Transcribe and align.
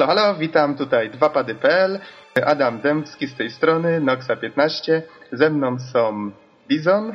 Halo, 0.00 0.14
halo, 0.14 0.34
witam 0.34 0.76
tutaj 0.76 1.10
dwapady.pl, 1.10 1.98
Adam 2.46 2.80
Dębski 2.80 3.26
z 3.26 3.34
tej 3.34 3.50
strony, 3.50 4.00
Noxa15, 4.00 5.00
ze 5.32 5.50
mną 5.50 5.78
są 5.78 6.30
Bizon, 6.68 7.14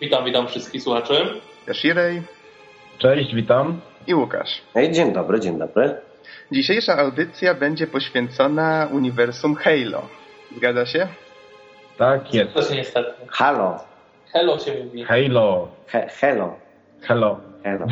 Witam, 0.00 0.24
witam 0.24 0.48
wszystkich 0.48 0.82
słuchaczy. 0.82 1.40
Jashirej 1.66 2.22
Cześć, 2.98 3.34
witam. 3.34 3.80
i 4.06 4.14
Łukasz. 4.14 4.62
Hej, 4.74 4.92
dzień 4.92 5.12
dobry, 5.12 5.40
dzień 5.40 5.58
dobry. 5.58 5.94
Dzisiejsza 6.52 6.98
audycja 6.98 7.54
będzie 7.54 7.86
poświęcona 7.86 8.88
uniwersum 8.92 9.54
Halo. 9.54 10.02
Zgadza 10.56 10.86
się? 10.86 11.08
Tak 11.98 12.34
jest. 12.34 12.54
To 12.54 12.62
się 12.62 12.74
niestety. 12.74 13.10
Halo. 13.28 13.84
Hello 14.32 14.58
się 14.58 14.84
mówi. 14.84 15.04
Halo. 15.04 15.68
He, 15.86 16.08
hello. 16.20 16.56
Hello. 17.02 17.40
Hello. 17.64 17.86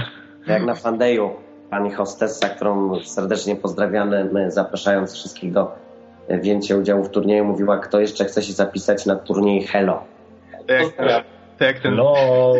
Jak 0.46 0.62
na 0.62 0.74
fandeju 0.74 1.45
pani 1.70 1.93
hostessa, 1.93 2.48
którą 2.48 3.01
serdecznie 3.01 3.56
pozdrawiamy, 3.56 4.29
my 4.33 4.51
zapraszając 4.51 5.15
wszystkich 5.15 5.52
do 5.52 5.87
wzięcia 6.29 6.77
udziału 6.77 7.05
w 7.05 7.11
turnieju, 7.11 7.45
mówiła, 7.45 7.79
kto 7.79 8.01
jeszcze 8.01 8.25
chce 8.25 8.42
się 8.42 8.52
zapisać 8.52 9.06
na 9.06 9.16
turniej 9.16 9.62
Hello. 9.62 10.05
To 10.66 10.73
jak, 10.73 10.83
Pozdrawiam. 10.83 11.23
to 11.59 11.65
jak, 11.65 11.79
ten, 11.79 11.91
Hello. 11.91 12.15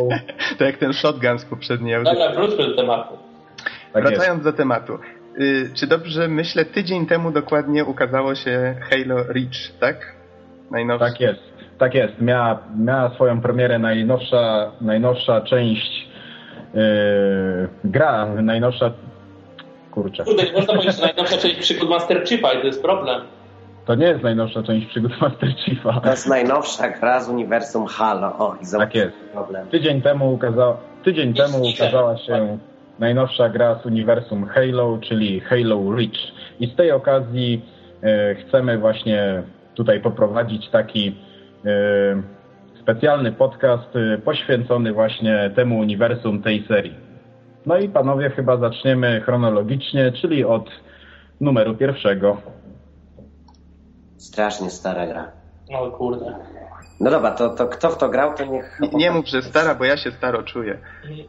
to 0.59 0.65
jak 0.65 0.77
ten 0.77 0.93
shotgun 0.93 1.39
z 1.39 1.45
poprzedniej 1.45 1.95
audycji. 1.95 2.19
Dobra, 2.19 2.35
wróćmy 2.35 2.67
do 2.67 2.77
tematu. 2.77 3.15
Tak 3.93 4.05
jest. 4.05 4.17
Wracając 4.17 4.45
do 4.45 4.53
tematu. 4.53 4.99
Y, 5.41 5.71
czy 5.75 5.87
dobrze 5.87 6.29
myślę, 6.29 6.65
tydzień 6.65 7.07
temu 7.07 7.31
dokładnie 7.31 7.85
ukazało 7.85 8.35
się 8.35 8.75
Halo 8.91 9.17
Reach, 9.17 9.79
tak? 9.81 10.17
Najnowszy. 10.71 11.07
Tak 11.07 11.21
jest. 11.21 11.41
Tak 11.79 11.95
jest. 11.95 12.21
Miała, 12.21 12.59
miała 12.79 13.15
swoją 13.15 13.41
premierę 13.41 13.79
najnowsza, 13.79 14.73
najnowsza 14.81 15.41
część 15.41 16.06
gra, 17.85 18.27
najnowsza 18.43 18.91
kurczę. 19.91 20.25
Kurde, 20.25 20.43
nie 20.45 20.53
można 20.53 20.75
powiedzieć, 20.75 20.97
że 20.97 21.03
najnowsza 21.03 21.37
część 21.37 21.57
przygód 21.57 21.89
Master 21.89 22.29
Chiefa 22.29 22.53
i 22.53 22.61
to 22.61 22.67
jest 22.67 22.83
problem. 22.83 23.21
To 23.87 23.95
nie 23.95 24.07
jest 24.07 24.23
najnowsza 24.23 24.63
część 24.63 24.87
przygód 24.87 25.13
Master 25.21 25.55
Chiefa. 25.57 26.01
To 26.01 26.11
jest 26.11 26.27
najnowsza 26.29 26.89
gra 26.89 27.21
z 27.21 27.29
uniwersum 27.29 27.87
Halo. 27.87 28.39
O, 28.39 28.57
i 28.63 28.79
Tak 28.79 28.95
jest. 28.95 29.17
problem. 29.33 29.67
Tydzień 29.67 30.03
temu, 30.03 30.35
ukaza, 30.35 30.77
tydzień 31.05 31.35
temu 31.35 31.59
ukazała 31.75 32.19
się 32.19 32.59
najnowsza 32.99 33.49
gra 33.49 33.75
z 33.83 33.87
uniwersum 33.87 34.47
Halo, 34.47 34.99
czyli 35.03 35.41
Halo 35.41 35.93
Reach. 35.97 36.33
I 36.61 36.67
z 36.67 36.77
tej 36.77 36.93
okazji 36.93 37.65
e, 38.03 38.35
chcemy 38.35 38.79
właśnie 38.79 39.43
tutaj 39.75 40.01
poprowadzić 40.01 40.69
taki 40.71 41.17
e, 41.65 42.23
specjalny 42.87 43.33
podcast 43.33 43.97
e, 43.97 44.19
poświęcony 44.19 44.93
właśnie 44.93 45.51
temu 45.57 45.79
uniwersum 45.79 46.43
tej 46.43 46.67
serii. 46.69 46.95
No 47.67 47.79
i 47.79 47.89
panowie 47.89 48.31
chyba 48.31 48.57
zaczniemy 48.57 49.21
chronologicznie, 49.21 50.13
czyli 50.13 50.45
od 50.45 50.71
numeru 51.41 51.75
pierwszego. 51.75 52.37
Strasznie 54.17 54.71
stara 54.71 55.07
gra. 55.07 55.33
No 55.71 55.91
kurde. 55.91 56.35
No 57.01 57.11
dobra, 57.11 57.31
to, 57.31 57.49
to 57.49 57.67
kto 57.67 57.91
w 57.91 57.99
to 57.99 58.09
grał, 58.09 58.35
to 58.35 58.45
niech... 58.45 58.81
Nie, 58.81 58.89
nie 58.89 59.11
mów, 59.11 59.27
że 59.29 59.43
stara, 59.43 59.75
bo 59.75 59.85
ja 59.85 59.97
się 59.97 60.11
staro 60.11 60.43
czuję. 60.43 60.79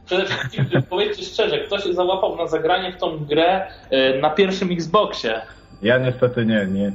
Przede 0.06 0.26
wszystkim 0.26 0.66
powiedzcie 0.90 1.24
szczerze, 1.24 1.60
kto 1.60 1.80
się 1.80 1.94
załapał 1.94 2.36
na 2.36 2.48
zagranie 2.48 2.92
w 2.92 2.98
tą 2.98 3.26
grę 3.26 3.68
e, 3.90 4.20
na 4.20 4.30
pierwszym 4.30 4.72
Xboxie? 4.72 5.42
Ja 5.82 5.98
niestety 5.98 6.46
nie, 6.46 6.66
nie, 6.66 6.92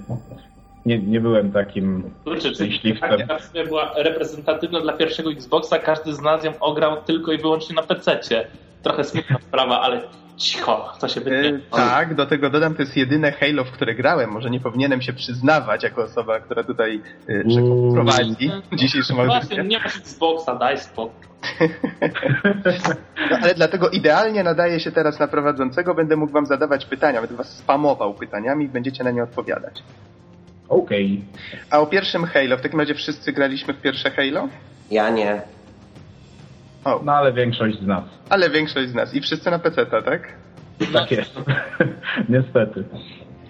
nie, 0.86 0.98
nie 0.98 1.20
byłem 1.20 1.52
takim 1.52 2.10
Kurczę, 2.24 2.52
czyli 2.52 2.70
Myśliwcem. 2.70 3.10
ta 3.10 3.16
gra 3.16 3.38
w 3.38 3.44
sumie 3.44 3.64
była 3.64 3.92
reprezentatywna 3.96 4.80
dla 4.80 4.92
pierwszego 4.92 5.30
Xboxa, 5.32 5.78
każdy 5.78 6.14
z 6.14 6.20
nas 6.20 6.44
ją 6.44 6.52
ograł 6.60 7.02
tylko 7.02 7.32
i 7.32 7.38
wyłącznie 7.38 7.74
na 7.76 7.82
PC-cie. 7.82 8.46
Trochę 8.82 9.04
smutna 9.04 9.38
sprawa, 9.48 9.80
ale 9.80 10.00
cicho, 10.36 10.92
co 10.98 11.08
się 11.08 11.20
wytnie. 11.20 11.48
Y, 11.48 11.60
tak, 11.70 12.14
do 12.14 12.26
tego 12.26 12.50
dodam, 12.50 12.74
to 12.74 12.82
jest 12.82 12.96
jedyne 12.96 13.32
Halo, 13.32 13.64
w 13.64 13.70
które 13.70 13.94
grałem. 13.94 14.30
Może 14.30 14.50
nie 14.50 14.60
powinienem 14.60 15.02
się 15.02 15.12
przyznawać 15.12 15.82
jako 15.82 16.02
osoba, 16.02 16.40
która 16.40 16.64
tutaj 16.64 17.00
y, 17.30 17.42
że 17.46 17.60
Mm. 17.60 17.92
prowadzi 17.94 18.50
dzisiejszą 18.72 19.14
Właśnie, 19.14 19.34
audycję. 19.34 19.64
nie 19.64 19.78
masz 19.78 19.96
Xboxa, 19.96 20.54
daj 20.54 20.78
spokój. 20.78 21.26
No, 23.30 23.36
ale 23.42 23.54
dlatego 23.54 23.88
idealnie 23.90 24.42
nadaje 24.44 24.80
się 24.80 24.92
teraz 24.92 25.18
na 25.20 25.28
prowadzącego. 25.28 25.94
Będę 25.94 26.16
mógł 26.16 26.32
wam 26.32 26.46
zadawać 26.46 26.86
pytania, 26.86 27.20
będę 27.20 27.36
was 27.36 27.56
spamował 27.56 28.14
pytaniami 28.14 28.64
i 28.64 28.68
będziecie 28.68 29.04
na 29.04 29.10
nie 29.10 29.22
odpowiadać. 29.22 29.82
Okej. 30.72 31.24
A 31.70 31.78
o 31.80 31.86
pierwszym 31.86 32.24
Halo, 32.24 32.56
w 32.56 32.60
takim 32.60 32.80
razie 32.80 32.94
wszyscy 32.94 33.32
graliśmy 33.32 33.74
w 33.74 33.80
pierwsze 33.80 34.10
Halo? 34.10 34.48
Ja 34.90 35.10
nie. 35.10 35.42
O, 36.84 37.00
No 37.04 37.12
ale 37.12 37.32
większość 37.32 37.78
z 37.80 37.86
nas. 37.86 38.04
ale 38.28 38.50
większość 38.50 38.88
z 38.88 38.94
nas. 38.94 39.14
I 39.14 39.20
wszyscy 39.20 39.50
na 39.50 39.58
PC, 39.58 39.86
tak? 39.86 40.32
Tak 40.92 41.10
jest. 41.10 41.34
Niestety. 42.28 42.84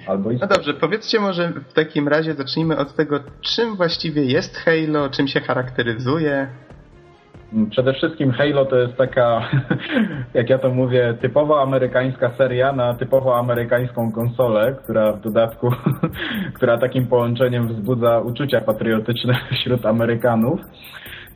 Albo 0.07 0.31
i 0.31 0.37
No 0.37 0.47
dobrze, 0.47 0.75
powiedzcie 0.75 1.21
może 1.21 1.49
w 1.49 1.73
takim 1.73 2.09
razie, 2.09 2.35
zacznijmy 2.35 2.77
od 2.77 2.95
tego, 2.97 3.21
czym 3.41 3.77
właściwie 3.77 4.25
jest 4.25 4.57
Halo, 4.57 5.11
czym 5.11 5.29
się 5.29 5.41
charakteryzuje. 5.41 6.49
Przede 7.71 7.93
wszystkim 7.93 8.33
Halo 8.33 8.65
to 8.65 8.77
jest 8.77 8.97
taka, 8.97 9.49
jak 10.35 10.51
ja 10.51 10.59
to 10.59 10.71
mówię, 10.71 11.15
typowo 11.21 11.63
amerykańska 11.63 12.31
seria 12.31 12.73
na 12.73 12.95
typowo 12.95 13.39
amerykańską 13.39 14.13
konsolę, 14.13 14.77
która 14.85 15.13
w 15.13 15.21
dodatku, 15.21 15.71
która 16.57 16.79
takim 16.79 17.07
połączeniem 17.07 17.69
wzbudza 17.69 18.21
uczucia 18.21 18.61
patriotyczne 18.61 19.35
wśród 19.61 19.87
Amerykanów. 19.87 20.61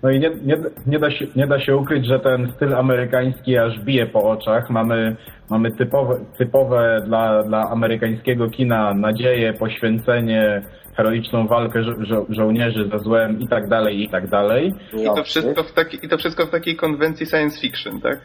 No 0.03 0.11
i 0.11 0.21
nie, 0.21 0.31
nie, 0.31 0.57
nie, 0.87 0.99
da 0.99 1.11
się, 1.11 1.27
nie 1.37 1.47
da 1.47 1.61
się 1.61 1.77
ukryć, 1.77 2.07
że 2.07 2.21
ten 2.21 2.53
styl 2.57 2.75
amerykański 2.75 3.59
aż 3.59 3.81
bije 3.81 4.07
po 4.07 4.23
oczach. 4.23 4.71
Mamy, 4.71 5.17
mamy 5.51 5.71
typowe, 5.71 6.15
typowe 6.39 7.03
dla, 7.07 7.43
dla 7.43 7.71
amerykańskiego 7.71 8.51
kina 8.51 8.95
nadzieję, 8.95 9.53
poświęcenie, 9.53 10.63
heroiczną 10.97 11.47
walkę 11.47 11.83
żo- 11.83 12.05
żo- 12.05 12.27
żołnierzy 12.29 12.89
ze 12.93 12.99
złem 12.99 13.41
i 13.41 13.49
tak 13.49 13.69
dalej, 13.69 14.03
i 14.03 14.09
tak 14.09 14.29
dalej. 14.29 14.75
I 14.93 15.05
to 15.05 15.25
wszystko 15.25 15.63
w, 15.63 15.73
taki, 15.73 16.07
i 16.07 16.09
to 16.09 16.19
wszystko 16.19 16.47
w 16.47 16.51
takiej 16.51 16.77
konwencji 16.77 17.27
science 17.27 17.61
fiction, 17.61 18.01
tak? 18.01 18.21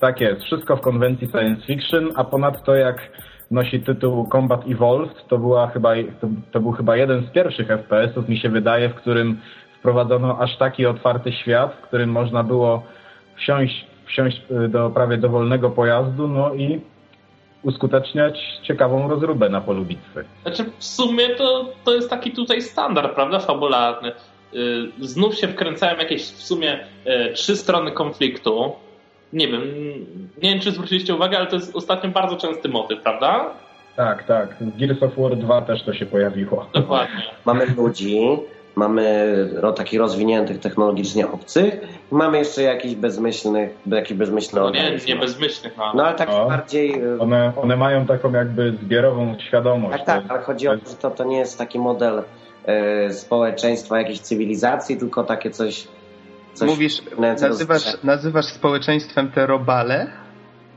Tak 0.00 0.20
jest, 0.20 0.42
wszystko 0.42 0.76
w 0.76 0.80
konwencji 0.80 1.28
science 1.28 1.66
fiction, 1.66 2.08
a 2.16 2.24
ponadto 2.24 2.74
jak 2.74 2.96
nosi 3.50 3.80
tytuł 3.80 4.28
Combat 4.32 4.60
Evolved, 4.70 5.28
to, 5.28 5.38
była 5.38 5.66
chyba, 5.66 5.94
to, 6.20 6.28
to 6.52 6.60
był 6.60 6.72
chyba 6.72 6.96
jeden 6.96 7.26
z 7.26 7.30
pierwszych 7.30 7.68
FPS-ów, 7.68 8.28
mi 8.28 8.38
się 8.38 8.48
wydaje, 8.48 8.88
w 8.88 8.94
którym 8.94 9.40
wprowadzono 9.78 10.38
aż 10.38 10.56
taki 10.58 10.86
otwarty 10.86 11.32
świat, 11.32 11.74
w 11.74 11.86
którym 11.86 12.10
można 12.10 12.42
było 12.42 12.82
wsiąść, 13.36 13.86
wsiąść 14.06 14.42
y, 14.64 14.68
do 14.68 14.90
prawie 14.90 15.16
dowolnego 15.16 15.70
pojazdu, 15.70 16.28
no 16.28 16.54
i 16.54 16.80
uskuteczniać 17.66 18.38
ciekawą 18.62 19.08
rozróbę 19.08 19.48
na 19.48 19.60
polu 19.60 19.84
bitwy. 19.84 20.24
Znaczy, 20.42 20.64
w 20.78 20.84
sumie 20.84 21.28
to, 21.28 21.72
to 21.84 21.94
jest 21.94 22.10
taki 22.10 22.30
tutaj 22.30 22.62
standard, 22.62 23.14
prawda, 23.14 23.38
fabularny. 23.40 24.12
Yy, 24.52 24.90
Znów 25.00 25.34
się 25.34 25.48
wkręcałem 25.48 25.98
jakieś 25.98 26.22
w 26.22 26.42
sumie 26.42 26.86
yy, 27.04 27.32
trzy 27.32 27.56
strony 27.56 27.92
konfliktu. 27.92 28.72
Nie 29.32 29.48
wiem, 29.48 29.62
nie 30.42 30.50
wiem, 30.50 30.60
czy 30.60 30.72
zwróciliście 30.72 31.14
uwagę, 31.14 31.38
ale 31.38 31.46
to 31.46 31.56
jest 31.56 31.76
ostatnio 31.76 32.10
bardzo 32.10 32.36
częsty 32.36 32.68
motyw, 32.68 33.02
prawda? 33.02 33.50
Tak, 33.96 34.24
tak. 34.24 34.56
W 34.60 34.78
Gears 34.78 35.02
of 35.02 35.16
War 35.16 35.36
2 35.36 35.62
też 35.62 35.82
to 35.82 35.94
się 35.94 36.06
pojawiło. 36.06 36.66
Dokładnie. 36.72 37.22
Mamy 37.44 37.66
ludzi, 37.76 38.18
mamy 38.76 39.14
takich 39.76 40.00
rozwiniętych 40.00 40.60
technologicznie 40.60 41.30
obcych 41.30 41.74
i 42.12 42.14
mamy 42.14 42.38
jeszcze 42.38 42.62
jakichś 42.62 42.94
bezmyślnych, 42.94 43.70
jakiś 43.86 44.16
bezmyślny 44.16 44.60
No 44.60 44.70
nie, 44.70 44.98
nie 45.08 45.16
bezmyślnych, 45.16 45.76
no. 45.76 45.92
No 45.94 46.06
ale 46.06 46.16
tak 46.16 46.30
O. 46.30 46.48
bardziej... 46.48 47.04
y, 47.04 47.20
One, 47.20 47.52
one 47.56 47.76
mają 47.76 48.06
taką 48.06 48.32
jakby 48.32 48.72
zbiorową 48.72 49.34
świadomość. 49.48 50.04
Tak, 50.04 50.06
tak, 50.06 50.24
ale 50.28 50.42
chodzi 50.42 50.68
o 50.68 50.78
to, 50.78 50.90
że 50.90 50.96
to, 50.96 51.10
to 51.10 51.24
nie 51.24 51.38
jest 51.38 51.58
taki 51.58 51.78
model 51.78 52.22
y, 53.08 53.12
społeczeństwa, 53.14 53.98
jakiejś 53.98 54.20
cywilizacji, 54.20 54.96
tylko 54.96 55.24
takie 55.24 55.50
coś... 55.50 55.88
coś 56.54 56.68
Mówisz, 56.68 57.02
nazywasz, 57.18 58.02
nazywasz 58.04 58.46
społeczeństwem 58.46 59.30
te 59.30 59.46
robale? 59.46 60.06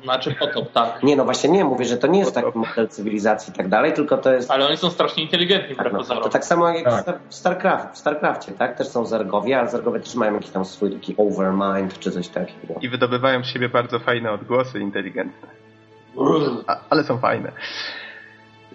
Znaczy 0.04 0.36
potop, 0.36 0.72
tak. 0.72 1.04
Nie, 1.04 1.16
no 1.16 1.26
właśnie 1.26 1.50
nie, 1.50 1.66
mówię, 1.66 1.86
że 1.86 1.98
to 1.98 2.08
nie 2.08 2.20
jest 2.20 2.36
taki 2.36 2.58
model 2.58 2.88
cywilizacji 2.88 3.54
i 3.54 3.58
tak 3.58 3.68
dalej, 3.68 3.94
tylko 3.94 4.18
to 4.18 4.34
jest... 4.34 4.52
Ale 4.52 4.68
oni 4.68 4.78
są 4.78 4.90
strasznie 4.90 5.24
inteligentni, 5.24 5.76
Tak, 5.76 5.94
no, 5.94 6.04
to 6.04 6.30
tak 6.30 6.46
samo 6.46 6.70
jak 6.70 6.84
Tak. 6.84 6.94
w 6.94 7.02
Star- 7.02 7.20
w, 7.30 7.36
Starcraft, 7.36 7.96
w 7.96 7.98
Starcrafcie, 7.98 8.52
tak? 8.52 8.78
Też 8.78 8.88
są 8.88 9.06
zergowie, 9.06 9.60
ale 9.60 9.70
zergowie 9.70 10.00
też 10.00 10.16
mają 10.16 10.34
jakiś 10.34 10.50
tam 10.50 10.66
swój 10.66 10.92
taki 10.92 11.16
overmind 11.18 12.00
czy 12.00 12.12
coś 12.12 12.28
takiego. 12.28 12.74
I 12.82 12.90
wydobywają 12.90 13.44
z 13.44 13.48
siebie 13.48 13.70
bardzo 13.70 14.00
fajne 14.00 14.32
odgłosy 14.32 14.80
inteligentne. 14.80 15.48
A, 16.68 16.78
ale 16.90 17.04
są 17.04 17.18
fajne. 17.18 17.52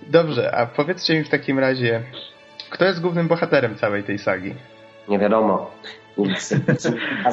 Dobrze, 0.07 0.55
a 0.55 0.67
powiedzcie 0.67 1.19
mi 1.19 1.25
w 1.25 1.29
takim 1.29 1.59
razie, 1.59 2.03
kto 2.71 2.85
jest 2.85 3.01
głównym 3.01 3.29
bohaterem 3.29 3.77
całej 3.77 4.05
tej 4.05 4.19
sagi? 4.19 4.55
Nie 5.09 5.19
wiadomo. 5.19 5.71
Nic. 6.19 6.55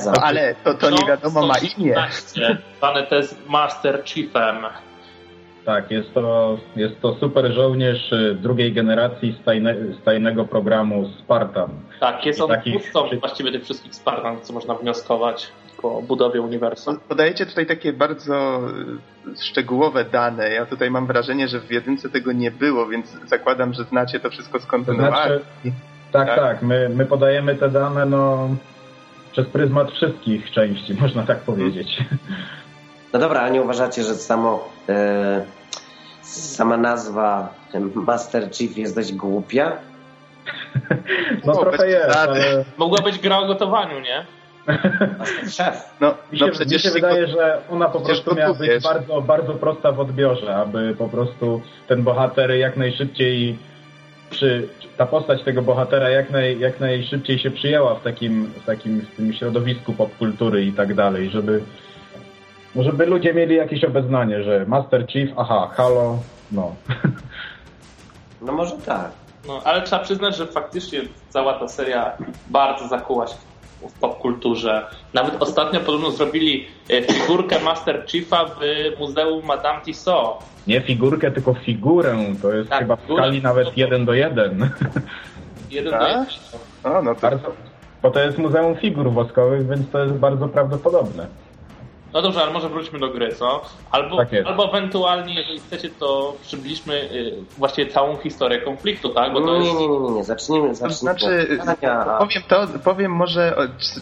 No 0.05 0.11
ale 0.21 0.55
to, 0.63 0.73
to 0.73 0.89
nie 0.89 1.07
wiadomo 1.07 1.47
ma 1.47 1.53
imię. 1.57 1.95
117, 2.09 2.57
Zwany 2.77 3.03
też 3.03 3.35
Master 3.47 4.01
Chiefem. 4.05 4.65
Tak, 5.65 5.91
jest 5.91 6.13
to, 6.13 6.57
jest 6.75 7.01
to 7.01 7.15
super 7.15 7.53
żołnierz 7.53 8.11
y, 8.11 8.35
drugiej 8.35 8.73
generacji 8.73 9.37
z, 9.41 9.45
tajne, 9.45 9.75
z 10.01 10.03
tajnego 10.03 10.45
programu 10.45 11.09
Spartan. 11.19 11.69
Tak, 11.99 12.25
jest 12.25 12.41
on 12.41 12.49
takich... 12.49 12.91
właściwie 13.19 13.51
tych 13.51 13.63
wszystkich 13.63 13.95
Spartan, 13.95 14.41
co 14.41 14.53
można 14.53 14.75
wnioskować 14.75 15.51
po 15.81 16.01
budowie 16.01 16.41
uniwersum. 16.41 16.99
Podajecie 17.09 17.45
tutaj 17.45 17.65
takie 17.65 17.93
bardzo 17.93 18.61
y, 19.27 19.43
szczegółowe 19.43 20.05
dane. 20.05 20.49
Ja 20.49 20.65
tutaj 20.65 20.91
mam 20.91 21.07
wrażenie, 21.07 21.47
że 21.47 21.59
w 21.59 21.71
jedynce 21.71 22.09
tego 22.09 22.31
nie 22.31 22.51
było, 22.51 22.87
więc 22.87 23.17
zakładam, 23.25 23.73
że 23.73 23.83
znacie 23.83 24.19
to 24.19 24.29
wszystko 24.29 24.59
z 24.59 24.65
kontynuacji. 24.65 25.11
To 25.11 25.27
znaczy, 25.27 25.45
tak, 26.11 26.27
tak, 26.27 26.39
tak. 26.39 26.61
My, 26.61 26.89
my 26.89 27.05
podajemy 27.05 27.55
te 27.55 27.69
dane 27.69 28.05
no, 28.05 28.49
przez 29.31 29.47
pryzmat 29.47 29.91
wszystkich 29.91 30.51
części, 30.51 30.93
można 31.01 31.23
tak 31.23 31.39
powiedzieć. 31.39 32.03
No 33.13 33.19
dobra, 33.19 33.41
a 33.41 33.49
nie 33.49 33.61
uważacie, 33.61 34.03
że 34.03 34.15
samo 34.15 34.69
e, 34.89 35.45
sama 36.21 36.77
nazwa 36.77 37.53
Master 37.95 38.51
Chief 38.51 38.77
jest 38.77 38.95
dość 38.95 39.13
głupia? 39.13 39.71
No, 41.45 41.53
no 41.53 41.59
trochę 41.59 41.87
jest, 41.87 42.15
ale... 42.15 42.65
Mogła 42.77 43.01
być 43.01 43.19
gra 43.19 43.37
o 43.37 43.47
gotowaniu, 43.47 43.99
nie? 43.99 44.25
Szef. 45.49 45.95
No, 45.99 46.15
mi 46.31 46.39
się, 46.39 46.45
no 46.45 46.51
przecież 46.51 46.83
mi 46.83 46.89
się 46.89 46.93
wydaje, 46.93 47.27
że 47.27 47.61
ona 47.71 47.89
po 47.89 48.01
prostu 48.01 48.35
miała 48.35 48.53
być 48.53 48.83
bardzo, 48.83 49.21
bardzo 49.21 49.53
prosta 49.53 49.91
w 49.91 49.99
odbiorze, 49.99 50.55
aby 50.55 50.95
po 50.97 51.09
prostu 51.09 51.61
ten 51.87 52.03
bohater 52.03 52.51
jak 52.51 52.77
najszybciej 52.77 53.57
przy, 54.31 54.67
ta 54.97 55.05
postać 55.05 55.43
tego 55.43 55.61
bohatera 55.61 56.09
jak, 56.09 56.29
naj, 56.29 56.59
jak 56.59 56.79
najszybciej 56.79 57.39
się 57.39 57.51
przyjęła 57.51 57.95
w 57.95 58.03
takim, 58.03 58.45
w 58.45 58.65
takim 58.65 59.01
w 59.01 59.15
tym 59.15 59.33
środowisku 59.33 59.93
popkultury 59.93 60.65
i 60.65 60.73
tak 60.73 60.93
dalej, 60.93 61.29
żeby 61.29 61.61
żeby 62.75 63.05
ludzie 63.05 63.33
mieli 63.33 63.55
jakieś 63.55 63.83
obeznanie, 63.83 64.43
że 64.43 64.65
Master 64.67 65.07
Chief, 65.07 65.29
aha, 65.37 65.69
Halo, 65.73 66.19
no. 66.51 66.75
No 68.41 68.51
może 68.51 68.77
tak. 68.77 69.11
No, 69.47 69.61
ale 69.63 69.81
trzeba 69.81 70.03
przyznać, 70.03 70.37
że 70.37 70.47
faktycznie 70.47 71.01
cała 71.29 71.59
ta 71.59 71.67
seria 71.67 72.17
bardzo 72.49 72.87
zakuła 72.87 73.27
się 73.27 73.35
w 73.35 73.50
popkulturze. 74.01 74.85
Nawet 75.13 75.43
ostatnio 75.43 75.79
podobno 75.79 76.11
zrobili 76.11 76.67
e, 76.89 77.01
figurkę 77.01 77.59
Master 77.59 78.03
Chiefa 78.07 78.45
w 78.45 78.59
Muzeum 78.99 79.45
Madame 79.45 79.81
Tussauds. 79.85 80.45
Nie 80.67 80.81
figurkę, 80.81 81.31
tylko 81.31 81.53
figurę. 81.53 82.17
To 82.41 82.53
jest 82.53 82.69
tak, 82.69 82.79
chyba 82.79 82.95
w 82.95 83.03
skali 83.13 83.41
nawet 83.41 83.77
jeden 83.77 84.05
do 84.05 84.13
jeden. 84.13 84.59
Jeden 85.71 85.99
do 85.99 86.07
jeden. 86.07 86.25
O, 86.83 87.01
no 87.01 87.15
to... 87.15 87.21
Bardzo, 87.21 87.51
bo 88.01 88.11
to 88.11 88.19
jest 88.19 88.37
Muzeum 88.37 88.75
Figur 88.75 89.11
Woskowych, 89.11 89.67
więc 89.67 89.89
to 89.89 89.99
jest 89.99 90.13
bardzo 90.13 90.47
prawdopodobne. 90.47 91.27
No 92.13 92.21
dobrze, 92.21 92.41
ale 92.41 92.53
może 92.53 92.69
wróćmy 92.69 92.99
do 92.99 93.09
gry, 93.09 93.35
co? 93.35 93.61
Albo, 93.91 94.17
tak 94.17 94.29
albo 94.45 94.69
ewentualnie, 94.69 95.35
jeżeli 95.35 95.59
chcecie, 95.59 95.89
to 95.89 96.35
przybliżmy 96.41 96.93
y, 96.93 97.35
właściwie 97.57 97.91
całą 97.91 98.17
historię 98.17 98.61
konfliktu, 98.61 99.09
tak? 99.09 99.33
Bo 99.33 99.41
to 99.41 99.57
nie, 99.57 99.65
jest... 99.65 99.79
nie, 99.79 99.87
nie, 99.87 99.99
nie, 99.99 100.09
nie, 100.09 100.23
zacznijmy, 100.23 100.75
zacznijmy. 100.75 100.99
Znaczy, 101.19 101.47
powiem 102.19 102.43
to, 102.47 102.67
powiem 102.83 103.11
może, 103.11 103.55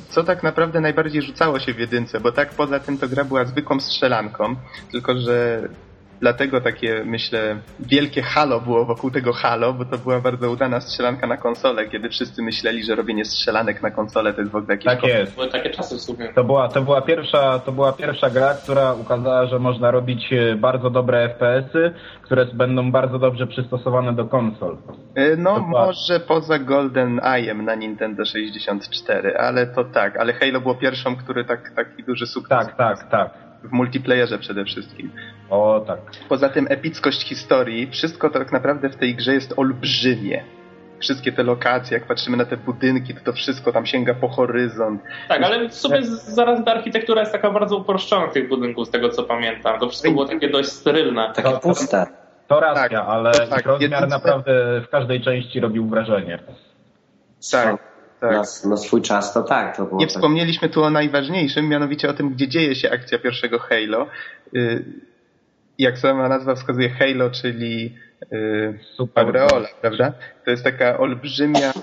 co 0.09 0.23
tak 0.23 0.43
naprawdę 0.43 0.81
najbardziej 0.81 1.21
rzucało 1.21 1.59
się 1.59 1.73
w 1.73 1.79
jedynce, 1.79 2.19
bo 2.19 2.31
tak 2.31 2.49
poza 2.49 2.79
tym 2.79 2.97
to 2.97 3.07
gra 3.07 3.23
była 3.23 3.45
zwykłą 3.45 3.79
strzelanką, 3.79 4.55
tylko 4.91 5.17
że 5.17 5.61
dlatego 6.21 6.61
takie, 6.61 7.03
myślę, 7.05 7.57
wielkie 7.79 8.21
halo 8.21 8.61
było 8.61 8.85
wokół 8.85 9.11
tego 9.11 9.33
halo, 9.33 9.73
bo 9.73 9.85
to 9.85 9.97
była 9.97 10.19
bardzo 10.19 10.51
udana 10.51 10.81
strzelanka 10.81 11.27
na 11.27 11.37
konsolę, 11.37 11.87
kiedy 11.89 12.09
wszyscy 12.09 12.41
myśleli, 12.41 12.83
że 12.83 12.95
robienie 12.95 13.25
strzelanek 13.25 13.81
na 13.81 13.91
konsolę 13.91 14.33
to 14.33 14.41
jest 14.41 14.51
w 14.51 14.55
ogóle 14.55 14.73
jakieś... 14.73 14.85
Tak 14.85 15.03
jest. 15.03 15.35
Były 15.35 15.47
takie 15.47 15.69
czasy 15.69 15.97
w 15.97 16.01
sumie. 16.01 16.33
To 16.35 16.43
była, 16.43 16.67
to, 16.67 16.81
była 16.81 17.01
pierwsza, 17.01 17.59
to 17.59 17.71
była 17.71 17.93
pierwsza 17.93 18.29
gra, 18.29 18.53
która 18.63 18.93
ukazała, 18.93 19.45
że 19.45 19.59
można 19.59 19.91
robić 19.91 20.33
e, 20.33 20.55
bardzo 20.55 20.89
dobre 20.89 21.29
FPS-y, 21.29 21.93
które 22.21 22.45
będą 22.45 22.91
bardzo 22.91 23.19
dobrze 23.19 23.47
przystosowane 23.47 24.13
do 24.13 24.25
konsol. 24.25 24.77
E, 25.15 25.35
no, 25.35 25.53
była... 25.53 25.85
może 25.85 26.19
poza 26.19 26.59
Golden 26.59 27.19
Eye'em 27.19 27.63
na 27.63 27.75
Nintendo 27.75 28.25
64, 28.25 29.37
ale 29.37 29.67
to 29.67 29.83
tak, 29.83 30.17
ale 30.17 30.33
Halo 30.33 30.61
było 30.61 30.75
pierwszą, 30.75 31.15
który 31.15 31.45
tak, 31.45 31.71
taki 31.75 32.03
duży 32.03 32.27
sukces. 32.27 32.67
Tak, 32.67 32.77
tak, 32.77 33.09
tak 33.11 33.48
w 33.63 33.71
multiplayerze 33.71 34.37
przede 34.37 34.65
wszystkim. 34.65 35.11
O, 35.49 35.83
tak. 35.87 35.99
Poza 36.29 36.49
tym 36.49 36.67
epickość 36.69 37.27
historii, 37.27 37.87
wszystko 37.91 38.29
tak 38.29 38.51
naprawdę 38.51 38.89
w 38.89 38.95
tej 38.95 39.15
grze 39.15 39.33
jest 39.33 39.53
olbrzymie. 39.57 40.43
Wszystkie 40.99 41.31
te 41.31 41.43
lokacje, 41.43 41.97
jak 41.97 42.07
patrzymy 42.07 42.37
na 42.37 42.45
te 42.45 42.57
budynki, 42.57 43.13
to 43.13 43.19
to 43.23 43.33
wszystko 43.33 43.71
tam 43.71 43.85
sięga 43.85 44.13
po 44.13 44.27
horyzont. 44.27 45.01
Tak, 45.27 45.43
ale 45.43 45.69
w 45.69 45.73
sumie 45.73 46.03
zaraz 46.03 46.65
ta 46.65 46.71
architektura 46.71 47.21
jest 47.21 47.31
taka 47.31 47.51
bardzo 47.51 47.77
uproszczona 47.77 48.27
tych 48.27 48.49
budynków, 48.49 48.87
z 48.87 48.91
tego 48.91 49.09
co 49.09 49.23
pamiętam. 49.23 49.79
To 49.79 49.89
wszystko 49.89 50.11
było 50.11 50.25
takie 50.25 50.49
dość 50.49 50.69
sterylne. 50.69 51.33
Takie 51.35 51.59
puste. 51.59 52.07
To 52.47 52.59
racja, 52.59 52.99
tak, 52.99 53.09
ale 53.09 53.31
tak, 53.31 53.65
rozmiar 53.65 54.07
naprawdę 54.07 54.81
w 54.81 54.89
każdej 54.89 55.21
części 55.21 55.59
robił 55.59 55.87
wrażenie. 55.87 56.39
Tak 57.51 57.88
tak. 58.19 58.31
na, 58.31 58.69
na, 58.69 58.77
swój 58.77 59.01
czas, 59.01 59.33
to 59.33 59.43
tak. 59.43 59.77
To 59.77 59.89
Nie 59.93 60.05
tak. 60.05 60.15
wspomnieliśmy 60.15 60.69
tu 60.69 60.83
o 60.83 60.89
najważniejszym, 60.89 61.69
mianowicie 61.69 62.09
o 62.09 62.13
tym, 62.13 62.29
gdzie 62.29 62.47
dzieje 62.47 62.75
się 62.75 62.91
akcja 62.91 63.19
pierwszego 63.19 63.59
Halo. 63.59 64.07
Y, 64.55 64.83
jak 65.77 65.97
sama 65.97 66.29
nazwa 66.29 66.55
wskazuje, 66.55 66.89
Halo, 66.89 67.29
czyli 67.29 67.95
y, 68.33 68.79
Super 68.95 69.25
aureola, 69.25 69.67
prawda? 69.81 70.13
To 70.45 70.51
jest 70.51 70.63
taka 70.63 70.97
olbrzymia 70.97 71.73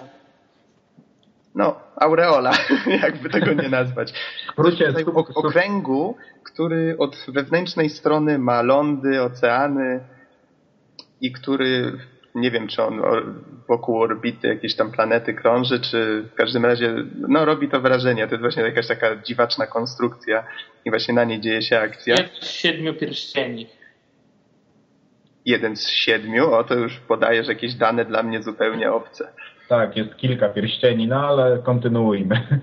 no, 1.56 1.80
aureola, 1.96 2.52
jakby 3.02 3.30
tego 3.30 3.52
nie 3.52 3.68
nazwać. 3.68 4.12
Skrócie, 4.48 4.92
okręgu, 5.34 6.16
który 6.44 6.96
od 6.98 7.16
wewnętrznej 7.28 7.90
strony 7.90 8.38
ma 8.38 8.62
lądy, 8.62 9.22
oceany 9.22 10.00
i 11.20 11.32
który 11.32 11.98
nie 12.36 12.50
wiem, 12.50 12.68
czy 12.68 12.82
on 12.82 13.02
wokół 13.68 14.02
orbity 14.02 14.48
jakiejś 14.48 14.76
tam 14.76 14.92
planety 14.92 15.34
krąży, 15.34 15.80
czy 15.80 16.22
w 16.32 16.34
każdym 16.34 16.64
razie, 16.64 16.94
no 17.28 17.44
robi 17.44 17.68
to 17.68 17.80
wrażenie. 17.80 18.26
To 18.26 18.34
jest 18.34 18.42
właśnie 18.42 18.62
jakaś 18.62 18.86
taka 18.86 19.16
dziwaczna 19.16 19.66
konstrukcja 19.66 20.44
i 20.84 20.90
właśnie 20.90 21.14
na 21.14 21.24
niej 21.24 21.40
dzieje 21.40 21.62
się 21.62 21.78
akcja. 21.78 22.14
Jeden 22.14 22.30
z 22.40 22.50
siedmiu 22.50 22.94
pierścieni. 22.94 23.66
Jeden 25.44 25.76
z 25.76 25.88
siedmiu? 25.88 26.54
O, 26.54 26.64
to 26.64 26.74
już 26.74 26.96
podajesz 26.96 27.48
jakieś 27.48 27.74
dane 27.74 28.04
dla 28.04 28.22
mnie 28.22 28.42
zupełnie 28.42 28.92
obce. 28.92 29.32
Tak, 29.68 29.96
jest 29.96 30.16
kilka 30.16 30.48
pierścieni, 30.48 31.08
no 31.08 31.28
ale 31.28 31.58
kontynuujmy. 31.58 32.60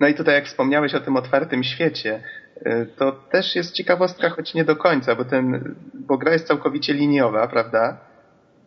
No 0.00 0.08
i 0.08 0.14
tutaj 0.14 0.34
jak 0.34 0.44
wspomniałeś 0.44 0.94
o 0.94 1.00
tym 1.00 1.16
otwartym 1.16 1.64
świecie, 1.64 2.22
y, 2.66 2.86
to 2.96 3.12
też 3.12 3.56
jest 3.56 3.74
ciekawostka, 3.74 4.30
choć 4.30 4.54
nie 4.54 4.64
do 4.64 4.76
końca, 4.76 5.14
bo 5.14 5.24
ten, 5.24 5.74
bo 5.94 6.18
gra 6.18 6.32
jest 6.32 6.46
całkowicie 6.46 6.94
liniowa, 6.94 7.48
prawda? 7.48 8.09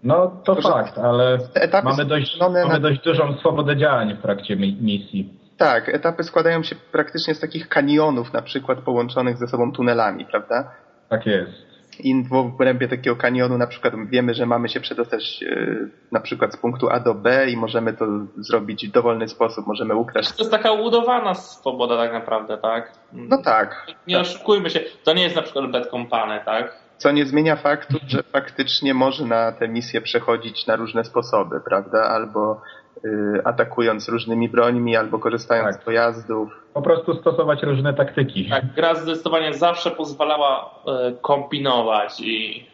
No 0.03 0.41
to 0.43 0.55
fakt, 0.55 0.97
ale 0.97 1.37
mamy 1.83 2.05
dość, 2.05 2.39
mamy 2.39 2.65
na... 2.65 2.79
dość 2.79 3.01
dużą 3.01 3.37
swobodę 3.37 3.77
działań 3.77 4.15
w 4.15 4.21
trakcie 4.21 4.55
misji. 4.55 5.33
Tak, 5.57 5.89
etapy 5.89 6.23
składają 6.23 6.63
się 6.63 6.75
praktycznie 6.91 7.35
z 7.35 7.39
takich 7.39 7.69
kanionów, 7.69 8.33
na 8.33 8.41
przykład 8.41 8.79
połączonych 8.79 9.37
ze 9.37 9.47
sobą 9.47 9.71
tunelami, 9.71 10.25
prawda? 10.25 10.71
Tak 11.09 11.25
jest. 11.25 11.73
I 11.99 12.23
w 12.23 12.33
obrębie 12.33 12.87
takiego 12.87 13.15
kanionu 13.15 13.57
na 13.57 13.67
przykład 13.67 13.93
wiemy, 14.09 14.33
że 14.33 14.45
mamy 14.45 14.69
się 14.69 14.79
przedostać 14.79 15.43
e, 15.43 15.75
na 16.11 16.19
przykład 16.19 16.53
z 16.53 16.57
punktu 16.57 16.89
A 16.89 16.99
do 16.99 17.13
B 17.13 17.49
i 17.49 17.57
możemy 17.57 17.93
to 17.93 18.05
zrobić 18.37 18.87
w 18.87 18.91
dowolny 18.91 19.27
sposób, 19.27 19.67
możemy 19.67 19.95
ukraść. 19.95 20.31
To 20.31 20.43
jest 20.43 20.51
taka 20.51 20.71
udawana 20.71 21.33
swoboda 21.33 21.97
tak 21.97 22.13
naprawdę, 22.13 22.57
tak? 22.57 22.91
No 23.13 23.37
tak. 23.41 23.87
Nie 24.07 24.15
tak. 24.15 24.25
oszukujmy 24.25 24.69
się, 24.69 24.79
to 25.03 25.13
nie 25.13 25.23
jest 25.23 25.35
na 25.35 25.41
przykład 25.41 25.71
Bad 25.71 25.87
Company, 25.89 26.39
tak? 26.45 26.82
Co 26.97 27.11
nie 27.11 27.25
zmienia 27.25 27.55
faktu, 27.55 27.97
że 28.07 28.23
faktycznie 28.23 28.93
można 28.93 29.51
te 29.51 29.67
misje 29.67 30.01
przechodzić 30.01 30.67
na 30.67 30.75
różne 30.75 31.03
sposoby, 31.03 31.61
prawda? 31.65 32.03
Albo 32.03 32.61
y, 33.05 33.41
atakując 33.43 34.09
różnymi 34.09 34.49
brońmi, 34.49 34.95
albo 34.95 35.19
korzystając 35.19 35.75
tak. 35.75 35.81
z 35.81 35.85
pojazdów. 35.85 36.49
Po 36.73 36.81
prostu 36.81 37.13
stosować 37.13 37.63
różne 37.63 37.93
taktyki. 37.93 38.49
Tak, 38.49 38.73
gra 38.75 38.95
zdecydowanie 38.95 39.53
zawsze 39.53 39.91
pozwalała 39.91 40.79
y, 41.09 41.15
kombinować 41.21 42.21
i 42.21 42.65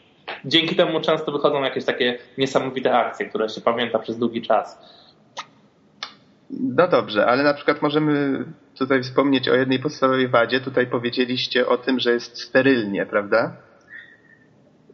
dzięki 0.46 0.76
temu 0.76 1.02
często 1.02 1.32
wychodzą 1.32 1.64
jakieś 1.64 1.86
takie 1.86 2.18
niesamowite 2.38 2.94
akcje, 2.98 3.26
które 3.26 3.50
się 3.50 3.62
pamięta 3.62 4.00
przez 4.00 4.18
długi 4.18 4.42
czas. 4.42 5.00
No 6.50 6.88
dobrze, 6.88 7.26
ale 7.26 7.44
na 7.44 7.54
przykład 7.54 7.82
możemy 7.82 8.46
tutaj 8.78 9.04
wspomnieć 9.04 9.50
o 9.50 9.56
jednej 9.56 9.80
podstawowej 9.80 10.28
wadzie. 10.28 10.60
Tutaj 10.62 10.88
powiedzieliście 10.88 11.68
o 11.68 11.78
tym, 11.78 12.00
że 12.00 12.12
jest 12.12 12.42
sterylnie, 12.42 13.06
prawda? 13.06 13.54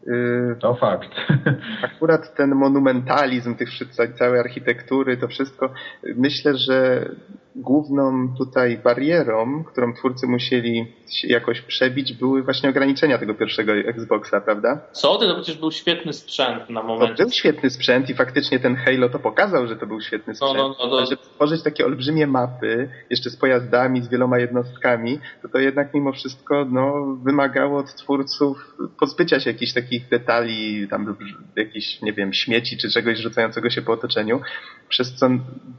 Y, 0.07 0.55
to 0.59 0.75
fakt. 0.75 1.09
Akurat 1.83 2.35
ten 2.35 2.55
monumentalizm 2.55 3.55
tych 3.55 3.69
całej 4.17 4.39
architektury, 4.39 5.17
to 5.17 5.27
wszystko, 5.27 5.73
myślę, 6.15 6.57
że 6.57 7.09
główną 7.55 8.35
tutaj 8.37 8.77
barierą, 8.77 9.63
którą 9.63 9.93
twórcy 9.93 10.27
musieli 10.27 10.93
jakoś 11.23 11.61
przebić, 11.61 12.13
były 12.13 12.43
właśnie 12.43 12.69
ograniczenia 12.69 13.17
tego 13.17 13.33
pierwszego 13.33 13.73
Xboxa, 13.73 14.41
prawda? 14.41 14.81
Co 14.91 15.17
ty? 15.17 15.27
To 15.27 15.35
przecież 15.35 15.57
był 15.57 15.71
świetny 15.71 16.13
sprzęt 16.13 16.69
na 16.69 16.83
moment. 16.83 17.17
To 17.17 17.23
był 17.23 17.31
świetny 17.31 17.69
sprzęt 17.69 18.09
i 18.09 18.13
faktycznie 18.13 18.59
ten 18.59 18.75
Halo 18.75 19.09
to 19.09 19.19
pokazał, 19.19 19.67
że 19.67 19.75
to 19.75 19.87
był 19.87 20.01
świetny 20.01 20.33
no, 20.41 20.47
sprzęt. 20.47 20.57
No, 20.57 20.75
no, 20.79 20.99
no, 20.99 21.05
żeby 21.05 21.23
stworzyć 21.23 21.63
takie 21.63 21.85
olbrzymie 21.85 22.27
mapy, 22.27 22.89
jeszcze 23.09 23.29
z 23.29 23.37
pojazdami, 23.37 24.01
z 24.01 24.09
wieloma 24.09 24.39
jednostkami, 24.39 25.19
to 25.41 25.49
to 25.49 25.59
jednak 25.59 25.93
mimo 25.93 26.11
wszystko 26.11 26.65
no, 26.69 27.17
wymagało 27.23 27.79
od 27.79 27.95
twórców 27.95 28.75
pozbycia 28.99 29.39
się 29.39 29.51
jakichś 29.51 29.73
takich 29.73 30.09
detali, 30.09 30.87
tam 30.87 31.15
jakichś, 31.55 32.01
nie 32.01 32.13
wiem, 32.13 32.33
śmieci 32.33 32.77
czy 32.77 32.89
czegoś 32.89 33.19
rzucającego 33.19 33.69
się 33.69 33.81
po 33.81 33.91
otoczeniu, 33.91 34.41
przez 34.89 35.15
co 35.15 35.29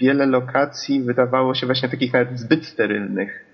wiele 0.01 0.27
lokacji 0.27 1.01
wydawało 1.01 1.55
się 1.55 1.66
właśnie 1.67 1.89
takich 1.89 2.13
nawet 2.13 2.39
zbyt 2.39 2.67
sterylnych. 2.67 3.45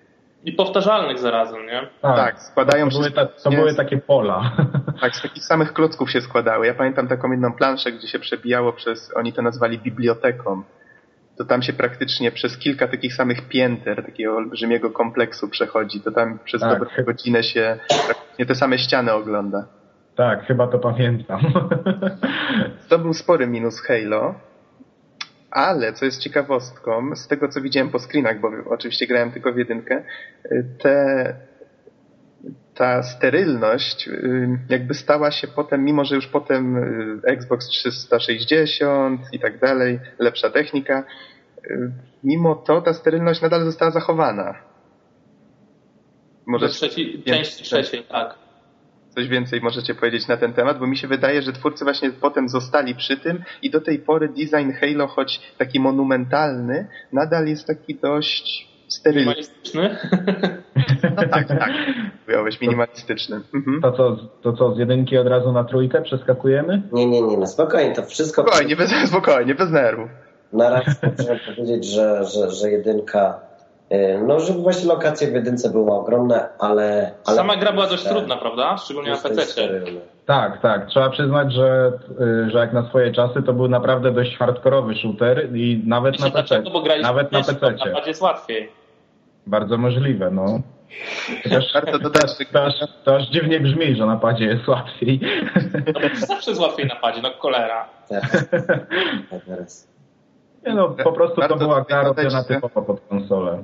I 0.44 0.52
powtarzalnych 0.52 1.18
zarazem, 1.18 1.66
nie? 1.66 1.80
Tak, 2.02 2.16
tak 2.16 2.42
składają 2.42 2.88
to, 2.88 2.94
to, 2.94 2.98
były, 2.98 3.10
ta, 3.10 3.26
to 3.26 3.50
były 3.50 3.74
takie 3.74 3.98
pola. 3.98 4.42
Tak, 5.00 5.16
z 5.16 5.22
takich 5.22 5.44
samych 5.44 5.72
klocków 5.72 6.10
się 6.10 6.20
składały. 6.20 6.66
Ja 6.66 6.74
pamiętam 6.74 7.08
taką 7.08 7.30
jedną 7.30 7.52
planszę, 7.52 7.92
gdzie 7.92 8.08
się 8.08 8.18
przebijało 8.18 8.72
przez, 8.72 9.16
oni 9.16 9.32
to 9.32 9.42
nazwali 9.42 9.78
biblioteką. 9.78 10.62
To 11.38 11.44
tam 11.44 11.62
się 11.62 11.72
praktycznie 11.72 12.32
przez 12.32 12.58
kilka 12.58 12.88
takich 12.88 13.14
samych 13.14 13.48
pięter, 13.48 14.04
takiego 14.04 14.36
olbrzymiego 14.36 14.90
kompleksu 14.90 15.48
przechodzi. 15.48 16.00
To 16.00 16.10
tam 16.10 16.38
przez 16.44 16.60
tak. 16.60 16.70
dobrą 16.70 17.04
godzinę 17.04 17.42
się 17.42 17.78
praktycznie 18.06 18.46
te 18.46 18.54
same 18.54 18.78
ściany 18.78 19.12
ogląda. 19.12 19.66
Tak, 20.16 20.46
chyba 20.46 20.68
to 20.68 20.78
pamiętam. 20.78 21.40
To 22.88 22.98
był 22.98 23.14
spory 23.14 23.46
minus 23.46 23.80
Halo. 23.80 24.34
Ale, 25.52 25.92
co 25.92 26.04
jest 26.04 26.20
ciekawostką, 26.20 27.16
z 27.16 27.28
tego 27.28 27.48
co 27.48 27.60
widziałem 27.60 27.90
po 27.90 27.98
screenach, 27.98 28.40
bo 28.40 28.50
oczywiście 28.66 29.06
grałem 29.06 29.32
tylko 29.32 29.52
w 29.52 29.56
jedynkę, 29.56 30.02
te, 30.78 31.34
ta 32.74 33.02
sterylność 33.02 34.08
y, 34.08 34.58
jakby 34.68 34.94
stała 34.94 35.30
się 35.30 35.48
potem, 35.48 35.84
mimo 35.84 36.04
że 36.04 36.14
już 36.14 36.26
potem 36.26 36.76
y, 36.76 37.20
Xbox 37.24 37.68
360 37.68 39.20
i 39.32 39.38
tak 39.38 39.58
dalej, 39.58 40.00
lepsza 40.18 40.50
technika, 40.50 41.04
y, 41.64 41.92
mimo 42.24 42.54
to 42.54 42.82
ta 42.82 42.92
sterylność 42.92 43.42
nadal 43.42 43.64
została 43.64 43.90
zachowana. 43.90 44.54
Może 46.46 46.68
trzeci, 46.68 47.22
części 47.26 47.64
trzeciej, 47.64 48.04
tak 48.04 48.41
coś 49.14 49.28
więcej 49.28 49.60
możecie 49.60 49.94
powiedzieć 49.94 50.28
na 50.28 50.36
ten 50.36 50.52
temat, 50.52 50.78
bo 50.78 50.86
mi 50.86 50.96
się 50.96 51.08
wydaje, 51.08 51.42
że 51.42 51.52
twórcy 51.52 51.84
właśnie 51.84 52.10
potem 52.10 52.48
zostali 52.48 52.94
przy 52.94 53.16
tym 53.16 53.42
i 53.62 53.70
do 53.70 53.80
tej 53.80 53.98
pory 53.98 54.28
design 54.28 54.72
Halo, 54.80 55.06
choć 55.06 55.40
taki 55.58 55.80
monumentalny, 55.80 56.88
nadal 57.12 57.46
jest 57.46 57.66
taki 57.66 57.94
dość 57.94 58.68
sterylny. 58.88 59.20
Minimalistyczny? 59.20 59.96
No 61.16 61.28
tak, 61.30 61.48
tak. 61.48 61.70
Mówiłeś 62.28 62.60
minimalistyczny. 62.60 63.40
Mhm. 63.54 63.82
To, 63.82 63.92
co, 63.92 64.16
to 64.42 64.52
co, 64.52 64.74
z 64.74 64.78
jedynki 64.78 65.18
od 65.18 65.26
razu 65.26 65.52
na 65.52 65.64
trójkę 65.64 66.02
przeskakujemy? 66.02 66.82
Nie, 66.92 67.06
nie, 67.06 67.22
nie, 67.22 67.36
no 67.36 67.46
spokojnie, 67.46 67.94
to 67.94 68.02
wszystko... 68.02 68.42
Spokojnie, 68.42 68.76
bez, 68.76 68.90
spokojnie, 69.08 69.54
bez 69.54 69.70
nerwów. 69.70 70.10
Na 70.52 70.70
razie 70.70 70.90
muszę 71.18 71.38
powiedzieć, 71.46 71.84
że, 71.84 72.24
że, 72.24 72.50
że 72.50 72.70
jedynka 72.70 73.40
no, 74.26 74.40
żeby 74.40 74.58
właśnie 74.58 74.88
lokacje 74.88 75.28
w 75.28 75.34
jedynce 75.34 75.70
były 75.70 75.90
ogromne, 75.90 76.48
ale... 76.58 77.14
ale 77.24 77.36
Sama 77.36 77.56
gra 77.56 77.72
była 77.72 77.86
dość 77.86 78.04
trudna, 78.04 78.36
prawda? 78.36 78.76
Szczególnie 78.76 79.10
na 79.10 79.16
PC. 79.16 79.68
Tak, 80.26 80.60
tak. 80.60 80.86
Trzeba 80.86 81.10
przyznać, 81.10 81.52
że, 81.52 81.92
y, 82.46 82.50
że 82.50 82.58
jak 82.58 82.72
na 82.72 82.88
swoje 82.88 83.12
czasy 83.12 83.42
to 83.42 83.52
był 83.52 83.68
naprawdę 83.68 84.12
dość 84.12 84.36
hardkorowy 84.36 84.94
shooter 84.94 85.56
i 85.56 85.82
nawet 85.86 86.20
na 86.20 86.30
PC. 86.30 86.62
Graliśmy 86.84 87.02
nawet 87.02 87.32
na 87.32 87.38
PC. 87.38 87.60
Na 87.92 88.06
jest 88.06 88.22
łatwiej. 88.22 88.68
Bardzo 89.46 89.78
możliwe, 89.78 90.30
no. 90.30 90.60
Też, 91.42 91.72
Warto 91.74 91.98
dodać, 91.98 92.30
to, 92.52 92.64
aż, 92.64 92.74
to 93.04 93.16
aż 93.16 93.28
dziwnie 93.28 93.60
brzmi, 93.60 93.96
że 93.96 94.06
na 94.06 94.16
padzie 94.16 94.44
jest 94.44 94.68
łatwiej. 94.68 95.20
No, 95.94 96.26
zawsze 96.26 96.50
jest 96.50 96.62
łatwiej 96.62 96.86
na 96.86 96.96
padzie, 96.96 97.22
no 97.22 97.30
kolera. 97.30 97.88
Tak. 98.08 98.22
Nie 100.66 100.74
no, 100.74 100.88
po 100.88 101.12
prostu 101.12 101.40
to 101.48 101.56
była 101.56 101.80
gra 101.80 102.02
robiona 102.02 102.44
typowo 102.44 102.82
pod 102.82 103.00
konsolę. 103.00 103.62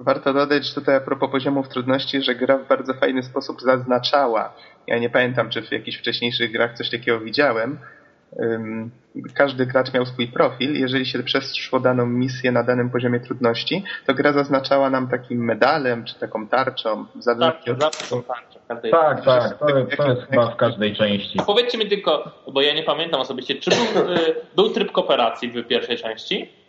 Warto 0.00 0.32
dodać, 0.32 0.66
że 0.66 0.74
tutaj 0.74 0.96
a 0.96 1.00
propos 1.00 1.30
poziomów 1.30 1.68
trudności, 1.68 2.22
że 2.22 2.34
gra 2.34 2.58
w 2.58 2.68
bardzo 2.68 2.94
fajny 2.94 3.22
sposób 3.22 3.60
zaznaczała. 3.60 4.52
Ja 4.86 4.98
nie 4.98 5.10
pamiętam, 5.10 5.50
czy 5.50 5.62
w 5.62 5.72
jakichś 5.72 5.98
wcześniejszych 5.98 6.52
grach 6.52 6.74
coś 6.74 6.90
takiego 6.90 7.20
widziałem, 7.20 7.78
każdy 9.34 9.66
gracz 9.66 9.92
miał 9.94 10.06
swój 10.06 10.28
profil. 10.28 10.80
Jeżeli 10.80 11.06
się 11.06 11.22
przeszło 11.22 11.80
daną 11.80 12.06
misję 12.06 12.52
na 12.52 12.62
danym 12.62 12.90
poziomie 12.90 13.20
trudności, 13.20 13.84
to 14.06 14.14
gra 14.14 14.32
zaznaczała 14.32 14.90
nam 14.90 15.08
takim 15.08 15.44
medalem, 15.44 16.04
czy 16.04 16.14
taką 16.14 16.48
tarczą. 16.48 17.06
W 17.14 17.22
zależności 17.22 17.70
tak, 17.70 17.80
zawsze 17.80 18.04
są 18.04 18.22
tarcze. 18.22 18.58
Tak, 18.68 19.24
tak, 19.24 19.58
to, 19.58 19.78
jest, 19.78 19.96
to 19.96 20.10
jest 20.10 20.22
chyba 20.30 20.50
w 20.50 20.56
każdej 20.56 20.96
części. 20.96 21.38
A 21.40 21.42
powiedzcie 21.42 21.78
mi 21.78 21.88
tylko, 21.88 22.30
bo 22.52 22.62
ja 22.62 22.74
nie 22.74 22.82
pamiętam 22.82 23.20
osobiście, 23.20 23.54
czy 23.54 23.70
był, 23.70 24.12
y, 24.12 24.34
był 24.56 24.70
tryb 24.70 24.92
kooperacji 24.92 25.50
w 25.50 25.66
pierwszej 25.66 25.96
części? 25.96 26.59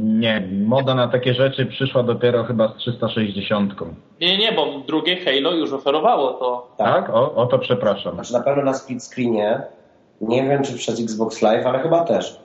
Nie, 0.00 0.48
moda 0.66 0.94
na 0.94 1.08
takie 1.08 1.34
rzeczy 1.34 1.66
przyszła 1.66 2.02
dopiero 2.02 2.44
chyba 2.44 2.68
z 2.68 2.76
360. 2.76 3.74
Nie, 4.20 4.38
nie, 4.38 4.52
bo 4.52 4.78
drugie 4.86 5.16
Halo 5.16 5.52
już 5.52 5.72
oferowało 5.72 6.32
to. 6.32 6.74
Tak? 6.78 7.06
tak? 7.06 7.14
O, 7.14 7.34
o 7.34 7.46
to 7.46 7.58
przepraszam. 7.58 8.14
Znaczy 8.14 8.32
na 8.32 8.40
pewno 8.40 8.62
na 8.62 8.74
split 8.74 9.02
screenie 9.02 9.62
nie 10.20 10.42
wiem, 10.42 10.62
czy 10.62 10.74
przez 10.74 11.00
Xbox 11.00 11.42
Live, 11.42 11.66
ale 11.66 11.78
chyba 11.78 12.04
też. 12.04 12.40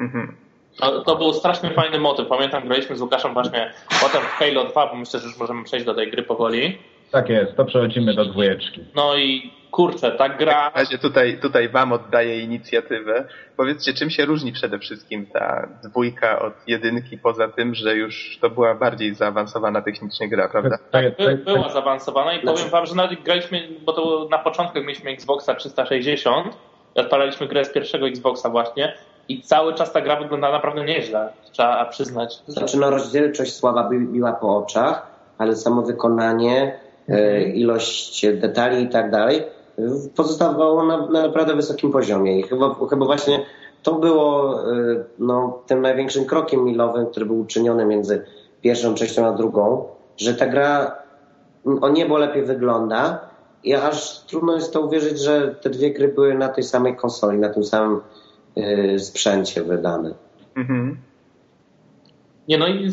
Mhm. 0.00 0.36
To, 0.80 1.00
to, 1.00 1.16
był 1.16 1.32
strasznie 1.32 1.70
fajny 1.70 1.98
motyw. 1.98 2.28
Pamiętam, 2.28 2.66
graliśmy 2.66 2.96
z 2.96 3.00
Łukaszem 3.00 3.34
właśnie 3.34 3.72
potem 4.02 4.22
w 4.22 4.24
Halo 4.24 4.64
2, 4.64 4.86
bo 4.86 4.94
myślę, 4.94 5.20
że 5.20 5.26
już 5.26 5.38
możemy 5.38 5.64
przejść 5.64 5.86
do 5.86 5.94
tej 5.94 6.10
gry 6.10 6.22
powoli. 6.22 6.78
Tak 7.12 7.28
jest, 7.28 7.56
to 7.56 7.64
przechodzimy 7.64 8.14
do 8.14 8.24
dwójeczki. 8.24 8.84
No 8.94 9.16
i 9.16 9.50
kurczę, 9.76 10.12
ta 10.12 10.28
gra... 10.28 10.70
W 10.70 10.76
razie 10.76 10.98
tutaj, 10.98 11.38
tutaj 11.42 11.68
wam 11.68 11.92
oddaję 11.92 12.40
inicjatywę. 12.40 13.24
Powiedzcie, 13.56 13.94
czym 13.94 14.10
się 14.10 14.24
różni 14.24 14.52
przede 14.52 14.78
wszystkim 14.78 15.26
ta 15.26 15.68
dwójka 15.82 16.38
od 16.38 16.52
jedynki, 16.66 17.18
poza 17.18 17.48
tym, 17.48 17.74
że 17.74 17.96
już 17.96 18.38
to 18.40 18.50
była 18.50 18.74
bardziej 18.74 19.14
zaawansowana 19.14 19.82
technicznie 19.82 20.28
gra, 20.28 20.48
prawda? 20.48 20.78
Tak, 20.90 21.16
by, 21.16 21.36
była 21.36 21.68
zaawansowana 21.68 22.34
i 22.34 22.40
powiem 22.46 22.68
wam, 22.68 22.86
że 22.86 22.94
nawet 22.94 23.22
graliśmy, 23.22 23.68
bo 23.84 23.92
to 23.92 24.28
na 24.30 24.38
początku 24.38 24.80
mieliśmy 24.80 25.10
Xboxa 25.10 25.54
360, 25.54 26.56
odpalaliśmy 26.94 27.46
grę 27.46 27.64
z 27.64 27.72
pierwszego 27.72 28.08
Xboxa 28.08 28.48
właśnie 28.48 28.94
i 29.28 29.42
cały 29.42 29.74
czas 29.74 29.92
ta 29.92 30.00
gra 30.00 30.16
wygląda 30.16 30.52
naprawdę 30.52 30.84
nieźle, 30.84 31.28
trzeba 31.52 31.84
przyznać. 31.84 32.38
Znaczy 32.46 32.78
no 32.78 32.90
rozdzielczość 32.90 33.54
słaba 33.54 33.90
biła 33.90 34.32
po 34.32 34.56
oczach, 34.56 35.06
ale 35.38 35.56
samo 35.56 35.82
wykonanie, 35.82 36.78
e, 37.08 37.42
ilość 37.42 38.26
detali 38.26 38.82
i 38.82 38.88
tak 38.88 39.10
dalej 39.10 39.55
pozostawało 40.16 40.84
na, 40.84 41.06
na 41.06 41.22
naprawdę 41.22 41.54
wysokim 41.54 41.92
poziomie 41.92 42.40
i 42.40 42.42
chyba, 42.42 42.76
chyba 42.90 43.06
właśnie 43.06 43.46
to 43.82 43.94
było 43.94 44.60
e, 44.72 44.74
no, 45.18 45.62
tym 45.66 45.82
największym 45.82 46.24
krokiem 46.24 46.64
milowym, 46.64 47.06
który 47.06 47.26
był 47.26 47.40
uczyniony 47.40 47.86
między 47.86 48.24
pierwszą 48.62 48.94
częścią 48.94 49.26
a 49.26 49.32
drugą, 49.32 49.84
że 50.16 50.34
ta 50.34 50.46
gra 50.46 50.96
o 51.80 51.88
niebo 51.88 52.18
lepiej 52.18 52.42
wygląda 52.42 53.20
i 53.64 53.74
aż 53.74 54.20
trudno 54.20 54.54
jest 54.54 54.72
to 54.72 54.80
uwierzyć, 54.80 55.18
że 55.18 55.54
te 55.54 55.70
dwie 55.70 55.92
gry 55.92 56.08
były 56.08 56.34
na 56.34 56.48
tej 56.48 56.64
samej 56.64 56.96
konsoli, 56.96 57.38
na 57.38 57.48
tym 57.48 57.64
samym 57.64 58.00
y, 58.58 58.98
sprzęcie 58.98 59.62
wydane. 59.62 60.14
Mhm. 60.56 60.96
Nie 62.48 62.58
no 62.58 62.68
i 62.68 62.92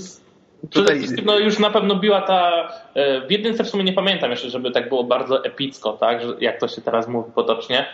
Przede 0.69 0.85
Tutaj... 0.85 0.99
wszystkim 0.99 1.25
no, 1.25 1.39
już 1.39 1.59
na 1.59 1.69
pewno 1.69 1.95
biła 1.95 2.21
ta. 2.21 2.69
E, 2.93 3.27
w 3.27 3.31
jedynce 3.31 3.63
w 3.63 3.69
sumie 3.69 3.83
nie 3.83 3.93
pamiętam 3.93 4.31
jeszcze, 4.31 4.49
żeby 4.49 4.71
tak 4.71 4.89
było 4.89 5.03
bardzo 5.03 5.45
epicko, 5.45 5.93
tak? 5.93 6.21
Jak 6.39 6.59
to 6.59 6.67
się 6.67 6.81
teraz 6.81 7.07
mówi 7.07 7.31
potocznie, 7.35 7.85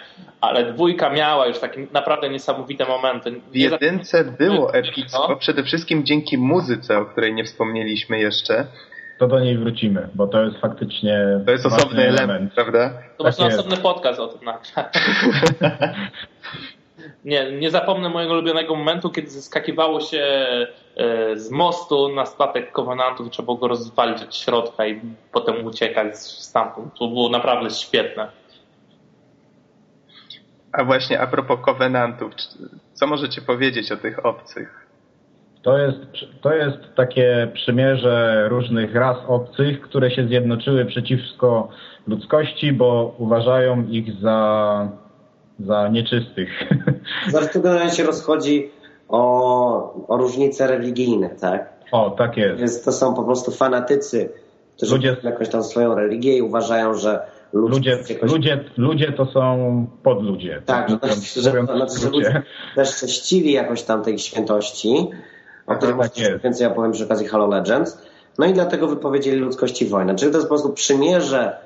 ale 0.41 0.73
dwójka 0.73 1.09
miała 1.09 1.47
już 1.47 1.59
takie 1.59 1.88
naprawdę 1.93 2.29
niesamowite 2.29 2.85
momenty. 2.85 3.41
W 3.51 3.55
jedynce 3.55 4.23
było 4.23 4.73
epicko, 4.73 5.35
przede 5.35 5.63
wszystkim 5.63 6.05
dzięki 6.05 6.38
muzyce, 6.38 6.97
o 6.97 7.05
której 7.05 7.33
nie 7.33 7.43
wspomnieliśmy 7.43 8.19
jeszcze. 8.19 8.65
To 9.19 9.27
do 9.27 9.39
niej 9.39 9.57
wrócimy, 9.57 10.09
bo 10.15 10.27
to 10.27 10.43
jest 10.43 10.57
faktycznie. 10.57 11.41
To 11.45 11.51
jest 11.51 11.65
osobny 11.65 12.01
element, 12.01 12.29
element, 12.29 12.53
prawda? 12.53 12.89
To 13.17 13.23
tak 13.23 13.39
jest 13.39 13.59
osobny 13.59 13.77
podcast 13.77 14.19
o 14.19 14.27
tym 14.27 14.45
nagrać. 14.45 14.93
Nie, 17.29 17.51
nie 17.51 17.71
zapomnę 17.71 18.09
mojego 18.09 18.33
ulubionego 18.33 18.75
momentu, 18.75 19.09
kiedy 19.09 19.29
zeskakiwało 19.29 20.01
się 20.01 20.24
e, 20.95 21.38
z 21.38 21.51
mostu 21.51 22.09
na 22.15 22.25
statek 22.25 22.71
kowenantów 22.71 23.27
i 23.27 23.29
trzeba 23.29 23.45
było 23.45 23.57
go 23.57 23.67
rozwalić 23.67 24.24
od 24.24 24.36
środka 24.36 24.88
i 24.88 25.01
potem 25.31 25.65
uciekać 25.65 26.17
stamtąd. 26.17 26.93
To 27.00 27.07
było 27.07 27.29
naprawdę 27.29 27.69
świetne. 27.69 28.27
A 30.71 30.83
właśnie 30.83 31.19
a 31.19 31.27
propos 31.27 31.59
kowenantów, 31.62 32.33
co 32.93 33.07
możecie 33.07 33.41
powiedzieć 33.41 33.91
o 33.91 33.98
tych 33.98 34.25
obcych? 34.25 34.88
To 35.62 35.77
jest, 35.77 36.00
to 36.41 36.53
jest 36.53 36.77
takie 36.95 37.51
przymierze 37.53 38.45
różnych 38.50 38.95
ras 38.95 39.17
obcych, 39.27 39.81
które 39.81 40.12
się 40.12 40.27
zjednoczyły 40.27 40.86
przeciwko 40.86 41.69
ludzkości, 42.07 42.74
bo 42.74 43.15
uważają 43.17 43.88
ich 43.88 44.13
za 44.21 45.08
za 45.65 45.87
nieczystych. 45.87 46.49
Zresztą 47.31 47.61
generalnie 47.61 47.91
się 47.91 48.03
rozchodzi 48.03 48.71
o, 49.09 50.05
o 50.07 50.17
różnice 50.17 50.67
religijne, 50.67 51.29
tak? 51.29 51.73
O, 51.91 52.09
tak 52.09 52.37
jest. 52.37 52.59
Więc 52.59 52.83
to 52.83 52.91
są 52.91 53.13
po 53.13 53.23
prostu 53.23 53.51
fanatycy, 53.51 54.29
którzy 54.77 54.95
ludzie... 54.95 55.17
jakąś 55.23 55.49
tam 55.49 55.63
swoją 55.63 55.95
religię 55.95 56.37
i 56.37 56.41
uważają, 56.41 56.93
że 56.93 57.21
ludzie, 57.53 57.97
jakoś... 58.09 58.31
ludzie, 58.31 58.63
ludzie 58.77 59.11
to 59.11 59.25
są 59.25 59.85
podludzie. 60.03 60.61
Tak, 60.65 60.87
tak 61.01 61.11
że, 61.35 61.41
że, 61.41 62.09
ludzie 62.09 62.43
też 62.75 62.95
prześcili 62.95 63.51
jakoś 63.51 63.83
tam 63.83 64.03
tej 64.03 64.19
świętości, 64.19 65.07
o 65.67 65.75
której 65.75 65.95
tak 65.99 66.41
więcej 66.43 66.67
opowiem 66.67 66.91
przy 66.91 67.03
okazji 67.03 67.27
Halo 67.27 67.47
Legends. 67.47 68.09
No 68.37 68.45
i 68.45 68.53
dlatego 68.53 68.87
wypowiedzieli 68.87 69.37
ludzkości 69.37 69.85
wojnę. 69.85 70.15
Czyli 70.15 70.31
to 70.31 70.37
jest 70.37 70.49
po 70.49 70.55
prostu 70.55 70.73
przymierze, 70.73 71.57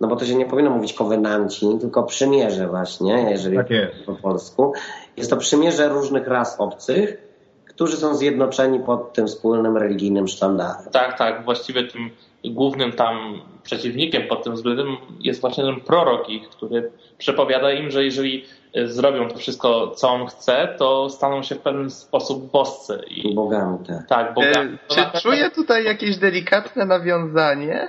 no 0.00 0.08
bo 0.08 0.16
to 0.16 0.24
się 0.24 0.34
nie 0.34 0.46
powinno 0.46 0.70
mówić 0.70 0.92
kowenanci, 0.92 1.66
tylko 1.80 2.02
przymierze 2.02 2.68
właśnie, 2.68 3.26
jeżeli 3.30 3.56
tak 3.56 3.66
po 4.06 4.14
polsku. 4.14 4.72
Jest 5.16 5.30
to 5.30 5.36
przymierze 5.36 5.88
różnych 5.88 6.28
ras 6.28 6.60
obcych, 6.60 7.28
którzy 7.64 7.96
są 7.96 8.14
zjednoczeni 8.14 8.80
pod 8.80 9.12
tym 9.12 9.26
wspólnym 9.26 9.76
religijnym 9.76 10.28
sztandarem. 10.28 10.92
Tak, 10.92 11.18
tak. 11.18 11.44
Właściwie 11.44 11.84
tym 11.84 12.10
głównym 12.44 12.92
tam 12.92 13.40
przeciwnikiem 13.62 14.22
pod 14.28 14.44
tym 14.44 14.54
względem 14.54 14.86
jest 15.20 15.40
właśnie 15.40 15.64
ten 15.64 15.80
prorok 15.80 16.28
ich, 16.28 16.48
który 16.48 16.90
przepowiada 17.18 17.72
im, 17.72 17.90
że 17.90 18.04
jeżeli 18.04 18.44
zrobią 18.84 19.28
to 19.28 19.38
wszystko, 19.38 19.90
co 19.90 20.08
on 20.08 20.26
chce, 20.26 20.74
to 20.78 21.10
staną 21.10 21.42
się 21.42 21.54
w 21.54 21.58
pewien 21.58 21.90
sposób 21.90 22.50
boscy. 22.50 23.00
I... 23.10 23.34
Bogami, 23.34 23.78
tak. 23.86 24.06
Tak, 24.08 24.34
bogami. 24.34 24.74
E, 24.74 24.94
czy 24.94 25.20
czuję 25.22 25.50
tutaj 25.50 25.84
jakieś 25.84 26.16
delikatne 26.16 26.86
nawiązanie? 26.86 27.88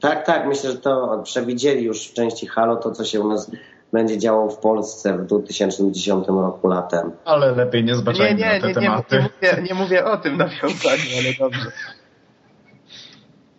Tak, 0.00 0.26
tak. 0.26 0.46
Myślę, 0.46 0.70
że 0.70 0.78
to 0.78 1.20
przewidzieli 1.24 1.84
już 1.84 2.08
w 2.08 2.12
części 2.12 2.46
Halo 2.46 2.76
to, 2.76 2.90
co 2.90 3.04
się 3.04 3.20
u 3.20 3.28
nas 3.28 3.50
będzie 3.92 4.18
działo 4.18 4.50
w 4.50 4.58
Polsce 4.58 5.18
w 5.18 5.26
2010 5.26 6.28
roku 6.28 6.68
latem. 6.68 7.12
Ale 7.24 7.52
lepiej 7.52 7.84
nie 7.84 7.94
zbaczajmy 7.94 8.40
nie, 8.40 8.46
nie, 8.54 8.60
te 8.60 8.68
nie, 8.68 8.74
tematy. 8.74 9.16
Nie, 9.16 9.48
nie, 9.48 9.52
mówię, 9.52 9.62
nie 9.68 9.74
mówię 9.74 10.04
o 10.04 10.16
tym 10.16 10.36
nawiązaniu, 10.36 11.02
ale 11.18 11.34
dobrze. 11.38 11.72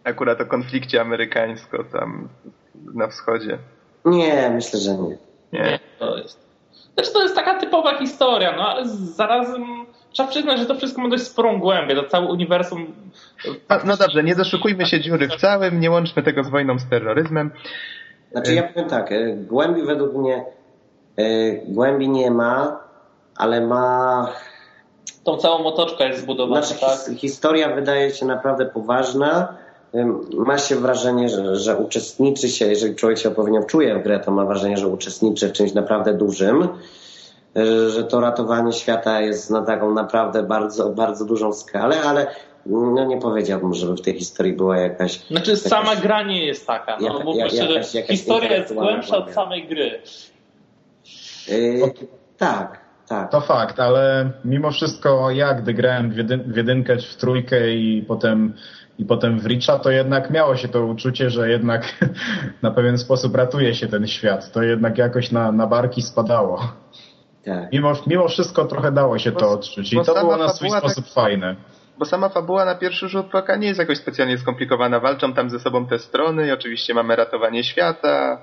Akurat 0.04 0.42
o 0.42 0.46
konflikcie 0.46 1.02
amerykańsko 1.02 1.84
tam 1.84 2.30
na 2.94 3.08
wschodzie. 3.08 3.58
Nie, 4.06 4.50
myślę, 4.50 4.80
że 4.80 4.92
nie. 4.98 5.18
Nie, 5.54 5.80
to 6.00 6.18
jest. 6.18 6.40
Znaczy 6.94 7.14
to 7.14 7.24
jest 7.24 7.36
taka 7.36 7.60
typowa 7.60 8.00
historia, 8.00 8.56
no 8.58 8.68
ale 8.70 8.88
zarazem 8.90 9.85
trzeba 10.16 10.30
przyznać, 10.30 10.60
że 10.60 10.66
to 10.66 10.76
wszystko 10.76 11.02
ma 11.02 11.10
dość 11.10 11.24
sporą 11.24 11.60
głębię, 11.60 11.96
to 11.96 12.04
całe 12.04 12.26
uniwersum. 12.26 12.96
No, 13.70 13.78
no 13.86 13.98
dobrze, 13.98 14.24
nie 14.24 14.36
doszukujmy 14.36 14.86
się 14.86 15.02
dziury 15.02 15.28
w 15.28 15.36
całym, 15.36 15.80
nie 15.80 15.92
łączmy 15.92 16.24
tego 16.24 16.44
z 16.44 16.50
wojną 16.50 16.80
z 16.80 16.90
terroryzmem. 16.90 17.52
Znaczy 18.32 18.54
ja 18.54 18.64
powiem 18.64 18.90
tak, 18.90 19.12
e, 19.12 19.36
głębi 19.36 19.82
według 19.82 20.14
mnie 20.14 20.46
e, 21.18 21.52
głębi 21.68 22.10
nie 22.10 22.32
ma, 22.32 22.80
ale 23.38 23.62
ma 23.62 24.28
tą 25.24 25.38
całą 25.38 25.66
otoczkę 25.66 26.08
jest 26.08 26.22
zbudowana. 26.22 26.62
Znaczy, 26.62 26.82
tak? 26.82 27.18
Historia 27.18 27.76
wydaje 27.76 28.12
się 28.12 28.26
naprawdę 28.26 28.66
poważna. 28.66 29.58
Ma 30.34 30.58
się 30.58 30.76
wrażenie, 30.76 31.30
że, 31.30 31.56
że 31.56 31.78
uczestniczy 31.78 32.50
się, 32.50 32.66
jeżeli 32.66 32.96
człowiek 32.96 33.18
się 33.18 33.30
odpowiednio 33.30 33.64
czuje 33.64 34.00
w 34.00 34.04
grę, 34.04 34.20
to 34.20 34.32
ma 34.32 34.46
wrażenie, 34.46 34.78
że 34.78 34.88
uczestniczy 34.88 35.50
w 35.50 35.52
czymś 35.52 35.74
naprawdę 35.74 36.14
dużym, 36.14 36.68
że 37.90 38.04
to 38.04 38.20
ratowanie 38.20 38.74
świata 38.74 39.22
jest 39.22 39.50
na 39.50 39.62
taką 39.62 39.94
naprawdę 39.94 40.44
bardzo, 40.44 40.90
bardzo 40.90 41.26
dużą 41.26 41.54
skalę, 41.54 42.02
ale 42.02 42.28
no 42.66 43.06
nie 43.06 43.18
powiedziałbym, 43.18 43.74
żeby 43.74 43.96
w 43.96 44.02
tej 44.02 44.20
historii 44.20 44.54
była 44.54 44.78
jakaś... 44.78 45.28
Znaczy 45.28 45.52
jakaś, 45.52 45.64
sama 45.64 45.96
gra 45.96 46.24
nie 46.24 46.46
jest 46.46 46.68
taka, 46.68 46.98
no, 47.02 47.22
bo 47.24 47.36
jakaś, 47.36 47.54
jakaś, 47.54 47.94
jakaś 47.94 48.18
historia 48.18 48.54
jest 48.54 48.74
głębsza 48.74 49.18
od 49.18 49.32
samej 49.32 49.68
gry. 49.68 50.02
Yy, 51.48 51.94
tak, 52.38 52.80
tak. 53.08 53.32
To 53.32 53.42
fakt, 53.42 53.80
ale 53.80 54.32
mimo 54.46 54.72
wszystko 54.72 55.32
ja, 55.32 55.54
gdy 55.54 55.74
grałem 55.74 56.12
w, 56.12 56.18
jedyn, 56.18 56.44
w 56.54 56.56
jedynkę 56.56 56.98
w 56.98 57.16
trójkę 57.16 57.72
i 57.72 58.06
potem, 58.08 58.54
i 59.00 59.06
potem 59.06 59.40
w 59.40 59.46
Richa, 59.46 59.80
to 59.80 59.92
jednak 59.92 60.30
miało 60.30 60.56
się 60.56 60.68
to 60.68 60.86
uczucie, 60.86 61.30
że 61.30 61.50
jednak 61.50 62.06
na 62.62 62.72
pewien 62.72 62.98
sposób 62.98 63.36
ratuje 63.36 63.76
się 63.76 63.88
ten 63.88 64.08
świat. 64.08 64.52
To 64.52 64.64
jednak 64.64 64.98
jakoś 64.98 65.32
na, 65.32 65.52
na 65.52 65.68
barki 65.68 66.02
spadało. 66.02 66.85
Tak. 67.46 67.72
Mimo, 67.74 67.94
mimo 68.08 68.28
wszystko 68.28 68.66
trochę 68.66 68.92
dało 68.92 69.20
się 69.20 69.32
bo, 69.32 69.40
to 69.40 69.52
odczuć 69.52 69.94
i 69.94 70.02
to 70.06 70.14
było 70.14 70.38
na 70.38 70.50
swój 70.50 70.70
sposób 70.70 71.06
tak... 71.06 71.14
fajne 71.14 71.56
bo 71.98 72.06
sama 72.06 72.30
fabuła 72.30 72.66
na 72.66 72.76
pierwszy 72.76 73.10
rzut 73.10 73.36
oka 73.36 73.56
nie 73.56 73.68
jest 73.68 73.80
jakoś 73.80 73.98
specjalnie 73.98 74.38
skomplikowana. 74.38 75.00
Walczą 75.00 75.34
tam 75.34 75.50
ze 75.50 75.60
sobą 75.60 75.86
te 75.86 76.00
strony 76.00 76.48
i 76.48 76.52
oczywiście 76.52 76.94
mamy 76.94 77.16
ratowanie 77.16 77.64
świata. 77.64 78.42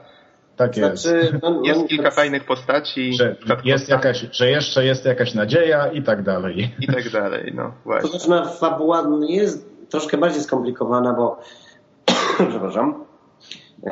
Tak 0.56 0.76
jest. 0.76 1.02
Znaczy, 1.02 1.38
no, 1.42 1.50
no, 1.54 1.62
jest 1.64 1.88
kilka 1.88 2.10
fajnych 2.10 2.44
postaci. 2.44 3.12
Że, 3.12 3.36
jest 3.64 3.88
jakaś, 3.88 4.26
że 4.32 4.50
jeszcze 4.50 4.84
jest 4.84 5.04
jakaś 5.04 5.34
nadzieja 5.34 5.86
i 5.86 6.02
tak 6.02 6.22
dalej. 6.22 6.74
I 6.80 6.86
tak 6.86 7.10
dalej, 7.10 7.52
no 7.54 7.72
właśnie. 7.84 8.10
To 8.10 8.18
znaczy, 8.18 8.44
no, 8.44 8.50
fabuła 8.50 9.06
jest 9.28 9.88
troszkę 9.90 10.16
bardziej 10.16 10.42
skomplikowana, 10.42 11.12
bo 11.12 11.40
przepraszam, 12.50 13.04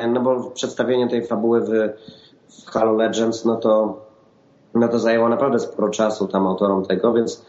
no 0.07 0.21
bo 0.21 0.51
przedstawienie 0.51 1.09
tej 1.09 1.27
fabuły 1.27 1.61
w, 1.61 1.69
w 2.65 2.69
Halo 2.69 2.93
Legends, 2.93 3.45
no 3.45 3.55
to, 3.55 4.05
no 4.73 4.87
to 4.87 4.99
zajęło 4.99 5.29
naprawdę 5.29 5.59
sporo 5.59 5.89
czasu 5.89 6.27
tam 6.27 6.47
autorom 6.47 6.85
tego, 6.85 7.13
więc 7.13 7.45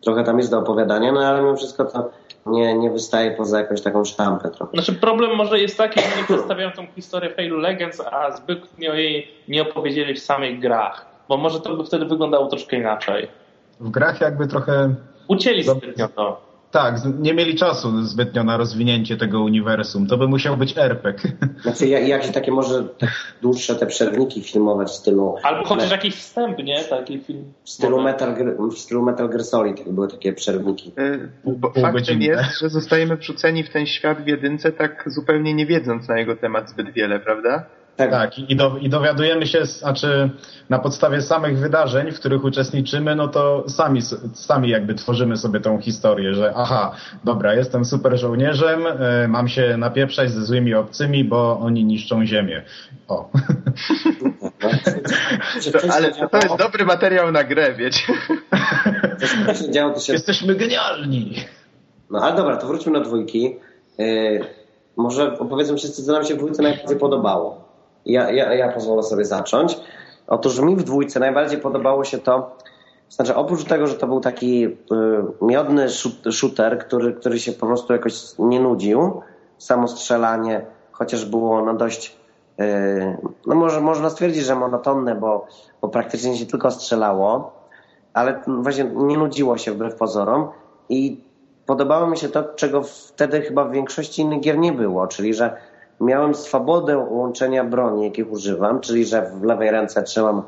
trochę 0.00 0.24
tam 0.24 0.38
jest 0.38 0.50
do 0.50 0.58
opowiadania, 0.58 1.12
no 1.12 1.20
ale 1.20 1.42
mimo 1.42 1.56
wszystko 1.56 1.84
to 1.84 2.10
nie, 2.46 2.78
nie 2.78 2.90
wystaje 2.90 3.30
poza 3.30 3.58
jakąś 3.58 3.80
taką 3.80 4.04
sztampę 4.04 4.50
trochę. 4.50 4.72
Znaczy 4.72 4.92
problem 4.92 5.36
może 5.36 5.60
jest 5.60 5.78
taki, 5.78 6.00
że 6.00 6.06
nie 6.16 6.24
przedstawiają 6.24 6.70
tą 6.70 6.86
historię 6.86 7.34
Halo 7.36 7.56
Legends, 7.56 8.00
a 8.00 8.36
zbytnio 8.36 8.94
jej 8.94 9.30
nie 9.48 9.62
opowiedzieli 9.62 10.14
w 10.14 10.18
samych 10.18 10.60
grach, 10.60 11.06
bo 11.28 11.36
może 11.36 11.60
to 11.60 11.76
by 11.76 11.84
wtedy 11.84 12.04
wyglądało 12.04 12.46
troszkę 12.46 12.76
inaczej. 12.76 13.28
W 13.80 13.90
grach 13.90 14.20
jakby 14.20 14.46
trochę... 14.46 14.94
Ucięli 15.28 15.62
zbytnio 15.62 16.08
to. 16.08 16.45
Tak, 16.76 17.00
nie 17.18 17.34
mieli 17.34 17.54
czasu 17.54 18.02
zbytnio 18.02 18.44
na 18.44 18.56
rozwinięcie 18.56 19.16
tego 19.16 19.40
uniwersum. 19.40 20.06
To 20.06 20.18
by 20.18 20.28
musiał 20.28 20.56
być 20.56 20.78
RPG. 20.78 21.32
Znaczy 21.62 21.86
jakieś 21.86 22.30
takie 22.30 22.52
może 22.52 22.84
tak 22.84 23.10
dłuższe 23.42 23.74
te 23.74 23.86
przerwniki 23.86 24.42
filmowe 24.42 24.84
w 24.84 24.90
stylu... 24.90 25.34
Albo 25.42 25.64
chociaż 25.64 25.90
jakiś 25.90 26.14
wstęp, 26.14 26.58
nie? 26.58 26.84
Taki 26.84 27.18
film. 27.18 27.44
W 27.64 27.70
stylu 27.70 28.02
Metal, 28.02 28.34
w 28.72 28.78
stylu 28.78 29.02
Metal 29.02 29.28
Gear 29.28 29.44
Solid 29.44 29.88
były 29.88 30.08
takie 30.08 30.32
przerwniki. 30.32 30.92
Yy, 30.96 31.28
bo 31.56 31.72
faktem 31.80 32.22
jest, 32.22 32.60
że 32.60 32.68
zostajemy 32.68 33.16
wrzuceni 33.16 33.64
w 33.64 33.70
ten 33.70 33.86
świat 33.86 34.24
w 34.24 34.26
jedynce 34.26 34.72
tak 34.72 35.04
zupełnie 35.06 35.54
nie 35.54 35.66
wiedząc 35.66 36.08
na 36.08 36.18
jego 36.18 36.36
temat 36.36 36.70
zbyt 36.70 36.92
wiele, 36.92 37.20
prawda? 37.20 37.66
Tak, 37.96 38.10
tak 38.10 38.38
i, 38.38 38.56
do, 38.56 38.78
i 38.78 38.88
dowiadujemy 38.88 39.46
się, 39.46 39.64
znaczy 39.64 40.30
na 40.68 40.78
podstawie 40.78 41.22
samych 41.22 41.58
wydarzeń, 41.58 42.12
w 42.12 42.20
których 42.20 42.44
uczestniczymy, 42.44 43.16
no 43.16 43.28
to 43.28 43.64
sami, 43.68 44.00
sami 44.34 44.68
jakby 44.68 44.94
tworzymy 44.94 45.36
sobie 45.36 45.60
tą 45.60 45.80
historię, 45.80 46.34
że 46.34 46.52
aha, 46.56 46.92
dobra, 47.24 47.54
jestem 47.54 47.84
super 47.84 48.18
żołnierzem, 48.18 48.86
y, 49.24 49.28
mam 49.28 49.48
się 49.48 49.76
napieprzać 49.76 50.30
ze 50.30 50.44
złymi 50.44 50.74
obcymi, 50.74 51.24
bo 51.24 51.58
oni 51.58 51.84
niszczą 51.84 52.26
ziemię. 52.26 52.62
O. 53.08 53.30
To, 55.72 55.94
ale 55.94 56.10
to 56.12 56.36
jest 56.36 56.56
dobry 56.58 56.84
materiał 56.84 57.32
na 57.32 57.44
grę, 57.44 57.74
wiecie. 57.74 58.02
Jesteśmy 60.12 60.54
genialni. 60.54 61.34
No 62.10 62.18
ale 62.18 62.36
dobra, 62.36 62.56
to 62.56 62.66
wróćmy 62.66 62.92
do 62.92 63.00
dwójki. 63.00 63.56
Yy, 63.98 64.40
może 64.96 65.38
opowiedzmy 65.38 65.76
wszyscy, 65.76 66.04
co 66.04 66.12
nam 66.12 66.24
się 66.24 66.34
w 66.34 66.38
dwójce 66.38 66.62
najbardziej 66.62 66.96
podobało 66.96 67.65
ja, 68.06 68.30
ja, 68.30 68.54
ja 68.54 68.72
pozwolę 68.72 69.02
sobie 69.02 69.24
zacząć. 69.24 69.78
Otóż 70.26 70.60
mi 70.60 70.76
w 70.76 70.82
dwójce 70.82 71.20
najbardziej 71.20 71.58
podobało 71.58 72.04
się 72.04 72.18
to, 72.18 72.56
znaczy 73.08 73.34
oprócz 73.34 73.64
tego, 73.64 73.86
że 73.86 73.94
to 73.94 74.06
był 74.06 74.20
taki 74.20 74.64
y, 74.64 74.74
miodny 75.42 75.86
shooter, 76.30 76.78
który, 76.78 77.12
który 77.12 77.40
się 77.40 77.52
po 77.52 77.66
prostu 77.66 77.92
jakoś 77.92 78.38
nie 78.38 78.60
nudził, 78.60 79.20
samo 79.58 79.88
strzelanie, 79.88 80.66
chociaż 80.92 81.24
było 81.24 81.64
no 81.64 81.74
dość, 81.74 82.16
y, 82.60 83.16
no 83.46 83.54
może 83.54 83.80
można 83.80 84.10
stwierdzić, 84.10 84.44
że 84.44 84.54
monotonne, 84.54 85.14
bo, 85.14 85.46
bo 85.80 85.88
praktycznie 85.88 86.36
się 86.36 86.46
tylko 86.46 86.70
strzelało, 86.70 87.52
ale 88.14 88.42
właśnie 88.46 88.84
nie 88.94 89.18
nudziło 89.18 89.58
się 89.58 89.72
wbrew 89.72 89.94
pozorom 89.94 90.48
i 90.88 91.24
podobało 91.66 92.06
mi 92.06 92.18
się 92.18 92.28
to, 92.28 92.44
czego 92.44 92.82
wtedy 92.82 93.40
chyba 93.40 93.64
w 93.64 93.72
większości 93.72 94.22
innych 94.22 94.40
gier 94.40 94.58
nie 94.58 94.72
było, 94.72 95.06
czyli 95.06 95.34
że 95.34 95.56
miałem 96.00 96.34
swobodę 96.34 96.98
łączenia 96.98 97.64
broni, 97.64 98.04
jakich 98.04 98.32
używam, 98.32 98.80
czyli 98.80 99.04
że 99.04 99.22
w 99.22 99.44
lewej 99.44 99.70
ręce 99.70 100.02
trzymam, 100.02 100.42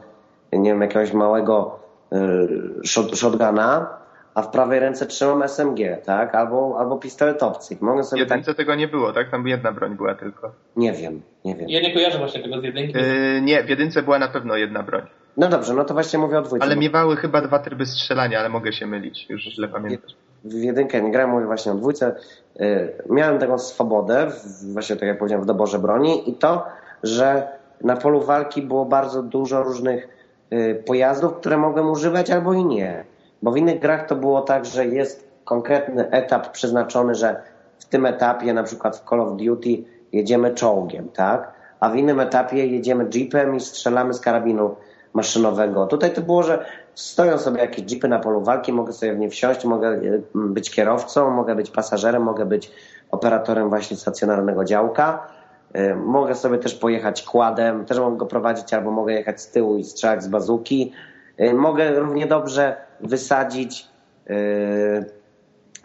nie 0.52 0.70
wiem, 0.70 0.80
jakiegoś 0.80 1.12
małego 1.12 1.78
y, 2.12 2.87
shotguna, 3.14 3.98
a 4.34 4.42
w 4.42 4.50
prawej 4.50 4.80
ręce 4.80 5.06
trzymam 5.06 5.42
SMG, 5.42 5.78
tak? 6.04 6.34
Albo, 6.34 6.76
albo 6.78 6.98
pistolet 6.98 7.42
obcych. 7.42 7.80
Mogę 7.80 8.04
sobie 8.04 8.22
jedynce 8.22 8.50
tak... 8.50 8.56
tego 8.56 8.74
nie 8.74 8.88
było, 8.88 9.12
tak? 9.12 9.30
Tam 9.30 9.48
jedna 9.48 9.72
broń 9.72 9.96
była 9.96 10.14
tylko. 10.14 10.52
Nie 10.76 10.92
wiem, 10.92 11.22
nie 11.44 11.54
wiem. 11.54 11.68
Ja 11.68 11.80
nie 11.80 11.94
kojarzę 11.94 12.18
właśnie 12.18 12.42
tego 12.42 12.61
z 12.61 12.64
jedynki. 12.64 12.98
Yy, 12.98 13.40
nie, 13.40 13.64
w 13.64 13.68
jedynce 13.68 14.02
była 14.02 14.18
na 14.18 14.28
pewno 14.28 14.56
jedna 14.56 14.82
broń. 14.82 15.02
No 15.37 15.48
dobrze, 15.48 15.74
no 15.74 15.84
to 15.84 15.94
właśnie 15.94 16.18
mówię 16.18 16.38
o 16.38 16.42
dwójce. 16.42 16.66
Ale 16.66 16.74
bo... 16.74 16.80
miewały 16.80 17.16
chyba 17.16 17.40
dwa 17.40 17.58
tryby 17.58 17.87
strzelania, 17.87 18.38
ale 18.38 18.48
mogę 18.48 18.72
się 18.72 18.87
mylić, 18.87 19.26
już 19.30 19.42
źle 19.42 19.68
pamiętam 19.68 20.11
w 20.48 20.62
jedynkę 20.62 21.02
nie 21.02 21.11
grałem, 21.11 21.30
mówię 21.30 21.46
właśnie 21.46 21.72
o 21.72 21.74
dwójce, 21.74 22.14
y, 22.61 22.92
miałem 23.11 23.38
taką 23.38 23.58
swobodę, 23.58 24.26
właśnie 24.72 24.96
tak 24.96 25.08
jak 25.08 25.18
powiedziałem, 25.18 25.44
w 25.44 25.46
doborze 25.46 25.78
broni 25.78 26.30
i 26.30 26.34
to, 26.34 26.66
że 27.02 27.48
na 27.80 27.96
polu 27.96 28.20
walki 28.20 28.62
było 28.62 28.84
bardzo 28.84 29.22
dużo 29.22 29.62
różnych 29.62 30.08
y, 30.52 30.82
pojazdów, 30.87 31.34
które 31.34 31.56
mogłem 31.56 31.90
używać 31.90 32.30
albo 32.30 32.52
i 32.52 32.64
nie. 32.64 33.04
Bo 33.42 33.52
w 33.52 33.56
innych 33.56 33.80
grach 33.80 34.06
to 34.06 34.16
było 34.16 34.40
tak, 34.40 34.64
że 34.64 34.87
jest 34.87 35.28
konkretny 35.44 36.11
etap 36.11 36.52
przeznaczony, 36.52 37.14
że 37.14 37.42
w 37.78 37.84
tym 37.84 38.06
etapie, 38.06 38.52
na 38.52 38.62
przykład 38.62 38.96
w 38.96 39.08
Call 39.08 39.20
of 39.20 39.37
Duty, 39.37 39.84
jedziemy 40.12 40.54
czołgiem, 40.54 41.08
tak? 41.08 41.52
A 41.80 41.90
w 41.90 41.96
innym 41.96 42.20
etapie 42.20 42.66
jedziemy 42.66 43.06
jeepem 43.14 43.56
i 43.56 43.61
strzelamy 43.61 44.14
z 44.14 44.20
karabinu 44.20 44.76
maszynowego. 45.12 45.87
Tutaj 45.87 46.12
to 46.12 46.20
było, 46.20 46.42
że 46.42 46.64
stoją 46.98 47.38
sobie 47.38 47.61
jakieś 47.61 47.84
jeepy 47.90 48.08
na 48.08 48.18
polu 48.18 48.40
walki, 48.40 48.72
mogę 48.72 48.92
sobie 48.92 49.14
w 49.14 49.18
nie 49.18 49.30
wsiąść, 49.30 49.64
mogę 49.64 49.88
e, 49.88 50.00
być 50.34 50.70
kierowcą, 50.70 51.30
mogę 51.30 51.54
być 51.54 51.70
pasażerem, 51.70 52.22
mogę 52.22 52.46
być 52.46 52.70
operatorem 53.11 53.68
właśnie 53.68 53.96
stacjonarnego 53.96 54.64
działka. 54.64 55.26
E, 55.72 55.94
mogę 55.94 56.34
sobie 56.34 56.58
też 56.58 56.74
pojechać 56.74 57.22
kładem, 57.22 57.84
też 57.84 57.98
mogę 57.98 58.16
go 58.16 58.26
prowadzić, 58.26 58.74
albo 58.74 58.90
mogę 58.90 59.12
jechać 59.12 59.40
z 59.40 59.50
tyłu 59.50 59.76
i 59.76 59.84
strzelać 59.84 60.22
z 60.22 60.28
bazuki. 60.28 60.92
E, 61.37 61.54
mogę 61.54 62.00
równie 62.00 62.26
dobrze 62.26 62.76
wysadzić 63.00 63.87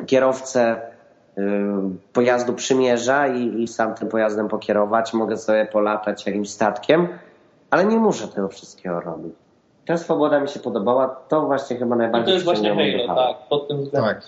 kierowcę 0.05 0.81
pojazdu 2.13 2.53
przymierza 2.53 3.27
i, 3.27 3.63
i 3.63 3.67
sam 3.67 3.95
tym 3.95 4.09
pojazdem 4.09 4.47
pokierować. 4.47 5.13
Mogę 5.13 5.37
sobie 5.37 5.65
polatać 5.65 6.25
jakimś 6.25 6.49
statkiem 6.49 7.07
ale 7.73 7.85
nie 7.85 7.97
muszę 7.97 8.27
tego 8.27 8.47
wszystkiego 8.47 8.99
robić. 8.99 9.33
Ta 9.85 9.97
swoboda 9.97 10.39
mi 10.39 10.47
się 10.47 10.59
podobała, 10.59 11.07
to 11.07 11.41
właśnie 11.41 11.77
chyba 11.77 11.95
najbardziej... 11.95 12.23
I 12.23 12.25
to 12.25 12.33
jest 12.33 12.45
właśnie 12.45 13.05
Halo, 13.07 13.15
tak, 13.15 13.47
pod 13.49 13.67
tym 13.67 13.81
względem. 13.81 14.15
Tak. 14.15 14.23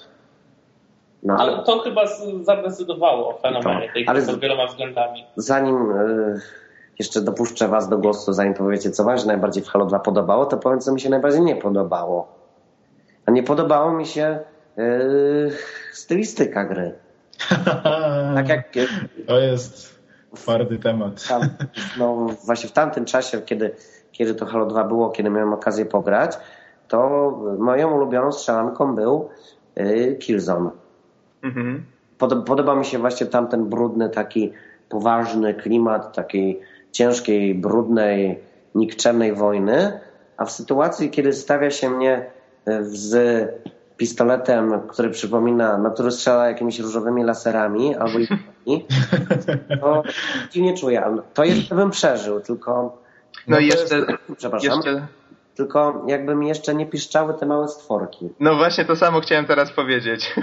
No, 1.24 1.38
ale 1.38 1.64
to 1.64 1.80
chyba 1.80 2.06
zadecydowało 2.42 3.30
o 3.30 3.38
fenomenie 3.38 3.90
tej 3.94 4.08
ale 4.08 4.22
pod 4.22 4.40
wieloma 4.40 4.68
względami. 4.68 5.26
Zanim 5.36 5.92
y, 5.92 6.42
jeszcze 7.00 7.22
dopuszczę 7.22 7.68
Was 7.68 7.90
do 7.90 7.98
głosu, 7.98 8.34
zanim 8.34 8.54
powiecie, 8.54 8.92
co 8.92 9.04
Wam 9.04 9.18
się 9.18 9.28
najbardziej 9.28 9.64
w 9.64 9.68
Halo 9.68 9.86
2 9.86 10.00
podobało, 10.00 10.46
to 10.46 10.58
powiem, 10.58 10.80
co 10.80 10.94
mi 10.94 11.02
się 11.02 11.10
najbardziej 11.10 11.42
nie 11.42 11.56
podobało. 11.56 12.28
A 13.26 13.32
nie 13.32 13.44
podobało 13.44 13.92
mi 13.92 14.06
się 14.06 14.40
y, 14.78 15.52
stylistyka 15.92 16.66
gry. 16.66 16.94
tak 18.36 18.50
jak... 18.50 18.70
To 19.28 19.40
jest 19.40 19.96
Twardy 20.36 20.80
temat. 20.80 21.28
Tam, 21.28 21.42
no 21.98 22.28
właśnie 22.46 22.70
w 22.70 22.72
tamtym 22.72 23.06
czasie, 23.06 23.42
kiedy, 23.42 23.76
kiedy 24.18 24.36
to 24.36 24.46
Halo 24.46 24.66
2 24.66 24.84
było, 24.84 25.10
kiedy 25.10 25.30
miałem 25.30 25.54
okazję 25.54 25.86
pograć, 25.86 26.38
to 26.88 27.32
moją 27.60 27.96
ulubioną 27.96 28.32
strzelanką 28.32 28.96
był 28.96 29.30
y, 29.78 30.18
Killzone. 30.20 30.70
Mhm. 31.44 31.86
Pod, 32.18 32.46
podoba 32.46 32.76
mi 32.76 32.86
się 32.86 33.00
właśnie 33.00 33.28
tamten 33.28 33.66
brudny, 33.66 34.10
taki 34.10 34.52
poważny 34.90 35.54
klimat 35.54 36.16
takiej 36.16 36.62
ciężkiej, 36.92 37.56
brudnej, 37.56 38.40
nikczemnej 38.76 39.34
wojny, 39.34 40.00
a 40.38 40.46
w 40.46 40.52
sytuacji, 40.52 41.10
kiedy 41.10 41.34
stawia 41.34 41.72
się 41.72 41.90
mnie 41.90 42.26
z 42.82 43.16
pistoletem, 43.98 44.82
który 44.88 45.10
przypomina, 45.10 45.78
na 45.78 45.90
który 45.90 46.12
strzela 46.12 46.48
jakimiś 46.48 46.80
różowymi 46.80 47.24
laserami 47.24 47.96
albo 47.96 48.20
i 48.66 48.86
to 49.82 50.04
dziwnie 50.52 50.74
czuję. 50.78 51.18
To 51.34 51.44
jeszcze 51.44 51.76
bym 51.76 51.92
przeżył, 51.92 52.40
tylko... 52.40 53.05
No, 53.48 53.56
no 53.56 53.60
i 53.60 53.66
jeszcze... 53.66 53.96
Jest, 53.98 54.10
przepraszam. 54.38 54.76
Jeszcze... 54.76 55.08
Tylko 55.56 56.04
jakby 56.08 56.36
mi 56.36 56.48
jeszcze 56.48 56.76
nie 56.76 56.86
piszczały 56.86 57.34
te 57.34 57.46
małe 57.46 57.68
stworki. 57.68 58.30
No 58.40 58.56
właśnie 58.56 58.86
to 58.86 58.96
samo 58.96 59.22
chciałem 59.22 59.46
teraz 59.46 59.72
powiedzieć. 59.72 60.36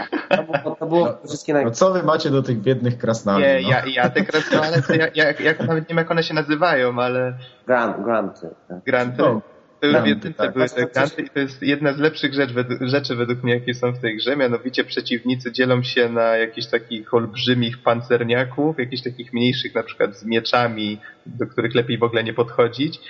To, 0.65 0.77
to 0.77 0.87
było 0.87 1.07
no, 1.07 1.29
wszystkie 1.29 1.55
naj... 1.55 1.65
no 1.65 1.71
co 1.71 1.93
wy 1.93 2.03
macie 2.03 2.31
do 2.31 2.43
tych 2.43 2.61
biednych 2.61 2.99
krasnali? 2.99 3.45
Nie, 3.45 3.61
no? 3.63 3.69
ja, 3.69 3.83
ja 3.87 4.11
te 4.11 4.25
krasnale, 4.25 4.83
to 4.83 4.95
ja, 4.95 5.07
ja, 5.15 5.25
ja, 5.31 5.53
nawet 5.67 5.85
nie 5.85 5.89
wiem 5.89 5.99
jak 5.99 6.11
one 6.11 6.23
się 6.23 6.35
nazywają, 6.35 6.99
ale... 6.99 7.35
Grant, 7.67 8.05
granty. 8.05 8.49
Tak. 8.69 8.85
Granty? 8.85 9.23
No. 9.23 9.41
To 9.83 9.87
już 9.87 9.97
w 9.97 10.07
jedynce 10.07 10.39
tak. 10.39 10.53
były 10.53 10.69
te 10.69 10.87
granty 10.87 11.23
i 11.23 11.31
to 11.31 11.39
jest 11.39 11.63
jedna 11.63 11.93
z 11.93 11.99
lepszych 11.99 12.35
rzecz, 12.35 12.51
rzeczy 12.81 13.17
według 13.17 13.43
mnie, 13.43 13.55
jakie 13.55 13.75
są 13.75 13.93
w 13.93 13.99
tej 13.99 14.17
grze. 14.17 14.37
Mianowicie 14.37 14.85
przeciwnicy 14.85 15.53
dzielą 15.53 15.83
się 15.83 16.09
na 16.09 16.37
jakichś 16.37 16.67
takich 16.67 17.15
olbrzymich 17.15 17.83
pancerniaków, 17.83 18.79
jakichś 18.79 19.03
takich 19.03 19.33
mniejszych 19.33 19.75
na 19.75 19.83
przykład 19.83 20.17
z 20.17 20.25
mieczami, 20.25 20.99
do 21.27 21.47
których 21.47 21.75
lepiej 21.75 21.99
w 21.99 22.03
ogóle 22.03 22.25
nie 22.25 22.35
podchodzić 22.35 23.01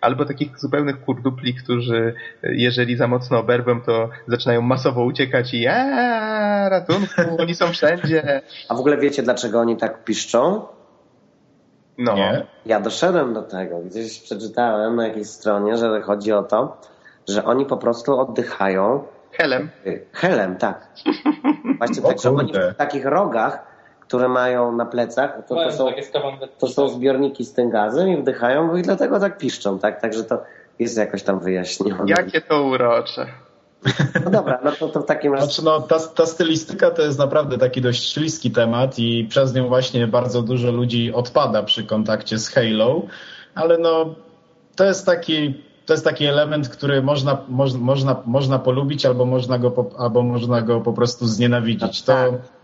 albo 0.00 0.24
takich 0.24 0.58
zupełnych 0.58 1.00
kurdupli, 1.00 1.54
którzy 1.54 2.14
jeżeli 2.42 2.96
za 2.96 3.06
mocno 3.06 3.38
oberwą, 3.38 3.80
to 3.80 4.10
zaczynają 4.28 4.62
masowo 4.62 5.04
uciekać 5.04 5.54
i 5.54 5.66
aaa, 5.66 6.68
ratunku, 6.68 7.22
oni 7.38 7.54
są 7.54 7.72
wszędzie. 7.72 8.42
A 8.68 8.74
w 8.74 8.78
ogóle 8.78 8.96
wiecie, 8.96 9.22
dlaczego 9.22 9.60
oni 9.60 9.76
tak 9.76 10.04
piszczą? 10.04 10.66
No. 11.98 12.14
Nie? 12.14 12.46
Ja 12.66 12.80
doszedłem 12.80 13.34
do 13.34 13.42
tego. 13.42 13.78
Gdzieś 13.78 14.20
przeczytałem 14.20 14.96
na 14.96 15.06
jakiejś 15.06 15.28
stronie, 15.28 15.76
że 15.76 16.00
chodzi 16.00 16.32
o 16.32 16.42
to, 16.42 16.76
że 17.28 17.44
oni 17.44 17.66
po 17.66 17.76
prostu 17.76 18.20
oddychają. 18.20 19.04
Helem. 19.32 19.70
Helem, 20.12 20.56
tak. 20.56 20.88
Właśnie 21.78 22.02
tak, 22.02 22.20
że 22.20 22.30
oni 22.30 22.52
w 22.52 22.76
takich 22.76 23.04
rogach, 23.04 23.66
które 24.00 24.28
mają 24.28 24.72
na 24.72 24.86
plecach, 24.86 25.38
to, 25.48 25.54
to, 25.54 25.72
są, 25.72 25.86
to 26.58 26.68
są 26.68 26.88
zbiorniki 26.88 27.44
z 27.44 27.52
tym 27.52 27.70
gazem 27.70 28.08
i 28.08 28.16
wdychają 28.16 28.76
i 28.76 28.82
dlatego 28.82 29.20
tak 29.20 29.38
piszczą, 29.38 29.78
tak? 29.78 30.00
Także 30.00 30.24
to 30.24 30.42
jest 30.78 30.98
jakoś 30.98 31.22
tam 31.22 31.40
wyjaśnione. 31.40 32.04
Jakie 32.06 32.40
to 32.40 32.62
urocze. 32.62 33.26
No 34.24 34.30
dobra, 34.30 34.60
no 34.64 34.72
to, 34.72 34.88
to 34.88 35.00
w 35.00 35.06
takim 35.06 35.32
razie... 35.32 35.46
Znaczy, 35.46 35.64
no, 35.64 35.80
ta, 35.80 35.98
ta 36.00 36.26
stylistyka 36.26 36.90
to 36.90 37.02
jest 37.02 37.18
naprawdę 37.18 37.58
taki 37.58 37.80
dość 37.80 38.12
śliski 38.12 38.50
temat 38.50 38.98
i 38.98 39.26
przez 39.30 39.54
nią 39.54 39.68
właśnie 39.68 40.06
bardzo 40.06 40.42
dużo 40.42 40.72
ludzi 40.72 41.12
odpada 41.12 41.62
przy 41.62 41.84
kontakcie 41.84 42.38
z 42.38 42.48
Halo, 42.48 43.02
ale 43.54 43.78
no 43.78 44.14
to 44.76 44.84
jest 44.84 45.06
taki 45.06 45.54
to 45.86 45.92
jest 45.92 46.04
taki 46.04 46.26
element, 46.26 46.68
który 46.68 47.02
można, 47.02 47.38
moż, 47.48 47.74
można, 47.74 48.22
można 48.26 48.58
polubić 48.58 49.06
albo 49.06 49.24
można, 49.24 49.58
go 49.58 49.70
po, 49.70 49.90
albo 49.98 50.22
można 50.22 50.62
go 50.62 50.80
po 50.80 50.92
prostu 50.92 51.26
znienawidzić. 51.26 52.02
To 52.02 52.12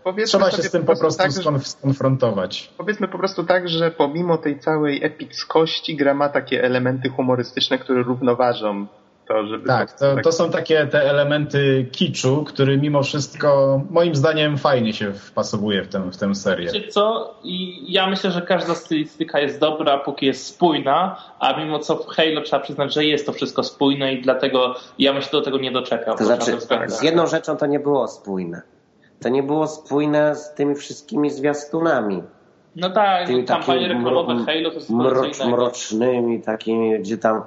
tak. 0.03 0.25
trzeba 0.25 0.51
się 0.51 0.63
z 0.63 0.71
tym 0.71 0.85
po 0.85 0.95
prostu, 0.95 1.23
tak, 1.23 1.31
skonfrontować. 1.61 2.73
Powiedzmy 2.77 3.07
po 3.07 3.17
prostu 3.17 3.43
tak, 3.43 3.69
że 3.69 3.91
pomimo 3.91 4.37
tej 4.37 4.59
całej 4.59 5.03
epickości 5.03 5.95
gra 5.95 6.13
ma 6.13 6.29
takie 6.29 6.63
elementy 6.63 7.09
humorystyczne, 7.09 7.77
które 7.77 8.03
równoważą 8.03 8.87
to, 9.29 9.47
żeby... 9.47 9.67
Tak, 9.67 9.91
to, 9.91 10.15
to 10.23 10.31
są 10.31 10.51
takie 10.51 10.87
te 10.87 11.09
elementy 11.09 11.87
kiczu, 11.91 12.43
który 12.43 12.77
mimo 12.77 13.03
wszystko 13.03 13.81
moim 13.89 14.15
zdaniem 14.15 14.57
fajnie 14.57 14.93
się 14.93 15.13
wpasowuje 15.13 15.83
w 15.83 15.87
tę, 15.87 16.11
w 16.11 16.17
tę 16.17 16.35
serię. 16.35 16.71
Wiecie 16.73 16.87
co? 16.87 17.35
I 17.43 17.85
ja 17.93 18.07
myślę, 18.07 18.31
że 18.31 18.41
każda 18.41 18.75
stylistyka 18.75 19.39
jest 19.39 19.59
dobra, 19.59 19.97
póki 19.97 20.25
jest 20.25 20.45
spójna, 20.45 21.23
a 21.39 21.59
mimo 21.59 21.79
co 21.79 21.95
w 21.95 22.07
Halo 22.07 22.41
trzeba 22.41 22.63
przyznać, 22.63 22.93
że 22.93 23.05
jest 23.05 23.25
to 23.25 23.33
wszystko 23.33 23.63
spójne 23.63 24.13
i 24.13 24.21
dlatego 24.21 24.75
ja 24.99 25.13
bym 25.13 25.21
się 25.21 25.31
do 25.31 25.41
tego 25.41 25.57
nie 25.57 25.71
doczekał. 25.71 26.17
To 26.17 26.25
znaczy, 26.25 26.57
z 26.87 27.03
jedną 27.03 27.27
rzeczą 27.27 27.57
to 27.57 27.65
nie 27.65 27.79
było 27.79 28.07
spójne. 28.07 28.61
To 29.21 29.29
nie 29.29 29.43
było 29.43 29.67
spójne 29.67 30.35
z 30.35 30.53
tymi 30.53 30.75
wszystkimi 30.75 31.29
zwiastunami. 31.29 32.23
No 32.75 32.89
tak, 32.89 33.27
tymi 33.27 33.45
kampanie 33.45 33.87
reklamowe 33.87 34.35
Halo 34.45 34.69
to 34.69 34.75
jest 34.75 34.89
mrocz, 34.89 35.45
Mrocznymi 35.45 36.41
takimi, 36.41 36.99
gdzie 36.99 37.17
tam 37.17 37.41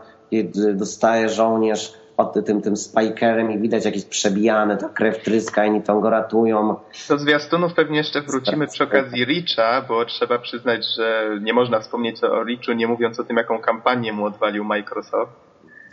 dostaje 0.74 1.28
żołnierz 1.28 2.02
od 2.16 2.46
tym, 2.46 2.62
tym 2.62 2.76
spikerem 2.76 3.52
i 3.52 3.58
widać 3.58 3.84
jakieś 3.84 4.04
przebijane, 4.04 4.76
to 4.76 4.88
krew 4.88 5.22
tryska, 5.22 5.64
inni 5.64 5.82
tam 5.82 6.00
go 6.00 6.10
ratują. 6.10 6.76
Do 7.08 7.18
zwiastunów 7.18 7.74
pewnie 7.74 7.98
jeszcze 7.98 8.22
wrócimy 8.22 8.66
przy 8.66 8.84
okazji 8.84 9.24
Richa, 9.24 9.82
bo 9.88 10.04
trzeba 10.04 10.38
przyznać, 10.38 10.86
że 10.96 11.30
nie 11.40 11.52
można 11.52 11.80
wspomnieć 11.80 12.24
o 12.24 12.44
Richu, 12.44 12.72
nie 12.72 12.86
mówiąc 12.86 13.20
o 13.20 13.24
tym, 13.24 13.36
jaką 13.36 13.58
kampanię 13.58 14.12
mu 14.12 14.24
odwalił 14.24 14.64
Microsoft. 14.64 15.32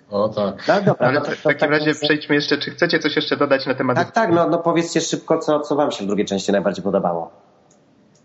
O 0.09 0.29
tak. 0.29 0.67
No, 0.67 0.81
dobra, 0.81 1.07
Ale 1.07 1.19
no 1.19 1.25
to, 1.25 1.31
w 1.31 1.41
takim 1.41 1.59
tak 1.59 1.69
razie 1.69 1.93
przejdźmy 1.93 2.35
jeszcze, 2.35 2.57
czy 2.57 2.71
chcecie 2.71 2.99
coś 2.99 3.15
jeszcze 3.15 3.37
dodać 3.37 3.65
na 3.65 3.75
temat... 3.75 3.97
Tak, 3.97 4.11
tak, 4.11 4.31
no, 4.31 4.47
no 4.47 4.57
powiedzcie 4.57 5.01
szybko, 5.01 5.37
co, 5.37 5.59
co 5.59 5.75
wam 5.75 5.91
się 5.91 6.03
w 6.03 6.07
drugiej 6.07 6.25
części 6.25 6.51
najbardziej 6.51 6.83
podobało. 6.83 7.31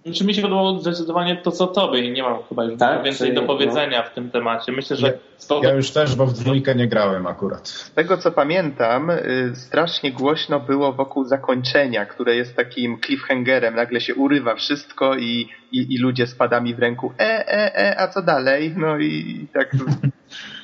Znaczy 0.04 0.24
mi 0.24 0.34
się 0.34 0.42
podobało 0.42 0.78
zdecydowanie 0.78 1.36
to, 1.36 1.50
co 1.50 1.66
tobie 1.66 2.00
i 2.00 2.12
nie 2.12 2.22
mam 2.22 2.42
chyba 2.48 2.64
już 2.64 2.78
tak? 2.78 3.02
więcej 3.02 3.34
do 3.34 3.42
powiedzenia 3.42 3.98
no. 3.98 4.10
w 4.10 4.14
tym 4.14 4.30
temacie. 4.30 4.72
Myślę, 4.72 4.96
że... 4.96 5.18
Ja, 5.50 5.56
ja 5.62 5.74
już 5.74 5.90
też, 5.90 6.16
bo 6.16 6.26
w 6.26 6.32
dwójkę 6.32 6.74
nie 6.74 6.88
grałem 6.88 7.26
akurat. 7.26 7.68
Z 7.68 7.92
tego, 7.92 8.16
co 8.16 8.32
pamiętam, 8.32 9.10
y, 9.10 9.52
strasznie 9.54 10.12
głośno 10.12 10.60
było 10.60 10.92
wokół 10.92 11.24
zakończenia, 11.24 12.06
które 12.06 12.36
jest 12.36 12.56
takim 12.56 13.00
cliffhangerem. 13.00 13.74
Nagle 13.74 14.00
się 14.00 14.14
urywa 14.14 14.54
wszystko 14.54 15.16
i, 15.16 15.48
i, 15.72 15.94
i 15.94 15.98
ludzie 15.98 16.26
z 16.26 16.34
padami 16.34 16.74
w 16.74 16.78
ręku 16.78 17.12
e, 17.18 17.48
e, 17.48 17.76
e, 17.76 18.00
a 18.00 18.08
co 18.08 18.22
dalej? 18.22 18.74
No 18.76 18.98
i 18.98 19.46
tak 19.54 19.70
to 19.78 19.84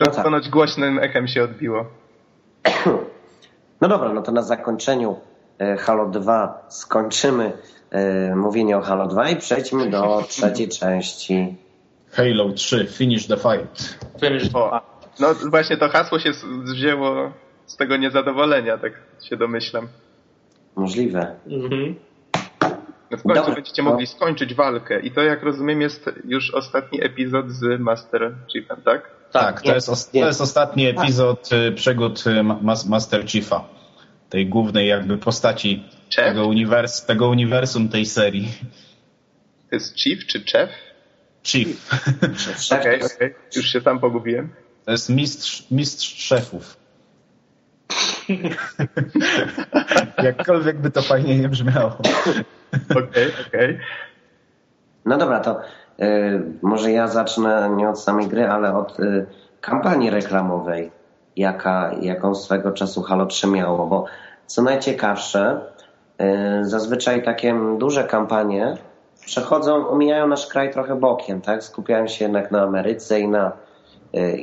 no 0.00 0.06
tak. 0.06 0.24
ponoć 0.24 0.48
głośnym 0.48 0.98
echem 0.98 1.28
się 1.28 1.42
odbiło. 1.42 1.86
No 3.80 3.88
dobra, 3.88 4.12
no 4.12 4.22
to 4.22 4.32
na 4.32 4.42
zakończeniu 4.42 5.16
e, 5.58 5.76
Halo 5.76 6.06
2 6.06 6.66
skończymy 6.68 7.52
E, 7.90 8.36
mówienie 8.36 8.78
o 8.78 8.80
Halo 8.80 9.06
2 9.06 9.30
i 9.30 9.36
przejdźmy 9.36 9.90
do 9.90 10.24
trzeciej 10.28 10.68
części. 10.68 11.56
Halo 12.10 12.52
3, 12.52 12.86
Finish 12.86 13.26
the 13.26 13.36
Fight. 13.36 13.98
Finish 14.20 14.54
o, 14.54 14.80
No 15.20 15.34
właśnie 15.50 15.76
to 15.76 15.88
hasło 15.88 16.18
się 16.18 16.30
wzięło 16.64 17.32
z 17.66 17.76
tego 17.76 17.96
niezadowolenia, 17.96 18.78
tak 18.78 18.92
się 19.22 19.36
domyślam. 19.36 19.88
Możliwe. 20.76 21.36
Mhm. 21.46 21.94
No 23.10 23.18
w 23.18 23.22
końcu 23.22 23.40
Dobra, 23.40 23.54
będziecie 23.54 23.82
mogli 23.82 24.06
skończyć 24.06 24.54
walkę 24.54 25.00
i 25.00 25.10
to 25.10 25.22
jak 25.22 25.42
rozumiem 25.42 25.80
jest 25.80 26.10
już 26.24 26.54
ostatni 26.54 27.04
epizod 27.04 27.50
z 27.50 27.80
Master 27.80 28.34
Chiefem, 28.52 28.82
tak? 28.84 29.10
Tak, 29.32 29.62
to 29.62 29.74
jest, 29.74 30.12
to 30.12 30.18
jest 30.18 30.40
ostatni 30.40 30.86
epizod 30.86 31.48
tak. 31.48 31.74
przygód 31.74 32.24
Master 32.88 33.26
Chiefa. 33.26 33.64
Tej 34.30 34.46
głównej 34.46 34.88
jakby 34.88 35.18
postaci 35.18 35.84
tego, 36.16 36.46
uniwers 36.46 37.04
tego 37.06 37.28
uniwersum 37.28 37.88
tej 37.88 38.06
serii. 38.06 38.48
To 39.70 39.76
jest 39.76 39.98
Chief 39.98 40.26
czy 40.26 40.44
Chef? 40.44 40.70
Chief. 41.42 41.90
Okej, 42.72 42.96
okay, 42.96 43.16
okay. 43.16 43.34
Już 43.56 43.66
się 43.66 43.80
tam 43.80 44.00
pogubiłem. 44.00 44.48
To 44.84 44.90
jest 44.92 45.10
mistrz, 45.10 45.70
mistrz 45.70 46.24
szefów. 46.24 46.76
Jakkolwiek 50.22 50.80
by 50.80 50.90
to 50.90 51.02
fajnie 51.02 51.38
nie 51.38 51.48
brzmiało. 51.48 51.98
Okej, 52.90 53.32
okej. 53.48 53.74
Okay, 53.74 53.80
no 55.04 55.18
dobra, 55.18 55.40
to 55.40 55.60
y, 56.00 56.42
może 56.62 56.92
ja 56.92 57.08
zacznę 57.08 57.70
nie 57.76 57.88
od 57.88 58.00
samej 58.00 58.28
gry, 58.28 58.48
ale 58.48 58.74
od 58.74 59.00
y, 59.00 59.26
kampanii 59.60 60.10
reklamowej, 60.10 60.90
jaka, 61.40 61.94
jaką 62.02 62.34
swego 62.34 62.72
czasu 62.72 63.02
Halo 63.02 63.26
3 63.26 63.46
miało, 63.46 63.86
bo 63.86 64.04
co 64.46 64.62
najciekawsze, 64.62 65.60
y, 66.20 66.64
zazwyczaj 66.64 67.22
takie 67.22 67.54
duże 67.78 68.04
kampanie 68.04 68.76
przechodzą, 69.26 69.88
omijają 69.88 70.26
nasz 70.26 70.46
kraj 70.46 70.72
trochę 70.72 70.96
bokiem, 70.96 71.40
tak? 71.40 71.64
Skupiają 71.64 72.08
się 72.08 72.24
jednak 72.24 72.50
na 72.50 72.62
Ameryce 72.62 73.20
i 73.20 73.28
na, 73.28 73.52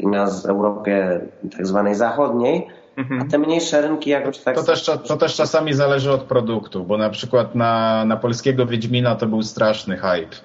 i 0.02 0.08
na 0.08 0.28
Europie 0.48 1.20
tak 1.52 1.68
zwanej 1.68 1.96
zachodniej, 1.96 2.68
Mhm. 2.98 3.22
A 3.22 3.32
te 3.32 3.38
mniejsze 3.38 3.82
rynki 3.82 4.10
jakoś 4.10 4.38
tak... 4.38 4.56
To 4.56 4.64
też, 4.64 4.86
to 4.86 5.18
też 5.18 5.36
czasami 5.36 5.74
zależy 5.74 6.12
od 6.12 6.24
produktu, 6.24 6.84
bo 6.84 6.98
na 6.98 7.10
przykład 7.10 7.56
na, 7.56 8.06
na 8.06 8.18
polskiego 8.18 8.66
Wiedźmina 8.66 9.16
to 9.16 9.26
był 9.26 9.44
straszny 9.44 9.98
hype. 9.98 10.36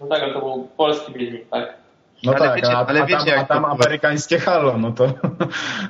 No 0.00 0.06
tak, 0.06 0.22
ale 0.22 0.32
to 0.32 0.40
był 0.40 0.68
polski 0.76 1.12
Wiedźmin, 1.12 1.40
tak? 1.50 1.81
No 2.24 2.32
ale 2.32 2.48
tak, 2.48 2.56
wiecie, 2.56 2.72
a, 2.72 2.86
ale 2.86 3.02
a, 3.02 3.06
wiecie, 3.06 3.32
tam, 3.32 3.38
a 3.40 3.44
tam 3.44 3.64
amerykańskie 3.64 4.38
halo, 4.38 4.78
no 4.78 4.92
to... 4.92 5.06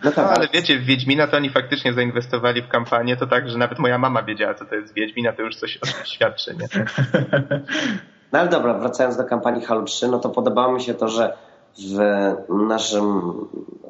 No 0.04 0.12
tak, 0.12 0.26
ale 0.38 0.48
wiecie, 0.48 0.78
w 0.78 0.84
Wiedźmina 0.84 1.26
to 1.26 1.36
oni 1.36 1.50
faktycznie 1.50 1.92
zainwestowali 1.92 2.62
w 2.62 2.68
kampanię, 2.68 3.16
to 3.16 3.26
tak, 3.26 3.50
że 3.50 3.58
nawet 3.58 3.78
moja 3.78 3.98
mama 3.98 4.22
wiedziała, 4.22 4.54
co 4.54 4.64
to 4.64 4.74
jest 4.74 4.94
Wiedźmina, 4.94 5.32
to 5.32 5.42
już 5.42 5.56
coś 5.56 5.76
o 5.76 5.86
tym 5.86 6.04
świadczy, 6.04 6.56
nie? 6.56 6.68
No 8.32 8.38
ale 8.38 8.48
dobra, 8.48 8.74
wracając 8.74 9.16
do 9.16 9.24
kampanii 9.24 9.64
Halo 9.64 9.82
3, 9.82 10.08
no 10.08 10.18
to 10.18 10.28
podobało 10.28 10.72
mi 10.72 10.82
się 10.82 10.94
to, 10.94 11.08
że 11.08 11.36
w 11.78 11.98
naszym, 12.48 13.22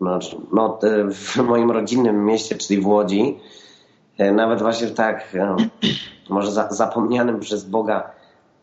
no, 0.01 0.79
w 1.11 1.37
moim 1.37 1.71
rodzinnym 1.71 2.25
mieście, 2.25 2.57
czyli 2.57 2.81
w 2.81 2.87
Łodzi, 2.87 3.39
e, 4.19 4.33
nawet 4.33 4.63
właśnie 4.63 4.87
w 4.87 4.95
tak 4.95 5.35
e, 5.35 5.57
może 6.29 6.51
zapomnianym 6.71 7.41
przez 7.41 7.65
Boga 7.65 8.11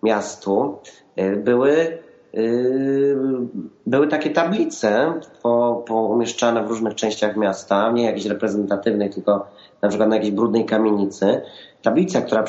miastu, 0.03 0.79
były, 1.37 1.97
były 3.87 4.07
takie 4.07 4.29
tablice 4.29 5.13
po, 5.43 5.83
po 5.87 5.93
umieszczane 5.93 6.63
w 6.63 6.69
różnych 6.69 6.95
częściach 6.95 7.37
miasta, 7.37 7.91
nie 7.91 8.05
jakiejś 8.05 8.25
reprezentatywnej, 8.25 9.09
tylko 9.09 9.47
na 9.81 9.89
przykład 9.89 10.09
na 10.09 10.15
jakiejś 10.15 10.33
brudnej 10.33 10.65
kamienicy. 10.65 11.41
Tablica, 11.81 12.21
która 12.21 12.43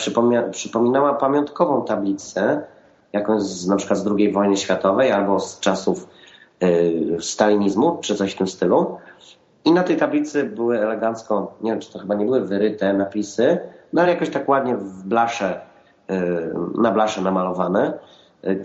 przypominała 0.50 1.14
pamiątkową 1.14 1.84
tablicę, 1.84 2.62
jakąś 3.12 3.42
z, 3.42 3.68
na 3.68 3.76
przykład 3.76 3.98
z 3.98 4.06
II 4.06 4.32
wojny 4.32 4.56
światowej 4.56 5.12
albo 5.12 5.40
z 5.40 5.60
czasów 5.60 6.08
Y, 6.62 7.16
stalinizmu, 7.20 7.98
czy 8.00 8.14
coś 8.16 8.34
w 8.34 8.38
tym 8.38 8.48
stylu. 8.48 8.98
I 9.64 9.72
na 9.72 9.82
tej 9.82 9.96
tablicy 9.96 10.44
były 10.44 10.78
elegancko, 10.78 11.54
nie 11.60 11.70
wiem, 11.70 11.80
czy 11.80 11.92
to 11.92 11.98
chyba 11.98 12.14
nie 12.14 12.24
były 12.24 12.40
wyryte 12.40 12.92
napisy, 12.92 13.58
no 13.92 14.02
ale 14.02 14.12
jakoś 14.12 14.30
tak 14.30 14.48
ładnie 14.48 14.76
w 14.76 15.02
blasze, 15.04 15.60
y, 16.10 16.14
na 16.78 16.92
blasze 16.92 17.22
namalowane, 17.22 17.98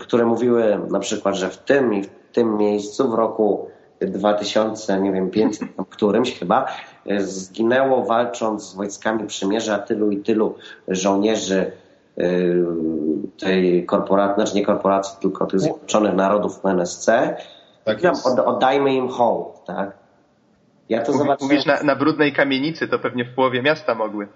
które 0.00 0.24
mówiły 0.26 0.80
na 0.90 0.98
przykład, 0.98 1.34
że 1.34 1.50
w 1.50 1.56
tym 1.56 1.94
i 1.94 2.02
w 2.02 2.08
tym 2.32 2.56
miejscu 2.56 3.10
w 3.10 3.14
roku 3.14 3.70
2000, 4.00 5.00
nie 5.00 5.12
wiem, 5.12 5.30
500, 5.30 5.68
którymś 5.90 6.38
chyba, 6.38 6.66
zginęło 7.18 8.04
walcząc 8.04 8.62
z 8.62 8.74
wojskami 8.74 9.26
przymierza 9.26 9.78
tylu 9.78 10.10
i 10.10 10.18
tylu 10.18 10.54
żołnierzy 10.88 11.72
tej 13.38 13.86
korporacji, 13.86 14.34
znaczy 14.34 14.54
nie 14.56 14.66
korporacji, 14.66 15.18
tylko 15.20 15.46
tych 15.46 15.60
Zjednoczonych 15.60 16.14
Narodów 16.14 16.64
NSC 16.64 17.06
tak 17.84 17.98
od, 18.24 18.38
oddajmy 18.38 18.94
im 18.94 19.08
hołd, 19.08 19.64
tak? 19.66 19.92
Ja 20.88 21.02
to 21.02 21.12
zobaczyłem. 21.12 21.52
Mówisz 21.52 21.66
na, 21.66 21.82
na 21.82 21.96
brudnej 21.96 22.32
kamienicy, 22.32 22.88
to 22.88 22.98
pewnie 22.98 23.24
w 23.24 23.34
połowie 23.34 23.62
miasta 23.62 23.94
mogły. 23.94 24.28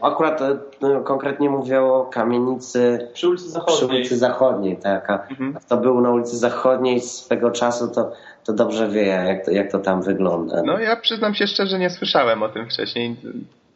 Akurat 0.00 0.42
e, 0.42 0.58
no, 0.80 1.00
konkretnie 1.00 1.50
mówię 1.50 1.82
o 1.82 2.04
kamienicy 2.12 3.08
przy 3.12 3.28
ulicy 3.28 3.50
Zachodniej. 3.50 3.76
Przy 3.76 3.86
ulicy 3.86 4.16
Zachodniej 4.16 4.76
tak. 4.76 5.10
A 5.10 5.26
mhm. 5.26 5.54
kto 5.54 5.76
był 5.76 6.00
na 6.00 6.10
ulicy 6.10 6.36
Zachodniej 6.36 7.00
swego 7.00 7.50
czasu, 7.50 7.88
to, 7.88 8.12
to 8.44 8.52
dobrze 8.52 8.88
wie, 8.88 9.06
jak 9.06 9.44
to, 9.44 9.50
jak 9.50 9.72
to 9.72 9.78
tam 9.78 10.02
wygląda. 10.02 10.62
No 10.62 10.78
ja 10.78 10.96
przyznam 10.96 11.34
się 11.34 11.46
szczerze, 11.46 11.78
nie 11.78 11.90
słyszałem 11.90 12.42
o 12.42 12.48
tym 12.48 12.66
wcześniej. 12.66 13.16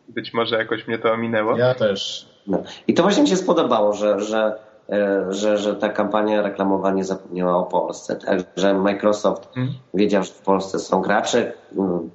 Być 0.09 0.35
może 0.35 0.57
jakoś 0.57 0.87
mnie 0.87 0.99
to 0.99 1.13
ominęło. 1.13 1.59
Ja 1.59 1.75
też. 1.75 2.29
No. 2.47 2.63
I 2.87 2.95
to 2.95 3.03
właśnie 3.03 3.23
mi 3.23 3.29
się 3.29 3.37
spodobało, 3.37 3.93
że, 3.93 4.21
że 4.21 4.67
E, 4.89 5.33
że, 5.33 5.59
że 5.59 5.75
ta 5.75 5.89
kampania 5.89 6.43
reklamowa 6.43 6.91
nie 6.91 7.05
zapomniała 7.05 7.57
o 7.57 7.65
Polsce. 7.65 8.17
Także 8.17 8.75
Microsoft 8.75 9.55
hmm. 9.55 9.75
wiedział, 9.95 10.23
że 10.23 10.33
w 10.33 10.43
Polsce 10.43 10.79
są 10.79 11.01
gracze, 11.01 11.53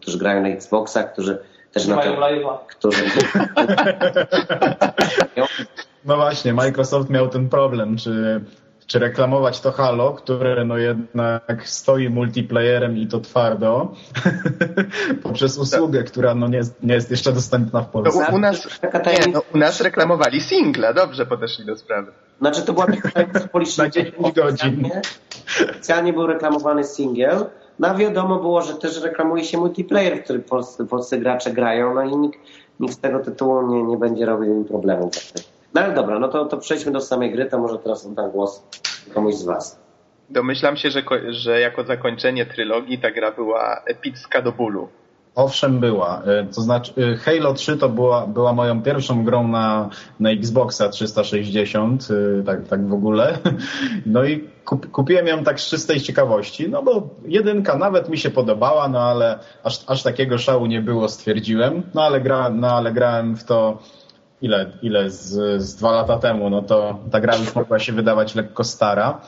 którzy 0.01 0.17
grają 0.17 0.41
na 0.41 0.47
Xboxach, 0.47 1.13
którzy 1.13 1.39
też 1.71 1.87
na 1.87 1.97
to, 1.97 2.65
którzy 2.67 3.03
No 6.05 6.15
właśnie, 6.15 6.53
Microsoft 6.53 7.09
miał 7.09 7.29
ten 7.29 7.49
problem, 7.49 7.97
czy 7.97 8.41
czy 8.91 8.99
reklamować 8.99 9.61
to 9.61 9.71
Halo, 9.71 10.13
które 10.13 10.65
no 10.65 10.77
jednak 10.77 11.67
stoi 11.67 12.09
multiplayerem 12.09 12.97
i 12.97 13.07
to 13.07 13.19
twardo, 13.19 13.93
poprzez 15.23 15.57
usługę, 15.57 16.03
która 16.03 16.35
no 16.35 16.47
nie, 16.47 16.57
jest, 16.57 16.83
nie 16.83 16.93
jest 16.93 17.11
jeszcze 17.11 17.31
dostępna 17.31 17.81
w 17.81 17.89
Polsce. 17.89 18.25
No, 18.29 18.35
u, 18.35 18.39
nas, 18.39 18.67
nie, 19.05 19.31
no, 19.33 19.41
u 19.53 19.57
nas 19.57 19.81
reklamowali 19.81 20.41
singla, 20.41 20.93
dobrze 20.93 21.25
podeszli 21.25 21.65
do 21.65 21.77
sprawy. 21.77 22.11
Znaczy 22.39 22.61
to 22.61 22.73
była 22.73 22.85
taka 23.13 23.39
Na 23.77 23.89
10 23.89 24.15
godzin. 24.35 24.89
Specjalnie 25.45 26.13
był 26.13 26.27
reklamowany 26.27 26.83
singiel, 26.83 27.45
no 27.79 27.95
wiadomo 27.95 28.39
było, 28.39 28.61
że 28.61 28.73
też 28.73 29.01
reklamuje 29.01 29.43
się 29.43 29.57
multiplayer, 29.57 30.17
w 30.17 30.23
który 30.23 30.39
polscy, 30.39 30.85
polscy 30.85 31.17
gracze 31.17 31.51
grają, 31.51 31.93
no 31.93 32.03
i 32.03 32.17
nikt, 32.17 32.39
nikt 32.79 32.93
z 32.93 32.99
tego 32.99 33.19
tytułu 33.19 33.67
nie, 33.67 33.83
nie 33.83 33.97
będzie 33.97 34.25
robił 34.25 34.53
im 34.53 34.65
problemu. 34.65 35.11
No 35.73 35.81
ale 35.81 35.93
dobra, 35.93 36.19
no 36.19 36.27
to, 36.27 36.45
to 36.45 36.57
przejdźmy 36.57 36.91
do 36.91 37.01
samej 37.01 37.31
gry, 37.31 37.45
to 37.45 37.59
może 37.59 37.79
teraz 37.79 38.05
oddam 38.05 38.31
głos 38.31 38.63
komuś 39.13 39.35
z 39.35 39.43
Was. 39.43 39.79
Domyślam 40.29 40.77
się, 40.77 40.89
że, 40.89 41.03
że 41.29 41.59
jako 41.59 41.83
zakończenie 41.83 42.45
trylogii 42.45 42.99
ta 42.99 43.11
gra 43.11 43.31
była 43.31 43.81
epicka 43.85 44.41
do 44.41 44.51
bólu. 44.51 44.89
Owszem, 45.35 45.79
była. 45.79 46.21
E, 46.25 46.45
to 46.45 46.61
znaczy, 46.61 46.93
e, 47.13 47.15
Halo 47.15 47.53
3 47.53 47.77
to 47.77 47.89
była, 47.89 48.27
była 48.27 48.53
moją 48.53 48.81
pierwszą 48.81 49.23
grą 49.23 49.47
na, 49.47 49.89
na 50.19 50.31
Xboxa 50.31 50.89
360, 50.89 52.07
e, 52.39 52.43
tak, 52.43 52.67
tak 52.67 52.87
w 52.87 52.93
ogóle. 52.93 53.37
No 54.05 54.23
i 54.23 54.49
kup, 54.65 54.91
kupiłem 54.91 55.27
ją 55.27 55.43
tak 55.43 55.59
z 55.59 55.69
czystej 55.69 55.99
ciekawości, 55.99 56.69
no 56.69 56.83
bo 56.83 57.09
jedynka 57.25 57.77
nawet 57.77 58.09
mi 58.09 58.17
się 58.17 58.29
podobała, 58.29 58.87
no 58.87 59.01
ale 59.01 59.39
aż, 59.63 59.79
aż 59.87 60.03
takiego 60.03 60.37
szału 60.37 60.65
nie 60.65 60.81
było, 60.81 61.09
stwierdziłem. 61.09 61.83
No 61.93 62.03
ale, 62.03 62.21
gra, 62.21 62.49
no 62.49 62.67
ale 62.67 62.91
grałem 62.91 63.35
w 63.35 63.43
to 63.43 63.77
ile, 64.41 64.71
ile 64.81 65.09
z, 65.09 65.61
z 65.61 65.75
dwa 65.75 65.91
lata 65.91 66.17
temu, 66.17 66.49
no 66.49 66.61
to 66.61 66.99
ta 67.11 67.19
gra 67.19 67.35
już 67.35 67.55
mogła 67.55 67.79
się 67.79 67.93
wydawać 67.93 68.35
lekko 68.35 68.63
stara. 68.63 69.21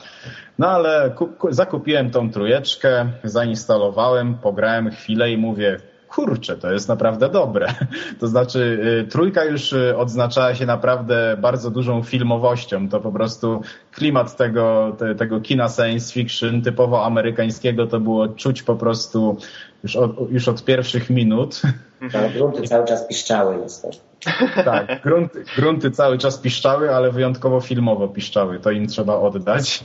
No 0.58 0.68
ale 0.68 1.10
kup, 1.10 1.38
zakupiłem 1.50 2.10
tą 2.10 2.30
trójeczkę, 2.30 3.06
zainstalowałem, 3.24 4.34
pograłem 4.34 4.90
chwilę 4.90 5.30
i 5.30 5.36
mówię, 5.36 5.80
kurczę, 6.14 6.56
to 6.56 6.72
jest 6.72 6.88
naprawdę 6.88 7.28
dobre. 7.28 7.74
To 8.20 8.28
znaczy, 8.28 8.80
y, 9.04 9.08
trójka 9.08 9.44
już 9.44 9.72
y, 9.72 9.96
odznaczała 9.96 10.54
się 10.54 10.66
naprawdę 10.66 11.36
bardzo 11.40 11.70
dużą 11.70 12.02
filmowością. 12.02 12.88
To 12.88 13.00
po 13.00 13.12
prostu 13.12 13.60
klimat 13.92 14.36
tego, 14.36 14.96
te, 14.98 15.14
tego 15.14 15.40
kina 15.40 15.68
science 15.68 16.12
fiction 16.12 16.62
typowo 16.62 17.04
amerykańskiego 17.04 17.86
to 17.86 18.00
było 18.00 18.28
czuć 18.28 18.62
po 18.62 18.76
prostu 18.76 19.38
już 19.82 19.96
od, 19.96 20.30
już 20.30 20.48
od 20.48 20.64
pierwszych 20.64 21.10
minut. 21.10 21.62
Ale 22.12 22.30
grunty 22.30 22.62
cały 22.62 22.86
czas 22.86 23.06
piszczały 23.06 23.56
niestety. 23.56 23.98
Tak, 24.64 25.02
grunty, 25.02 25.44
grunty 25.56 25.90
cały 25.90 26.18
czas 26.18 26.38
piszczały, 26.38 26.94
ale 26.94 27.12
wyjątkowo 27.12 27.60
filmowo 27.60 28.08
piszczały. 28.08 28.60
To 28.60 28.70
im 28.70 28.86
trzeba 28.86 29.16
oddać. 29.16 29.80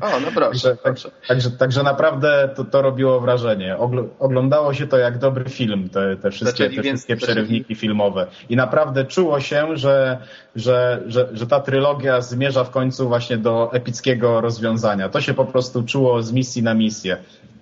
O, 0.00 0.20
no 0.20 0.28
proszę. 0.34 0.76
Także, 0.76 1.10
także, 1.28 1.50
także 1.50 1.82
naprawdę 1.82 2.48
to, 2.56 2.64
to 2.64 2.82
robiło 2.82 3.20
wrażenie. 3.20 3.76
Oglądało 4.18 4.74
się 4.74 4.86
to 4.86 4.98
jak 4.98 5.18
dobry 5.18 5.44
film, 5.44 5.88
te, 5.88 6.16
te 6.16 6.30
wszystkie, 6.30 6.70
te 6.70 6.82
wszystkie 6.82 7.16
przerywniki 7.16 7.74
filmowe. 7.74 8.26
I 8.48 8.56
naprawdę 8.56 9.04
czuło 9.04 9.40
się, 9.40 9.76
że, 9.76 10.18
że, 10.56 11.02
że, 11.06 11.28
że 11.32 11.46
ta 11.46 11.60
trylogia 11.60 12.20
zmierza 12.20 12.64
w 12.64 12.70
końcu 12.70 13.08
właśnie 13.08 13.36
do 13.36 13.70
epickiego 13.72 14.40
rozwiązania. 14.40 15.08
To 15.08 15.20
się 15.20 15.34
po 15.34 15.44
prostu 15.44 15.82
czuło 15.82 16.22
z 16.22 16.32
misji 16.32 16.62
na 16.62 16.74
misję. 16.74 17.16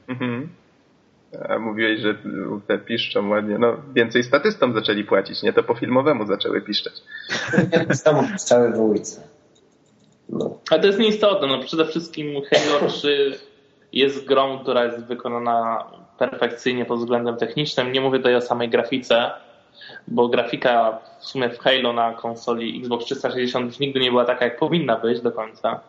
Mhm. 0.08 0.59
A 1.48 1.58
mówiłeś, 1.58 2.00
że 2.00 2.14
te 2.66 2.78
piszczą 2.78 3.28
ładnie. 3.28 3.58
No, 3.58 3.76
więcej 3.94 4.22
statystom 4.24 4.74
zaczęli 4.74 5.04
płacić, 5.04 5.42
nie 5.42 5.52
to 5.52 5.62
po 5.62 5.74
filmowemu 5.74 6.26
zaczęły 6.26 6.60
piszczeć. 6.60 6.94
Samo 7.92 8.24
piszczały 8.32 8.72
w 8.72 8.80
ulicy. 8.80 9.20
No. 10.28 10.58
Ale 10.70 10.80
to 10.80 10.86
jest 10.86 10.98
nieistotne. 10.98 11.48
No, 11.48 11.58
przede 11.58 11.84
wszystkim 11.86 12.26
Halo 12.50 12.90
3 12.90 13.38
jest 13.92 14.24
grą, 14.24 14.58
która 14.58 14.84
jest 14.84 15.04
wykonana 15.04 15.84
perfekcyjnie 16.18 16.84
pod 16.84 16.98
względem 16.98 17.36
technicznym. 17.36 17.92
Nie 17.92 18.00
mówię 18.00 18.18
tutaj 18.18 18.34
o 18.34 18.40
samej 18.40 18.68
grafice, 18.68 19.30
bo 20.08 20.28
grafika 20.28 20.98
w 21.20 21.24
sumie 21.24 21.50
w 21.50 21.58
Halo 21.58 21.92
na 21.92 22.12
konsoli 22.14 22.80
Xbox 22.80 23.04
360 23.04 23.66
już 23.66 23.78
nigdy 23.78 24.00
nie 24.00 24.10
była 24.10 24.24
taka, 24.24 24.44
jak 24.44 24.58
powinna 24.58 24.96
być 24.96 25.20
do 25.20 25.32
końca. 25.32 25.80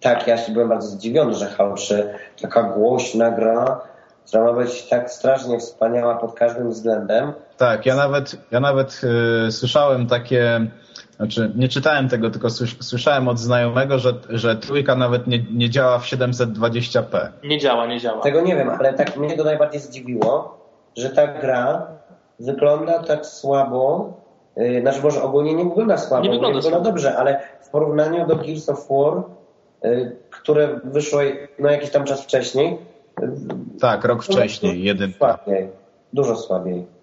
Tak, 0.00 0.26
ja 0.26 0.38
się 0.38 0.52
byłem 0.52 0.68
bardzo 0.68 0.88
zdziwiony, 0.88 1.34
że 1.34 1.46
Halo 1.46 1.74
3, 1.74 2.14
taka 2.42 2.62
głośna 2.62 3.30
gra, 3.30 3.80
która 4.26 4.44
ma 4.44 4.52
być 4.52 4.82
tak 4.82 5.10
strasznie 5.10 5.58
wspaniała 5.58 6.14
pod 6.14 6.34
każdym 6.34 6.70
względem. 6.70 7.32
Tak, 7.56 7.86
ja 7.86 7.96
nawet, 7.96 8.36
ja 8.50 8.60
nawet 8.60 9.00
yy, 9.44 9.52
słyszałem 9.52 10.06
takie, 10.06 10.66
znaczy 11.16 11.52
nie 11.56 11.68
czytałem 11.68 12.08
tego, 12.08 12.30
tylko 12.30 12.50
słyszałem 12.80 13.28
od 13.28 13.38
znajomego, 13.38 13.98
że, 13.98 14.12
że 14.28 14.56
trójka 14.56 14.94
nawet 14.94 15.26
nie, 15.26 15.44
nie 15.52 15.70
działa 15.70 15.98
w 15.98 16.04
720p. 16.04 17.28
Nie 17.44 17.58
działa, 17.58 17.86
nie 17.86 18.00
działa. 18.00 18.22
Tego 18.22 18.40
nie 18.40 18.56
wiem, 18.56 18.70
ale 18.70 18.94
tak 18.94 19.16
mnie 19.16 19.36
to 19.36 19.44
najbardziej 19.44 19.80
zdziwiło, 19.80 20.58
że 20.96 21.10
ta 21.10 21.26
gra 21.26 21.86
wygląda 22.40 23.02
tak 23.02 23.26
słabo, 23.26 24.12
yy, 24.56 24.80
znaczy 24.80 25.02
może 25.02 25.22
ogólnie 25.22 25.54
nie 25.54 25.64
wygląda 25.64 25.98
słabo, 25.98 26.24
nie 26.24 26.30
wygląda, 26.30 26.56
nie 26.56 26.62
wygląda 26.62 26.90
dobrze, 26.90 27.16
ale 27.16 27.40
w 27.62 27.68
porównaniu 27.68 28.26
do 28.26 28.36
Gears 28.36 28.68
of 28.68 28.88
War, 28.90 29.22
yy, 29.82 30.16
które 30.30 30.80
wyszło 30.84 31.20
no, 31.58 31.70
jakiś 31.70 31.90
tam 31.90 32.04
czas 32.04 32.22
wcześniej, 32.22 32.78
tak, 33.80 34.04
rok 34.04 34.22
wcześniej, 34.22 34.82
jeden. 34.82 35.12
Słabiej, 35.12 35.68
dużo 36.12 36.36
słabiej. 36.36 36.96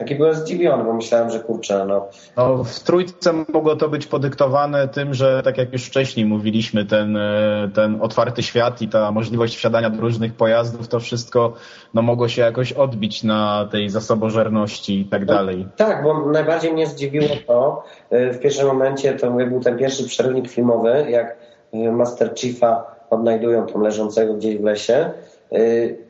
Taki 0.00 0.14
byłem 0.14 0.34
zdziwiony, 0.34 0.84
bo 0.84 0.92
myślałem, 0.92 1.30
że 1.30 1.40
kurczę, 1.40 1.84
no. 1.88 2.08
no. 2.36 2.64
W 2.64 2.80
trójce 2.80 3.32
mogło 3.32 3.76
to 3.76 3.88
być 3.88 4.06
podyktowane 4.06 4.88
tym, 4.88 5.14
że 5.14 5.42
tak 5.42 5.58
jak 5.58 5.72
już 5.72 5.84
wcześniej 5.84 6.26
mówiliśmy, 6.26 6.84
ten, 6.84 7.16
e, 7.16 7.70
ten 7.74 7.98
otwarty 8.02 8.42
świat 8.42 8.82
i 8.82 8.88
ta 8.88 9.12
możliwość 9.12 9.56
wsiadania 9.56 9.90
do 9.90 10.00
różnych 10.00 10.34
pojazdów, 10.34 10.88
to 10.88 11.00
wszystko 11.00 11.52
no, 11.94 12.02
mogło 12.02 12.28
się 12.28 12.42
jakoś 12.42 12.72
odbić 12.72 13.22
na 13.22 13.68
tej 13.70 13.90
zasobożerności 13.90 15.00
i 15.00 15.04
tak 15.04 15.24
dalej. 15.24 15.68
tak, 15.76 16.04
bo 16.04 16.30
najbardziej 16.30 16.72
mnie 16.72 16.86
zdziwiło 16.86 17.28
to, 17.46 17.84
e, 18.10 18.32
w 18.32 18.40
pierwszym 18.40 18.66
momencie 18.66 19.12
to 19.12 19.30
był 19.30 19.60
ten 19.60 19.78
pierwszy 19.78 20.06
przerywnik 20.06 20.50
filmowy, 20.50 21.06
jak 21.10 21.36
e, 21.72 21.92
Master 21.92 22.34
Chiefa 22.34 22.99
odnajdują 23.10 23.66
tam 23.66 23.82
leżącego 23.82 24.34
gdzieś 24.34 24.56
w 24.56 24.64
lesie, 24.64 25.10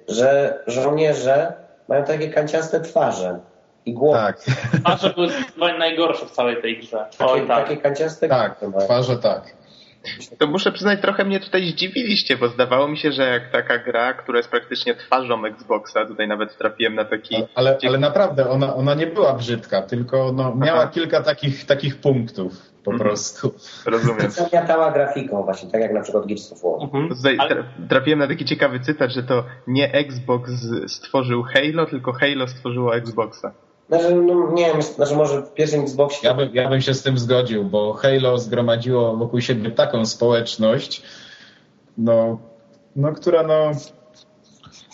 że 0.09 0.59
żołnierze 0.67 1.53
mają 1.89 2.05
takie 2.05 2.29
kanciaste 2.29 2.81
twarze 2.81 3.39
i 3.87 3.95
głowy. 3.95 4.19
Tak. 4.19 4.39
Twarze 4.81 5.15
były 5.15 5.79
najgorsze 5.79 6.27
w 6.27 6.31
całej 6.31 6.63
tej 6.63 6.79
grze. 6.79 7.07
Oj, 7.19 7.41
takie, 7.41 7.47
tak. 7.47 7.69
takie 7.69 7.77
kanciaste 7.77 8.29
Tak, 8.29 8.61
twarze 8.85 9.17
tak. 9.17 9.61
To 10.39 10.47
muszę 10.47 10.73
przyznać, 10.73 11.01
trochę 11.01 11.25
mnie 11.25 11.41
tutaj 11.41 11.71
zdziwiliście, 11.71 12.37
bo 12.37 12.49
zdawało 12.49 12.89
mi 12.89 12.99
się, 12.99 13.13
że 13.13 13.23
jak 13.23 13.53
taka 13.53 13.79
gra, 13.79 14.13
która 14.13 14.39
jest 14.39 14.51
praktycznie 14.51 14.95
twarzą 14.95 15.45
Xboxa, 15.47 16.07
tutaj 16.07 16.29
nawet 16.29 16.59
trafiłem 16.59 16.95
na 16.95 17.05
taki... 17.05 17.37
Ale, 17.55 17.79
ale 17.89 17.99
naprawdę, 17.99 18.51
ona, 18.51 18.75
ona 18.75 18.95
nie 18.95 19.07
była 19.07 19.35
brzydka, 19.35 19.83
tylko 19.83 20.33
no, 20.33 20.55
miała 20.55 20.83
Aha. 20.83 20.91
kilka 20.95 21.23
takich, 21.23 21.67
takich 21.67 22.01
punktów 22.01 22.70
po 22.85 22.91
mhm. 22.91 23.09
prostu. 23.09 23.55
Rozumiem. 23.87 24.31
Zamiatała 24.31 24.91
grafiką 24.91 25.43
właśnie, 25.43 25.71
tak 25.71 25.81
jak 25.81 25.93
na 25.93 26.01
przykład 26.01 26.27
Gears 26.27 26.53
of 26.53 26.63
War. 26.63 26.83
Mhm. 26.83 27.09
Tutaj 27.09 27.39
trafiłem 27.89 28.19
na 28.19 28.29
taki 28.29 28.45
ciekawy 28.45 28.81
cytat, 28.81 29.11
że 29.11 29.23
to 29.23 29.45
nie 29.67 29.93
Xbox 29.93 30.51
stworzył 30.87 31.43
Halo, 31.43 31.87
tylko 31.87 32.13
Halo 32.13 32.49
stworzyło 32.49 32.97
Xboxa. 32.97 33.53
Znaczy, 33.89 34.15
no, 34.15 34.53
nie 34.53 34.67
wiem, 34.67 34.83
znaczy 34.83 35.15
może 35.15 35.43
w 35.43 35.53
pierwszym 35.53 35.81
Xboxie... 35.81 36.29
Ja 36.29 36.35
bym, 36.35 36.55
ja 36.55 36.69
bym 36.69 36.81
się 36.81 36.95
z 36.95 37.03
tym 37.03 37.19
zgodził, 37.19 37.65
bo 37.65 37.93
Halo 37.93 38.39
zgromadziło 38.39 39.17
wokół 39.17 39.41
siebie 39.41 39.71
taką 39.71 40.07
społeczność, 40.07 41.03
no, 41.99 42.39
no 42.97 43.13
która 43.13 43.43
no... 43.43 43.71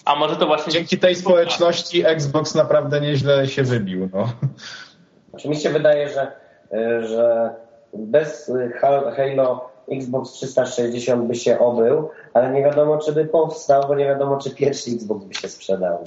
A 0.04 0.16
może 0.16 0.36
to 0.36 0.46
właśnie... 0.46 0.72
Dzięki 0.72 0.98
tej 0.98 1.14
społeczności 1.14 2.06
Xbox 2.06 2.54
naprawdę 2.54 3.00
nieźle 3.00 3.46
się 3.46 3.62
wybił, 3.62 4.08
no. 4.12 4.28
Oczywiście 5.32 5.70
wydaje, 5.70 6.08
że, 6.08 6.32
że 7.02 7.50
bez 7.94 8.52
Halo 9.16 9.70
Xbox 9.92 10.32
360 10.32 11.28
by 11.28 11.34
się 11.34 11.58
obył, 11.58 12.10
ale 12.34 12.50
nie 12.50 12.62
wiadomo, 12.62 12.98
czy 12.98 13.12
by 13.12 13.24
powstał, 13.24 13.82
bo 13.88 13.94
nie 13.94 14.04
wiadomo, 14.04 14.38
czy 14.38 14.54
pierwszy 14.54 14.90
Xbox 14.90 15.24
by 15.24 15.34
się 15.34 15.48
sprzedał. 15.48 16.04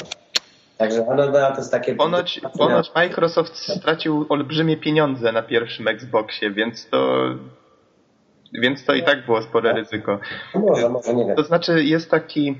Także 0.77 1.05
no, 1.05 1.15
no, 1.15 1.31
to 1.31 1.57
jest 1.57 1.71
takie... 1.71 1.95
Ponoć, 1.95 2.41
ponoć 2.57 2.91
Microsoft 2.95 3.55
stracił 3.55 4.25
olbrzymie 4.29 4.77
pieniądze 4.77 5.31
na 5.31 5.41
pierwszym 5.41 5.87
Xboxie, 5.87 6.51
więc 6.51 6.89
to 6.89 7.15
więc 8.53 8.85
to 8.85 8.93
i 8.93 9.03
tak 9.03 9.25
było 9.25 9.41
spore 9.41 9.73
ryzyko. 9.73 10.19
Może, 10.55 10.89
może, 10.89 11.13
nie 11.13 11.25
wiem. 11.25 11.35
To 11.35 11.43
znaczy 11.43 11.83
jest 11.83 12.11
taki 12.11 12.55